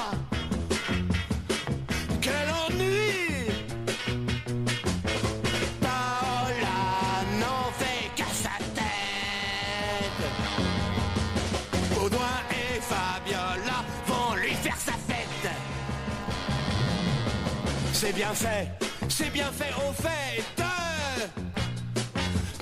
c'est 18.07 18.13
bien 18.13 18.35
fait, 18.35 18.69
c'est 19.09 19.31
bien 19.31 19.51
fait 19.51 19.73
au 19.75 19.93
fait. 19.93 20.45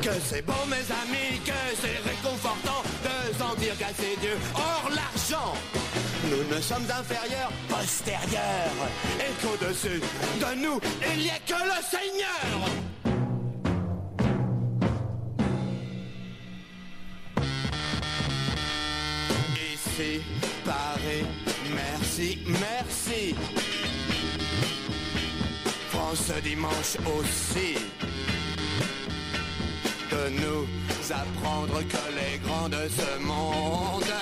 Que 0.01 0.11
c'est 0.23 0.43
beau 0.43 0.53
mes 0.69 0.77
amis, 0.77 1.41
que 1.45 1.53
c'est 1.81 1.99
réconfortant 2.09 2.83
de 3.03 3.35
sentir 3.39 3.77
qu'à 3.79 3.93
Dieu 4.21 4.37
hors 4.55 4.91
l'argent. 4.91 5.55
Nous 6.31 6.55
ne 6.55 6.61
sommes 6.61 6.87
inférieurs, 6.91 7.51
postérieurs, 7.69 8.89
et 9.21 9.33
qu'au-dessus 9.43 10.01
de 10.41 10.63
nous, 10.63 10.81
il 11.13 11.23
n'y 11.23 11.31
a 11.31 11.39
que 11.39 11.53
le 11.53 11.81
Seigneur. 11.91 12.69
Ici, 19.75 20.23
dimanche 26.45 26.97
aussi. 27.17 27.75
De 30.11 30.29
nous 30.43 30.67
apprendre 31.11 31.81
que 31.93 32.05
les 32.19 32.39
grands 32.45 32.69
de 32.69 32.85
ce 32.99 33.19
monde, 33.19 34.15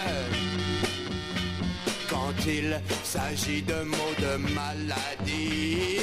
quand 2.09 2.35
il 2.47 2.81
s'agit 3.03 3.63
de 3.63 3.83
mots 3.83 4.17
de 4.27 4.37
maladie, 4.55 5.99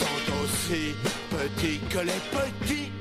sont 0.00 0.24
aussi 0.42 0.84
petits 1.30 1.80
que 1.88 1.98
les 2.10 2.22
petits. 2.36 2.92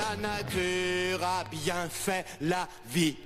La 0.00 0.16
nature 0.16 1.22
a 1.22 1.44
bien 1.50 1.88
fait 1.90 2.24
la 2.40 2.66
vie. 2.92 3.16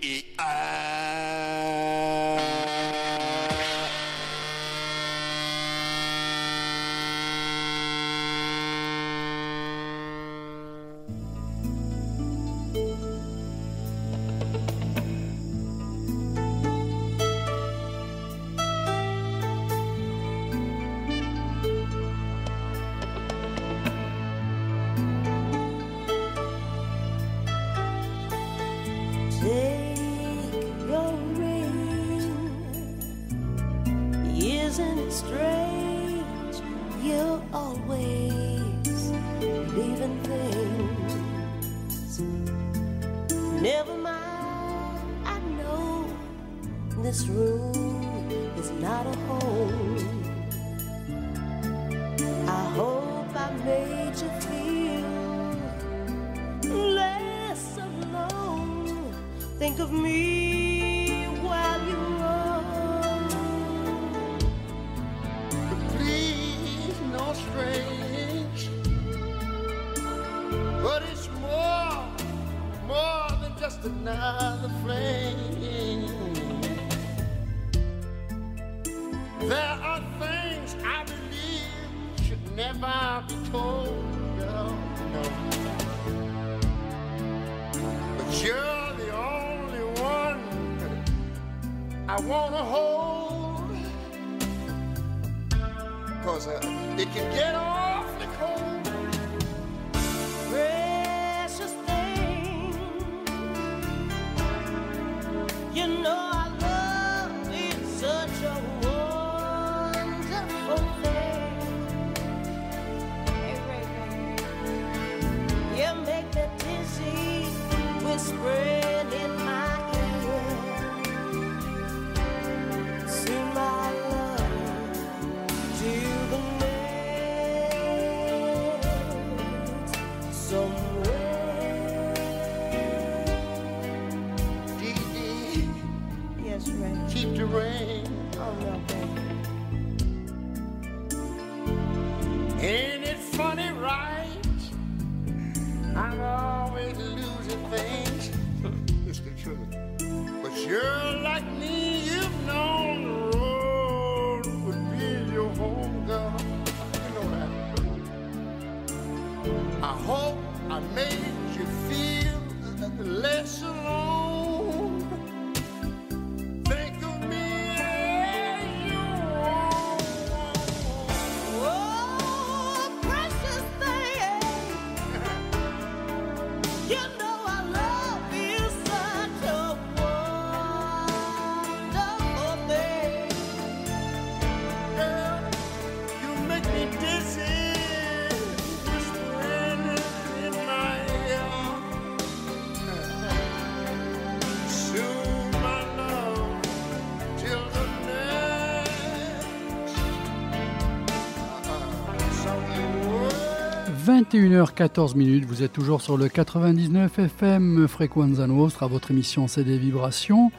21h14 204.19 205.17
minutes, 205.17 205.45
vous 205.45 205.63
êtes 205.63 205.73
toujours 205.73 206.01
sur 206.01 206.17
le 206.17 206.29
99 206.29 207.21
FM 207.21 207.87
Frequenza 207.87 208.49
Nostra, 208.49 208.89
votre 208.89 209.13
émission 209.13 209.47
des 209.47 209.79
vibrations. 209.79 210.51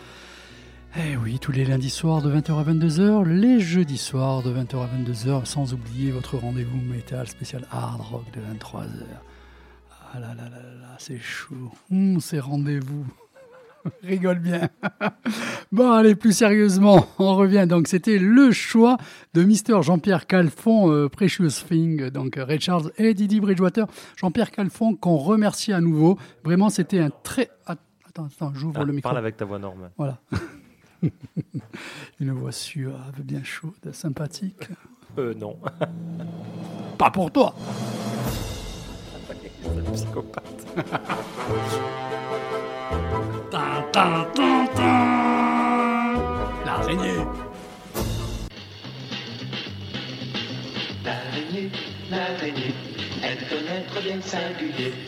Eh 0.95 1.17
oui, 1.17 1.39
tous 1.39 1.51
les 1.51 1.65
lundis 1.65 1.89
soirs 1.89 2.21
de 2.21 2.33
20h 2.33 2.57
à 2.57 2.63
22h, 2.63 3.25
les 3.25 3.59
jeudis 3.59 3.97
soirs 3.97 4.43
de 4.43 4.53
20h 4.53 4.81
à 4.81 4.87
22h, 4.87 5.43
sans 5.43 5.73
oublier 5.73 6.11
votre 6.11 6.37
rendez-vous 6.37 6.79
métal 6.79 7.27
spécial 7.27 7.67
hard 7.69 7.99
rock 7.99 8.23
de 8.33 8.39
23h. 8.39 8.87
Ah 10.13 10.19
là 10.21 10.27
là 10.35 10.43
là 10.43 10.61
là, 10.81 10.95
c'est 10.97 11.19
chaud. 11.19 11.69
Hum, 11.91 12.21
ces 12.21 12.39
rendez-vous. 12.39 13.05
Rigole 14.03 14.39
bien. 14.39 14.69
bon, 15.71 15.91
allez, 15.91 16.15
plus 16.15 16.33
sérieusement, 16.33 17.05
on 17.19 17.35
revient. 17.35 17.65
Donc, 17.67 17.87
c'était 17.87 18.17
le 18.17 18.51
choix 18.51 18.97
de 19.33 19.43
Mister 19.43 19.77
Jean-Pierre 19.81 20.27
Calfon, 20.27 20.91
euh, 20.91 21.09
Precious 21.09 21.49
Thing, 21.67 22.09
donc 22.09 22.37
euh, 22.37 22.43
Ray 22.45 22.59
Charles 22.59 22.91
et 22.97 23.13
Didi 23.13 23.39
Bridgewater. 23.39 23.85
Jean-Pierre 24.17 24.51
Calfon, 24.51 24.95
qu'on 24.95 25.17
remercie 25.17 25.71
à 25.73 25.81
nouveau. 25.81 26.17
Vraiment, 26.43 26.69
c'était 26.69 26.99
un 26.99 27.09
très. 27.23 27.49
Att- 27.65 27.79
Attends, 28.07 28.25
attends, 28.25 28.53
j'ouvre 28.55 28.79
Ah, 28.81 28.83
le 28.83 28.91
micro. 28.93 29.07
Parle 29.09 29.19
avec 29.19 29.37
ta 29.37 29.45
voix 29.45 29.59
normale. 29.59 29.91
Voilà. 29.95 30.17
Une 32.19 32.31
voix 32.31 32.51
suave, 32.51 33.21
bien 33.23 33.43
chaude, 33.43 33.91
sympathique. 33.93 34.67
Euh, 35.19 35.35
non. 35.35 35.57
Pas 36.97 37.11
pour 37.11 37.31
toi. 37.31 37.53
Psychopathe. 39.93 40.65
L'araignée. 46.65 47.25
L'araignée, 51.05 51.71
l'araignée, 52.11 52.75
elle 53.23 53.37
être 53.67 54.01
bien 54.03 54.21
singulier.« 54.21 54.93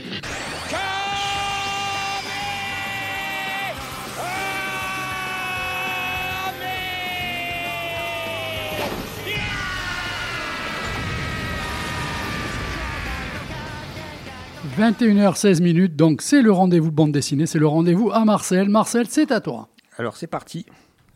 21h16 14.77 15.61
minutes, 15.61 15.95
donc 15.95 16.21
c'est 16.21 16.41
le 16.41 16.51
rendez-vous 16.51 16.91
bande 16.91 17.11
dessinée, 17.11 17.45
c'est 17.45 17.59
le 17.59 17.67
rendez-vous 17.67 18.09
à 18.11 18.23
Marcel. 18.25 18.69
Marcel, 18.69 19.05
c'est 19.09 19.31
à 19.31 19.41
toi. 19.41 19.67
Alors 19.97 20.15
c'est 20.15 20.27
parti. 20.27 20.65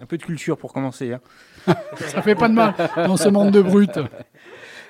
Un 0.02 0.06
peu 0.06 0.18
de 0.18 0.24
culture 0.24 0.58
pour 0.58 0.74
commencer. 0.74 1.14
hein. 1.14 1.22
Ça 1.96 2.22
fait 2.22 2.36
pas 2.36 2.50
de 2.50 2.54
mal 2.54 2.74
dans 2.98 3.16
ce 3.18 3.30
monde 3.30 3.52
de 3.52 3.62
brutes. 3.62 3.98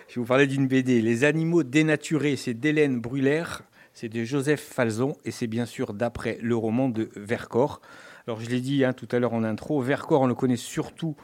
Je 0.07 0.15
vais 0.15 0.21
vous 0.21 0.25
parler 0.25 0.47
d'une 0.47 0.67
BD, 0.67 1.01
Les 1.01 1.23
animaux 1.23 1.63
dénaturés, 1.63 2.35
c'est 2.35 2.53
d'Hélène 2.55 2.99
Brulaire, 2.99 3.61
c'est 3.93 4.09
de 4.09 4.23
Joseph 4.23 4.61
Falzon 4.61 5.13
et 5.25 5.31
c'est 5.31 5.47
bien 5.47 5.65
sûr 5.65 5.93
d'après 5.93 6.39
le 6.41 6.55
roman 6.55 6.89
de 6.89 7.09
Vercors. 7.15 7.81
Alors 8.27 8.39
je 8.39 8.49
l'ai 8.49 8.61
dit 8.61 8.83
hein, 8.83 8.93
tout 8.93 9.07
à 9.11 9.19
l'heure 9.19 9.33
en 9.33 9.43
intro, 9.43 9.79
Vercors 9.81 10.21
on 10.21 10.27
le 10.27 10.35
connaît 10.35 10.55
surtout 10.55 11.15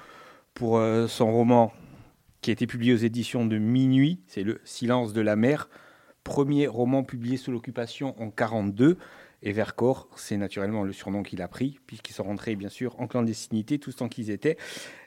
pour 0.54 0.78
euh, 0.78 1.08
son 1.08 1.32
roman 1.32 1.74
qui 2.42 2.52
a 2.52 2.54
été 2.54 2.68
publié 2.68 2.94
aux 2.94 2.98
éditions 2.98 3.46
de 3.46 3.58
Minuit, 3.58 4.20
c'est 4.28 4.44
Le 4.44 4.62
Silence 4.64 5.14
de 5.14 5.22
la 5.22 5.36
mer, 5.36 5.70
premier 6.24 6.68
roman 6.68 7.04
publié 7.04 7.38
sous 7.38 7.52
l'occupation 7.52 8.20
en 8.22 8.30
42. 8.30 8.98
Et 9.44 9.52
Vercors, 9.54 10.08
c'est 10.16 10.38
naturellement 10.38 10.84
le 10.84 10.94
surnom 10.94 11.24
qu'il 11.24 11.42
a 11.42 11.48
pris, 11.48 11.80
puisqu'ils 11.88 12.14
sont 12.14 12.24
rentrés 12.24 12.56
bien 12.56 12.70
sûr 12.70 13.00
en 13.00 13.08
clandestinité 13.08 13.80
tout 13.80 13.92
ce 13.92 13.98
temps 13.98 14.10
qu'ils 14.10 14.30
étaient. 14.30 14.58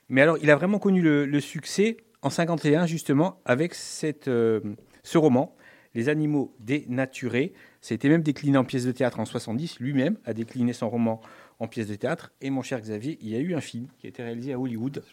Mais 0.09 0.23
alors, 0.23 0.39
il 0.43 0.51
a 0.51 0.57
vraiment 0.57 0.79
connu 0.79 1.03
le, 1.03 1.25
le 1.25 1.41
succès 1.41 1.99
en 2.25 2.31
51 2.31 2.87
justement 2.87 3.41
avec 3.45 3.75
cette, 3.75 4.29
euh, 4.29 4.61
ce 5.03 5.19
roman, 5.19 5.55
Les 5.95 6.09
animaux 6.09 6.57
dénaturés. 6.59 7.53
Ça 7.81 7.93
a 7.93 7.95
été 7.95 8.09
même 8.09 8.23
décliné 8.23 8.59
en 8.59 8.65
pièce 8.65 8.85
de 8.85 8.91
théâtre 8.91 9.21
en 9.21 9.25
70. 9.25 9.79
Lui-même 9.79 10.17
a 10.25 10.33
décliné 10.33 10.73
son 10.73 10.91
roman 10.91 11.21
en 11.61 11.69
pièce 11.69 11.87
de 11.87 11.95
théâtre. 11.95 12.33
Et 12.41 12.51
mon 12.51 12.63
cher 12.63 12.81
Xavier, 12.81 13.17
il 13.21 13.29
y 13.29 13.37
a 13.37 13.39
eu 13.39 13.55
un 13.55 13.61
film 13.61 13.87
qui 13.99 14.07
a 14.07 14.09
été 14.09 14.23
réalisé 14.23 14.53
à 14.55 14.59
Hollywood 14.59 15.05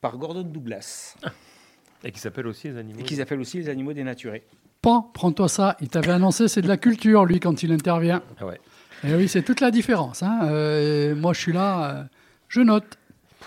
par 0.00 0.16
Gordon 0.18 0.42
Douglas. 0.42 1.16
Et 2.04 2.12
qui 2.12 2.20
s'appelle 2.20 2.46
aussi 2.46 2.68
Les 2.68 2.76
animaux. 2.76 3.00
Et 3.00 3.02
qui 3.02 3.16
s'appelle 3.16 3.40
aussi 3.40 3.56
Les 3.58 3.68
animaux 3.68 3.94
dénaturés. 3.94 4.44
Pan, 4.86 5.02
prends-toi 5.02 5.48
ça. 5.48 5.76
Il 5.80 5.88
t'avait 5.88 6.12
annoncé, 6.12 6.46
c'est 6.46 6.62
de 6.62 6.68
la 6.68 6.76
culture, 6.76 7.24
lui, 7.24 7.40
quand 7.40 7.64
il 7.64 7.72
intervient. 7.72 8.22
Ah 8.38 8.46
ouais. 8.46 8.60
Et 9.02 9.16
oui, 9.16 9.26
c'est 9.26 9.42
toute 9.42 9.60
la 9.60 9.72
différence. 9.72 10.22
hein. 10.22 10.42
Euh, 10.44 11.16
moi, 11.16 11.32
je 11.32 11.40
suis 11.40 11.52
là, 11.52 11.90
euh, 11.90 12.04
je 12.46 12.60
note. 12.60 12.96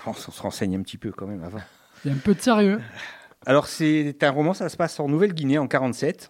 On 0.05 0.11
se 0.11 0.41
renseigne 0.41 0.75
un 0.75 0.81
petit 0.81 0.97
peu 0.97 1.13
quand 1.13 1.27
même 1.27 1.41
avant. 1.45 1.61
Il 2.03 2.11
y 2.11 2.13
a 2.13 2.17
un 2.17 2.19
peu 2.19 2.33
de 2.33 2.41
sérieux. 2.41 2.81
Alors, 3.45 3.67
c'est 3.67 4.21
un 4.21 4.31
roman, 4.31 4.53
ça 4.53 4.67
se 4.67 4.75
passe 4.75 4.99
en 4.99 5.07
Nouvelle-Guinée 5.07 5.57
en 5.57 5.69
47. 5.69 6.29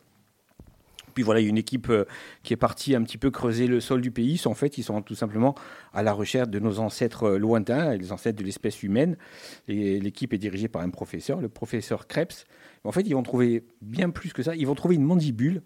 Puis 1.16 1.24
voilà, 1.24 1.40
il 1.40 1.46
y 1.46 1.48
a 1.48 1.50
une 1.50 1.58
équipe 1.58 1.90
euh, 1.90 2.06
qui 2.44 2.54
est 2.54 2.58
partie 2.58 2.94
un 2.94 3.02
petit 3.02 3.18
peu 3.18 3.32
creuser 3.32 3.66
le 3.66 3.80
sol 3.80 4.02
du 4.02 4.12
pays. 4.12 4.40
En 4.46 4.54
fait, 4.54 4.78
ils 4.78 4.84
sont 4.84 5.02
tout 5.02 5.16
simplement 5.16 5.56
à 5.92 6.04
la 6.04 6.14
recherche 6.14 6.50
de 6.50 6.60
nos 6.60 6.78
ancêtres 6.78 7.32
lointains, 7.32 7.96
les 7.96 8.12
ancêtres 8.12 8.38
de 8.38 8.44
l'espèce 8.44 8.84
humaine. 8.84 9.18
Et 9.68 10.00
L'équipe 10.00 10.34
est 10.34 10.38
dirigée 10.38 10.68
par 10.68 10.84
un 10.84 10.92
professeur, 10.92 11.42
le 11.42 11.50
professeur 11.50 12.06
Krebs. 12.06 12.46
En 12.84 12.92
fait, 12.92 13.02
ils 13.02 13.14
vont 13.14 13.24
trouver 13.24 13.66
bien 13.82 14.10
plus 14.10 14.34
que 14.34 14.44
ça. 14.44 14.56
Ils 14.56 14.68
vont 14.68 14.76
trouver 14.76 14.96
une 14.96 15.04
mandibule, 15.04 15.62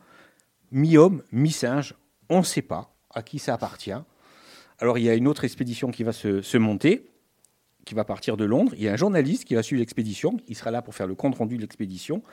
mi-homme, 0.71 1.23
mi-singe. 1.31 1.95
On 2.29 2.39
ne 2.39 2.43
sait 2.43 2.61
pas 2.61 2.95
à 3.13 3.21
qui 3.21 3.39
ça 3.39 3.53
appartient. 3.53 3.91
Alors, 4.79 4.97
il 4.97 5.03
y 5.03 5.09
a 5.09 5.13
une 5.13 5.27
autre 5.27 5.43
expédition 5.43 5.91
qui 5.91 6.03
va 6.03 6.11
se, 6.11 6.57
monter 6.57 7.09
qui 7.85 7.95
va 7.95 8.05
partir 8.05 8.37
de 8.37 8.45
Londres. 8.45 8.73
Il 8.77 8.83
y 8.83 8.87
a 8.87 8.93
un 8.93 8.97
journaliste 8.97 9.43
qui 9.45 9.55
va 9.55 9.63
suivre 9.63 9.81
l'expédition. 9.81 10.37
Il 10.47 10.55
sera 10.55 10.71
là 10.71 10.81
pour 10.81 10.95
faire 10.95 11.05
le 11.05 11.15
compte 11.15 11.35
rendu 11.35 11.57
de 11.57 11.61
l'expédition. 11.61 12.23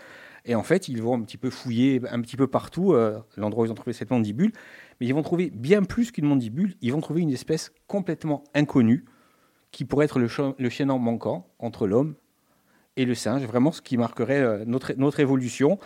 Et 0.45 0.55
en 0.55 0.63
fait, 0.63 0.89
ils 0.89 1.03
vont 1.03 1.15
un 1.15 1.23
petit 1.23 1.37
peu 1.37 1.51
fouiller 1.51 2.01
un 2.09 2.21
petit 2.21 2.37
peu 2.37 2.47
partout 2.47 2.93
euh, 2.93 3.19
l'endroit 3.37 3.65
où 3.65 3.67
ils 3.67 3.73
ont 3.73 3.75
trouvé 3.75 3.93
cette 3.93 4.11
mandibule. 4.11 4.53
Mais 5.01 5.07
ils 5.07 5.15
vont 5.15 5.23
trouver 5.23 5.51
bien 5.51 5.83
plus 5.83 6.13
qu'une 6.13 6.27
mandibule. 6.27 6.77
Ils 6.81 6.93
vont 6.93 7.01
trouver 7.01 7.21
une 7.21 7.33
espèce 7.33 7.73
complètement 7.89 8.45
inconnue 8.55 9.05
qui 9.73 9.85
pourrait 9.85 10.05
être 10.05 10.19
le, 10.19 10.29
le 10.57 10.71
chaînon 10.71 10.99
manquant 10.99 11.49
entre 11.59 11.87
l'homme 11.87 12.15
et 12.97 13.05
le 13.05 13.15
singe. 13.15 13.43
Vraiment 13.45 13.73
ce 13.73 13.83
qui 13.83 13.97
marquerait 13.97 14.41
euh, 14.41 14.65
notre, 14.67 14.93
notre 14.95 15.21
évolution. 15.21 15.79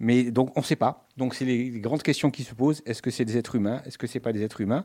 Mais 0.00 0.30
donc, 0.30 0.56
on 0.56 0.60
ne 0.60 0.64
sait 0.64 0.76
pas. 0.76 1.06
Donc, 1.16 1.34
c'est 1.34 1.44
les, 1.44 1.70
grandes 1.80 2.02
questions 2.02 2.30
qui 2.30 2.42
se 2.44 2.54
posent. 2.54 2.82
Est-ce 2.86 3.02
que 3.02 3.10
c'est 3.10 3.24
des 3.24 3.36
êtres 3.36 3.54
humains? 3.54 3.82
Est-ce 3.86 3.98
que 3.98 4.06
c'est 4.06 4.20
pas 4.20 4.32
des 4.32 4.42
êtres 4.42 4.60
humains? 4.60 4.84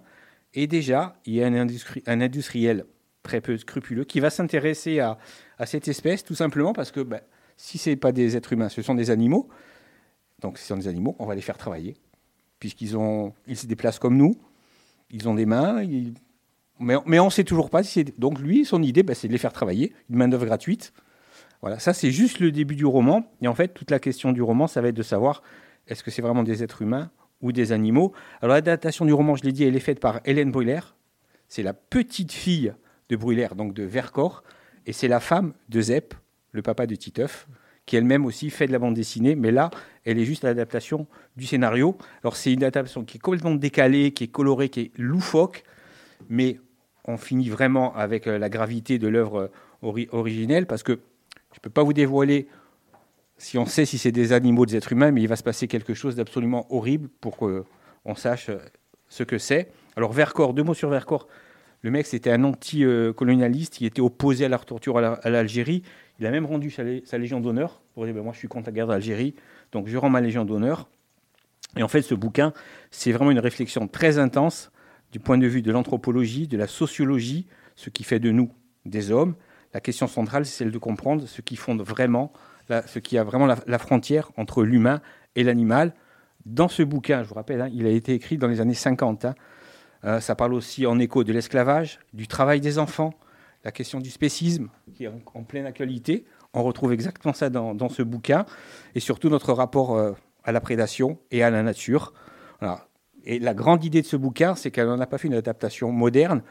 Et 0.53 0.67
déjà, 0.67 1.19
il 1.25 1.33
y 1.33 1.43
a 1.43 1.47
un, 1.47 1.53
industri- 1.53 2.03
un 2.05 2.21
industriel 2.21 2.85
très 3.23 3.41
peu 3.41 3.57
scrupuleux 3.57 4.05
qui 4.05 4.19
va 4.19 4.29
s'intéresser 4.29 4.99
à, 4.99 5.17
à 5.57 5.65
cette 5.65 5.87
espèce 5.87 6.23
tout 6.23 6.35
simplement 6.35 6.71
parce 6.71 6.91
que 6.91 7.01
ben, 7.01 7.19
si 7.57 7.77
ce 7.77 7.89
n'est 7.89 7.95
pas 7.95 8.11
des 8.11 8.37
êtres 8.37 8.53
humains, 8.53 8.69
ce 8.69 8.81
sont 8.81 8.95
des 8.95 9.09
animaux. 9.09 9.49
Donc, 10.39 10.59
ce 10.59 10.67
sont 10.67 10.77
des 10.77 10.87
animaux, 10.87 11.15
on 11.19 11.25
va 11.25 11.35
les 11.35 11.41
faire 11.41 11.57
travailler. 11.57 11.95
Puisqu'ils 12.59 12.95
ont, 12.95 13.33
ils 13.47 13.57
se 13.57 13.65
déplacent 13.65 13.99
comme 13.99 14.17
nous, 14.17 14.35
ils 15.09 15.27
ont 15.27 15.33
des 15.33 15.45
mains, 15.45 15.83
mais, 16.79 16.95
mais 17.05 17.19
on 17.19 17.25
ne 17.25 17.31
sait 17.31 17.43
toujours 17.43 17.69
pas. 17.69 17.81
Donc, 18.17 18.39
lui, 18.39 18.65
son 18.65 18.83
idée, 18.83 19.03
ben, 19.03 19.15
c'est 19.15 19.27
de 19.27 19.33
les 19.33 19.39
faire 19.39 19.53
travailler, 19.53 19.93
une 20.09 20.17
main-d'œuvre 20.17 20.45
gratuite. 20.45 20.93
Voilà, 21.61 21.79
ça, 21.79 21.93
c'est 21.93 22.11
juste 22.11 22.39
le 22.39 22.51
début 22.51 22.75
du 22.75 22.85
roman. 22.85 23.31
Et 23.41 23.47
en 23.47 23.53
fait, 23.55 23.69
toute 23.69 23.91
la 23.91 23.99
question 23.99 24.31
du 24.31 24.41
roman, 24.41 24.67
ça 24.67 24.81
va 24.81 24.89
être 24.89 24.95
de 24.95 25.03
savoir 25.03 25.41
est-ce 25.87 26.03
que 26.03 26.11
c'est 26.11 26.21
vraiment 26.21 26.43
des 26.43 26.63
êtres 26.63 26.81
humains 26.81 27.09
ou 27.41 27.51
des 27.51 27.71
animaux? 27.71 28.13
Alors, 28.41 28.55
l'adaptation 28.55 29.05
du 29.05 29.13
roman, 29.13 29.35
je 29.35 29.43
l'ai 29.43 29.51
dit, 29.51 29.63
elle 29.63 29.75
est 29.75 29.79
faite 29.79 29.99
par 29.99 30.21
Hélène 30.25 30.51
Brulaire. 30.51 30.95
C'est 31.47 31.63
la 31.63 31.73
petite 31.73 32.31
fille 32.31 32.73
de 33.09 33.15
Brulaire, 33.15 33.55
donc 33.55 33.73
de 33.73 33.83
Vercors, 33.83 34.43
et 34.85 34.91
c'est 34.91 35.07
la 35.07 35.21
femme 35.21 35.53
de 35.69 35.79
Zepp, 35.79 36.13
le 36.51 36.61
papa 36.61 36.85
de 36.85 36.95
Titeuf, 36.95 37.47
qui 37.85 37.95
elle-même 37.95 38.25
aussi 38.25 38.49
fait 38.49 38.67
de 38.67 38.73
la 38.73 38.79
bande 38.79 38.95
dessinée, 38.95 39.35
mais 39.35 39.51
là, 39.51 39.69
elle 40.03 40.19
est 40.19 40.25
juste 40.25 40.43
l'adaptation 40.43 41.07
du 41.37 41.45
scénario. 41.45 41.97
Alors 42.21 42.35
c'est 42.35 42.51
une 42.51 42.65
adaptation 42.65 43.05
qui 43.05 43.15
est 43.15 43.19
complètement 43.21 43.55
décalée, 43.55 44.11
qui 44.11 44.25
est 44.25 44.27
colorée, 44.27 44.67
qui 44.67 44.81
est 44.81 44.91
loufoque, 44.97 45.63
mais 46.27 46.59
on 47.05 47.15
finit 47.15 47.47
vraiment 47.47 47.95
avec 47.95 48.27
euh, 48.27 48.37
la 48.37 48.49
gravité 48.49 48.99
de 48.99 49.07
l'œuvre 49.07 49.37
euh, 49.37 49.47
ori- 49.81 50.09
originelle, 50.11 50.65
parce 50.65 50.83
que 50.83 50.99
je 51.57 51.59
ne 51.59 51.63
peux 51.63 51.69
pas 51.71 51.83
vous 51.83 51.93
dévoiler 51.93 52.47
si 53.39 53.57
on 53.57 53.65
sait 53.65 53.85
si 53.85 53.97
c'est 53.97 54.11
des 54.11 54.31
animaux, 54.31 54.65
des 54.67 54.75
êtres 54.75 54.91
humains, 54.93 55.11
mais 55.11 55.21
il 55.21 55.27
va 55.27 55.35
se 55.35 55.43
passer 55.43 55.67
quelque 55.67 55.95
chose 55.95 56.15
d'absolument 56.15 56.71
horrible 56.73 57.09
pour 57.19 57.35
qu'on 57.37 58.15
sache 58.15 58.49
euh, 58.49 58.57
ce 59.09 59.23
que 59.23 59.37
c'est. 59.39 59.71
Alors 59.95 60.13
Vercors, 60.13 60.53
deux 60.53 60.63
mots 60.63 60.73
sur 60.75 60.89
Vercors. 60.89 61.27
Le 61.81 61.91
mec, 61.91 62.05
c'était 62.07 62.31
un 62.31 62.43
anti-colonialiste, 62.43 63.81
il 63.81 63.87
était 63.87 64.01
opposé 64.01 64.45
à 64.45 64.49
la 64.49 64.57
torture 64.59 64.97
à 64.97 65.01
la- 65.01 65.13
à 65.13 65.29
l'Algérie. 65.29 65.83
Il 66.19 66.25
a 66.25 66.31
même 66.31 66.45
rendu 66.45 66.71
sa 66.71 67.17
Légion 67.17 67.39
d'honneur 67.39 67.81
pour 67.93 68.05
dire 68.05 68.13
ben, 68.13 68.23
Moi, 68.23 68.33
je 68.33 68.39
suis 68.39 68.47
contre 68.47 68.67
la 68.67 68.71
guerre 68.73 68.87
d'Algérie, 68.87 69.35
donc 69.71 69.87
je 69.87 69.97
rends 69.97 70.09
ma 70.09 70.21
Légion 70.21 70.45
d'honneur. 70.45 70.87
Et 71.75 71.83
en 71.83 71.87
fait, 71.87 72.01
ce 72.01 72.15
bouquin, 72.15 72.53
c'est 72.89 73.11
vraiment 73.11 73.31
une 73.31 73.39
réflexion 73.39 73.87
très 73.87 74.17
intense 74.17 74.71
du 75.11 75.19
point 75.19 75.37
de 75.37 75.45
vue 75.47 75.61
de 75.61 75.71
l'anthropologie, 75.71 76.47
de 76.47 76.57
la 76.57 76.67
sociologie, 76.67 77.45
ce 77.75 77.89
qui 77.91 78.03
fait 78.03 78.19
de 78.19 78.31
nous 78.31 78.51
des 78.85 79.11
hommes. 79.11 79.35
La 79.73 79.79
question 79.79 80.07
centrale, 80.07 80.45
c'est 80.45 80.57
celle 80.57 80.71
de 80.71 80.77
comprendre 80.77 81.25
ce 81.27 81.41
qui 81.41 81.55
fonde 81.55 81.81
vraiment, 81.81 82.31
ce 82.69 82.99
qui 82.99 83.17
a 83.17 83.23
vraiment 83.23 83.45
la, 83.45 83.79
frontière 83.79 84.31
entre 84.37 84.63
l'humain 84.63 85.01
et 85.35 85.43
l'animal. 85.43 85.93
Dans 86.45 86.67
ce 86.67 86.83
bouquin, 86.83 87.23
je 87.23 87.27
vous 87.27 87.35
rappelle, 87.35 87.61
hein, 87.61 87.69
il 87.73 87.85
a 87.85 87.89
été 87.89 88.13
écrit 88.13 88.37
dans 88.37 88.47
les 88.47 88.61
années 88.61 88.73
50. 88.73 89.25
hein. 89.25 89.35
Euh, 90.05 90.19
ça 90.19 90.35
parle 90.35 90.53
aussi 90.53 90.85
en 90.85 90.99
écho 90.99 91.23
de 91.23 91.33
l'esclavage, 91.33 91.99
du 92.13 92.27
travail 92.27 92.61
des 92.61 92.79
enfants, 92.79 93.13
la 93.63 93.71
question 93.71 93.99
du 93.99 94.09
spécisme, 94.09 94.69
qui 94.93 95.05
est 95.05 95.07
en, 95.07 95.43
pleine 95.43 95.65
actualité. 95.65 96.25
On 96.53 96.63
retrouve 96.63 96.93
exactement 96.93 97.33
ça 97.33 97.49
dans, 97.49 97.89
ce 97.89 98.03
bouquin, 98.03 98.45
et 98.95 98.99
surtout 98.99 99.29
notre 99.29 99.53
rapport 99.53 99.95
euh, 99.95 100.13
à 100.43 100.51
la 100.51 100.61
prédation 100.61 101.19
et 101.31 101.43
à 101.43 101.49
la 101.49 101.63
nature. 101.63 102.13
Et 103.25 103.39
la 103.39 103.53
grande 103.53 103.83
idée 103.83 104.01
de 104.01 104.07
ce 104.07 104.15
bouquin, 104.15 104.55
c'est 104.55 104.71
qu'elle 104.71 104.87
n'en 104.87 104.99
a 104.99 105.05
pas 105.05 105.17
fait 105.17 105.27
une 105.27 105.33
adaptation 105.33 105.91
moderne. 105.91 106.41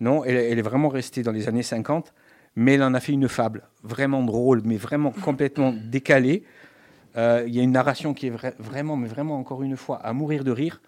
Non, 0.00 0.24
elle 0.24 0.58
est 0.58 0.62
vraiment 0.62 0.88
restée 0.88 1.22
dans 1.22 1.30
les 1.30 1.48
années 1.48 1.62
50, 1.62 2.14
mais 2.56 2.74
elle 2.74 2.82
en 2.82 2.94
a 2.94 3.00
fait 3.00 3.12
une 3.12 3.28
fable, 3.28 3.68
vraiment 3.82 4.22
drôle, 4.22 4.62
mais 4.64 4.76
vraiment 4.76 5.10
complètement 5.10 5.72
décalée. 5.72 6.44
Euh, 7.16 7.44
Il 7.46 7.54
y 7.54 7.60
a 7.60 7.62
une 7.62 7.72
narration 7.72 8.14
qui 8.14 8.26
est 8.28 8.30
vra- 8.30 8.54
vraiment, 8.58 8.96
mais 8.96 9.08
vraiment 9.08 9.38
encore 9.38 9.62
une 9.62 9.76
fois, 9.76 9.98
à 9.98 10.12
mourir 10.12 10.44
de 10.44 10.50
rire, 10.50 10.80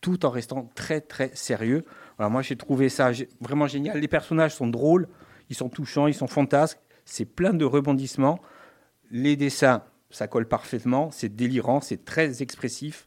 tout 0.00 0.24
en 0.26 0.30
restant 0.30 0.70
très 0.74 1.00
très 1.00 1.30
sérieux. 1.34 1.84
Voilà, 2.16 2.30
moi 2.30 2.42
j'ai 2.42 2.56
trouvé 2.56 2.88
ça 2.88 3.10
vraiment 3.40 3.66
génial. 3.66 3.98
Les 3.98 4.08
personnages 4.08 4.54
sont 4.54 4.66
drôles, 4.68 5.08
ils 5.50 5.56
sont 5.56 5.68
touchants, 5.68 6.06
ils 6.06 6.14
sont 6.14 6.28
fantasques, 6.28 6.78
c'est 7.04 7.24
plein 7.24 7.52
de 7.54 7.64
rebondissements. 7.64 8.40
Les 9.10 9.36
dessins, 9.36 9.82
ça 10.10 10.28
colle 10.28 10.46
parfaitement, 10.46 11.10
c'est 11.10 11.34
délirant, 11.34 11.80
c'est 11.80 12.04
très 12.04 12.42
expressif. 12.42 13.06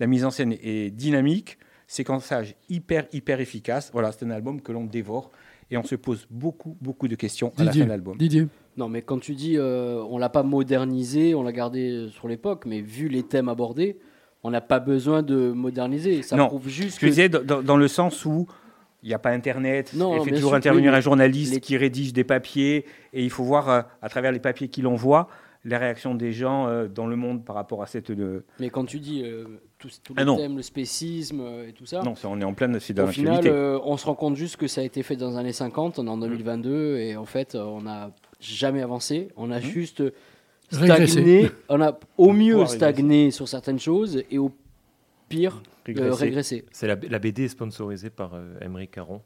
La 0.00 0.06
mise 0.06 0.24
en 0.24 0.30
scène 0.30 0.54
est 0.62 0.90
dynamique, 0.90 1.58
séquençage 1.86 2.54
hyper 2.68 3.06
hyper 3.12 3.40
efficace. 3.40 3.90
Voilà, 3.92 4.12
c'est 4.12 4.24
un 4.24 4.30
album 4.30 4.60
que 4.60 4.72
l'on 4.72 4.84
dévore. 4.84 5.30
Et 5.70 5.76
on 5.76 5.82
se 5.82 5.94
pose 5.94 6.26
beaucoup, 6.30 6.76
beaucoup 6.80 7.08
de 7.08 7.14
questions 7.14 7.52
à 7.58 7.64
la 7.64 7.72
fin 7.72 7.80
de 7.80 7.84
l'album. 7.84 8.16
Didier. 8.16 8.46
Non, 8.76 8.88
mais 8.88 9.02
quand 9.02 9.18
tu 9.18 9.34
dis 9.34 9.56
euh, 9.56 10.02
on 10.08 10.18
l'a 10.18 10.28
pas 10.28 10.42
modernisé, 10.42 11.34
on 11.34 11.42
l'a 11.42 11.52
gardé 11.52 12.08
sur 12.10 12.28
l'époque, 12.28 12.64
mais 12.66 12.80
vu 12.80 13.08
les 13.08 13.22
thèmes 13.24 13.48
abordés, 13.48 13.98
on 14.44 14.50
n'a 14.50 14.60
pas 14.60 14.78
besoin 14.78 15.22
de 15.22 15.50
moderniser. 15.50 16.22
Ça 16.22 16.36
non, 16.36 16.46
prouve 16.46 16.68
juste 16.68 16.96
je 16.96 17.00
que. 17.00 17.06
disais 17.06 17.28
dans, 17.28 17.76
le 17.76 17.88
sens 17.88 18.24
où 18.24 18.46
il 19.02 19.08
n'y 19.08 19.14
a 19.14 19.18
pas 19.18 19.30
Internet, 19.30 19.92
Non, 19.94 20.16
il 20.16 20.24
fait 20.24 20.30
toujours 20.30 20.50
sûr, 20.50 20.56
intervenir 20.56 20.92
oui, 20.92 20.96
un 20.96 21.00
journaliste 21.00 21.54
les- 21.54 21.60
qui 21.60 21.76
rédige 21.76 22.12
des 22.12 22.24
papiers, 22.24 22.84
et 23.12 23.24
il 23.24 23.30
faut 23.30 23.44
voir 23.44 23.68
euh, 23.68 23.82
à 24.02 24.08
travers 24.08 24.32
les 24.32 24.38
papiers 24.40 24.68
qu'il 24.68 24.86
envoie 24.86 25.28
la 25.68 25.78
réaction 25.78 26.14
des 26.14 26.32
gens 26.32 26.66
euh, 26.66 26.88
dans 26.88 27.06
le 27.06 27.16
monde 27.16 27.44
par 27.44 27.56
rapport 27.56 27.82
à 27.82 27.86
cette... 27.86 28.10
euh, 28.10 28.44
Mais 28.60 28.70
quand 28.70 28.84
tu 28.84 28.98
dis 29.00 29.22
euh, 29.24 29.44
tous 29.78 30.00
tous 30.02 30.14
Ah 30.16 30.24
les 30.24 30.36
thèmes, 30.36 30.56
le 30.56 30.62
spécisme 30.62 31.40
euh, 31.40 31.68
et 31.68 31.72
tout 31.72 31.86
ça. 31.86 32.02
Non, 32.02 32.14
ça, 32.14 32.28
on 32.28 32.40
est 32.40 32.44
en 32.44 32.54
plein, 32.54 32.78
c'est 32.80 32.94
dans 32.94 33.04
Au 33.04 33.08
final, 33.08 33.46
euh, 33.46 33.78
on 33.84 33.96
se 33.96 34.06
rend 34.06 34.14
compte 34.14 34.36
juste 34.36 34.56
que 34.56 34.66
ça 34.66 34.80
a 34.80 34.84
été 34.84 35.02
fait 35.02 35.16
dans 35.16 35.30
les 35.30 35.36
années 35.36 35.52
50, 35.52 35.98
on 35.98 36.06
est 36.06 36.10
en 36.10 36.18
2022, 36.18 36.96
et 36.98 37.16
en 37.16 37.24
fait, 37.24 37.54
on 37.54 37.82
n'a 37.82 38.10
jamais 38.40 38.82
avancé. 38.82 39.28
On 39.36 39.50
a 39.50 39.60
juste 39.60 40.00
euh, 40.00 40.10
Régressé. 40.72 41.12
stagné. 41.12 41.50
On 41.68 41.80
a 41.80 41.98
au 42.18 42.32
mieux 42.32 42.64
stagné 42.66 43.30
sur 43.30 43.48
certaines 43.48 43.78
choses, 43.78 44.22
et 44.30 44.38
au 44.38 44.52
pire, 45.28 45.62
euh, 45.88 46.12
régressé. 46.12 46.64
C'est 46.72 46.86
la, 46.86 46.96
la 46.96 47.18
BD 47.18 47.44
est 47.44 47.48
sponsorisée 47.48 48.10
par 48.10 48.34
euh, 48.34 48.54
Emery 48.60 48.88
Caron. 48.88 49.22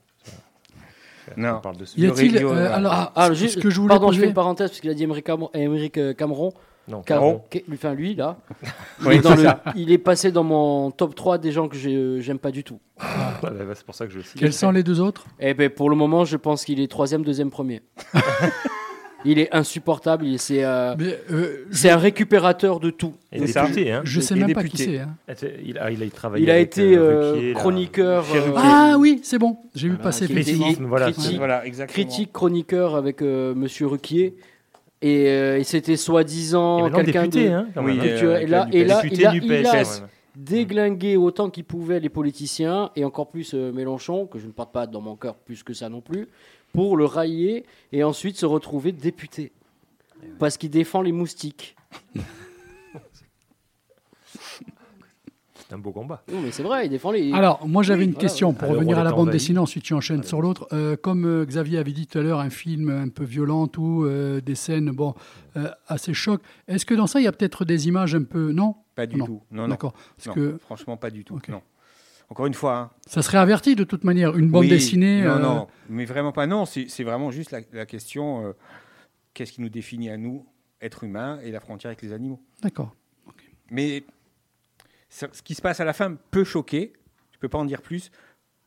Non. 1.37 1.57
On 1.57 1.61
parle 1.61 1.77
de 1.77 1.85
ce 1.85 1.99
Y 2.01 2.07
a-t-il, 2.07 2.37
film. 2.39 2.49
euh, 2.49 2.73
alors, 2.75 2.93
Ah, 2.93 3.13
ah, 3.15 3.29
ce- 3.29 3.35
juste- 3.35 3.55
ce 3.57 3.61
que 3.61 3.71
je 3.71 3.81
voulais 3.81 3.89
pardon, 3.89 4.07
je 4.09 4.13
poser- 4.13 4.21
fais 4.23 4.29
une 4.29 4.35
parenthèse 4.35 4.71
parce 4.71 4.81
qu'il 4.81 4.91
a 4.91 4.95
dit 4.95 5.03
Émeric 5.05 5.25
Cam- 5.27 5.49
Émeric, 5.55 5.99
euh, 5.99 6.15
Cameron. 6.15 6.53
Non, 6.89 7.01
Cameron. 7.03 7.43
Enfin, 7.73 7.95
lui, 7.95 8.17
là. 8.17 8.39
il, 9.01 9.07
Oui, 9.07 9.15
est 9.15 9.21
dans 9.21 9.37
le- 9.37 9.45
il 9.77 9.93
est 9.93 9.99
passé 9.99 10.33
dans 10.33 10.43
mon 10.43 10.91
top 10.91 11.15
3 11.15 11.39
des 11.39 11.53
gens 11.53 11.69
que 11.69 11.77
j'ai- 11.77 12.21
j'aime 12.21 12.41
pas 12.41 12.51
du 12.51 12.65
tout. 12.65 12.81
Ah, 12.99 13.35
bah, 13.41 13.51
bah, 13.51 13.73
c'est 13.75 13.87
pour 13.87 13.95
ça 13.95 14.05
que 14.07 14.13
je 14.13 14.19
le 14.19 14.25
cite. 14.25 14.37
Quels 14.39 14.53
sont 14.53 14.73
les 14.73 14.83
deux 14.83 15.01
autres? 15.01 15.27
Eh 15.39 15.55
ben, 15.55 15.71
pour 15.71 15.91
le 15.91 15.97
moment, 15.97 16.25
je 16.25 16.37
pense 16.37 16.65
qu'il 16.65 16.81
est 16.81 16.89
troisième, 16.91 17.23
deuxième, 17.23 17.51
premier. 17.51 17.83
il 19.25 19.39
est 19.39 19.55
insupportable. 19.55 20.27
il- 20.27 20.39
C'est 20.39 20.65
euh, 20.65 20.95
euh, 21.31 21.65
c'est 21.71 21.91
un 21.91 21.97
récupérateur 21.97 22.81
de 22.81 22.91
tout. 22.91 23.15
Et 23.33 23.39
C'est 23.41 23.47
ça. 23.49 23.63
député, 23.67 23.93
hein. 23.93 24.01
Je 24.05 24.21
sais 24.21 24.35
Et 24.35 24.39
même 24.39 24.53
pas 24.53 24.65
qui 24.65 24.77
c'est. 24.77 24.99
hein. 24.99 25.15
Il 25.65 25.79
a, 25.79 25.91
il 25.91 26.03
a 26.03 26.07
travaillé 26.11 26.45
Il 26.45 26.51
a 26.51 26.55
avec, 26.55 26.67
été 26.69 26.97
euh, 26.97 27.33
Ruquier, 27.33 27.53
chroniqueur. 27.55 28.25
Euh. 28.35 28.53
Ah 28.57 28.97
oui, 28.99 29.21
c'est 29.23 29.39
bon. 29.39 29.57
J'ai 29.75 29.89
vu 29.89 29.95
Voilà, 29.95 30.05
passer. 30.05 30.27
Critique, 30.29 30.81
voilà, 30.81 31.13
critique, 31.13 31.39
Voilà, 31.39 31.65
exactement. 31.67 31.93
critique, 31.95 32.33
chroniqueur 32.33 32.97
avec 32.97 33.23
euh, 33.23 33.55
Monsieur 33.55 33.87
Ruquier. 33.87 34.35
Et, 35.05 35.29
euh, 35.31 35.59
et 35.59 35.65
c'était 35.65 35.97
soi-disant 35.97 36.89
quelqu'un 36.91 37.27
de... 37.27 37.49
hein, 37.49 37.67
Oui, 37.77 37.99
hein. 38.01 38.05
euh, 38.05 38.39
et 38.39 38.47
là, 38.47 38.69
et 38.73 38.85
là, 38.85 39.03
il 39.11 39.27
a, 39.27 39.33
du 39.33 39.41
il 39.45 39.67
a 39.67 39.83
déglingué 40.37 41.17
autant 41.17 41.51
qu'il 41.51 41.65
pouvait 41.65 42.01
les 42.01 42.09
politiciens, 42.09 42.91
et 42.97 43.05
encore 43.05 43.29
plus 43.29 43.53
euh, 43.55 43.73
Mélenchon, 43.73 44.27
que 44.27 44.39
je 44.39 44.47
ne 44.47 44.53
porte 44.53 44.73
pas 44.73 44.87
dans 44.87 45.01
mon 45.01 45.15
cœur 45.17 45.35
plus 45.35 45.63
que 45.63 45.75
ça 45.75 45.89
non 45.89 46.01
plus, 46.01 46.29
pour 46.73 46.97
le 46.97 47.05
railler 47.05 47.65
et 47.93 48.03
ensuite 48.05 48.37
se 48.37 48.47
retrouver 48.47 48.93
député. 48.93 49.53
Parce 50.39 50.57
qu'il 50.57 50.71
défend 50.71 51.03
les 51.03 51.13
moustiques. 51.13 51.77
C'est 55.55 55.75
un 55.75 55.79
beau 55.79 55.93
combat. 55.93 56.23
Non, 56.31 56.41
mais 56.43 56.51
c'est 56.51 56.63
vrai, 56.63 56.87
il 56.87 56.91
défend 56.91 57.13
les. 57.13 57.33
Alors, 57.33 57.67
moi 57.67 57.83
j'avais 57.83 58.05
une 58.05 58.15
question 58.15 58.53
pour 58.53 58.65
Alors, 58.65 58.77
revenir 58.77 58.99
à 58.99 59.05
la 59.05 59.11
bande 59.11 59.21
envahi. 59.21 59.33
dessinée, 59.33 59.59
ensuite 59.59 59.85
tu 59.85 59.95
enchaînes 59.95 60.23
sur 60.23 60.41
l'autre. 60.43 60.67
Euh, 60.73 60.97
comme 60.97 61.25
euh, 61.25 61.45
Xavier 61.47 61.79
avait 61.79 61.93
dit 61.93 62.07
tout 62.07 62.19
à 62.19 62.23
l'heure, 62.23 62.41
un 62.41 62.51
film 62.51 62.91
un 62.91 63.09
peu 63.09 63.25
violent 63.25 63.69
ou 63.79 64.05
euh, 64.05 64.41
des 64.41 64.55
scènes 64.55 64.91
bon, 64.91 65.15
euh, 65.57 65.69
assez 65.87 66.13
chocs. 66.15 66.43
Est-ce 66.69 66.85
que 66.85 66.95
dans 66.95 67.07
ça 67.07 67.21
il 67.21 67.25
y 67.25 67.27
a 67.29 67.33
peut-être 67.33 67.65
des 67.65 67.89
images 67.89 68.15
un 68.15 68.23
peu. 68.23 68.53
Non 68.53 68.77
Pas 68.95 69.07
du 69.07 69.17
Non. 69.17 69.27
tout. 69.27 69.43
Non, 69.51 69.63
non. 69.63 69.69
D'accord. 69.69 69.95
Parce 70.17 70.29
Non, 70.29 70.35
que 70.35 70.59
Franchement, 70.59 70.97
pas 70.97 71.11
du 71.11 71.25
tout. 71.25 71.39
Non. 71.49 71.63
Encore 72.33 72.47
une 72.47 72.55
fois, 72.55 72.77
hein, 72.79 72.91
ça 73.07 73.21
serait 73.21 73.37
averti 73.37 73.77
de 73.77 73.85
toute 73.85 74.05
manière. 74.05 74.35
Une 74.39 74.49
bande 74.51 74.63
Oui, 74.63 74.69
dessinée. 74.71 75.21
Non, 75.21 75.31
euh, 75.33 75.39
non, 75.39 75.67
mais 75.91 76.07
vraiment 76.07 76.33
pas. 76.33 76.47
Non, 76.47 76.65
c'est 76.65 77.05
vraiment 77.05 77.31
juste 77.31 77.51
la, 77.51 77.61
la 77.75 77.85
question 77.85 78.47
euh, 78.47 78.53
qu'est-ce 79.35 79.53
qui 79.53 79.61
nous 79.61 79.69
définit 79.69 80.09
à 80.09 80.17
nous, 80.17 80.47
êtres 80.81 81.05
humains, 81.05 81.39
et 81.43 81.51
la 81.51 81.61
frontière 81.61 81.91
avec 81.91 82.01
les 82.01 82.11
animaux. 82.15 82.41
D'accord. 82.63 82.97
Mais 83.71 84.03
ça- 85.11 85.29
ce 85.31 85.43
qui 85.43 85.55
se 85.55 85.61
passe 85.61 85.81
à 85.81 85.85
la 85.85 85.93
fin 85.93 86.15
peut 86.31 86.45
choquer. 86.45 86.95
Je 87.33 87.39
peux 87.39 87.51
pas 87.51 87.59
en 87.59 87.67
dire 87.67 87.83
plus. 87.83 88.11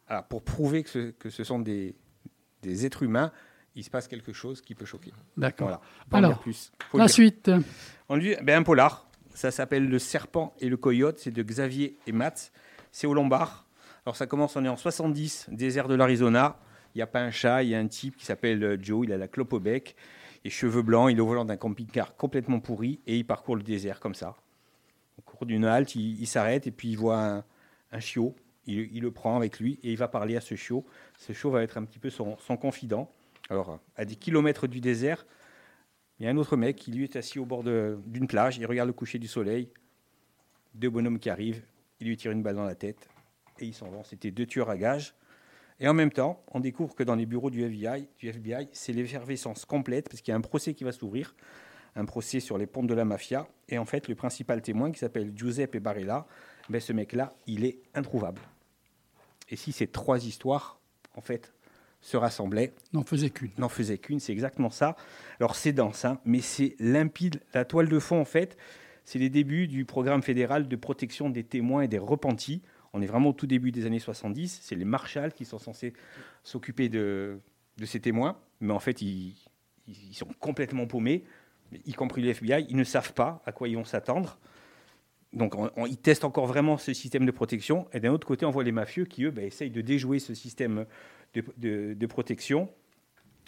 Alors, 0.08 0.26
pour 0.26 0.44
prouver 0.44 0.84
que 0.84 0.90
ce, 0.92 1.10
que 1.10 1.32
ce 1.32 1.44
sont 1.44 1.58
des, 1.58 1.96
des 2.62 2.86
êtres 2.86 3.02
humains, 3.02 3.32
il 3.74 3.84
se 3.84 3.90
passe 3.90 4.08
quelque 4.08 4.32
chose 4.32 4.62
qui 4.62 4.76
peut 4.76 4.86
choquer. 4.86 5.12
D'accord. 5.38 5.82
Voilà. 6.12 6.28
Alors, 6.28 6.40
plus. 6.40 6.72
Faut 6.92 7.00
La 7.00 7.08
suite. 7.08 7.50
On 8.10 8.16
lui, 8.16 8.36
ben, 8.44 8.60
un 8.60 8.64
polar. 8.64 9.10
Ça 9.34 9.50
s'appelle 9.50 9.90
Le 9.90 9.98
Serpent 9.98 10.54
et 10.60 10.70
le 10.70 10.78
Coyote. 10.78 11.18
C'est 11.18 11.32
de 11.32 11.42
Xavier 11.42 11.98
et 12.06 12.12
Mats. 12.12 12.52
C'est 12.96 13.08
au 13.08 13.14
Lombard. 13.14 13.66
Alors 14.06 14.16
ça 14.16 14.26
commence, 14.26 14.56
on 14.56 14.64
est 14.64 14.70
en 14.70 14.78
70, 14.78 15.48
désert 15.52 15.90
de 15.90 15.96
l'Arizona. 15.96 16.58
Il 16.94 17.00
n'y 17.00 17.02
a 17.02 17.08
pas 17.08 17.20
un 17.20 17.30
chat, 17.30 17.62
il 17.62 17.72
y 17.72 17.76
a 17.76 17.78
un 17.78 17.88
type 17.88 18.16
qui 18.16 18.24
s'appelle 18.24 18.64
euh, 18.64 18.78
Joe. 18.82 19.06
Il 19.06 19.12
a 19.12 19.18
la 19.18 19.28
clope 19.28 19.52
au 19.52 19.60
bec 19.60 19.98
et 20.46 20.50
cheveux 20.50 20.82
blancs. 20.82 21.12
Il 21.12 21.18
est 21.18 21.20
au 21.20 21.28
volant 21.28 21.44
d'un 21.44 21.58
camping-car 21.58 22.16
complètement 22.16 22.62
pourri 22.62 23.02
et 23.06 23.18
il 23.18 23.26
parcourt 23.26 23.58
le 23.58 23.64
désert 23.64 24.00
comme 24.00 24.16
ça. 24.16 24.38
Au 25.18 25.22
cours 25.24 25.46
d'une 25.46 25.66
halte, 25.66 25.94
il, 25.96 26.26
s'arrête 26.26 26.68
et 26.68 26.72
puis 26.72 26.88
il 26.88 26.96
voit 26.96 27.44
un, 27.92 28.00
chiot. 28.00 28.34
Il, 28.66 29.02
le 29.02 29.12
prend 29.12 29.36
avec 29.36 29.60
lui 29.60 29.78
et 29.84 29.92
il 29.92 29.98
va 29.98 30.08
parler 30.08 30.38
à 30.38 30.42
ce 30.42 30.56
chiot. 30.56 30.86
Ce 31.18 31.34
chiot 31.34 31.52
va 31.52 31.64
être 31.64 31.78
un 31.78 31.84
petit 31.84 32.00
peu 32.00 32.10
son, 32.10 32.38
son 32.38 32.56
confident. 32.56 33.12
Alors, 33.50 33.78
à 33.98 34.06
des 34.06 34.16
kilomètres 34.16 34.68
du 34.68 34.80
désert, 34.80 35.26
il 36.18 36.26
y 36.26 36.30
a 36.30 36.32
un 36.32 36.38
autre 36.38 36.56
mec 36.56 36.78
qui 36.78 36.94
lui 36.94 37.04
est 37.04 37.18
assis 37.18 37.40
au 37.40 37.46
bord 37.46 37.66
d'une 37.66 38.28
plage, 38.30 38.58
il 38.58 38.66
regarde 38.66 38.88
le 38.88 38.94
coucher 38.94 39.20
du 39.20 39.28
soleil, 39.28 39.68
deux 40.74 40.90
bonhommes 40.90 41.20
qui 41.20 41.30
arrivent, 41.30 41.62
il 42.00 42.08
lui 42.08 42.18
tire 42.18 42.32
une 42.32 42.44
balle 42.44 42.56
dans 42.56 42.66
la 42.66 42.76
tête 42.76 43.10
et 43.60 43.66
ils 43.66 43.74
s'en 43.74 43.90
vont. 43.90 44.04
C'était 44.04 44.32
deux 44.32 44.46
tueurs 44.46 44.70
à 44.70 44.78
gages. 44.78 45.16
Et 45.80 45.88
en 45.88 45.94
même 45.94 46.12
temps, 46.12 46.42
on 46.54 46.60
découvre 46.60 46.96
que 46.96 47.04
dans 47.04 47.16
les 47.16 47.26
bureaux 47.26 47.50
du 47.50 47.64
FBI, 47.64 48.08
du 48.18 48.30
FBI 48.30 48.70
c'est 48.72 48.94
l'effervescence 48.94 49.66
complète 49.66 50.10
parce 50.10 50.22
qu'il 50.22 50.32
y 50.32 50.34
a 50.34 50.38
un 50.38 50.42
procès 50.42 50.74
qui 50.74 50.84
va 50.84 50.92
s'ouvrir, 50.92 51.36
un 51.96 52.06
procès 52.06 52.40
sur 52.40 52.58
les 52.58 52.66
pontes 52.66 52.88
de 52.88 52.94
la 52.94 53.06
mafia. 53.06 53.48
Et 53.68 53.78
en 53.78 53.86
fait, 53.86 54.08
le 54.08 54.16
principal 54.16 54.62
témoin 54.62 54.92
qui 54.92 55.00
s'appelle 55.00 55.34
Giuseppe 55.36 55.78
Barella, 55.78 56.28
ben 56.70 56.80
ce 56.80 56.94
mec-là, 56.94 57.36
il 57.48 57.66
est 57.66 57.80
introuvable. 57.94 58.42
Et 59.50 59.56
si 59.56 59.72
ces 59.72 59.88
trois 59.88 60.26
histoires, 60.26 60.80
en 61.16 61.22
fait, 61.22 61.54
se 62.02 62.18
rassemblaient, 62.18 62.74
N'en 62.94 63.04
faisait 63.04 63.30
qu'une. 63.32 63.52
n'en 63.58 63.70
faisait 63.70 63.98
qu'une, 63.98 64.20
c'est 64.20 64.32
exactement 64.32 64.70
ça. 64.70 64.96
Alors 65.40 65.56
c'est 65.56 65.74
dense, 65.74 66.06
hein, 66.06 66.20
mais 66.24 66.40
c'est 66.40 66.76
limpide. 66.80 67.42
La 67.54 67.66
toile 67.66 67.90
de 67.90 68.00
fond, 68.00 68.20
en 68.22 68.26
fait, 68.26 68.58
c'est 69.06 69.20
les 69.20 69.30
débuts 69.30 69.68
du 69.68 69.86
programme 69.86 70.24
fédéral 70.24 70.68
de 70.68 70.76
protection 70.76 71.30
des 71.30 71.44
témoins 71.44 71.84
et 71.84 71.88
des 71.88 72.00
repentis. 72.00 72.62
On 72.94 73.02
est 73.02 73.06
vraiment 73.06 73.30
au 73.30 73.34
tout 73.34 73.48
début 73.48 73.72
des 73.72 73.86
années 73.86 74.00
70. 74.00 74.60
C'est 74.64 74.76
les 74.76 74.86
marshals 74.86 75.34
qui 75.34 75.46
sont 75.46 75.60
censés 75.60 75.94
s'occuper 76.44 76.90
de, 76.90 77.40
ces 77.84 78.00
témoins, 78.00 78.38
mais 78.62 78.74
en 78.74 78.80
fait, 78.80 79.02
ils, 79.02 79.36
sont 80.12 80.28
complètement 80.40 80.88
paumés, 80.88 81.24
y 81.86 81.94
compris 81.94 82.22
le 82.24 82.30
FBI. 82.30 82.66
Ils 82.70 82.76
ne 82.78 82.84
savent 82.84 83.14
pas 83.14 83.44
à 83.46 83.52
quoi 83.52 83.68
ils 83.68 83.76
vont 83.76 83.86
s'attendre. 83.86 84.40
Donc, 85.34 85.54
on- 85.56 85.86
ils 85.86 85.98
testent 85.98 86.24
encore 86.24 86.48
vraiment 86.48 86.78
ce 86.78 86.94
système 86.94 87.26
de 87.26 87.32
protection. 87.32 87.88
Et 87.94 88.00
d'un 88.00 88.12
autre 88.12 88.26
côté, 88.26 88.46
on 88.46 88.52
voit 88.52 88.64
les 88.64 88.72
mafieux 88.72 89.06
qui, 89.06 89.26
eux, 89.26 89.32
ben, 89.32 89.46
essayent 89.46 89.70
de 89.70 89.82
déjouer 89.82 90.20
ce 90.20 90.34
système 90.34 90.86
de, 91.34 91.44
de- 91.58 91.94
de 91.94 92.06
protection. 92.08 92.70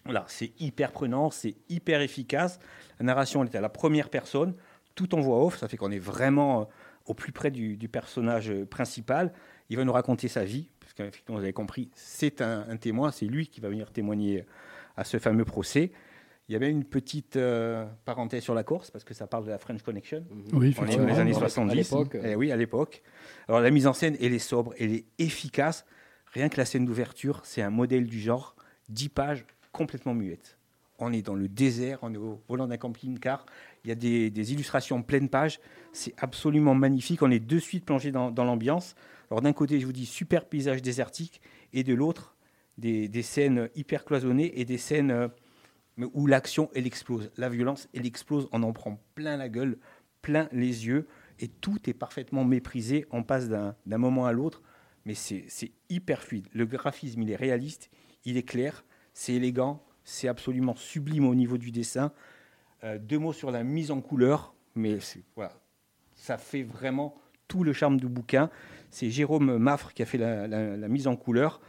Voilà, 0.04 0.26
c'est 0.28 0.52
hyper 0.62 0.92
prenant, 0.92 1.32
c'est 1.32 1.56
hyper 1.70 2.02
efficace. 2.02 2.60
La 3.00 3.06
narration 3.06 3.44
elle 3.44 3.50
est 3.50 3.58
à 3.58 3.62
la 3.62 3.70
première 3.70 4.10
personne, 4.10 4.54
tout 4.98 5.15
en 5.15 5.22
voix 5.22 5.45
off. 5.45 5.57
Ça 5.57 5.69
fait 5.69 5.78
qu'on 5.78 5.91
est 5.91 5.99
vraiment 5.99 6.61
euh, 6.61 6.65
au 7.06 7.14
plus 7.14 7.32
près 7.32 7.52
du, 7.52 7.78
du 7.78 7.88
personnage 7.88 8.49
euh, 8.52 8.65
principal. 8.65 9.32
Il 9.69 9.78
va 9.78 9.86
nous 9.86 9.94
raconter 9.94 10.28
sa 10.28 10.44
vie, 10.44 10.69
parce 10.82 10.94
qu'effectivement, 10.94 11.38
vous 11.38 11.44
avez 11.44 11.53
compris, 11.53 11.90
c'est 11.94 12.41
un, 12.41 12.65
un 12.69 12.76
témoin, 12.78 13.11
c'est 13.11 13.26
lui 13.26 13.48
qui 13.48 13.61
va 13.61 13.69
venir 13.69 13.91
témoigner 13.91 14.45
à 14.98 15.03
ce 15.03 15.18
fameux 15.19 15.45
procès. 15.45 15.91
Il 16.49 16.53
y 16.53 16.56
avait 16.56 16.69
une 16.72 16.86
petite 16.86 17.36
euh, 17.36 17.86
parenthèse 18.06 18.41
sur 18.44 18.53
la 18.53 18.64
course, 18.64 18.90
parce 18.91 19.03
que 19.03 19.14
ça 19.14 19.28
parle 19.28 19.44
de 19.45 19.49
la 19.49 19.57
French 19.57 19.82
Connection. 19.84 20.26
Oui, 20.53 20.74
On 20.80 20.86
est 20.88 20.95
dans 20.95 21.06
les 21.06 21.19
années 21.19 21.32
À 21.36 21.40
70. 21.40 21.76
l'époque. 21.76 22.18
Eh 22.24 22.36
oui, 22.36 22.52
à 22.52 22.56
l'époque. 22.56 23.03
Alors 23.49 23.60
la 23.60 23.69
mise 23.69 23.86
en 23.88 23.94
scène, 23.94 24.15
elle 24.22 24.34
est 24.34 24.40
sobre, 24.40 24.74
elle 24.80 24.94
est 24.94 25.06
efficace. 25.19 25.86
Rien 26.34 26.48
que 26.49 26.56
la 26.57 26.65
scène 26.65 26.86
d'ouverture, 26.86 27.41
c'est 27.44 27.61
un 27.61 27.69
modèle 27.69 28.06
du 28.07 28.19
genre. 28.19 28.56
10 28.90 29.10
pages 29.10 29.45
complètement 29.74 30.14
muettes. 30.14 30.57
On 30.99 31.11
est 31.11 31.22
dans 31.22 31.36
le 31.36 31.49
désert, 31.49 31.99
on 32.02 32.14
est 32.14 32.18
au 32.18 32.41
volant 32.48 32.68
d'un 32.68 32.78
camping-car. 32.78 33.45
Il 33.88 33.92
y 33.92 33.94
a 33.94 33.96
des, 33.96 34.30
des 34.30 34.52
illustrations 34.52 35.02
pleine 35.02 35.30
page. 35.30 35.62
C'est 35.94 36.14
absolument 36.18 36.76
magnifique. 36.76 37.22
On 37.22 37.32
est 37.32 37.40
de 37.40 37.58
suite 37.58 37.86
plongé 37.86 38.12
dans, 38.12 38.32
l'ambiance. 38.36 38.96
D'un 39.32 39.54
côté, 39.54 39.80
je 39.80 39.86
vous 39.86 39.94
dis, 39.94 40.06
super 40.06 40.44
paysage 40.44 40.82
désertique, 40.82 41.40
et 41.72 41.86
de 41.86 41.94
l'autre, 41.94 42.36
des, 42.78 43.08
des 43.08 43.22
scènes 43.22 43.70
hyper 43.76 44.04
cloisonnées 44.04 44.60
et 44.60 44.66
des 44.66 44.78
scènes 44.78 45.12
euh, 45.12 45.30
où 46.14 46.28
l'action, 46.28 46.70
elle 46.76 46.86
explose. 46.86 47.32
La 47.38 47.48
violence, 47.48 47.88
elle 47.94 48.06
explose. 48.06 48.50
On 48.52 48.62
en 48.64 48.74
prend 48.74 49.02
plein 49.16 49.38
la 49.38 49.48
gueule, 49.48 49.78
plein 50.22 50.50
les 50.52 50.86
yeux, 50.86 51.08
et 51.40 51.48
tout 51.48 51.90
est 51.90 51.94
parfaitement 51.94 52.44
méprisé. 52.44 53.06
On 53.12 53.24
passe 53.24 53.48
d'un 53.48 53.74
moment 53.86 54.26
à 54.26 54.34
l'autre, 54.34 54.64
mais 55.06 55.14
c'est 55.14 55.72
hyper 55.90 56.24
fluide. 56.24 56.50
Le 56.52 56.66
graphisme, 56.66 57.22
il 57.22 57.32
est 57.32 57.38
réaliste, 57.38 57.90
il 58.26 58.36
est 58.36 58.44
clair, 58.44 58.84
c'est 59.14 59.36
élégant, 59.36 59.82
c'est 60.04 60.28
absolument 60.28 60.76
sublime 60.76 61.26
au 61.26 61.36
niveau 61.36 61.58
du 61.58 61.72
dessin. 61.72 62.12
Euh, 62.84 62.98
deux 62.99 63.18
mots 63.18 63.34
sur 63.34 63.52
la 63.52 63.64
mise 63.64 63.91
en 63.91 64.02
couleur, 64.02 64.54
mais 64.76 64.99
voilà, 65.36 65.54
ça 66.16 66.38
fait 66.38 66.64
vraiment 66.64 67.16
tout 67.48 67.64
le 67.64 67.74
charme 67.74 67.99
du 67.99 68.08
bouquin. 68.08 68.49
C'est 68.90 69.10
Jérôme 69.10 69.58
Maffre 69.58 69.94
qui 69.94 70.02
a 70.02 70.06
fait 70.06 70.18
la, 70.18 70.88
mise 70.88 71.08
en 71.08 71.16
couleur. 71.16 71.60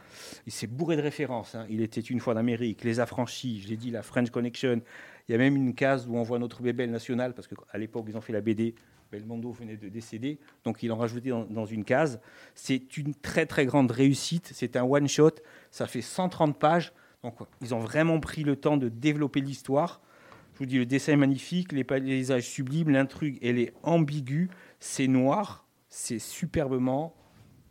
Il 0.45 0.51
s'est 0.51 0.67
bourré 0.67 0.95
de 0.95 1.01
références. 1.01 1.55
hein. 1.55 1.65
Il 1.69 1.81
était 1.81 2.01
une 2.01 2.19
fois 2.19 2.33
en 2.33 2.37
Amérique, 2.37 2.83
Les 2.83 2.99
Affranchis, 2.99 3.61
je 3.61 3.69
l'ai 3.69 3.77
dit, 3.77 3.91
la 3.91 4.03
French 4.03 4.29
Connection. 4.29 4.81
Il 5.27 5.31
y 5.31 5.35
a 5.35 5.37
même 5.37 5.55
une 5.55 5.73
case 5.73 6.07
où 6.07 6.15
on 6.15 6.23
voit 6.23 6.39
notre 6.39 6.61
bébé 6.61 6.87
national, 6.87 7.33
parce 7.33 7.47
qu'à 7.47 7.77
l'époque, 7.77 8.05
ils 8.07 8.17
ont 8.17 8.21
fait 8.21 8.33
la 8.33 8.41
BD. 8.41 8.75
Belmondo 9.11 9.51
venait 9.51 9.75
de 9.75 9.89
décéder, 9.89 10.37
donc 10.63 10.83
ils 10.83 10.87
l'ont 10.87 10.97
rajouté 10.97 11.31
dans, 11.31 11.43
dans 11.45 11.65
une 11.65 11.83
case. 11.83 12.19
C'est 12.53 12.95
une 12.95 13.15
très 13.15 13.47
très 13.47 13.65
grande 13.65 13.89
réussite. 13.89 14.51
C'est 14.53 14.75
un 14.75 14.83
one-shot. 14.83 15.31
Ça 15.71 15.87
fait 15.87 16.03
130 16.03 16.59
pages. 16.59 16.93
Donc 17.23 17.35
ils 17.61 17.73
ont 17.73 17.79
vraiment 17.79 18.19
pris 18.19 18.43
le 18.43 18.55
temps 18.55 18.77
de 18.77 18.87
développer 18.87 19.41
l'histoire. 19.41 19.99
Je 20.59 20.65
vous 20.65 20.69
dis, 20.69 20.77
le 20.77 20.85
dessin 20.85 21.13
est 21.13 21.17
magnifique, 21.17 21.71
les 21.71 21.85
paysages 21.85 22.43
sublimes, 22.43 22.89
l'intrigue, 22.89 23.39
elle 23.41 23.57
est 23.59 23.71
ambiguë, 23.81 24.49
c'est 24.81 25.07
noir, 25.07 25.65
c'est 25.87 26.19
superbement 26.19 27.15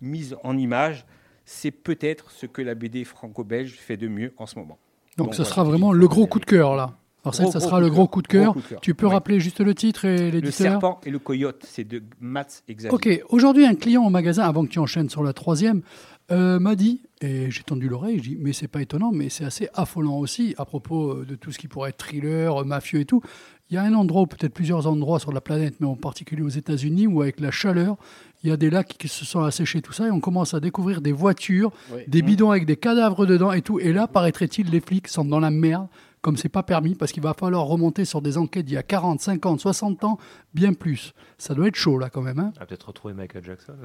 mis 0.00 0.30
en 0.42 0.56
image. 0.56 1.04
C'est 1.44 1.70
peut-être 1.70 2.30
ce 2.30 2.46
que 2.46 2.62
la 2.62 2.74
BD 2.74 3.04
franco-belge 3.04 3.72
fait 3.74 3.98
de 3.98 4.08
mieux 4.08 4.32
en 4.38 4.46
ce 4.46 4.58
moment. 4.58 4.78
Donc, 5.18 5.32
ce 5.34 5.38
voilà. 5.42 5.50
sera 5.50 5.64
vraiment 5.64 5.92
le 5.92 6.08
gros 6.08 6.26
coup 6.26 6.38
de 6.40 6.46
cœur 6.46 6.76
là. 6.76 6.96
Marcel, 7.26 7.44
Gros, 7.44 7.52
ça 7.52 7.58
gros 7.58 7.68
sera 7.68 7.80
le 7.80 7.90
gros 7.90 8.06
coup 8.08 8.22
de 8.22 8.26
cœur. 8.28 8.54
Tu 8.80 8.94
peux 8.94 9.04
Oui. 9.06 9.12
rappeler 9.12 9.38
juste 9.38 9.60
le 9.60 9.74
titre 9.74 10.06
et 10.06 10.30
Le 10.30 10.38
l'éditeur? 10.40 10.52
serpent 10.72 11.00
et 11.04 11.10
le 11.10 11.18
coyote, 11.18 11.62
c'est 11.68 11.84
de 11.84 12.02
Mats 12.20 12.46
et 12.68 12.74
Xavier. 12.74 12.94
Ok, 12.94 13.22
aujourd'hui, 13.28 13.66
un 13.66 13.74
client 13.74 14.02
au 14.06 14.08
magasin, 14.08 14.44
avant 14.44 14.64
que 14.64 14.70
tu 14.70 14.78
enchaînes 14.78 15.10
sur 15.10 15.22
la 15.22 15.34
troisième, 15.34 15.82
euh, 16.30 16.58
m'a 16.58 16.74
dit, 16.74 17.02
et 17.20 17.50
j'ai 17.50 17.62
tendu 17.62 17.88
l'oreille, 17.88 18.18
je 18.18 18.22
dis, 18.30 18.36
mais 18.38 18.52
c'est 18.52 18.68
pas 18.68 18.80
étonnant, 18.82 19.10
mais 19.12 19.28
c'est 19.28 19.44
assez 19.44 19.68
affolant 19.74 20.18
aussi, 20.18 20.54
à 20.58 20.64
propos 20.64 21.10
euh, 21.12 21.24
de 21.26 21.34
tout 21.34 21.50
ce 21.52 21.58
qui 21.58 21.66
pourrait 21.68 21.90
être 21.90 21.98
thriller, 21.98 22.60
euh, 22.60 22.64
mafieux 22.64 23.00
et 23.00 23.04
tout. 23.04 23.22
Il 23.70 23.74
y 23.74 23.76
a 23.76 23.82
un 23.82 23.92
endroit, 23.94 24.22
ou 24.22 24.26
peut-être 24.26 24.54
plusieurs 24.54 24.86
endroits 24.86 25.18
sur 25.18 25.32
la 25.32 25.40
planète, 25.40 25.74
mais 25.80 25.86
en 25.86 25.96
particulier 25.96 26.42
aux 26.42 26.48
États-Unis, 26.48 27.06
où 27.06 27.20
avec 27.20 27.40
la 27.40 27.50
chaleur, 27.50 27.96
il 28.42 28.48
y 28.50 28.52
a 28.52 28.56
des 28.56 28.70
lacs 28.70 28.96
qui 28.96 29.08
se 29.08 29.24
sont 29.24 29.40
asséchés, 29.42 29.82
tout 29.82 29.92
ça, 29.92 30.06
et 30.06 30.10
on 30.10 30.20
commence 30.20 30.54
à 30.54 30.60
découvrir 30.60 31.00
des 31.00 31.12
voitures, 31.12 31.70
Oui. 31.92 32.02
des 32.06 32.22
bidons 32.22 32.50
avec 32.50 32.64
des 32.66 32.76
cadavres 32.76 33.26
dedans 33.26 33.52
et 33.52 33.62
tout. 33.62 33.78
Et 33.80 33.92
là, 33.92 34.06
paraîtrait-il, 34.06 34.70
les 34.70 34.80
flics 34.80 35.08
sont 35.08 35.24
dans 35.24 35.40
la 35.40 35.50
merde, 35.50 35.88
comme 36.22 36.36
c'est 36.36 36.48
pas 36.48 36.62
permis, 36.62 36.94
parce 36.94 37.12
qu'il 37.12 37.22
va 37.22 37.34
falloir 37.34 37.64
remonter 37.66 38.04
sur 38.04 38.20
des 38.22 38.38
enquêtes 38.38 38.66
d'il 38.66 38.74
y 38.74 38.78
a 38.78 38.82
40, 38.82 39.20
50, 39.20 39.60
60 39.60 40.04
ans, 40.04 40.18
bien 40.54 40.72
plus. 40.74 41.12
Ça 41.38 41.54
doit 41.54 41.68
être 41.68 41.76
chaud, 41.76 41.98
là, 41.98 42.10
quand 42.10 42.22
même. 42.22 42.38
Hein 42.38 42.52
On 42.56 42.60
va 42.60 42.66
peut-être 42.66 42.88
retrouver 42.88 43.14
Michael 43.14 43.44
Jackson. 43.44 43.76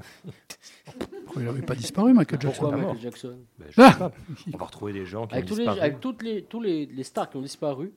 Il 1.36 1.44
n'avait 1.44 1.62
pas 1.62 1.76
disparu, 1.76 2.14
Michael 2.14 2.42
Jackson 2.42 2.62
Pourquoi 2.62 2.74
Ah, 2.74 2.78
Michael 2.78 2.94
mort. 2.96 3.02
Jackson? 3.02 3.38
Ben, 3.60 3.66
je 3.70 3.76
sais 3.76 3.82
Ah 3.88 3.92
pas. 3.94 4.12
On 4.54 4.58
va 4.58 4.66
retrouver 4.66 4.94
des 4.94 5.06
gens 5.06 5.28
qui 5.28 5.34
avec 5.36 5.46
ont 5.46 5.48
tous, 5.50 5.56
les, 5.56 5.64
disparu. 5.66 5.80
avec 5.82 6.00
toutes 6.00 6.24
les, 6.24 6.44
tous 6.44 6.62
les, 6.62 6.86
les 6.86 7.04
stars 7.04 7.30
qui 7.30 7.38
ont 7.38 7.42
disparu, 7.42 7.92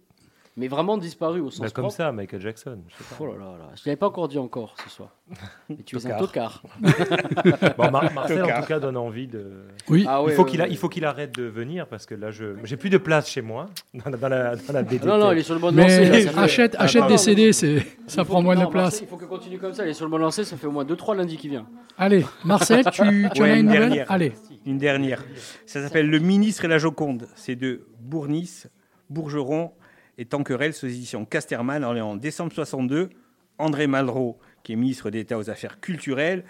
mais 0.56 0.68
vraiment 0.68 0.96
disparu 0.96 1.40
au 1.40 1.50
sens 1.50 1.60
Ben, 1.60 1.70
comme 1.70 1.82
propre. 1.84 1.96
ça, 1.96 2.12
Michael 2.12 2.40
Jackson. 2.40 2.78
je 2.88 2.94
sais 2.96 3.04
pas. 3.10 3.16
Oh 3.20 3.26
là 3.26 3.32
là 3.34 3.44
là, 3.58 3.68
je 3.74 3.80
ne 3.82 3.86
l'avais 3.86 3.96
pas 3.96 4.06
encore 4.06 4.28
dit 4.28 4.38
encore 4.38 4.74
ce 4.82 4.88
soir. 4.90 5.10
Mais 5.68 5.76
tu 5.84 5.96
es 5.96 6.06
un 6.10 6.16
Tocard. 6.18 6.62
Bon, 7.76 7.90
Mar- 7.90 8.12
Marcel, 8.12 8.42
en 8.44 8.60
tout 8.60 8.66
cas, 8.66 8.78
donne 8.80 8.96
envie 8.96 9.26
de. 9.26 9.64
Oui. 9.88 10.04
Ah 10.08 10.22
il, 10.26 10.32
faut 10.32 10.44
ouais, 10.44 10.50
qu'il 10.50 10.60
a- 10.60 10.64
ouais. 10.64 10.70
il 10.70 10.76
faut 10.76 10.88
qu'il 10.88 11.04
arrête 11.04 11.34
de 11.34 11.44
venir 11.44 11.86
parce 11.86 12.06
que 12.06 12.14
là, 12.14 12.30
je 12.30 12.56
j'ai 12.64 12.76
plus 12.76 12.90
de 12.90 12.98
place 12.98 13.28
chez 13.28 13.42
moi 13.42 13.66
dans 13.94 14.10
la, 14.10 14.16
dans 14.16 14.28
la, 14.28 14.56
dans 14.56 14.72
la 14.72 14.82
BD. 14.82 15.06
non, 15.06 15.18
non, 15.18 15.32
il 15.32 15.38
est 15.38 15.42
sur 15.42 15.54
le 15.54 15.60
bon 15.60 15.72
Mais 15.72 15.88
fait- 15.88 16.38
achète, 16.38 16.76
Ah, 16.78 16.84
achète 16.84 17.06
des 17.06 17.18
CD, 17.18 17.52
c'est, 17.52 17.84
ça 18.06 18.24
prend 18.24 18.38
que- 18.38 18.44
moins 18.44 18.56
de 18.56 18.66
place. 18.66 19.00
Il 19.02 19.08
faut 19.08 19.16
que 19.16 19.24
continue 19.26 19.58
comme 19.58 19.72
ça. 19.74 19.84
Il 19.84 19.90
est 19.90 19.94
sur 19.94 20.06
le 20.06 20.10
bon 20.10 20.18
lancé, 20.18 20.44
ça 20.44 20.56
fait 20.56 20.66
au 20.66 20.72
moins 20.72 20.84
2-3 20.84 21.16
lundis 21.16 21.36
qui 21.36 21.48
vient. 21.48 21.66
Allez, 21.98 22.24
Marcel, 22.44 22.84
tu, 22.86 22.90
tu 22.92 23.02
en 23.02 23.44
Ouais, 23.44 23.50
as 23.50 23.56
une 23.56 23.66
nouvelle 23.66 23.80
dernière. 23.88 24.10
Allez. 24.10 24.32
Une 24.64 24.78
dernière. 24.78 25.22
Ça 25.66 25.82
s'appelle 25.82 26.08
Le 26.10 26.18
ministre 26.18 26.64
et 26.64 26.68
la 26.68 26.78
Joconde. 26.78 27.28
C'est 27.36 27.56
de 27.56 27.86
Bournis, 28.00 28.64
Bourgeron 29.10 29.72
et 30.18 30.24
Tanquerel, 30.24 30.72
sous 30.72 30.86
édition 30.86 31.24
Casterman. 31.24 31.84
En 31.84 32.16
décembre 32.16 32.52
62. 32.52 33.10
André 33.58 33.86
Malraux, 33.86 34.38
qui 34.62 34.72
est 34.72 34.76
ministre 34.76 35.10
d'État 35.10 35.38
aux 35.38 35.48
Affaires 35.48 35.80
culturelles, 35.80 36.44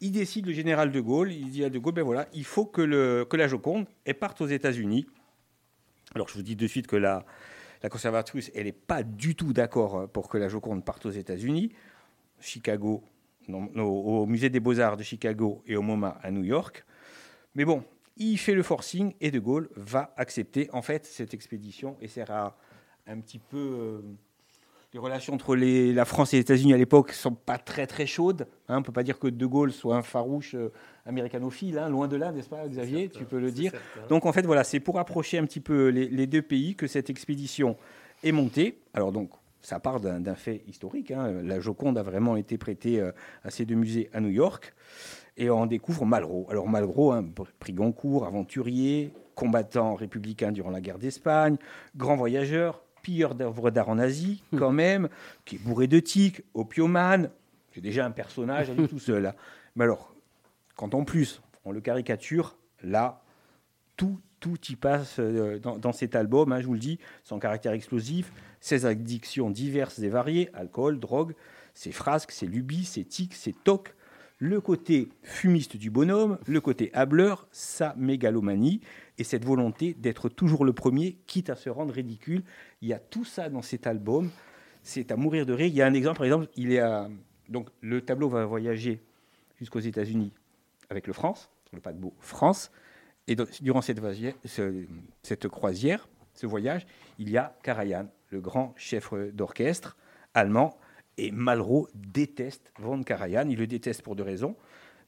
il 0.00 0.12
décide, 0.12 0.46
le 0.46 0.52
général 0.52 0.90
de 0.90 1.00
Gaulle, 1.00 1.32
il 1.32 1.50
dit 1.50 1.64
à 1.64 1.70
de 1.70 1.78
Gaulle, 1.78 1.94
ben 1.94 2.02
voilà, 2.02 2.26
il 2.32 2.44
faut 2.44 2.66
que, 2.66 2.82
la 3.36 3.48
Joconde 3.48 3.86
parte 4.18 4.40
aux 4.40 4.46
États-Unis. 4.46 5.06
Alors 6.14 6.28
je 6.28 6.34
vous 6.34 6.42
dis 6.42 6.56
de 6.56 6.66
suite 6.66 6.86
que 6.86 6.96
la, 6.96 7.24
conservatrice, 7.90 8.50
elle 8.54 8.64
n'est 8.64 8.72
pas 8.72 9.02
du 9.02 9.34
tout 9.34 9.52
d'accord 9.52 10.08
pour 10.10 10.28
que 10.28 10.38
la 10.38 10.48
Joconde 10.48 10.84
parte 10.84 11.06
aux 11.06 11.10
États-Unis. 11.10 11.72
Chicago, 12.40 13.04
au 13.48 14.26
musée 14.26 14.50
des 14.50 14.60
Beaux-Arts 14.60 14.96
de 14.96 15.02
Chicago 15.02 15.62
et 15.66 15.76
au 15.76 15.82
MoMA 15.82 16.18
à 16.22 16.30
New 16.30 16.44
York. 16.44 16.84
Mais 17.54 17.64
bon, 17.64 17.84
il 18.16 18.36
fait 18.38 18.54
le 18.54 18.62
forcing 18.62 19.14
et 19.20 19.30
De 19.30 19.38
Gaulle 19.38 19.68
va 19.76 20.12
accepter 20.16 20.68
en 20.72 20.82
fait 20.82 21.04
cette 21.04 21.34
expédition 21.34 21.96
et 22.00 22.08
sert 22.08 22.30
à 22.30 22.56
un 23.06 23.20
petit 23.20 23.38
peu. 23.38 23.56
euh, 23.58 24.00
les 24.92 25.00
relations 25.00 25.34
entre 25.34 25.56
les- 25.56 25.92
la 25.92 26.04
France 26.04 26.32
et 26.32 26.36
les 26.36 26.42
États-Unis 26.42 26.72
à 26.72 26.76
l'époque 26.76 27.10
sont 27.10 27.34
pas 27.34 27.58
très 27.58 27.84
très 27.88 28.06
chaudes. 28.06 28.46
hein. 28.68 28.76
on 28.76 28.78
ne 28.78 28.84
peut 28.84 28.92
pas 28.92 29.02
dire 29.02 29.18
que 29.18 29.26
De 29.26 29.44
Gaulle 29.44 29.72
soit 29.72 29.96
un 29.96 30.02
farouche 30.02 30.54
euh, 30.54 30.70
américanophile, 31.04 31.78
hein, 31.78 31.88
loin 31.88 32.06
de 32.06 32.16
là, 32.16 32.30
n'est-ce 32.30 32.48
pas, 32.48 32.66
Xavier 32.68 33.08
Tu 33.08 33.24
peux 33.24 33.40
le 33.40 33.50
dire. 33.50 33.72
Donc 34.08 34.24
en 34.24 34.32
fait, 34.32 34.46
voilà, 34.46 34.62
c'est 34.62 34.78
pour 34.80 34.98
approcher 35.00 35.38
un 35.38 35.44
petit 35.46 35.58
peu 35.60 35.88
les, 35.88 36.06
les 36.08 36.26
deux 36.28 36.42
pays 36.42 36.76
que 36.76 36.86
cette 36.86 37.10
expédition 37.10 37.76
est 38.22 38.30
montée. 38.32 38.78
Alors 38.94 39.10
donc, 39.10 39.30
ça 39.62 39.80
part 39.80 39.98
d'un 39.98 40.34
fait 40.36 40.62
historique. 40.68 41.10
hein. 41.10 41.40
La 41.42 41.58
Joconde 41.58 41.98
a 41.98 42.02
vraiment 42.04 42.36
été 42.36 42.56
prêtée 42.56 43.00
euh, 43.00 43.10
à 43.42 43.50
ces 43.50 43.64
deux 43.64 43.74
musées 43.74 44.10
à 44.12 44.20
New 44.20 44.28
York. 44.30 44.74
Et 45.36 45.50
on 45.50 45.66
découvre 45.66 46.06
Malraux. 46.06 46.46
Alors 46.50 46.68
Malraux, 46.68 47.10
un 47.10 47.24
Prigoncourt, 47.58 48.26
aventurier, 48.26 49.12
combattant 49.34 49.96
républicain 49.96 50.52
durant 50.52 50.70
la 50.70 50.80
guerre 50.80 50.98
d'Espagne, 51.00 51.56
grand 51.96 52.14
voyageur, 52.14 52.83
pilleur 53.04 53.36
d'œuvres 53.36 53.70
d'art 53.70 53.88
en 53.88 53.98
Asie, 53.98 54.42
quand 54.56 54.72
même, 54.72 55.08
qui 55.44 55.56
est 55.56 55.58
bourré 55.58 55.86
de 55.86 56.00
tics, 56.00 56.42
opiomane. 56.54 57.30
C'est 57.72 57.80
déjà 57.80 58.04
un 58.04 58.10
personnage 58.10 58.70
à 58.70 58.74
lui 58.74 58.88
tout 58.88 58.98
seul. 58.98 59.26
hein. 59.26 59.34
Mais 59.76 59.84
alors, 59.84 60.12
quand 60.74 60.94
en 60.94 61.04
plus 61.04 61.40
on 61.64 61.70
le 61.70 61.80
caricature, 61.80 62.56
là, 62.82 63.22
tout, 63.96 64.18
tout 64.40 64.58
y 64.68 64.74
passe 64.76 65.16
euh, 65.20 65.58
dans, 65.60 65.78
dans 65.78 65.92
cet 65.92 66.16
album, 66.16 66.52
hein, 66.52 66.60
je 66.60 66.66
vous 66.66 66.72
le 66.74 66.80
dis, 66.80 66.98
son 67.22 67.38
caractère 67.38 67.72
explosif, 67.72 68.32
ses 68.60 68.86
addictions 68.86 69.50
diverses 69.50 69.98
et 70.00 70.08
variées, 70.08 70.50
alcool, 70.54 70.98
drogue, 70.98 71.34
ses 71.74 71.92
frasques, 71.92 72.30
ses 72.32 72.46
lubies, 72.46 72.84
ses 72.84 73.04
tics, 73.04 73.34
ses 73.34 73.52
tocs, 73.52 73.94
le 74.44 74.60
côté 74.60 75.08
fumiste 75.22 75.78
du 75.78 75.88
bonhomme, 75.90 76.36
le 76.46 76.60
côté 76.60 76.90
hableur, 76.92 77.48
sa 77.50 77.94
mégalomanie 77.96 78.82
et 79.16 79.24
cette 79.24 79.42
volonté 79.42 79.94
d'être 79.94 80.28
toujours 80.28 80.66
le 80.66 80.74
premier, 80.74 81.16
quitte 81.26 81.48
à 81.48 81.56
se 81.56 81.70
rendre 81.70 81.94
ridicule. 81.94 82.42
Il 82.82 82.88
y 82.88 82.92
a 82.92 82.98
tout 82.98 83.24
ça 83.24 83.48
dans 83.48 83.62
cet 83.62 83.86
album. 83.86 84.30
C'est 84.82 85.10
à 85.10 85.16
mourir 85.16 85.46
de 85.46 85.54
rire. 85.54 85.68
Il 85.68 85.74
y 85.74 85.80
a 85.80 85.86
un 85.86 85.94
exemple, 85.94 86.18
par 86.18 86.26
exemple, 86.26 86.48
il 86.56 86.72
est 86.72 86.82
donc 87.48 87.70
le 87.80 88.02
tableau 88.02 88.28
va 88.28 88.44
voyager 88.44 89.00
jusqu'aux 89.58 89.80
États-Unis 89.80 90.30
avec 90.90 91.06
le 91.06 91.14
France, 91.14 91.48
le 91.72 91.80
paquebot 91.80 92.12
France. 92.20 92.70
Et 93.26 93.36
durant 93.62 93.80
cette, 93.80 94.02
cette 95.22 95.48
croisière, 95.48 96.06
ce 96.34 96.46
voyage, 96.46 96.86
il 97.18 97.30
y 97.30 97.38
a 97.38 97.56
Karajan, 97.62 98.08
le 98.28 98.42
grand 98.42 98.74
chef 98.76 99.14
d'orchestre 99.32 99.96
allemand. 100.34 100.76
Et 101.18 101.30
Malraux 101.30 101.88
déteste 101.94 102.72
Von 102.78 103.02
Karajan. 103.02 103.48
Il 103.48 103.58
le 103.58 103.66
déteste 103.66 104.02
pour 104.02 104.16
deux 104.16 104.22
raisons. 104.22 104.56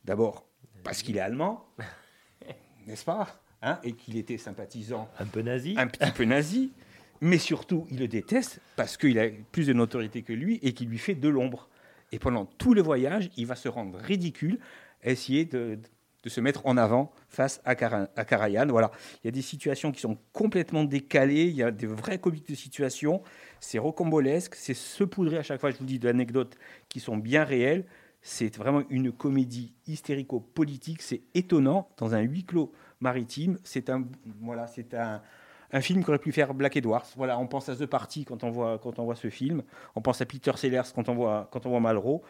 D'abord, 0.05 0.47
parce 0.85 1.03
qu'il 1.03 1.17
est 1.17 1.21
allemand, 1.21 1.67
n'est-ce 2.87 3.05
pas? 3.05 3.43
Hein, 3.63 3.79
Et 3.83 3.93
qu'il 3.93 4.17
était 4.17 4.39
sympathisant. 4.39 5.09
Un 5.19 5.27
peu 5.27 5.43
nazi. 5.43 5.75
Un 5.77 5.89
petit 5.89 6.11
peu 6.13 6.25
nazi. 6.25 6.73
Mais 7.21 7.39
surtout, 7.39 7.87
il 7.91 7.99
le 7.99 8.09
déteste 8.09 8.61
parce 8.77 8.97
qu'il 8.97 9.19
a 9.19 9.29
plus 9.53 9.67
de 9.67 9.73
notoriété 9.73 10.23
que 10.23 10.33
lui 10.33 10.61
et 10.63 10.75
qu'il 10.75 10.89
lui 10.89 10.99
fait 10.99 11.15
de 11.15 11.29
l'ombre. 11.29 11.69
Et 12.13 12.19
pendant 12.19 12.45
tout 12.45 12.75
le 12.75 12.83
voyage, 12.83 13.31
il 13.37 13.47
va 13.47 13.57
se 13.57 13.69
rendre 13.69 13.99
ridicule, 13.99 14.59
essayer 15.03 15.45
de, 15.45 15.79
de 16.23 16.29
se 16.29 16.41
mettre 16.41 16.67
en 16.67 16.77
avant 16.77 17.13
face 17.37 17.61
à, 17.65 17.75
Kara- 17.75 18.09
à. 18.17 18.65
Voilà. 18.67 18.91
Il 19.23 19.27
y 19.27 19.29
a 19.29 19.31
des 19.31 19.43
situations 19.43 19.93
qui 19.93 20.01
sont 20.01 20.17
complètement 20.33 20.85
décalées, 20.85 21.45
il 21.45 21.55
y 21.55 21.63
a 21.63 21.71
des 21.71 21.87
vrais 21.87 22.19
comiques 22.19 22.49
de 22.49 22.55
situation, 22.55 23.23
c'est 23.61 23.79
rocambolesque, 23.79 24.55
c'est 24.55 24.75
saupoudré 24.75 25.37
à 25.39 25.43
chaque 25.43 25.61
fois, 25.61 25.71
je 25.71 25.77
vous 25.77 25.85
dis, 25.85 25.99
d'anecdotes 25.99 26.57
qui 26.89 26.99
sont 26.99 27.17
bien 27.17 27.45
réelles. 27.45 27.85
C'est 28.23 28.57
vraiment 28.57 28.83
une 28.91 29.13
comédie 29.13 29.73
hystérico-politique, 29.87 31.03
c'est 31.03 31.23
étonnant, 31.35 31.89
dans 31.99 32.15
un 32.15 32.21
huis 32.23 32.45
clos 32.45 32.73
maritime. 33.01 33.59
C'est 33.63 33.89
un, 33.89 34.05
voilà, 34.41 34.67
c'est 34.67 34.95
un, 34.95 35.23
un 35.71 35.81
film 35.81 36.03
qu'aurait 36.03 36.19
pu 36.19 36.33
faire 36.33 36.53
Black 36.53 36.77
Edwards. 36.77 37.07
Voilà, 37.17 37.39
on 37.39 37.47
pense 37.47 37.69
à 37.69 37.77
The 37.77 37.87
Party 37.87 38.25
quand 38.25 38.43
on 38.43 38.51
voit, 38.51 38.79
quand 38.79 38.99
on 38.99 39.05
voit 39.05 39.15
ce 39.15 39.31
film. 39.31 39.63
On 39.95 40.01
pense 40.01 40.21
à 40.23 40.27
Peter 40.27 40.53
Sellers 40.57 40.91
quand 40.93 41.09
on 41.09 41.15
voit, 41.15 41.49
quand 41.53 41.67
on 41.67 41.71
voit 41.71 41.81
Malraux. 41.81 42.23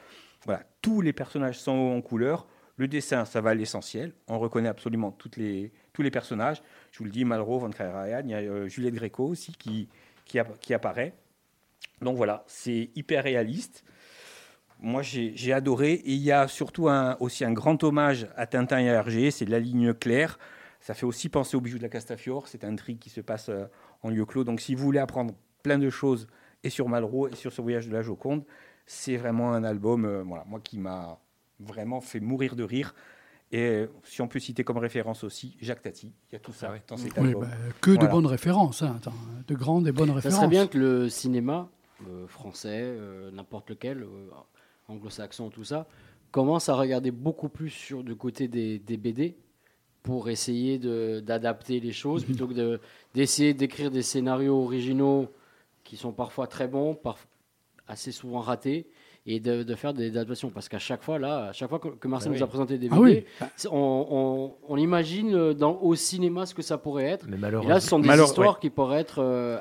Voilà, 0.44 0.64
tous 0.82 1.00
les 1.00 1.14
personnages 1.14 1.58
sont 1.58 1.72
en 1.96 2.02
couleur. 2.02 2.46
Le 2.78 2.88
dessin, 2.88 3.24
ça 3.24 3.40
va 3.40 3.50
à 3.50 3.54
l'essentiel. 3.54 4.12
On 4.28 4.38
reconnaît 4.38 4.68
absolument 4.68 5.16
les, 5.36 5.72
tous 5.92 6.02
les 6.02 6.10
personnages. 6.10 6.62
Je 6.92 6.98
vous 6.98 7.04
le 7.04 7.10
dis, 7.10 7.24
Malraux, 7.24 7.58
Van 7.58 7.70
Karajan, 7.70 8.22
il 8.24 8.30
y 8.30 8.34
a 8.34 8.38
euh, 8.38 8.68
Juliette 8.68 8.94
Gréco 8.94 9.26
aussi 9.26 9.52
qui, 9.52 9.88
qui, 10.26 10.38
app- 10.38 10.58
qui 10.60 10.74
apparaît. 10.74 11.14
Donc 12.02 12.16
voilà, 12.16 12.44
c'est 12.46 12.90
hyper 12.94 13.24
réaliste. 13.24 13.82
Moi, 14.78 15.00
j'ai 15.00 15.52
adoré. 15.54 15.92
Et 15.92 16.12
il 16.12 16.22
y 16.22 16.32
a 16.32 16.48
surtout 16.48 16.88
aussi 17.20 17.46
un 17.46 17.52
grand 17.52 17.82
hommage 17.82 18.28
à 18.36 18.46
Tintin 18.46 18.78
et 18.80 18.90
à 18.90 18.94
Hergé. 18.94 19.30
C'est 19.30 19.46
la 19.46 19.58
ligne 19.58 19.94
claire. 19.94 20.38
Ça 20.80 20.92
fait 20.92 21.06
aussi 21.06 21.30
penser 21.30 21.56
au 21.56 21.62
bijou 21.62 21.78
de 21.78 21.82
la 21.82 21.88
Castafiore. 21.88 22.46
C'est 22.46 22.62
un 22.62 22.74
intrigue 22.74 22.98
qui 22.98 23.08
se 23.08 23.22
passe 23.22 23.48
euh, 23.48 23.64
en 24.02 24.10
lieu 24.10 24.26
clos. 24.26 24.44
Donc, 24.44 24.60
si 24.60 24.74
vous 24.74 24.84
voulez 24.84 24.98
apprendre 24.98 25.34
plein 25.62 25.78
de 25.78 25.88
choses 25.88 26.28
et 26.62 26.68
sur 26.68 26.90
Malraux 26.90 27.28
et 27.28 27.34
sur 27.34 27.54
ce 27.54 27.62
voyage 27.62 27.88
de 27.88 27.92
la 27.94 28.02
Joconde, 28.02 28.44
c'est 28.84 29.16
vraiment 29.16 29.54
un 29.54 29.64
album, 29.64 30.04
euh, 30.04 30.22
voilà, 30.22 30.44
moi 30.44 30.60
qui 30.60 30.78
m'a 30.78 31.18
vraiment 31.60 32.00
fait 32.00 32.20
mourir 32.20 32.56
de 32.56 32.64
rire. 32.64 32.94
Et 33.52 33.84
si 34.02 34.20
on 34.22 34.28
peut 34.28 34.40
citer 34.40 34.64
comme 34.64 34.78
référence 34.78 35.22
aussi 35.22 35.56
Jacques 35.60 35.82
Tati, 35.82 36.12
il 36.30 36.32
y 36.32 36.36
a 36.36 36.40
tout 36.40 36.52
ça 36.52 36.74
dans 36.88 36.96
cet 36.96 37.16
Oui, 37.18 37.28
album. 37.28 37.42
bah, 37.42 37.50
que 37.80 37.92
de 37.92 38.06
bonnes 38.06 38.26
références, 38.26 38.82
hein, 38.82 38.94
attends, 38.96 39.14
de 39.46 39.54
grandes 39.54 39.86
et 39.86 39.92
bonnes 39.92 40.08
Ça 40.08 40.14
références. 40.14 40.36
serait 40.38 40.48
bien 40.48 40.66
que 40.66 40.78
le 40.78 41.08
cinéma 41.08 41.68
euh, 42.08 42.26
français, 42.26 42.80
euh, 42.82 43.30
n'importe 43.30 43.70
lequel, 43.70 44.02
euh, 44.02 44.28
anglo-saxon, 44.88 45.48
tout 45.50 45.64
ça, 45.64 45.86
commence 46.32 46.68
à 46.68 46.74
regarder 46.74 47.10
beaucoup 47.12 47.48
plus 47.48 47.70
sur 47.70 48.02
du 48.04 48.16
côté 48.16 48.48
des, 48.48 48.78
des 48.80 48.96
BD 48.96 49.36
pour 50.02 50.28
essayer 50.28 50.78
de- 50.78 51.20
d'adapter 51.20 51.80
les 51.80 51.92
choses 51.92 52.24
plutôt 52.24 52.48
que 52.48 52.52
de- 52.52 52.80
d'essayer 53.14 53.54
d'écrire 53.54 53.90
des 53.92 54.02
scénarios 54.02 54.60
originaux 54.62 55.28
qui 55.84 55.96
sont 55.96 56.12
parfois 56.12 56.48
très 56.48 56.66
bons, 56.68 56.98
assez 57.86 58.10
souvent 58.12 58.40
ratés. 58.40 58.88
Et 59.28 59.40
de, 59.40 59.64
de 59.64 59.74
faire 59.74 59.92
des 59.92 60.08
adaptations. 60.10 60.50
Parce 60.50 60.68
qu'à 60.68 60.78
chaque 60.78 61.02
fois, 61.02 61.18
là, 61.18 61.46
à 61.48 61.52
chaque 61.52 61.68
fois 61.68 61.80
que, 61.80 61.88
que 61.88 62.06
Marcel 62.08 62.30
Ah 62.30 62.34
nous 62.34 62.38
oui. 62.38 62.44
a 62.44 62.46
présenté 62.46 62.78
des 62.78 62.88
Ah 62.92 62.94
BD, 62.96 63.02
oui. 63.40 63.46
c'est- 63.56 63.68
on, 63.68 63.74
on- 64.44 64.54
on 64.68 64.76
imagine 64.76 65.34
euh, 65.34 65.52
dans, 65.52 65.76
au 65.80 65.94
cinéma 65.96 66.46
ce 66.46 66.54
que 66.54 66.62
ça 66.62 66.78
pourrait 66.78 67.06
être. 67.06 67.26
Mais 67.28 67.36
Et 67.36 67.40
malheureusement- 67.40 67.74
là, 67.74 67.80
ce 67.80 67.88
sont 67.88 67.98
des 67.98 68.06
Malheure- 68.06 68.26
histoires 68.26 68.54
ouais. 68.54 68.60
qui 68.60 68.70
pourraient 68.70 69.00
être 69.00 69.18
euh, 69.20 69.58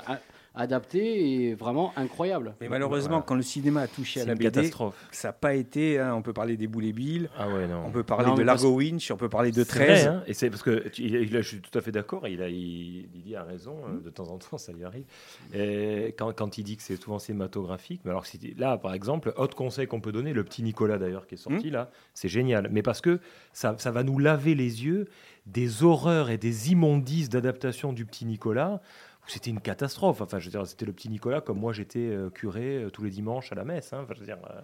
a- 0.56 0.62
adaptées 0.62 1.46
et 1.50 1.54
vraiment 1.56 1.94
incroyables. 1.96 2.56
Mais 2.62 2.70
malheureusement, 2.70 3.22
quand 3.22 3.36
le 3.36 3.42
cinéma 3.42 3.82
a 3.82 3.88
touché 3.88 4.20
à 4.20 4.24
C'est 4.24 4.28
la 4.28 4.34
une 4.34 4.40
BD, 4.40 4.52
catastrophe. 4.52 4.96
ça 5.12 5.30
n'a 5.30 5.34
pas 5.34 5.54
été. 5.56 6.00
hein, 6.00 6.14
on 6.16 6.22
peut 6.22 6.34
parler 6.34 6.58
des 6.58 6.68
Boulet 6.68 6.92
Bill, 6.94 7.30
Ah 7.38 7.48
ouais, 7.50 7.68
non. 7.68 7.84
on 7.86 7.92
peut 7.92 8.04
parler 8.04 8.28
Non, 8.28 8.36
de 8.36 8.42
Largo 8.44 8.64
parce- 8.64 8.76
Winch, 8.78 9.12
on 9.12 9.18
peut 9.18 9.30
parler 9.30 9.52
de 9.52 9.64
C'est 9.64 9.76
vrai, 9.78 9.86
13. 9.88 10.08
hein, 10.08 10.24
et 10.28 10.34
c'est 10.34 10.50
parce 10.50 10.64
que 10.64 10.88
tu- 10.90 11.04
il- 11.04 11.16
il- 11.16 11.32
je 11.32 11.42
suis 11.48 11.60
tout 11.62 11.78
à 11.78 11.82
fait 11.82 11.92
d'accord. 11.92 12.28
Il 12.28 12.42
a, 12.42 12.50
il, 12.50 13.08
a 13.36 13.44
raison. 13.44 13.76
euh, 13.90 14.00
De 14.04 14.10
temps 14.10 14.30
en 14.30 14.38
temps, 14.38 14.58
ça 14.58 14.72
lui 14.72 14.84
arrive. 14.86 15.06
Et 15.54 16.14
quand, 16.18 16.34
quand 16.34 16.58
il 16.58 16.64
dit 16.64 16.78
que 16.78 16.84
c'est 16.84 17.02
souvent 17.02 17.20
cinématographique, 17.20 18.02
mais 18.06 18.12
alors 18.12 18.26
là, 18.58 18.78
par 18.78 18.94
exemple, 18.94 19.34
autre 19.38 19.56
conseil 19.56 19.88
qu'on 19.88 20.00
peut 20.02 20.12
donner, 20.12 20.34
le 20.34 20.44
petit 20.44 20.64
Nicolas 20.64 20.98
d'ailleurs 20.98 21.28
qui 21.28 21.36
est 21.36 21.38
sorti 21.38 21.70
là, 21.70 21.90
c'est 22.14 22.28
génial. 22.30 22.70
Mais 22.72 22.82
parce 22.82 23.02
que 23.02 23.20
ça, 23.54 23.76
ça 23.78 23.92
va 23.92 24.04
nous 24.04 24.20
laver 24.20 24.56
les 24.56 24.86
yeux 24.86 25.08
des 25.46 25.84
horreurs 25.84 26.30
et 26.30 26.38
des 26.38 26.72
immondices 26.72 27.30
d'adaptation 27.30 27.94
du 27.94 28.06
petit 28.06 28.26
Nicolas. 28.26 28.82
C'était 29.28 29.50
une 29.50 29.60
catastrophe. 29.60 30.22
Enfin, 30.22 30.40
je 30.40 30.46
veux 30.46 30.52
dire, 30.52 30.66
c'était 30.68 30.86
le 30.86 30.94
petit 30.94 31.10
Nicolas 31.10 31.42
comme 31.42 31.60
moi 31.60 31.74
j'étais 31.74 32.00
euh, 32.00 32.30
curé 32.30 32.84
euh, 32.84 32.90
tous 32.90 33.04
les 33.04 33.10
dimanches 33.10 33.52
à 33.52 33.56
la 33.56 33.64
messe. 33.66 33.92
hein. 33.94 34.02
Enfin, 34.04 34.14
je 34.16 34.20
veux 34.20 34.26
dire, 34.26 34.38
euh, 34.52 34.62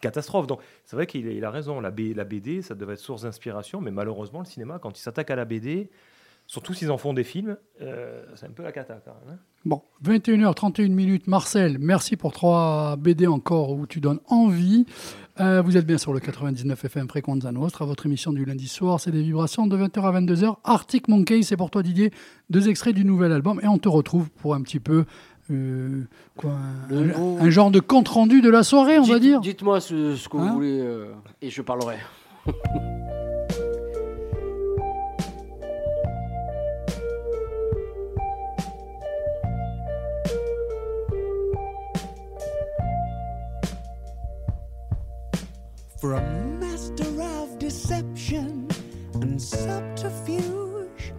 catastrophe. 0.00 0.46
Donc, 0.46 0.60
c'est 0.84 0.96
vrai 0.96 1.06
qu'il 1.06 1.44
a- 1.44 1.50
raison. 1.50 1.80
La, 1.80 1.90
BD, 1.90 2.60
ça 2.62 2.74
devait 2.74 2.94
être 2.94 2.98
source 2.98 3.22
d'inspiration, 3.22 3.80
mais 3.80 3.90
malheureusement, 3.90 4.40
le 4.40 4.44
cinéma, 4.46 4.78
quand 4.78 4.98
il 4.98 5.02
s'attaque 5.02 5.30
à 5.30 5.36
la 5.36 5.44
BD, 5.44 5.90
surtout 6.46 6.74
s'ils 6.74 6.90
en 6.90 6.98
font 6.98 7.14
des 7.14 7.24
films, 7.24 7.56
c'est 7.78 8.46
un 8.46 8.50
peu 8.50 8.62
la 8.62 8.72
cata 8.72 9.00
hein. 9.06 9.36
Bon, 9.64 9.82
21h31 10.04 10.88
minutes. 10.90 11.26
Marcel, 11.28 11.78
merci 11.78 12.16
pour 12.16 12.32
trois 12.32 12.96
BD 12.96 13.26
encore 13.28 13.70
où 13.70 13.86
tu 13.86 14.00
donnes 14.00 14.18
envie. 14.26 14.84
Euh, 15.40 15.62
vous 15.62 15.76
êtes 15.76 15.86
bien 15.86 15.96
sur 15.96 16.12
le 16.12 16.20
99 16.20 16.84
FM 16.84 17.08
Fréquence 17.08 17.44
Nostra. 17.44 17.86
Votre 17.86 18.06
émission 18.06 18.32
du 18.32 18.44
lundi 18.44 18.68
soir, 18.68 19.00
c'est 19.00 19.10
des 19.10 19.22
vibrations 19.22 19.66
de 19.66 19.76
20h 19.76 20.02
à 20.02 20.20
22h. 20.20 20.56
Arctic 20.64 21.08
Monkey, 21.08 21.42
c'est 21.42 21.56
pour 21.56 21.70
toi 21.70 21.82
Didier. 21.82 22.10
Deux 22.50 22.68
extraits 22.68 22.94
du 22.94 23.04
nouvel 23.04 23.32
album. 23.32 23.58
Et 23.62 23.66
on 23.66 23.78
te 23.78 23.88
retrouve 23.88 24.28
pour 24.30 24.54
un 24.54 24.60
petit 24.60 24.80
peu 24.80 25.04
euh, 25.50 26.02
quoi, 26.36 26.52
un, 26.90 27.50
genre 27.50 27.70
de 27.70 27.80
compte 27.80 28.08
rendu 28.08 28.42
de 28.42 28.50
la 28.50 28.62
soirée, 28.62 28.98
on 28.98 29.04
va 29.04 29.18
dire. 29.18 29.40
Dites-moi 29.40 29.80
ce, 29.80 30.16
ce 30.16 30.28
que 30.28 30.36
Hein 30.36 30.48
vous 30.48 30.54
voulez 30.54 30.80
euh, 30.80 31.12
et 31.40 31.50
je 31.50 31.62
parlerai. 31.62 31.96
For 46.02 46.14
a 46.14 46.20
master 46.58 47.22
of 47.22 47.60
deception 47.60 48.66
and 49.20 49.40
subterfuge, 49.40 51.12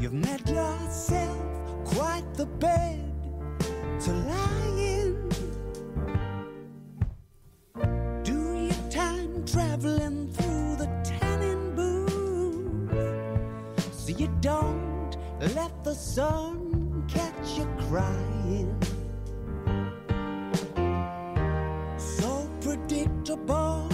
you've 0.00 0.12
made 0.12 0.48
yourself 0.48 1.38
quite 1.84 2.24
the 2.34 2.46
bed 2.46 3.14
to 4.00 4.12
lie 4.12 4.74
in. 4.76 5.28
Do 8.24 8.56
your 8.56 8.90
time 8.90 9.44
traveling 9.46 10.32
through 10.32 10.74
the 10.82 10.88
tannin 11.04 11.76
booth 11.76 12.90
so 13.94 14.10
you 14.10 14.26
don't 14.40 15.16
let 15.54 15.84
the 15.84 15.94
sun 15.94 17.04
catch 17.06 17.56
you 17.56 17.68
crying. 17.88 18.76
So 21.96 22.50
predictable, 22.60 23.88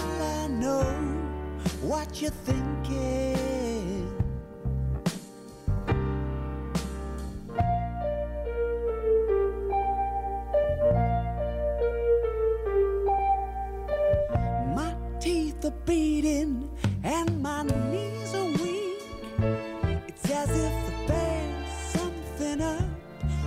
what 1.89 2.23
you're 2.23 2.31
thinking. 2.31 3.37
My 14.75 14.95
teeth 15.21 15.65
are 15.65 15.71
beating 15.85 16.71
and 17.03 17.43
my 17.43 17.63
knees 17.65 18.35
are 18.35 18.45
weak. 18.45 19.03
It's 20.09 20.31
as 20.31 20.51
if 20.51 21.07
there's 21.07 21.69
something 21.93 22.63
up 22.63 22.85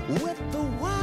with 0.10 0.52
the 0.52 0.62
wiring. 0.80 0.97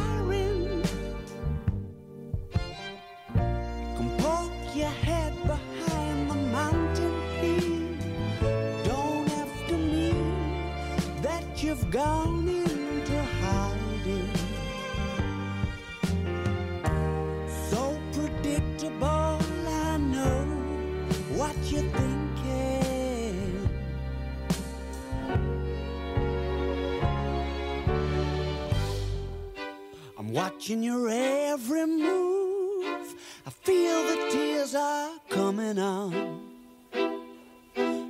Watching 30.34 30.82
your 30.82 31.08
every 31.08 31.86
move. 31.86 33.14
I 33.46 33.50
feel 33.50 34.02
the 34.02 34.28
tears 34.32 34.74
are 34.74 35.12
coming 35.28 35.78
on. 35.78 36.40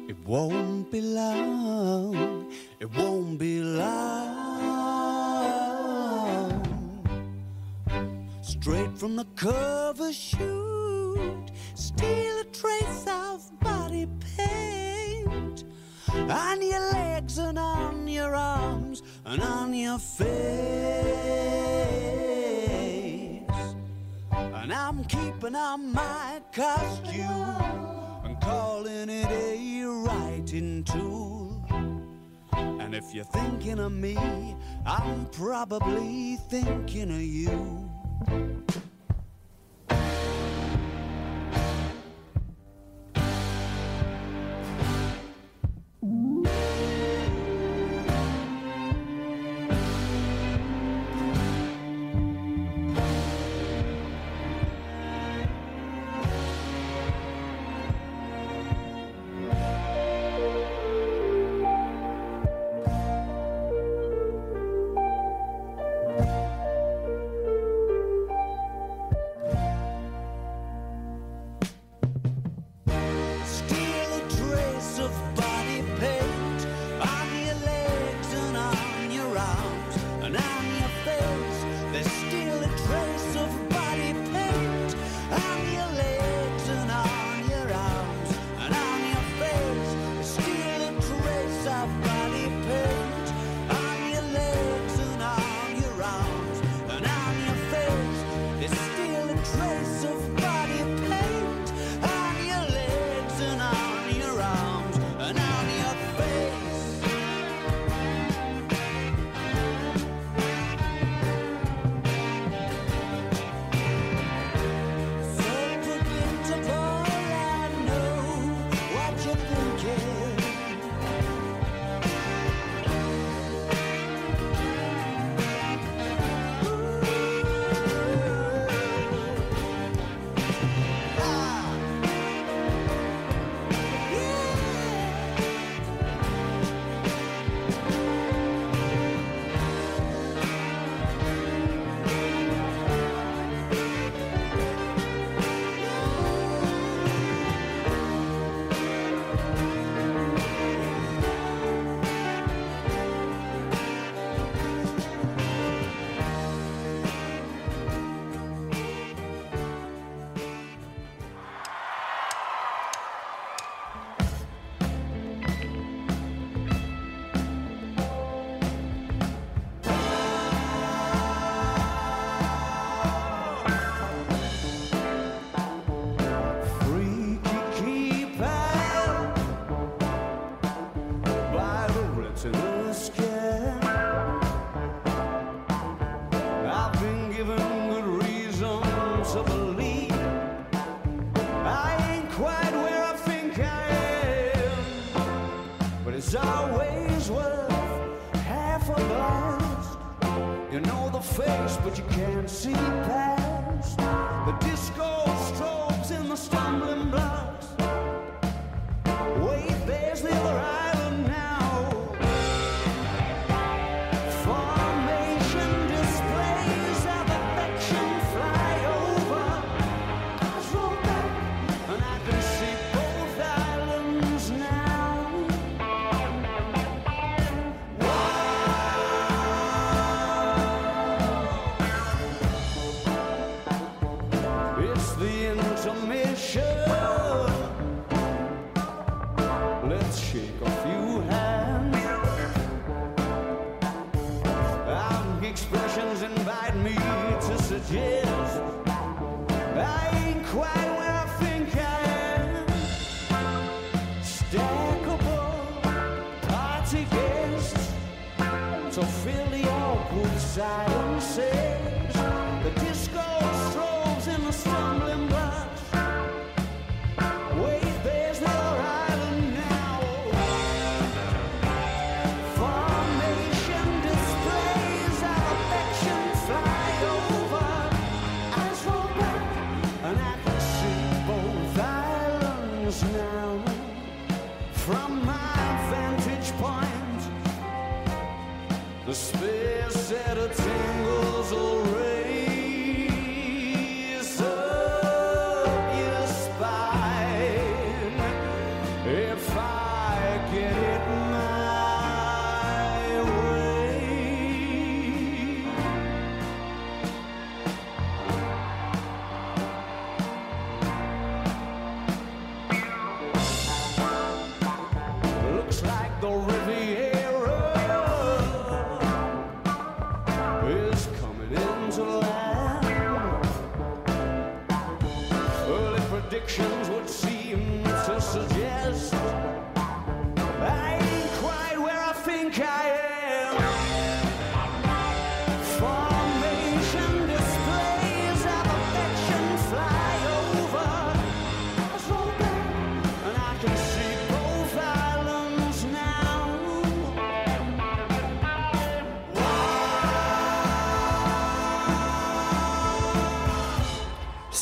It 0.09 0.16
won't 0.24 0.90
be 0.90 1.02
long. 1.02 2.51
It 2.80 2.90
won't 2.96 3.38
be 3.38 3.60
long. 3.60 4.64
Straight 8.40 8.96
from 8.96 9.16
the 9.16 9.26
cover 9.36 10.10
shoot, 10.10 11.51
steal 11.74 12.38
a 12.40 12.44
trace 12.44 13.05
of 13.06 13.60
body 13.60 14.09
paint 14.34 15.64
on 16.09 16.62
your 16.62 16.80
legs 16.92 17.36
and 17.36 17.59
on 17.59 18.09
your 18.09 18.34
arms 18.34 19.02
and 19.26 19.42
on 19.42 19.74
your 19.74 19.98
face. 19.98 21.34
I'm 24.96 25.04
keeping 25.06 25.56
on 25.56 25.92
my 25.92 26.40
costume 26.52 27.24
and 28.24 28.40
calling 28.40 29.08
it 29.10 29.26
a 29.28 29.84
writing 29.88 30.84
tool. 30.84 31.60
And 32.52 32.94
if 32.94 33.12
you're 33.12 33.24
thinking 33.24 33.80
of 33.80 33.90
me, 33.90 34.16
I'm 34.86 35.26
probably 35.32 36.36
thinking 36.48 37.10
of. 37.10 37.20
You 37.20 38.63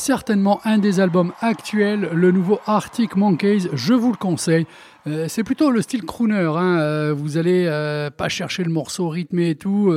certainement 0.03 0.59
un 0.65 0.79
des 0.79 0.99
albums 0.99 1.31
actuels, 1.39 2.09
le 2.13 2.31
nouveau 2.31 2.59
Arctic 2.65 3.15
Monkeys, 3.15 3.69
je 3.71 3.93
vous 3.93 4.11
le 4.11 4.17
conseille. 4.17 4.65
Euh, 5.07 5.27
c'est 5.29 5.45
plutôt 5.45 5.71
le 5.71 5.81
style 5.81 6.03
crooner, 6.03 6.51
hein. 6.57 6.77
Euh, 6.77 7.13
vous 7.15 7.37
allez 7.37 7.65
euh, 7.67 8.09
pas 8.09 8.27
chercher 8.27 8.65
le 8.65 8.69
morceau 8.69 9.07
rythmé 9.07 9.51
et 9.51 9.55
tout, 9.55 9.93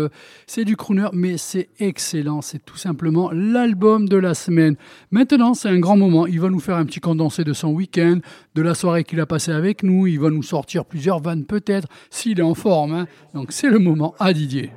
c'est 0.47 0.65
du 0.65 0.77
crooner, 0.77 1.09
mais 1.13 1.39
c'est 1.39 1.71
excellent, 1.81 2.41
c'est 2.41 2.65
tout 2.65 2.77
simplement 2.77 3.31
l'album 3.33 4.09
de 4.09 4.17
la 4.17 4.35
semaine. 4.35 4.77
Maintenant, 5.11 5.55
c'est 5.55 5.69
un 5.69 5.81
grand 5.81 5.97
moment, 5.97 6.29
il 6.29 6.41
va 6.41 6.51
nous 6.51 6.61
faire 6.61 6.77
un 6.77 6.85
petit 6.85 7.01
condensé 7.01 7.43
de 7.43 7.53
son 7.53 7.73
week-end, 7.73 8.21
de 8.55 8.63
la 8.63 8.75
soirée 8.75 9.03
qu'il 9.03 9.19
a 9.19 9.27
passé 9.27 9.51
avec 9.51 9.83
nous, 9.83 10.07
il 10.07 10.21
va 10.21 10.31
nous 10.31 10.45
sortir 10.45 10.85
plusieurs 10.85 11.19
vannes 11.19 11.47
peut-être, 11.47 11.89
s'il 12.11 12.39
est 12.39 12.45
en 12.45 12.55
forme, 12.55 12.93
hein. 12.93 13.07
donc 13.35 13.49
c'est 13.51 13.71
le 13.71 13.81
moment 13.81 14.15
à 14.21 14.33
Didier. 14.33 14.71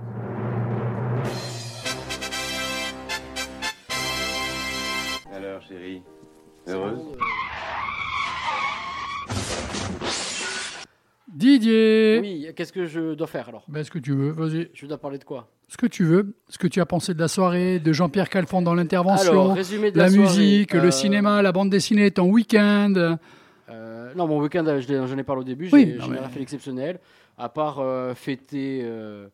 Heureuse 6.70 7.00
Didier 11.28 12.20
Oui, 12.22 12.48
qu'est-ce 12.56 12.74
que 12.74 12.86
je 12.86 13.14
dois 13.14 13.28
faire 13.28 13.50
alors? 13.50 13.64
Ben, 13.68 13.84
ce 13.84 13.92
que 13.92 14.00
tu 14.00 14.14
veux, 14.14 14.32
vas-y. 14.32 14.70
Je 14.74 14.88
dois 14.88 14.98
parler 14.98 15.20
de 15.20 15.24
quoi? 15.24 15.48
Ce 15.68 15.78
que 15.78 15.86
tu 15.86 16.04
veux, 16.04 16.36
ce 16.50 16.58
que 16.58 16.68
tu 16.68 16.82
as 16.82 16.86
pensé 16.88 17.14
de 17.14 17.20
la 17.20 17.28
soirée, 17.28 17.80
de 17.80 17.94
Jean-Pierre 17.94 18.30
Calfon 18.30 18.64
dans 18.64 18.74
l'intervention, 18.74 19.32
Alors, 19.32 19.54
résumé 19.54 19.92
de 19.92 19.98
la 20.00 20.10
soirée, 20.10 20.24
musique, 20.24 20.74
euh, 20.74 20.82
le 20.82 20.90
cinéma, 20.92 21.42
la 21.44 21.52
bande 21.52 21.70
dessinée, 21.70 22.10
ton 22.10 22.30
week-end. 22.32 23.18
Euh, 23.70 24.14
non, 24.16 24.26
mon 24.28 24.42
week-end, 24.42 24.66
je 24.80 24.88
l'ai- 24.88 25.08
j'en 25.08 25.18
ai 25.18 25.24
parlé 25.24 25.42
au 25.42 25.46
début, 25.46 25.70
Oui, 25.72 25.96
j'ai 26.00 26.10
mais- 26.10 26.18
rien 26.20 26.30
fait 26.30 26.40
d'exceptionnel. 26.40 27.00
À 27.38 27.48
part 27.50 27.78
euh, 27.80 28.16
fêter 28.16 28.82
euh, 28.84 29.28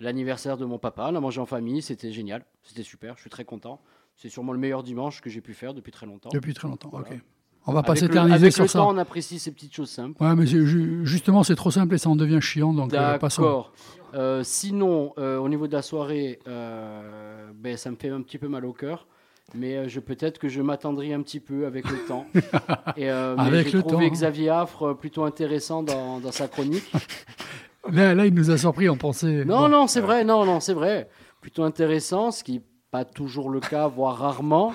l'anniversaire 0.00 0.56
de 0.56 0.64
mon 0.64 0.78
papa, 0.78 1.08
on 1.12 1.14
a 1.14 1.20
mangé 1.20 1.40
en 1.40 1.46
famille, 1.46 1.80
c'était 1.80 2.10
génial, 2.10 2.44
c'était 2.64 2.82
super, 2.82 3.14
je 3.16 3.20
suis 3.20 3.30
très 3.30 3.44
content. 3.44 3.80
C'est 4.16 4.28
sûrement 4.28 4.52
le 4.52 4.58
meilleur 4.58 4.82
dimanche 4.82 5.20
que 5.20 5.28
j'ai 5.30 5.40
pu 5.40 5.54
faire 5.54 5.74
depuis 5.74 5.92
très 5.92 6.06
longtemps. 6.06 6.28
Depuis 6.32 6.54
très 6.54 6.68
longtemps, 6.68 6.88
Voilà. 6.92 7.08
ok. 7.10 7.20
On 7.66 7.72
va 7.72 7.82
pas 7.82 7.96
s'éterniser 7.96 8.50
sur 8.50 8.64
le 8.64 8.68
ça. 8.68 8.80
temps, 8.80 8.90
on 8.94 8.98
apprécie 8.98 9.38
ces 9.38 9.50
petites 9.50 9.74
choses 9.74 9.88
simples. 9.88 10.22
Ouais, 10.22 10.34
mais 10.36 10.44
justement, 10.46 11.42
c'est 11.42 11.54
trop 11.54 11.70
simple 11.70 11.94
et 11.94 11.98
ça 11.98 12.10
en 12.10 12.16
devient 12.16 12.40
chiant, 12.42 12.74
donc 12.74 12.92
euh. 12.92 12.96
D'accord. 13.18 13.72
Euh, 14.12 14.42
sinon, 14.44 15.14
euh, 15.16 15.38
au 15.38 15.48
niveau 15.48 15.66
de 15.66 15.72
la 15.72 15.80
soirée, 15.80 16.40
euh, 16.46 17.50
ben, 17.54 17.76
ça 17.78 17.90
me 17.90 17.96
fait 17.96 18.10
un 18.10 18.20
petit 18.20 18.36
peu 18.38 18.48
mal 18.48 18.66
au 18.66 18.72
cœur. 18.74 19.06
Mais 19.54 19.88
je 19.88 20.00
peut-être 20.00 20.38
que 20.38 20.48
je 20.48 20.60
m'attendrai 20.62 21.12
un 21.14 21.22
petit 21.22 21.40
peu 21.40 21.64
avec 21.66 21.88
le 21.90 21.98
temps. 22.06 22.26
Et, 22.96 23.08
Avec 23.08 23.68
j'ai 23.68 23.76
le 23.78 23.82
trouvé 23.82 24.06
temps. 24.08 24.12
Xavier 24.12 24.50
Affre 24.50 24.94
plutôt 24.94 25.24
intéressant 25.24 25.82
dans, 25.82 26.18
dans 26.20 26.32
sa 26.32 26.48
chronique. 26.48 26.90
Là, 27.92 28.14
là, 28.14 28.24
il 28.24 28.32
nous 28.32 28.50
a 28.50 28.56
surpris, 28.56 28.88
on 28.88 28.96
pensait. 28.96 29.44
Non, 29.44 29.60
bon. 29.60 29.68
non, 29.68 29.86
c'est 29.86 30.00
vrai, 30.00 30.24
non, 30.24 30.46
non, 30.46 30.58
c'est 30.60 30.72
vrai. 30.72 31.06
Plutôt 31.42 31.64
intéressant, 31.64 32.30
ce 32.30 32.42
qui 32.42 32.62
pas 32.94 33.04
toujours 33.04 33.50
le 33.50 33.58
cas, 33.58 33.88
voire 33.88 34.18
rarement, 34.18 34.72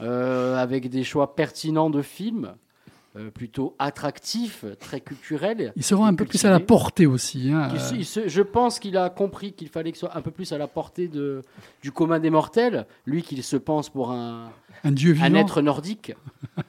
euh, 0.00 0.54
avec 0.56 0.88
des 0.90 1.02
choix 1.02 1.34
pertinents 1.34 1.90
de 1.90 2.02
films, 2.02 2.54
euh, 3.16 3.30
plutôt 3.32 3.74
attractifs, 3.80 4.64
très 4.78 5.00
culturels. 5.00 5.72
Il 5.74 5.82
sera 5.82 6.06
un 6.06 6.14
peu 6.14 6.24
plus 6.24 6.44
à 6.44 6.50
la 6.50 6.60
portée 6.60 7.06
aussi. 7.06 7.50
hein, 7.52 7.76
se- 7.76 7.94
euh, 7.94 7.96
il 7.98 8.04
se- 8.04 8.28
je 8.28 8.42
pense 8.42 8.78
qu'il 8.78 8.96
a 8.96 9.10
compris 9.10 9.54
qu'il 9.54 9.68
fallait 9.70 9.90
que 9.90 9.98
soit 9.98 10.16
un 10.16 10.20
peu 10.20 10.30
plus 10.30 10.52
à 10.52 10.58
la 10.58 10.68
portée 10.68 11.08
de, 11.08 11.42
du 11.82 11.90
commun 11.90 12.20
des 12.20 12.30
mortels, 12.30 12.86
lui 13.06 13.24
qui 13.24 13.42
se 13.42 13.56
pense 13.56 13.88
pour 13.88 14.12
un, 14.12 14.50
Un 14.84 14.92
dieu 14.92 15.10
vivant. 15.12 15.34
être 15.34 15.60
nordique. 15.60 16.14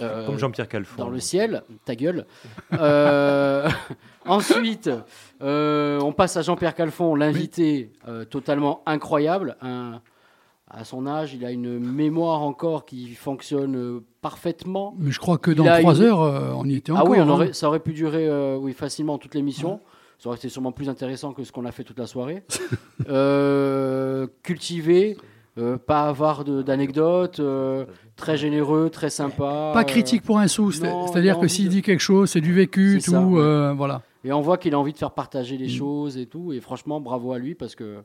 Euh, 0.00 0.24
Comme 0.24 0.38
Jean-Pierre 0.38 0.66
Calfon. 0.66 0.96
Dans 0.96 1.10
le 1.10 1.20
ciel, 1.20 1.62
ta 1.84 1.94
gueule. 1.94 2.24
Euh, 2.72 3.68
ensuite, 4.24 4.88
euh, 5.42 6.00
on 6.00 6.10
passe 6.12 6.38
à 6.38 6.42
Jean-Pierre 6.42 6.74
Calfon, 6.74 7.14
l'invité 7.14 7.92
euh, 8.08 8.24
totalement 8.24 8.80
incroyable. 8.86 9.58
Un- 9.60 10.00
à 10.76 10.84
son 10.84 11.06
âge, 11.06 11.34
il 11.34 11.44
a 11.44 11.52
une 11.52 11.78
mémoire 11.78 12.42
encore 12.42 12.84
qui 12.84 13.08
fonctionne 13.14 13.76
euh, 13.76 14.00
parfaitement. 14.22 14.94
Mais 14.98 15.12
je 15.12 15.18
crois 15.20 15.38
que 15.38 15.50
dans 15.52 15.64
trois 15.64 15.94
une- 15.94 16.02
heures, 16.02 16.22
euh, 16.22 16.52
on 16.56 16.64
y 16.68 16.74
était 16.74 16.90
Ah 16.92 16.96
encore. 16.96 17.10
oui, 17.10 17.18
on 17.20 17.22
hein. 17.22 17.28
aurait, 17.30 17.52
ça 17.52 17.68
aurait 17.68 17.78
pu 17.80 17.92
durer 17.92 18.26
euh, 18.28 18.56
oui, 18.60 18.72
facilement 18.72 19.16
toute 19.18 19.34
l'émission. 19.34 19.80
Ça 20.18 20.28
aurait 20.28 20.38
été 20.38 20.48
sûrement 20.48 20.72
plus 20.72 20.88
intéressant 20.88 21.32
que 21.32 21.44
ce 21.44 21.52
qu'on 21.52 21.64
a 21.64 21.72
fait 21.72 21.84
toute 21.84 21.98
la 21.98 22.06
soirée. 22.06 22.42
Euh, 23.08 24.26
cultivé, 24.42 25.16
pas 25.86 26.08
avare 26.08 26.44
d'anecdotes, 26.44 27.40
très 28.16 28.36
généreux, 28.36 28.90
très 28.90 29.10
sympa. 29.10 29.70
Pas 29.74 29.84
critique 29.84 30.22
pour 30.22 30.38
un 30.38 30.48
sou, 30.48 30.70
c'est-à-dire 30.72 31.38
que 31.38 31.48
s'il 31.48 31.66
de- 31.66 31.70
dit 31.70 31.82
quelque 31.82 32.00
chose, 32.00 32.30
c'est 32.30 32.40
du 32.40 32.52
vécu, 32.52 33.00
tout, 33.04 33.10
ça, 33.12 33.20
ouais. 33.20 33.74
voilà. 33.74 34.02
Et 34.24 34.32
on 34.32 34.40
voit 34.40 34.56
qu'il 34.56 34.74
a 34.74 34.78
envie 34.78 34.92
de 34.92 34.98
faire 34.98 35.10
partager 35.12 35.56
Mm. 35.56 35.60
les 35.60 35.68
choses 35.68 36.16
et 36.16 36.26
tout. 36.26 36.52
Et 36.52 36.60
franchement, 36.60 37.00
bravo 37.00 37.32
à 37.32 37.38
lui 37.38 37.54
parce 37.54 37.74
que 37.74 37.98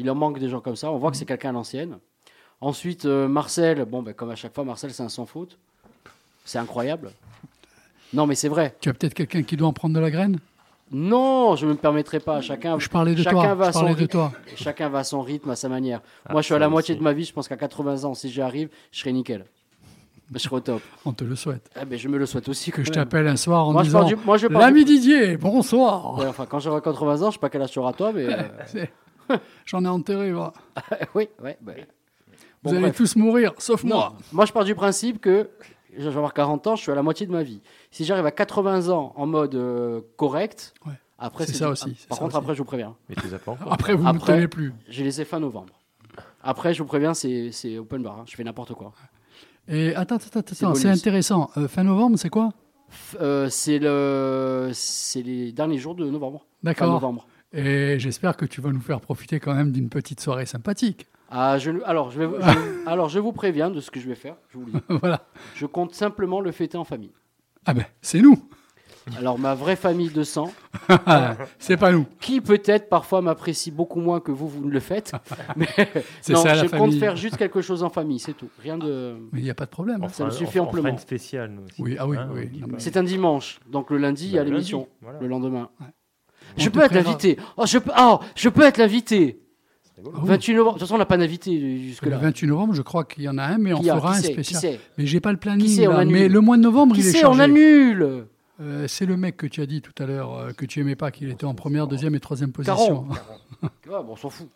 Il 0.00 0.10
en 0.10 0.14
manque 0.14 0.38
des 0.38 0.48
gens 0.48 0.60
comme 0.60 0.76
ça. 0.76 0.90
On 0.90 0.96
voit 0.96 1.10
que 1.10 1.16
c'est 1.18 1.26
quelqu'un 1.26 1.50
à 1.50 1.52
l'ancienne. 1.52 1.98
Ensuite, 2.62 3.04
euh, 3.04 3.28
Marcel, 3.28 3.84
bon, 3.84 4.02
ben, 4.02 4.14
comme 4.14 4.30
à 4.30 4.34
chaque 4.34 4.54
fois, 4.54 4.64
Marcel, 4.64 4.92
c'est 4.92 5.02
un 5.02 5.08
sans 5.10 5.26
faute. 5.26 5.58
C'est 6.44 6.58
incroyable. 6.58 7.10
Non, 8.14 8.26
mais 8.26 8.34
c'est 8.34 8.48
vrai. 8.48 8.74
Tu 8.80 8.88
as 8.88 8.94
peut-être 8.94 9.14
quelqu'un 9.14 9.42
qui 9.42 9.56
doit 9.56 9.68
en 9.68 9.72
prendre 9.74 9.94
de 9.94 10.00
la 10.00 10.10
graine? 10.10 10.38
Non, 10.90 11.54
je 11.54 11.66
ne 11.66 11.72
me 11.72 11.76
permettrai 11.76 12.18
pas. 12.18 12.40
Chacun, 12.40 12.78
Je 12.78 12.88
parlais 12.88 13.14
de 13.14 13.22
chacun 13.22 13.30
toi, 13.42 13.54
Va 13.54 13.64
à 13.66 13.68
je 13.68 13.72
son 13.74 13.78
parlais 13.80 13.94
de 13.94 14.00
rythme. 14.00 14.12
toi. 14.12 14.32
Chacun 14.56 14.88
va 14.88 14.98
à 15.00 15.04
son 15.04 15.20
rythme, 15.22 15.50
à 15.50 15.56
sa 15.56 15.68
manière. 15.68 16.00
Ah, 16.26 16.32
Moi, 16.32 16.40
je 16.42 16.46
suis 16.46 16.54
à 16.54 16.58
la 16.58 16.68
moitié 16.68 16.94
aussi. 16.94 16.98
de 16.98 17.04
ma 17.04 17.12
vie. 17.12 17.24
Je 17.24 17.32
pense 17.32 17.46
qu'à 17.46 17.56
80 17.56 18.04
ans, 18.04 18.14
si 18.14 18.28
j'y 18.30 18.40
arrive, 18.40 18.68
je 18.90 18.98
serai 19.00 19.12
nickel. 19.12 19.44
Je 20.32 20.38
serai 20.38 20.56
au 20.56 20.60
top. 20.60 20.82
On 21.04 21.12
te 21.12 21.24
le 21.24 21.36
souhaite. 21.36 21.70
Eh 21.80 21.84
ben, 21.84 21.98
je 21.98 22.08
me 22.08 22.16
le 22.18 22.24
souhaite 22.26 22.48
aussi. 22.48 22.70
Que 22.72 22.82
je 22.84 22.90
t'appelle 22.90 23.26
un 23.28 23.36
soir 23.36 23.66
en 23.68 23.72
Moi, 23.72 23.82
disant 23.82 24.00
pars 24.00 24.08
du- 24.08 24.16
moi, 24.24 24.36
je 24.38 24.46
pars 24.48 24.60
L'ami 24.62 24.84
du- 24.84 24.94
Didier, 24.94 25.36
bonsoir. 25.36 26.18
Ouais, 26.18 26.26
enfin, 26.26 26.46
quand 26.46 26.58
j'aurai 26.60 26.80
80 26.80 27.22
ans, 27.22 27.30
je 27.30 27.34
sais 27.34 27.40
pas 27.40 27.50
quel 27.50 27.62
âge 27.62 27.70
tu 27.70 27.78
auras 27.78 27.92
toi, 27.92 28.12
mais. 28.12 28.26
euh, 28.26 28.86
J'en 29.66 29.84
ai 29.84 29.88
enterré, 29.88 30.32
moi. 30.32 30.52
oui, 31.14 31.28
ouais. 31.42 31.56
bah. 31.60 31.72
Vous 31.76 31.84
Bon, 32.62 32.70
allez 32.72 32.80
bref. 32.80 32.96
tous 32.96 33.16
mourir, 33.16 33.52
sauf 33.58 33.84
Non, 33.84 33.96
moi. 33.96 34.16
Moi, 34.32 34.44
je 34.44 34.52
pars 34.52 34.64
du 34.64 34.74
principe 34.74 35.20
que 35.20 35.48
je 35.96 36.02
vais 36.08 36.16
avoir 36.16 36.34
40 36.34 36.66
ans, 36.66 36.76
je 36.76 36.82
suis 36.82 36.92
à 36.92 36.94
la 36.94 37.02
moitié 37.02 37.26
de 37.26 37.32
ma 37.32 37.42
vie. 37.42 37.62
Si 37.90 38.04
j'arrive 38.04 38.26
à 38.26 38.30
80 38.32 38.90
ans 38.90 39.12
en 39.16 39.26
mode 39.26 39.54
euh, 39.54 40.02
correct, 40.16 40.74
après 41.18 41.46
C'est 41.46 41.52
du- 41.52 41.58
ça 41.58 41.70
aussi, 41.70 41.90
Par 42.08 42.18
ça 42.18 42.22
contre, 42.24 42.36
aussi. 42.36 42.36
après, 42.36 42.54
je 42.54 42.58
vous 42.58 42.64
préviens. 42.66 42.94
Mais 43.08 43.14
tu 43.16 43.28
pas 43.28 43.52
encore. 43.52 43.72
Après, 43.72 43.94
vous 43.94 44.04
ne 44.04 44.08
Après, 44.08 44.34
tenez 44.36 44.48
plus. 44.48 44.72
J'ai 44.88 45.04
laissé 45.04 45.24
fin 45.24 45.40
novembre. 45.40 45.72
Après, 46.42 46.74
je 46.74 46.82
vous 46.82 46.88
préviens, 46.88 47.14
c'est 47.14 47.50
open 47.78 48.02
bar. 48.02 48.18
hein. 48.20 48.24
Je 48.26 48.36
fais 48.36 48.44
n'importe 48.44 48.74
quoi. 48.74 48.92
Et 49.68 49.94
attends, 49.94 50.16
attends, 50.16 50.40
attends, 50.40 50.74
C'est 50.74 50.88
intéressant. 50.88 51.50
Euh, 51.56 51.66
fin 51.68 51.82
novembre, 51.84 52.18
c'est 52.18 52.30
quoi? 52.30 52.50
Euh, 53.20 53.48
c'est 53.48 53.78
le, 53.78 54.70
c'est 54.72 55.22
les 55.22 55.52
derniers 55.52 55.78
jours 55.78 55.94
de 55.94 56.04
novembre. 56.10 56.44
D'accord. 56.62 56.90
novembre. 56.92 57.26
Et 57.52 57.98
j'espère 57.98 58.36
que 58.36 58.44
tu 58.44 58.60
vas 58.60 58.70
nous 58.70 58.80
faire 58.80 59.00
profiter 59.00 59.40
quand 59.40 59.54
même 59.54 59.72
d'une 59.72 59.88
petite 59.88 60.20
soirée 60.20 60.46
sympathique. 60.46 61.06
Ah, 61.30 61.58
je, 61.58 61.70
alors, 61.84 62.10
je 62.10 62.22
vais, 62.22 62.28
je- 62.40 62.86
alors, 62.88 63.08
je 63.08 63.18
vous 63.18 63.32
préviens 63.32 63.70
de 63.70 63.80
ce 63.80 63.90
que 63.90 64.00
je 64.00 64.08
vais 64.08 64.14
faire. 64.14 64.36
Je 64.50 64.58
vous 64.58 64.66
le 64.66 64.72
dis. 64.72 64.78
Voilà. 65.00 65.22
Je 65.54 65.66
compte 65.66 65.94
simplement 65.94 66.40
le 66.40 66.52
fêter 66.52 66.76
en 66.78 66.84
famille. 66.84 67.12
Ah 67.66 67.74
ben, 67.74 67.84
c'est 68.02 68.20
nous. 68.20 68.36
Alors, 69.18 69.38
ma 69.38 69.54
vraie 69.54 69.76
famille 69.76 70.10
de 70.10 70.22
sang. 70.22 70.52
c'est 71.58 71.76
pas 71.76 71.90
nous. 71.90 72.06
Qui 72.20 72.40
peut-être 72.40 72.88
parfois 72.88 73.22
m'apprécie 73.22 73.70
beaucoup 73.70 74.00
moins 74.00 74.20
que 74.20 74.30
vous, 74.30 74.46
vous 74.46 74.64
ne 74.64 74.70
le 74.70 74.78
faites. 74.80 75.12
Mais 75.56 75.66
C'est 76.20 76.34
non, 76.34 76.42
ça, 76.42 76.54
la 76.54 76.62
je 76.64 76.66
compte 76.68 76.78
famille. 76.80 76.98
faire 77.00 77.16
juste 77.16 77.36
quelque 77.36 77.62
chose 77.62 77.82
en 77.82 77.90
famille, 77.90 78.18
c'est 78.20 78.34
tout. 78.34 78.50
Rien 78.62 78.78
de. 78.78 79.16
Mais 79.32 79.40
il 79.40 79.44
n'y 79.44 79.50
a 79.50 79.54
pas 79.54 79.64
de 79.66 79.70
problème. 79.70 80.04
On 80.04 80.08
Ça 80.08 80.24
me 80.24 80.28
on 80.28 80.32
suffit 80.32 80.52
fera- 80.54 80.64
on 80.64 80.68
amplement. 80.68 80.88
une 80.90 80.98
spéciale, 80.98 81.50
nous 81.50 81.62
aussi. 81.64 81.82
Oui, 81.82 81.96
ah 81.98 82.06
oui, 82.06 82.16
Hein, 82.18 82.28
oui. 82.32 82.62
on 82.64 82.78
C'est 82.78 82.96
un 82.96 83.02
dimanche, 83.02 83.58
donc 83.68 83.90
le 83.90 83.96
lundi, 83.98 84.26
il 84.26 84.32
y 84.32 84.38
a 84.38 84.44
Bah, 84.44 84.50
l'émission. 84.50 84.78
lundi, 84.80 84.90
voilà. 85.02 85.20
Le 85.20 85.26
lendemain. 85.28 85.70
On 85.80 85.84
Je 86.56 86.68
peux 86.68 86.80
être 86.82 86.94
l'invité. 86.94 87.36
Oh, 87.56 87.66
je 87.66 87.78
peux, 87.78 87.92
oh, 87.98 88.20
je 88.34 88.48
peux 88.48 88.62
être 88.62 88.78
l'invité. 88.78 89.40
Ah 89.98 90.02
oui. 90.22 90.28
28 90.28 90.54
novembre. 90.54 90.74
De 90.74 90.78
toute 90.78 90.86
façon, 90.88 90.94
on 90.94 90.98
n'a 90.98 91.04
pas 91.06 91.18
d'invité 91.18 91.58
Le 91.58 91.76
jusque-là. 91.78 92.16
28 92.16 92.46
novembre, 92.46 92.74
je 92.74 92.82
crois 92.82 93.04
qu'il 93.04 93.22
y 93.24 93.28
en 93.28 93.36
a 93.36 93.44
un, 93.44 93.58
mais 93.58 93.72
on 93.74 93.80
a 93.80 93.96
fera 93.96 94.14
un 94.14 94.20
spécial. 94.22 94.78
Mais 94.96 95.06
j'ai 95.06 95.20
pas 95.20 95.30
le 95.32 95.38
planning. 95.38 95.66
Qui 95.66 95.74
sait 95.74 95.86
On 95.86 95.92
là. 95.92 95.98
annule. 95.98 96.14
mais 96.14 96.28
le 96.28 96.40
mois 96.40 96.56
de 96.56 96.62
novembre, 96.62 96.94
Qui 96.94 97.02
il 97.02 97.06
est 97.06 97.10
sait 97.10 97.20
chargé. 97.20 97.38
On 97.38 97.42
annule. 97.42 98.24
Euh, 98.62 98.86
c'est 98.88 99.06
le 99.06 99.16
mec 99.16 99.36
que 99.36 99.46
tu 99.46 99.60
as 99.62 99.66
dit 99.66 99.80
tout 99.80 99.92
à 100.02 100.06
l'heure 100.06 100.34
euh, 100.36 100.50
que 100.52 100.66
tu 100.66 100.80
aimais 100.80 100.96
pas, 100.96 101.10
qu'il 101.10 101.30
était 101.30 101.44
en 101.46 101.54
première, 101.54 101.86
deuxième 101.86 102.14
et 102.14 102.20
troisième 102.20 102.52
position. 102.52 102.76
Caron. 102.76 103.06
Ouais, 103.62 103.68
bon, 103.88 104.04
on 104.10 104.16
s'en 104.16 104.30
fout. 104.30 104.48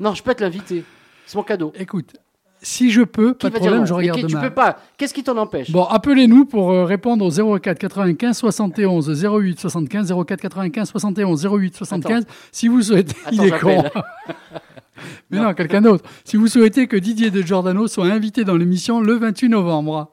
Non, 0.00 0.14
je 0.14 0.22
peux 0.22 0.30
être 0.32 0.40
l'invité. 0.40 0.84
C'est 1.26 1.36
mon 1.36 1.42
cadeau. 1.44 1.72
Écoute, 1.76 2.16
si 2.62 2.90
je 2.90 3.02
peux, 3.02 3.34
pas 3.34 3.50
de 3.50 3.54
problème, 3.54 3.80
non 3.80 3.86
je 3.86 3.94
regarde 3.94 4.18
qui- 4.20 4.26
Tu 4.26 4.32
demain. 4.32 4.42
peux 4.48 4.54
pas. 4.54 4.78
Qu'est-ce 4.96 5.14
qui 5.14 5.22
t'en 5.24 5.36
empêche? 5.36 5.70
Bon, 5.70 5.84
appelez-nous 5.84 6.44
pour 6.44 6.70
euh, 6.72 6.84
répondre 6.84 7.24
au 7.24 7.58
04 7.58 7.78
95 7.78 8.36
71 8.36 9.24
08 9.24 9.60
75 9.60 10.12
04 10.26 10.40
95 10.40 10.88
71 10.90 11.46
08 11.46 11.76
75 11.76 12.24
si 12.52 12.68
vous 12.68 12.82
souhaitez. 12.82 13.14
Attends, 13.24 13.30
il 13.44 13.44
est 13.46 13.58
con. 13.58 13.84
Mais 15.30 15.38
non, 15.38 15.54
quelqu'un 15.54 15.80
d'autre. 15.80 16.04
Si 16.24 16.36
vous 16.36 16.48
souhaitez 16.48 16.86
que 16.88 16.96
Didier 16.96 17.30
de 17.30 17.40
Giordano 17.42 17.86
soit 17.86 18.06
invité 18.06 18.44
dans 18.44 18.56
l'émission 18.56 19.00
le 19.00 19.14
28 19.14 19.48
novembre. 19.48 20.10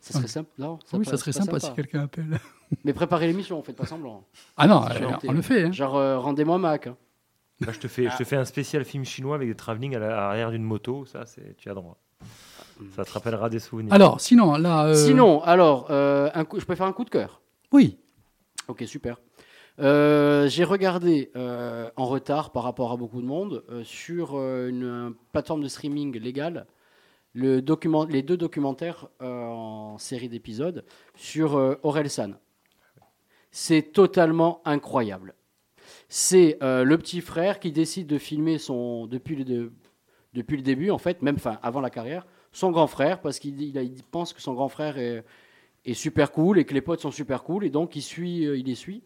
Ça 0.00 0.14
serait 0.18 0.28
simple. 0.28 0.48
Non, 0.58 0.78
oui, 0.92 1.04
pas- 1.04 1.10
ça 1.10 1.16
serait 1.16 1.32
pas 1.32 1.40
sympa, 1.44 1.60
si 1.60 1.72
quelqu'un 1.74 2.04
appelle. 2.04 2.38
Mais 2.84 2.92
préparez 2.92 3.26
l'émission, 3.26 3.60
faites 3.62 3.76
pas 3.76 3.86
semblant. 3.86 4.24
Ah 4.56 4.66
non, 4.66 4.82
on 5.26 5.32
le 5.32 5.42
fait, 5.42 5.64
hein. 5.64 5.72
Genre, 5.72 5.96
euh, 5.96 6.18
rendez-moi 6.18 6.58
Mac. 6.58 6.86
hein. 6.86 6.96
Bah, 7.60 7.72
je, 7.72 7.78
te 7.78 7.88
fais, 7.88 8.10
je 8.10 8.16
te 8.16 8.24
fais 8.24 8.36
un 8.36 8.44
spécial 8.44 8.84
film 8.84 9.04
chinois 9.04 9.34
avec 9.36 9.48
des 9.48 9.54
travelling 9.54 9.96
à 9.96 9.98
l'arrière 9.98 10.50
d'une 10.50 10.62
moto. 10.62 11.04
Ça, 11.06 11.24
c'est, 11.26 11.56
tu 11.56 11.70
as 11.70 11.74
droit. 11.74 11.98
Ça 12.94 13.04
te 13.04 13.12
rappellera 13.12 13.48
des 13.48 13.58
souvenirs. 13.58 13.92
Alors, 13.92 14.20
sinon, 14.20 14.56
là. 14.56 14.86
euh, 14.86 14.94
Sinon, 14.94 15.42
alors, 15.42 15.86
euh, 15.90 16.28
un 16.34 16.44
coup, 16.44 16.60
je 16.60 16.66
peux 16.66 16.74
faire 16.74 16.86
un 16.86 16.92
coup 16.92 17.04
de 17.04 17.10
cœur? 17.10 17.40
Oui. 17.72 17.98
Ok, 18.68 18.84
super. 18.86 19.18
Euh, 19.78 20.48
J'ai 20.48 20.64
regardé 20.64 21.30
euh, 21.36 21.90
en 21.96 22.06
retard 22.06 22.50
par 22.50 22.62
rapport 22.62 22.92
à 22.92 22.96
beaucoup 22.96 23.20
de 23.22 23.26
monde 23.26 23.64
euh, 23.70 23.84
sur 23.84 24.32
euh, 24.34 24.68
une, 24.68 25.14
plateforme 25.32 25.62
de 25.62 25.68
streaming 25.68 26.18
légale 26.18 26.66
le 27.36 27.60
document, 27.60 28.06
les 28.06 28.22
deux 28.22 28.38
documentaires 28.38 29.08
euh, 29.20 29.44
en 29.44 29.98
série 29.98 30.30
d'épisodes 30.30 30.84
sur 31.16 31.56
euh, 31.56 31.78
Aurel 31.82 32.08
San. 32.08 32.38
C'est 33.50 33.92
totalement 33.92 34.62
incroyable. 34.64 35.34
C'est 36.08 36.58
euh, 36.62 36.84
le 36.84 36.98
petit 36.98 37.20
frère 37.20 37.58
qui 37.60 37.72
décide 37.72 38.06
de 38.06 38.18
filmer 38.18 38.58
son 38.58 39.06
depuis 39.06 39.36
le, 39.36 39.44
de- 39.44 39.72
depuis 40.34 40.56
le 40.56 40.62
début, 40.62 40.90
en 40.90 40.98
fait, 40.98 41.22
même 41.22 41.38
fin, 41.38 41.58
avant 41.62 41.80
la 41.80 41.90
carrière, 41.90 42.26
son 42.52 42.70
grand 42.70 42.86
frère, 42.86 43.20
parce 43.20 43.38
qu'il 43.38 43.60
il 43.60 44.02
pense 44.10 44.32
que 44.32 44.40
son 44.40 44.54
grand 44.54 44.68
frère 44.68 44.98
est, 44.98 45.24
est 45.84 45.94
super 45.94 46.30
cool 46.30 46.58
et 46.58 46.64
que 46.64 46.74
les 46.74 46.80
potes 46.80 47.00
sont 47.00 47.10
super 47.10 47.42
cool, 47.42 47.64
et 47.64 47.70
donc 47.70 47.96
il, 47.96 48.02
suit, 48.02 48.46
euh, 48.46 48.56
il 48.56 48.66
les 48.66 48.74
suit. 48.74 49.02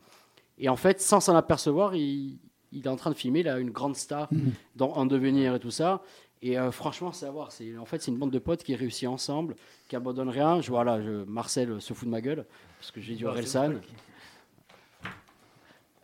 Et 0.59 0.69
en 0.69 0.77
fait, 0.77 1.01
sans 1.01 1.21
s'en 1.21 1.35
apercevoir, 1.37 1.95
il, 1.95 2.39
il 2.73 2.85
est 2.85 2.89
en 2.89 2.97
train 2.97 3.11
de 3.11 3.17
filmer 3.17 3.43
là, 3.43 3.59
une 3.59 3.71
grande 3.71 3.97
star 3.97 4.29
dans, 4.77 4.93
en 4.93 5.07
devenir 5.07 5.55
et 5.55 5.61
tout 5.61 5.71
ça. 5.71 6.03
Et 6.43 6.59
euh, 6.59 6.71
franchement, 6.71 7.13
c'est 7.13 7.27
à 7.27 7.31
voir. 7.31 7.51
C'est, 7.53 7.77
en 7.79 7.85
fait, 7.85 8.01
c'est 8.03 8.11
une 8.11 8.17
bande 8.19 8.31
de 8.31 8.39
potes 8.39 8.63
qui 8.63 8.75
réussit 8.75 9.09
ensemble, 9.09 9.57
qui 9.89 9.97
abandonnent 9.97 10.29
rien. 10.31 10.61
Je, 10.61 10.71
voilà, 10.71 11.01
je, 11.03 11.25
Marcel 11.25 11.81
se 11.81 11.93
fout 11.95 12.07
de 12.07 12.11
ma 12.11 12.21
gueule, 12.21 12.45
parce 12.79 12.91
que 12.91 13.01
j'ai 13.01 13.15
dit 13.15 13.25
Non, 13.25 13.31
Aurel 13.31 13.45
c'est 13.47 13.51
San. 13.53 13.75
pas 13.81 15.09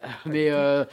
Mais 0.26 0.50
euh, 0.50 0.84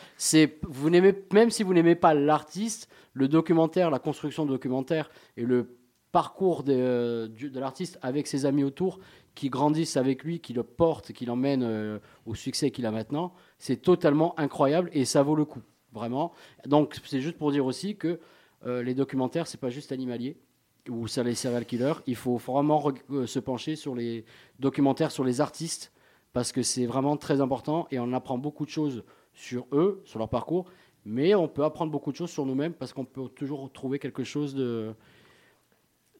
vous 0.64 0.90
n'aimez, 0.90 1.14
même 1.34 1.50
si 1.50 1.64
vous 1.64 1.74
n'aimez 1.74 1.96
pas 1.96 2.14
l'artiste, 2.14 2.90
le 3.14 3.28
documentaire, 3.28 3.90
la 3.90 4.00
construction 4.00 4.46
documentaire 4.46 5.10
et 5.38 5.44
le 5.44 5.78
parcours 6.12 6.64
de, 6.64 6.74
euh, 6.74 7.28
de 7.28 7.60
l'artiste 7.60 7.98
avec 8.02 8.28
ses 8.28 8.46
amis 8.46 8.64
autour 8.64 9.00
qui 9.36 9.50
grandissent 9.50 9.98
avec 9.98 10.24
lui, 10.24 10.40
qui 10.40 10.54
le 10.54 10.64
portent, 10.64 11.12
qui 11.12 11.26
l'emmènent 11.26 11.64
euh, 11.64 12.00
au 12.26 12.36
succès 12.36 12.72
qu'il 12.72 12.86
a 12.86 12.92
maintenant, 12.92 13.34
c'est 13.58 13.78
totalement 13.78 14.38
incroyable 14.40 14.90
et 14.94 15.06
ça 15.06 15.24
vaut 15.24 15.36
le 15.36 15.46
coup, 15.46 15.62
vraiment. 15.92 16.34
Donc 16.66 17.00
c'est 17.06 17.22
juste 17.22 17.38
pour 17.38 17.52
dire 17.52 17.66
aussi 17.66 17.96
que 17.96 18.20
les 18.66 18.94
documentaires, 18.94 19.46
c'est 19.46 19.60
pas 19.60 19.70
juste 19.70 19.92
animalier 19.92 20.38
ou 20.88 21.06
ça 21.10 21.22
les 21.22 21.36
serial 21.36 21.66
killers. 21.66 21.96
Il 22.08 22.16
faut 22.16 22.38
vraiment 22.38 22.94
se 23.26 23.40
pencher 23.40 23.76
sur 23.76 23.94
les 23.94 24.24
documentaires 24.58 25.12
sur 25.12 25.26
les 25.26 25.42
artistes 25.42 25.92
parce 26.34 26.52
que 26.52 26.64
c'est 26.64 26.86
vraiment 26.86 27.16
très 27.16 27.42
important 27.42 27.88
et 27.92 28.00
on 28.00 28.12
apprend 28.12 28.38
beaucoup 28.38 28.66
de 28.66 28.72
choses 28.72 29.04
sur 29.34 29.66
eux, 29.72 30.02
sur 30.06 30.20
leur 30.20 30.30
parcours, 30.30 30.66
mais 31.06 31.36
on 31.36 31.48
peut 31.48 31.64
apprendre 31.64 31.92
beaucoup 31.92 32.12
de 32.12 32.18
choses 32.18 32.32
sur 32.32 32.46
nous-mêmes 32.46 32.74
parce 32.74 32.92
qu'on 32.94 33.06
peut 33.06 33.30
toujours 33.30 33.72
trouver 33.72 34.00
quelque 34.00 34.24
chose 34.24 34.56
de 34.56 34.94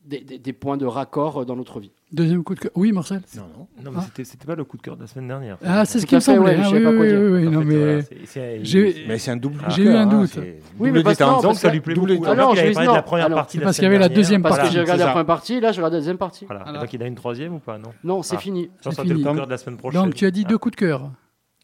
des, 0.06 0.20
des- 0.22 0.38
des 0.38 0.54
points 0.54 0.78
de 0.78 0.86
raccord 0.86 1.46
dans 1.46 1.56
notre 1.56 1.80
vie. 1.80 1.92
Deuxième 2.12 2.44
coup 2.44 2.56
de 2.56 2.60
cœur. 2.60 2.72
Oui, 2.76 2.92
Marcel? 2.92 3.22
Non, 3.38 3.44
non. 3.58 3.68
Non, 3.84 3.92
mais 3.92 3.98
Ah. 4.02 4.04
c'était, 4.06 4.24
c'était 4.24 4.46
pas 4.46 4.56
le 4.56 4.64
coup 4.66 4.78
de 4.78 4.82
cœur 4.82 4.96
de 4.98 5.02
la 5.02 5.08
semaine 5.08 5.28
dernière. 5.28 5.58
Ah, 5.66 5.86
c'est 5.86 6.00
ce 6.00 6.06
qui 6.06 6.16
me 6.16 6.20
semblait. 6.20 6.42
ouais, 6.52 6.56
je 6.58 6.62
Ah, 6.62 6.64
savais 6.66 6.78
oui, 6.80 6.84
pas 6.84 6.92
quoi 6.92 7.02
oui, 7.02 7.08
dire. 7.08 7.20
oui, 7.20 7.44
non, 7.50 7.60
fait, 7.62 7.66
mais 7.66 8.26
c'est- 8.26 8.60
j'ai 8.66 9.06
Mais 9.08 9.18
c'est 9.18 9.32
un 9.32 9.38
double 9.38 9.60
j'ai 9.70 9.84
eu 9.84 9.90
un 9.90 9.92
cœur, 9.92 10.02
hein, 10.02 10.22
doute. 10.22 10.40
Oui, 10.80 10.92
mais 10.92 11.04
parce 11.04 11.18
que 11.18 11.54
ça 11.56 11.72
lui 11.72 11.80
plaît 11.80 11.94
double 11.94 12.16
beaucoup. 12.18 12.26
Ah 12.26 12.36
non, 12.36 12.42
Alors 12.44 12.56
je 12.56 12.62
vais- 12.62 12.72
de 12.74 12.76
la 12.80 12.86
non, 12.86 13.02
première 13.02 13.26
alors, 13.28 13.38
partie 13.38 13.58
de 13.58 13.64
parce 13.64 13.76
qu'il 13.78 13.84
y 13.84 13.88
avait 13.88 13.98
la 14.00 14.10
deuxième 14.10 14.42
parce 14.42 14.56
que 14.56 14.62
partie. 14.62 14.74
j'ai 14.74 14.82
regardé 14.82 15.04
la 15.04 15.10
première 15.10 15.26
partie, 15.26 15.60
là 15.60 15.72
je 15.72 15.78
regarde 15.78 15.94
la 15.94 16.00
deuxième 16.00 16.18
partie. 16.18 16.46
Voilà. 16.46 16.80
Donc 16.80 16.92
il 16.94 17.02
a 17.02 17.08
une 17.08 17.16
troisième 17.16 17.54
ou 17.56 17.60
pas 17.60 17.78
Non? 17.78 17.90
Non, 18.04 18.24
c'est 18.24 18.36
Ah. 18.36 18.40
fini. 18.40 18.66
Ça, 18.82 18.92
C'est 18.92 18.98
c'était 18.98 19.10
le 19.10 19.16
coup 19.16 19.22
de 19.30 19.36
cœur 19.36 19.46
de 19.46 19.52
la 19.52 19.58
semaine 19.58 19.78
prochaine. 19.78 20.02
Donc 20.04 20.14
tu 20.16 20.26
as 20.26 20.32
dit 20.32 20.44
Ah. 20.46 20.50
deux 20.50 20.58
coups 20.58 20.76
de 20.76 20.80
cœur. 20.80 21.10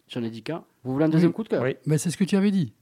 J'en 0.07 0.23
ai 0.23 0.29
dit 0.29 0.41
qu'un. 0.41 0.63
Vous 0.83 0.93
voulez 0.93 1.05
un 1.05 1.09
deuxième 1.09 1.33
coup 1.33 1.43
de 1.43 1.49
cœur? 1.49 1.61
Oui. 1.61 1.75
Ben, 1.85 1.97
c'est 1.99 2.09
ce 2.09 2.17
que 2.17 2.23
tu 2.23 2.35
avais 2.35 2.51
dit. 2.51 2.73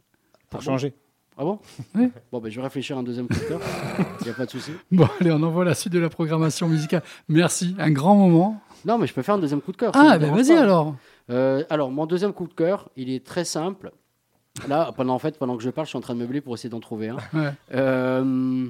Pour 0.50 0.62
changer. 0.62 0.94
Ah 1.38 1.44
bon 1.44 1.60
Oui. 1.96 2.10
Bon, 2.32 2.40
ben 2.40 2.50
je 2.52 2.56
vais 2.58 2.64
réfléchir 2.64 2.98
à 2.98 3.00
un 3.00 3.04
deuxième 3.04 3.28
coup 3.28 3.36
de 3.36 3.40
cœur. 3.48 3.60
Il 4.22 4.24
n'y 4.26 4.30
a 4.32 4.34
pas 4.34 4.46
de 4.46 4.52
souci. 4.52 4.72
Bon, 4.92 5.08
allez, 5.22 5.32
on 5.32 5.44
envoie 5.44 5.64
la 5.66 5.76
suite 5.76 5.94
de 5.94 6.00
la 6.00 6.10
programmation 6.10 6.68
musicale. 6.68 7.04
Merci, 7.30 7.76
un 7.80 7.92
grand 7.92 8.16
moment. 8.16 8.60
Non, 8.86 8.98
mais 8.98 9.06
je 9.08 9.14
peux 9.14 9.22
faire 9.22 9.36
un 9.36 9.40
deuxième 9.40 9.62
coup 9.62 9.72
de 9.72 9.78
cœur. 9.78 9.92
Ah, 9.96 10.18
ben 10.18 10.34
vas-y 10.34 10.52
alors. 10.54 10.96
Euh, 11.30 11.64
alors, 11.70 11.92
mon 11.92 12.06
deuxième 12.06 12.34
coup 12.34 12.48
de 12.48 12.54
cœur, 12.54 12.90
il 12.96 13.10
est 13.12 13.24
très 13.26 13.46
simple. 13.46 13.92
Là, 14.68 14.92
pendant, 14.96 15.14
en 15.14 15.20
fait, 15.20 15.38
pendant 15.38 15.58
que 15.58 15.64
je 15.64 15.70
parle, 15.70 15.86
je 15.86 15.90
suis 15.90 15.98
en 15.98 16.02
train 16.02 16.16
de 16.16 16.20
meubler 16.20 16.42
pour 16.42 16.56
essayer 16.56 16.70
d'en 16.70 16.80
trouver 16.80 17.10
un. 17.10 17.18
Ouais. 17.34 17.52
Euh, 17.76 18.68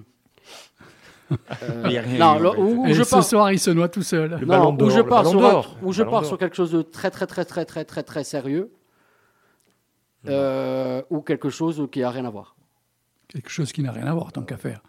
euh, 1.31 1.84
Il 1.85 1.91
y 1.91 1.98
a 1.98 2.02
rien 2.02 2.19
non, 2.19 2.39
eu, 2.39 2.44
là, 2.44 2.49
en 2.49 2.53
fait. 2.53 2.60
où, 2.61 2.81
où 2.84 2.85
Et 2.88 2.94
je 2.94 3.03
ce 3.03 3.10
pars, 3.11 3.23
soir, 3.23 3.52
il 3.53 3.60
se 3.60 3.69
noie 3.69 3.88
tout 3.88 4.02
seul. 4.02 4.31
Le 4.31 4.45
non, 4.45 4.45
ballon 4.48 4.73
où 4.73 4.77
d'or, 4.77 4.89
je 4.89 5.02
pars, 5.02 5.26
sur, 5.26 5.45
un- 5.45 5.61
où 5.84 5.94
je 5.94 6.03
pars 6.03 6.26
sur 6.26 6.38
quelque 6.38 6.56
chose 6.56 6.72
de 6.72 6.81
très, 6.81 7.11
très, 7.11 7.26
très, 7.27 7.45
très, 7.45 7.64
très, 7.64 7.85
très, 7.85 8.03
très 8.03 8.23
sérieux, 8.26 8.72
euh, 10.27 11.02
ou 11.10 11.22
quelque 11.22 11.49
chose 11.49 11.88
qui 11.91 12.03
a 12.03 12.10
rien 12.10 12.26
à 12.26 12.30
voir. 12.30 12.56
Quelque 13.27 13.49
chose 13.49 13.71
qui 13.71 13.81
n'a 13.81 13.91
rien 13.91 14.07
à 14.07 14.13
voir, 14.13 14.31
tant 14.31 14.43
qu'à 14.43 14.57
faire. 14.57 14.81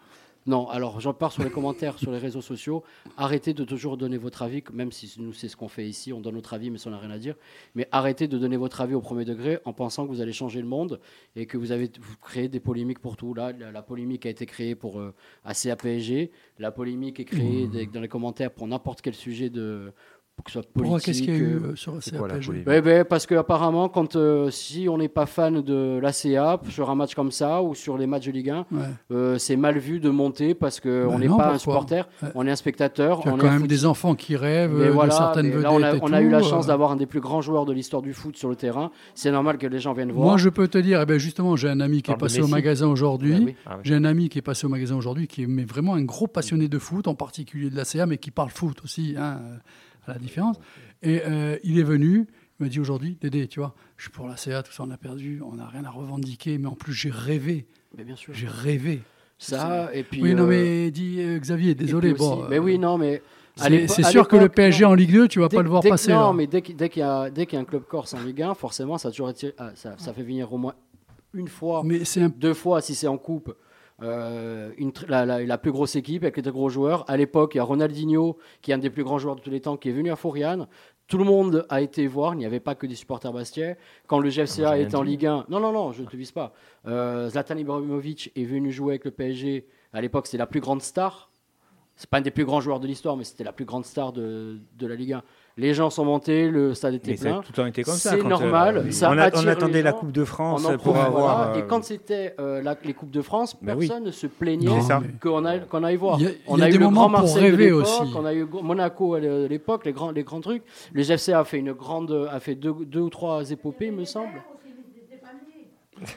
Non, 0.47 0.67
alors 0.69 0.99
j'en 1.01 1.13
pars 1.13 1.31
sur 1.33 1.43
les 1.43 1.49
commentaires 1.51 1.99
sur 1.99 2.11
les 2.11 2.17
réseaux 2.17 2.41
sociaux. 2.41 2.83
Arrêtez 3.17 3.53
de 3.53 3.65
toujours 3.65 3.97
donner 3.97 4.17
votre 4.17 4.41
avis, 4.41 4.63
même 4.73 4.91
si 4.91 5.13
nous 5.19 5.33
c'est 5.33 5.49
ce 5.49 5.55
qu'on 5.57 5.67
fait 5.67 5.85
ici, 5.87 6.11
on 6.13 6.21
donne 6.21 6.35
notre 6.35 6.53
avis, 6.53 6.71
mais 6.71 6.77
ça 6.79 6.89
n'a 6.89 6.97
rien 6.97 7.11
à 7.11 7.19
dire. 7.19 7.35
Mais 7.75 7.87
arrêtez 7.91 8.27
de 8.27 8.37
donner 8.37 8.55
votre 8.57 8.79
avis 8.81 8.93
au 8.95 9.01
premier 9.01 9.25
degré 9.25 9.59
en 9.65 9.73
pensant 9.73 10.05
que 10.07 10.11
vous 10.11 10.21
allez 10.21 10.31
changer 10.31 10.61
le 10.61 10.67
monde 10.67 11.01
et 11.35 11.45
que 11.45 11.57
vous 11.57 11.71
avez 11.73 11.91
vous 11.99 12.15
créez 12.21 12.47
des 12.47 12.61
polémiques 12.61 12.99
pour 12.99 13.17
tout. 13.17 13.33
Là, 13.33 13.51
la, 13.51 13.71
la 13.71 13.81
polémique 13.83 14.25
a 14.25 14.29
été 14.29 14.45
créée 14.45 14.73
pour 14.75 14.99
euh, 14.99 15.13
ACA 15.43 15.75
PSG. 15.75 16.31
La 16.57 16.71
polémique 16.71 17.19
est 17.19 17.25
créée 17.25 17.67
Mmh. 17.67 17.71
des- 17.71 17.85
dans 17.87 18.01
les 18.01 18.07
commentaires 18.07 18.51
pour 18.51 18.65
n'importe 18.65 19.01
quel 19.01 19.15
sujet 19.15 19.49
de 19.49 19.91
que 20.43 20.51
ce 20.51 20.61
soit 20.61 20.69
Pourquoi, 20.73 20.91
politique. 20.99 21.05
qu'est-ce 21.13 21.21
qu'il 21.23 21.33
y 21.33 21.37
a 21.37 21.39
eu, 21.39 21.53
euh, 21.55 21.59
euh, 21.71 21.75
sur 21.75 21.93
quoi 22.17 22.27
la 22.27 22.33
CAPG? 22.35 22.45
polémique 22.45 22.67
Ouais, 22.67 22.81
ben, 22.81 23.05
parce 23.05 23.25
qu'apparemment, 23.25 23.89
quand 23.89 24.15
euh, 24.15 24.49
si 24.51 24.87
on 24.89 24.97
n'est 24.97 25.07
pas 25.09 25.25
fan 25.25 25.61
de 25.61 25.99
l'ACA 26.01 26.59
sur 26.69 26.89
un 26.89 26.95
match 26.95 27.15
comme 27.15 27.31
ça 27.31 27.61
ou 27.61 27.75
sur 27.75 27.97
les 27.97 28.07
matchs 28.07 28.25
de 28.27 28.31
Ligue 28.31 28.49
1, 28.49 28.65
Ouais. 28.71 28.79
euh, 29.11 29.37
c'est 29.37 29.55
mal 29.55 29.77
vu 29.77 29.99
de 29.99 30.09
monter 30.09 30.53
parce 30.53 30.79
qu'on 30.79 30.89
Ben 30.89 31.19
n'est 31.19 31.27
pas 31.27 31.33
un 31.33 31.37
pourquoi 31.37 31.57
supporter, 31.59 32.07
Ouais. 32.23 32.29
on 32.35 32.45
est 32.47 32.51
un 32.51 32.55
spectateur. 32.55 33.21
Tu 33.21 33.29
as 33.29 33.33
on 33.33 33.37
est 33.37 33.39
quand 33.41 33.49
même 33.51 33.59
foot- 33.61 33.67
des 33.69 33.85
enfants 33.85 34.15
qui 34.15 34.35
rêvent 34.35 34.73
Mais 34.75 34.85
euh, 34.87 34.91
voilà, 34.91 35.13
de 35.13 35.17
certaines 35.17 35.45
mais 35.47 35.51
vedettes. 35.51 35.63
là, 35.63 35.71
on 35.73 35.83
a, 35.83 35.95
et 35.95 35.99
on 36.01 36.13
a 36.13 36.21
eu 36.21 36.29
la 36.29 36.41
chance 36.41 36.65
euh. 36.65 36.67
d'avoir 36.67 36.91
un 36.91 36.95
des 36.95 37.05
plus 37.05 37.19
grands 37.21 37.41
joueurs 37.41 37.65
de 37.65 37.73
l'histoire 37.73 38.01
du 38.01 38.13
foot 38.13 38.37
sur 38.37 38.49
le 38.49 38.55
terrain. 38.55 38.91
C'est 39.15 39.31
normal 39.31 39.57
que 39.57 39.67
les 39.67 39.79
gens 39.79 39.93
viennent 39.93 40.11
voir. 40.11 40.27
Moi, 40.27 40.37
je 40.37 40.49
peux 40.49 40.67
te 40.67 40.77
dire, 40.77 41.01
eh 41.01 41.05
ben 41.05 41.17
justement, 41.17 41.55
j'ai 41.55 41.69
un 41.69 41.79
ami 41.79 42.01
qui 42.01 42.11
est 42.11 42.17
passé 42.17 42.41
au 42.41 42.47
magasin 42.47 42.87
aujourd'hui. 42.87 43.33
Ben 43.33 43.43
oui. 43.45 43.55
Ah 43.65 43.73
oui. 43.75 43.81
J'ai 43.83 43.95
un 43.95 44.05
ami 44.05 44.29
qui 44.29 44.37
est 44.37 44.41
passé 44.43 44.65
au 44.65 44.69
magasin 44.69 44.95
aujourd'hui, 44.95 45.27
qui 45.27 45.43
est 45.43 45.65
vraiment 45.69 45.95
un 45.95 46.03
gros 46.03 46.27
passionné 46.27 46.67
de 46.67 46.79
foot, 46.79 47.07
en 47.07 47.15
particulier 47.15 47.69
de 47.69 47.75
la 47.75 47.85
CA, 47.85 48.05
mais 48.05 48.17
qui 48.17 48.31
parle 48.31 48.49
foot 48.49 48.77
aussi, 48.83 49.15
hein, 49.17 49.39
euh, 49.41 49.55
à 50.09 50.13
la 50.13 50.19
différence. 50.19 50.57
Et 51.01 51.21
euh, 51.25 51.57
il 51.63 51.79
est 51.79 51.83
venu, 51.83 52.27
il 52.59 52.63
m'a 52.63 52.69
dit 52.69 52.79
aujourd'hui, 52.79 53.17
Dédé, 53.21 53.47
tu 53.47 53.59
vois, 53.59 53.73
je 53.97 54.03
suis 54.03 54.11
pour 54.11 54.27
la 54.27 54.35
CA, 54.37 54.63
tout 54.63 54.71
ça, 54.71 54.83
on 54.83 54.91
a 54.91 54.97
perdu, 54.97 55.41
on 55.45 55.53
n'a 55.55 55.67
rien 55.67 55.85
à 55.85 55.89
revendiquer, 55.89 56.57
mais 56.57 56.67
en 56.67 56.75
plus, 56.75 56.93
j'ai 56.93 57.09
rêvé. 57.09 57.67
Mais 57.97 58.03
bien 58.03 58.15
sûr. 58.15 58.33
J'ai 58.33 58.47
rêvé. 58.47 59.01
Ça, 59.37 59.89
et 59.93 60.03
puis. 60.03 60.21
Oui, 60.21 60.33
non, 60.35 60.43
euh, 60.43 60.47
mais 60.47 60.91
dis 60.91 61.15
euh, 61.21 61.39
Xavier, 61.39 61.73
désolé. 61.73 62.13
Bon, 62.13 62.45
mais 62.49 62.59
oui, 62.59 62.77
non, 62.77 62.97
mais. 62.97 63.21
c'est- 63.55 64.03
sûr 64.03 64.27
que 64.27 64.35
le 64.35 64.49
PSG 64.49 64.83
non. 64.83 64.91
en 64.91 64.93
Ligue 64.95 65.13
2, 65.13 65.27
tu 65.29 65.39
vas 65.39 65.47
Dès- 65.47 65.55
pas 65.55 65.63
le 65.63 65.69
voir 65.69 65.81
dès 65.81 65.89
passer, 65.89 66.11
Non, 66.11 66.27
là. 66.27 66.33
mais 66.33 66.45
dès 66.47 66.61
qu'il 66.61 66.75
dès 66.75 66.89
qu'il 66.89 67.03
y, 67.03 67.45
qu'il 67.45 67.53
y 67.53 67.57
a 67.57 67.61
un 67.61 67.65
club 67.65 67.83
corse 67.83 68.13
en 68.13 68.21
Ligue 68.21 68.41
1, 68.41 68.53
forcément, 68.53 68.97
ça, 68.97 69.07
a 69.07 69.11
toujours 69.11 69.29
été- 69.29 69.53
ah, 69.57 69.71
ça, 69.75 69.95
ça 69.97 70.13
fait 70.13 70.23
venir 70.23 70.51
au 70.51 70.57
moins 70.57 70.75
une 71.33 71.47
fois, 71.47 71.83
Mais 71.85 72.01
un- 72.17 72.29
deux 72.29 72.53
fois 72.53 72.81
si 72.81 72.95
c'est 72.95 73.07
en 73.07 73.17
coupe. 73.17 73.53
Euh, 74.01 74.71
une 74.77 74.91
la, 75.07 75.25
la- 75.25 75.43
la 75.43 75.57
plus 75.57 75.71
grosse 75.71 75.95
équipe 75.95 76.23
avec 76.23 76.37
les 76.37 76.41
deux 76.43 76.51
gros 76.51 76.69
joueurs. 76.69 77.03
À 77.09 77.17
l'époque, 77.17 77.55
il 77.55 77.57
y 77.57 77.61
a 77.61 77.63
Ronaldinho, 77.63 78.37
qui 78.61 78.71
est 78.71 78.73
un 78.73 78.77
des 78.77 78.89
plus 78.89 79.03
grands 79.03 79.19
joueurs 79.19 79.35
de 79.35 79.41
tous 79.41 79.49
les 79.49 79.61
temps, 79.61 79.77
qui 79.77 79.89
est 79.89 79.93
venu 79.93 80.11
à 80.11 80.15
Fouriane. 80.15 80.67
Tout 81.07 81.17
le 81.17 81.23
monde 81.25 81.65
a 81.69 81.81
été 81.81 82.05
voir, 82.05 82.35
il 82.35 82.37
n'y 82.37 82.45
avait 82.45 82.59
pas 82.59 82.75
que 82.75 82.85
des 82.85 82.93
supporters 82.95 83.33
bastiais. 83.33 83.77
Quand 84.07 84.19
le 84.19 84.29
GFCA 84.29 84.77
était 84.77 84.95
en. 84.95 85.01
Ligue 85.03 85.25
1, 85.25 85.45
non, 85.49 85.59
non, 85.59 85.71
non, 85.71 85.91
je 85.91 86.03
ne 86.03 86.07
te 86.07 86.15
vise 86.15 86.31
pas. 86.31 86.53
Euh, 86.85 87.29
Zlatan 87.29 87.57
Ibrahimovic 87.57 88.31
est 88.35 88.43
venu 88.43 88.71
jouer 88.71 88.91
avec 88.93 89.05
le 89.05 89.11
PSG. 89.11 89.65
À 89.91 90.01
l'époque, 90.01 90.27
c'était 90.27 90.37
la 90.37 90.45
plus 90.47 90.59
grande 90.61 90.81
star. 90.83 91.31
C'est 91.95 92.09
pas 92.09 92.19
un 92.19 92.21
des 92.21 92.31
plus 92.31 92.45
grands 92.45 92.61
joueurs 92.61 92.79
de 92.79 92.87
l'histoire, 92.87 93.17
mais 93.17 93.23
c'était 93.23 93.43
la 93.43 93.51
plus 93.53 93.65
grande 93.65 93.85
star 93.85 94.13
de, 94.13 94.59
de 94.77 94.87
la 94.87 94.95
Ligue 94.95 95.13
1. 95.13 95.23
Les 95.59 95.73
gens 95.73 95.89
sont 95.89 96.05
montés, 96.05 96.49
le 96.49 96.73
stade 96.73 96.93
était 96.93 97.11
Mais 97.11 97.17
ça 97.17 97.27
a 97.27 97.31
plein. 97.33 97.41
tout 97.41 97.51
le 97.51 97.55
temps 97.55 97.65
été 97.65 97.83
comme 97.83 97.93
ça, 97.95 98.11
C'est 98.11 98.23
normal. 98.23 98.77
euh, 98.77 98.91
ça 98.91 99.09
on 99.09 99.11
a- 99.11 99.15
on 99.15 99.19
attire 99.19 99.49
attendait 99.49 99.81
la. 99.81 99.91
Coupe 99.93 100.11
de 100.13 100.23
France 100.23 100.65
pour 100.81 100.95
avoir, 100.95 101.11
voilà. 101.11 101.53
euh, 101.55 101.59
Et 101.59 101.67
quand 101.67 101.83
c'était 101.83 102.33
euh, 102.39 102.61
la- 102.61 102.77
les 102.83 102.93
coupes 102.93 103.11
de 103.11 103.21
France, 103.21 103.55
oui. 103.61 103.67
personne 103.87 104.05
ne 104.05 104.11
se 104.11 104.25
plaignait 104.27 104.79
C'est 104.81 104.87
ça. 104.87 105.01
qu'on 105.21 105.43
aille, 105.45 105.95
voir. 105.97 106.17
Il 106.19 106.25
y 106.25 106.27
a- 106.27 106.31
on 106.47 106.59
a 106.61 106.69
eu 106.69 106.73
le 106.73 106.79
moments 106.79 106.91
Grand 107.01 107.09
pour 107.09 107.19
Marseille 107.19 107.35
de 107.43 107.47
rêver 107.51 107.65
l'époque, 107.65 107.81
aussi. 107.81 108.13
on 108.17 108.25
a 108.25 108.33
eu 108.33 108.45
Monaco 108.63 109.15
à 109.15 109.19
l'époque, 109.19 109.85
les 109.85 109.91
grands, 109.91 110.11
les 110.11 110.23
grands 110.23 110.39
trucs. 110.41 110.63
Le 110.93 111.03
GFC 111.03 111.33
a 111.33 111.43
fait 111.43 111.57
une 111.57 111.73
grande, 111.73 112.27
a 112.31 112.39
fait 112.39 112.55
deux, 112.55 112.73
deux 112.85 113.01
ou 113.01 113.09
trois 113.09 113.49
épopées, 113.51 113.87
il 113.87 113.93
me 113.93 114.05
semble. 114.05 114.41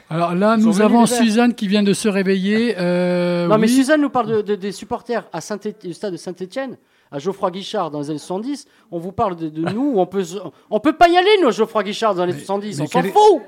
Alors 0.09 0.33
là, 0.33 0.55
Ils 0.57 0.63
nous 0.63 0.81
avons. 0.81 1.05
Suzanne 1.05 1.53
qui 1.53 1.67
vient 1.67 1.83
de 1.83 1.91
se 1.93 2.07
réveiller. 2.07 2.75
euh, 2.77 3.47
Non, 3.47 3.57
mais. 3.57 3.67
Suzanne 3.67 4.01
nous 4.01 4.09
parle 4.09 4.27
de- 4.37 4.41
de- 4.41 4.55
des 4.55 4.71
supporters 4.71 5.25
à 5.33 5.41
Saint 5.41 5.57
au 5.85 5.91
stade 5.91 6.13
de 6.13 6.17
Saint-Etienne, 6.17 6.77
à 7.13 7.19
Geoffroy 7.19 7.51
Guichard 7.51 7.91
dans 7.91 7.99
les 8.01 8.09
années 8.09 8.19
70. 8.19 8.65
On 8.91 8.99
vous 8.99 9.11
parle 9.13 9.37
de, 9.37 9.47
de 9.47 9.61
nous, 9.71 9.93
on 9.95 10.05
peut, 10.05 10.23
on 10.69 10.79
peut 10.81 10.93
pas 10.97 11.07
y 11.07 11.15
aller, 11.15 11.29
nous, 11.41 11.47
à 11.47 11.51
Geoffroy 11.51 11.83
Guichard 11.83 12.15
dans 12.15 12.25
les 12.25 12.33
années 12.33 12.41
70. 12.41 12.79
mais 12.79 12.83
on 12.83 12.87
s'en 12.87 12.99
est- 13.03 13.09
fout 13.11 13.41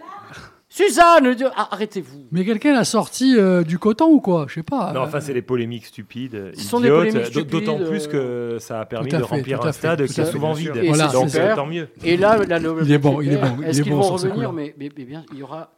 Suzanne, 0.67 1.35
Dieu- 1.35 1.47
ah, 1.55 1.69
arrêtez-vous. 1.71 2.25
Mais 2.31 2.43
quelqu'un 2.43 2.73
a 2.75 2.83
sorti 2.83 3.35
euh, 3.37 3.63
du 3.63 3.79
coton 3.79 4.07
ou 4.07 4.19
quoi? 4.19 4.45
Je 4.49 4.55
sais 4.55 4.63
pas. 4.63 4.91
Non, 4.93 5.01
euh, 5.01 5.03
enfin, 5.05 5.21
c'est 5.21 5.33
des 5.33 5.41
polémiques 5.41 5.85
stupides, 5.85 6.51
Ce 6.55 6.61
sont 6.63 6.81
des 6.81 6.89
polémiques 6.89 7.47
d'autant 7.47 7.77
plus 7.77 8.07
euh, 8.13 8.55
que 8.55 8.59
ça 8.59 8.81
a 8.81 8.85
permis 8.85 9.09
de 9.09 9.15
fait, 9.17 9.23
remplir 9.23 9.61
un 9.61 9.71
fait, 9.71 9.77
stade 9.77 10.05
qui 10.07 10.19
est 10.19 10.25
souvent 10.25 10.51
vide. 10.53 10.75
Et 10.75 10.87
Voilà, 10.89 11.07
Donc, 11.07 11.33
euh, 11.35 11.55
tant 11.55 11.65
mieux. 11.67 11.87
Et 12.03 12.17
là, 12.17 12.37
la 12.47 12.59
nouvelle 12.59 12.85
Il 12.87 12.91
est 12.91 12.97
bon, 12.97 13.21
il 13.21 13.31
est 13.33 13.37
bon, 13.37 13.57
il 13.61 13.65
Est-ce 13.67 13.79
est 13.79 13.83
qu'ils 13.83 13.93
bon 13.93 14.01
vont 14.01 14.09
revenir? 14.15 14.51
Mais, 14.51 14.75
mais- 14.77 14.89
mais 14.97 15.05
bien, 15.05 15.23
il 15.31 15.39
y 15.39 15.43
aura 15.43 15.71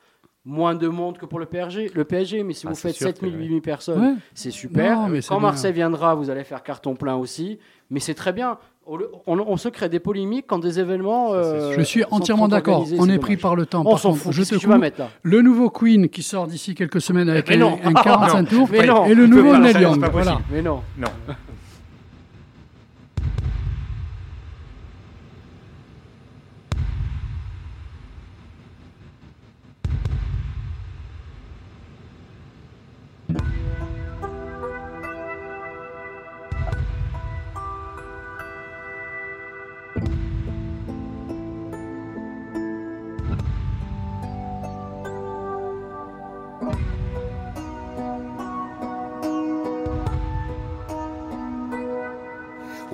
moins 0.47 0.73
de 0.75 0.87
monde 0.87 1.17
que 1.17 1.25
pour 1.25 1.39
le 1.39 1.45
PSG. 1.45 1.91
Le 1.93 2.03
PSG, 2.05 2.41
mais 2.43 2.53
si 2.53 2.65
Ah, 2.65 2.69
vous 2.69 2.75
faites 2.77 2.95
sûr 2.95 3.07
7000, 3.07 3.33
que- 3.33 3.37
8000 3.37 3.61
personnes, 3.61 4.01
Ouais. 4.01 4.13
c'est 4.33 4.49
super. 4.51 4.95
Non, 5.01 5.07
mais 5.09 5.21
c'est 5.21 5.27
Quand 5.27 5.35
bien. 5.39 5.47
Marseille 5.49 5.73
viendra, 5.73 6.15
vous 6.15 6.29
allez 6.29 6.45
faire 6.45 6.63
carton 6.63 6.95
plein 6.95 7.15
aussi. 7.15 7.59
Mais 7.91 7.99
c'est 7.99 8.13
très 8.13 8.31
bien. 8.33 8.57
On, 8.85 8.95
le- 8.95 9.11
on- 9.27 9.37
on 9.39 9.57
se 9.57 9.67
crée 9.67 9.89
des 9.89 9.99
polémiques 9.99 10.45
quand 10.47 10.59
des 10.59 10.79
événements. 10.79 11.33
euh, 11.33 11.73
Je 11.77 11.81
suis 11.81 12.03
entièrement 12.11 12.47
d'accord. 12.47 12.85
On 12.97 13.09
est 13.09 13.17
pris 13.19 13.35
par 13.35 13.55
le 13.57 13.65
temps. 13.65 13.83
On 13.85 13.97
s'en 13.97 14.13
fout. 14.13 14.31
je 14.31 14.43
te 14.43 14.55
coupe. 14.55 14.77
mettre 14.77 14.99
là 15.01 15.09
Le 15.23 15.41
nouveau 15.41 15.69
Queen 15.69 16.07
qui 16.07 16.23
sort 16.23 16.47
d'ici 16.47 16.73
quelques 16.75 17.01
semaines 17.01 17.27
avec 17.29 17.49
Mais 17.49 17.55
un, 17.55 17.59
non. 17.59 17.77
un 17.83 17.91
45 17.93 18.41
Non. 18.51 18.57
tours 18.59 18.67
Mais 18.71 18.85
non. 18.85 19.05
et 19.05 19.13
le 19.15 19.27
nouveau 19.27 19.51
pas 19.51 20.09
Voilà. 20.09 20.39
Mais 20.49 20.61
non. 20.61 20.81
Non. 20.97 21.07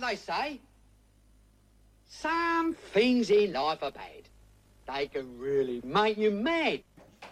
like 0.00 0.10
they 0.10 0.16
say, 0.16 0.60
some 2.08 2.74
things 2.92 3.30
in 3.30 3.52
life 3.52 3.82
are 3.82 3.92
bad. 3.92 4.24
They 4.86 5.08
can 5.08 5.38
really 5.38 5.80
make 5.84 6.18
you 6.18 6.30
mad. 6.30 6.80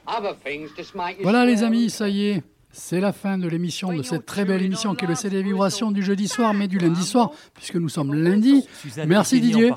Other 0.07 0.35
things 0.35 0.71
just 0.77 0.95
make 0.95 1.19
you 1.19 1.23
Voilà 1.23 1.45
les 1.45 1.63
amis, 1.63 1.91
ça 1.91 2.09
y 2.09 2.29
est. 2.29 2.43
C'est 2.75 3.01
la 3.01 3.13
fin 3.13 3.37
de 3.37 3.47
l'émission, 3.49 3.93
de 3.93 4.03
cette 4.03 4.25
très 4.25 4.47
belle 4.47 4.63
émission 4.63 4.95
qui 4.95 5.05
est 5.05 5.09
le 5.09 5.15
CD 5.15 5.43
Vibration 5.43 5.91
du 5.91 6.03
jeudi 6.03 6.27
soir, 6.27 6.55
mais 6.55 6.69
du 6.69 6.79
lundi 6.79 7.05
soir, 7.05 7.31
puisque 7.53 7.75
nous 7.77 7.91
sommes 7.91 8.15
lundi. 8.15 8.67
Merci 9.07 9.43
Didier. 9.43 9.75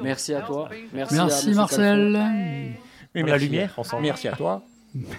Merci 0.00 0.32
à 0.32 0.42
toi. 0.42 0.68
Merci, 0.92 1.14
Merci, 1.16 1.18
à 1.18 1.24
Monsieur 1.24 1.54
Marcel. 1.54 2.76
Et 3.16 3.22
la 3.22 3.36
lumière, 3.36 3.74
ensemble. 3.76 4.02
Merci 4.02 4.28
à 4.28 4.32
toi. 4.36 4.62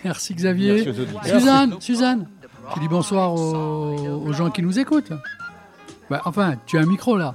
Merci 0.06 0.35
Xavier. 0.35 0.85
Merci. 0.85 1.30
Suzanne, 1.30 1.81
Suzanne, 1.81 2.30
tu 2.73 2.80
dis 2.80 2.88
bonsoir 2.88 3.34
aux, 3.34 4.26
aux 4.26 4.31
gens 4.31 4.49
qui 4.49 4.61
nous 4.61 4.80
écoutent. 4.80 5.11
Bah, 6.10 6.22
enfin, 6.26 6.56
tu 6.66 6.78
as 6.78 6.82
un 6.82 6.86
micro 6.86 7.18
là. 7.18 7.34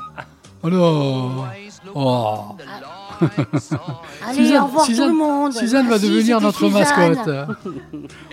Alors. 0.65 1.47
Oh. 1.95 2.57
Allez, 4.27 4.57
au 4.59 4.65
revoir 4.67 4.87
tout 4.87 4.93
le 4.93 5.13
monde. 5.13 5.53
Suzanne 5.53 5.89
va 5.89 5.99
devenir 5.99 6.41
notre 6.41 6.59
Suzanne. 6.67 6.73
mascotte. 7.15 7.49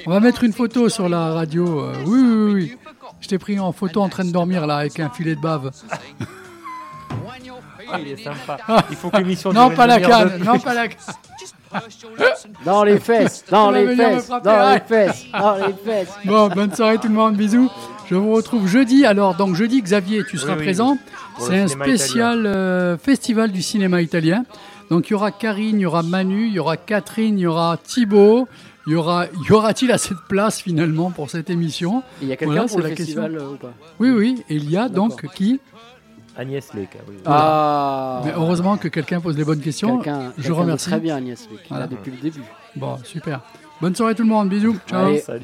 On 0.05 0.11
va 0.11 0.19
mettre 0.19 0.43
une 0.43 0.53
photo 0.53 0.87
sur 0.89 1.09
la 1.09 1.33
radio. 1.33 1.79
euh, 1.81 1.93
Oui, 2.05 2.19
oui, 2.21 2.53
oui. 2.53 2.77
Je 3.19 3.27
t'ai 3.27 3.37
pris 3.37 3.59
en 3.59 3.71
photo 3.71 4.01
en 4.01 4.09
train 4.09 4.23
de 4.23 4.31
dormir 4.31 4.65
là 4.67 4.77
avec 4.77 4.99
un 4.99 5.09
filet 5.09 5.35
de 5.35 5.41
bave. 5.41 5.71
Ah, 7.91 7.99
il 7.99 8.07
est 8.09 8.23
sympa. 8.23 8.57
Ah. 8.67 8.83
Il 8.91 8.95
faut 8.95 9.09
que 9.09 9.17
l'émission 9.17 9.51
Non, 9.51 9.71
pas 9.71 9.87
la 9.87 9.99
canne. 9.99 10.43
Non, 10.43 10.59
pas 10.59 10.73
la 10.75 10.87
canne. 10.87 11.15
Dans 12.65 12.83
les 12.83 12.99
fesses, 12.99 13.43
dans 13.49 13.71
les 13.71 13.95
fesses, 13.95 14.27
dans 14.29 14.39
Ah. 14.45 14.73
les 14.75 14.79
fesses, 14.81 15.25
dans 15.31 15.55
les 15.55 15.73
fesses. 15.73 16.09
Bon, 16.25 16.47
bonne 16.49 16.73
soirée 16.73 16.97
tout 16.97 17.07
le 17.07 17.13
monde, 17.13 17.35
bisous. 17.35 17.69
Je 18.09 18.15
vous 18.15 18.31
retrouve 18.33 18.67
jeudi. 18.67 19.05
Alors, 19.05 19.35
donc 19.35 19.55
jeudi, 19.55 19.81
Xavier, 19.81 20.23
tu 20.27 20.37
seras 20.37 20.53
Oui, 20.53 20.59
oui, 20.59 20.65
présent. 20.65 20.97
C'est 21.39 21.59
un 21.59 21.67
spécial 21.67 22.45
euh, 22.45 22.97
festival 22.97 23.51
du 23.51 23.61
cinéma 23.61 24.01
italien. 24.01 24.45
Donc, 24.89 25.09
il 25.09 25.11
y 25.11 25.13
aura 25.13 25.31
Karine, 25.31 25.77
il 25.79 25.83
y 25.83 25.85
aura 25.85 26.01
Manu, 26.01 26.47
il 26.47 26.53
y 26.53 26.59
aura 26.59 26.75
Catherine, 26.77 27.37
il 27.37 27.43
y 27.43 27.47
aura 27.47 27.77
Thibaut. 27.77 28.47
Il 28.87 28.93
y 28.93 28.95
aura, 28.95 29.25
y 29.47 29.51
aura-t-il 29.51 29.91
assez 29.91 30.15
de 30.15 30.19
place 30.27 30.59
finalement 30.61 31.11
pour 31.11 31.29
cette 31.29 31.51
émission? 31.51 32.01
Il 32.23 32.27
y 32.29 32.31
a 32.31 32.35
quelqu'un 32.35 32.53
Voilà, 32.53 32.67
pour 32.67 32.79
le 32.79 32.89
la 32.89 32.95
festival 32.95 33.31
question. 33.31 33.47
euh, 33.47 33.53
ou 33.53 33.57
pas? 33.57 33.73
Oui, 33.99 34.09
oui. 34.09 34.43
Et 34.49 34.55
il 34.55 34.69
y 34.71 34.77
a 34.77 34.89
donc 34.89 35.27
qui? 35.35 35.59
Agnès 36.35 36.67
oui. 36.73 36.87
Ah. 37.25 38.21
Mais 38.25 38.31
heureusement 38.35 38.77
que 38.77 38.87
quelqu'un 38.87 39.19
pose 39.19 39.37
les 39.37 39.43
bonnes 39.43 39.59
questions. 39.59 39.97
Quelqu'un- 39.97 40.31
Je 40.37 40.51
remercie. 40.51 40.89
très 40.89 40.99
bien, 40.99 41.17
Agnès 41.17 41.47
Voilà. 41.69 41.83
là, 41.85 41.91
depuis 41.91 42.11
le 42.11 42.17
début. 42.17 42.41
Bon, 42.75 42.97
super. 43.03 43.41
Bonne 43.81 43.93
soirée 43.93 44.15
tout 44.15 44.23
le 44.23 44.29
monde. 44.29 44.49
Bisous. 44.49 44.77
Ciao. 44.87 45.05
Allez. 45.07 45.19
Salut. 45.19 45.43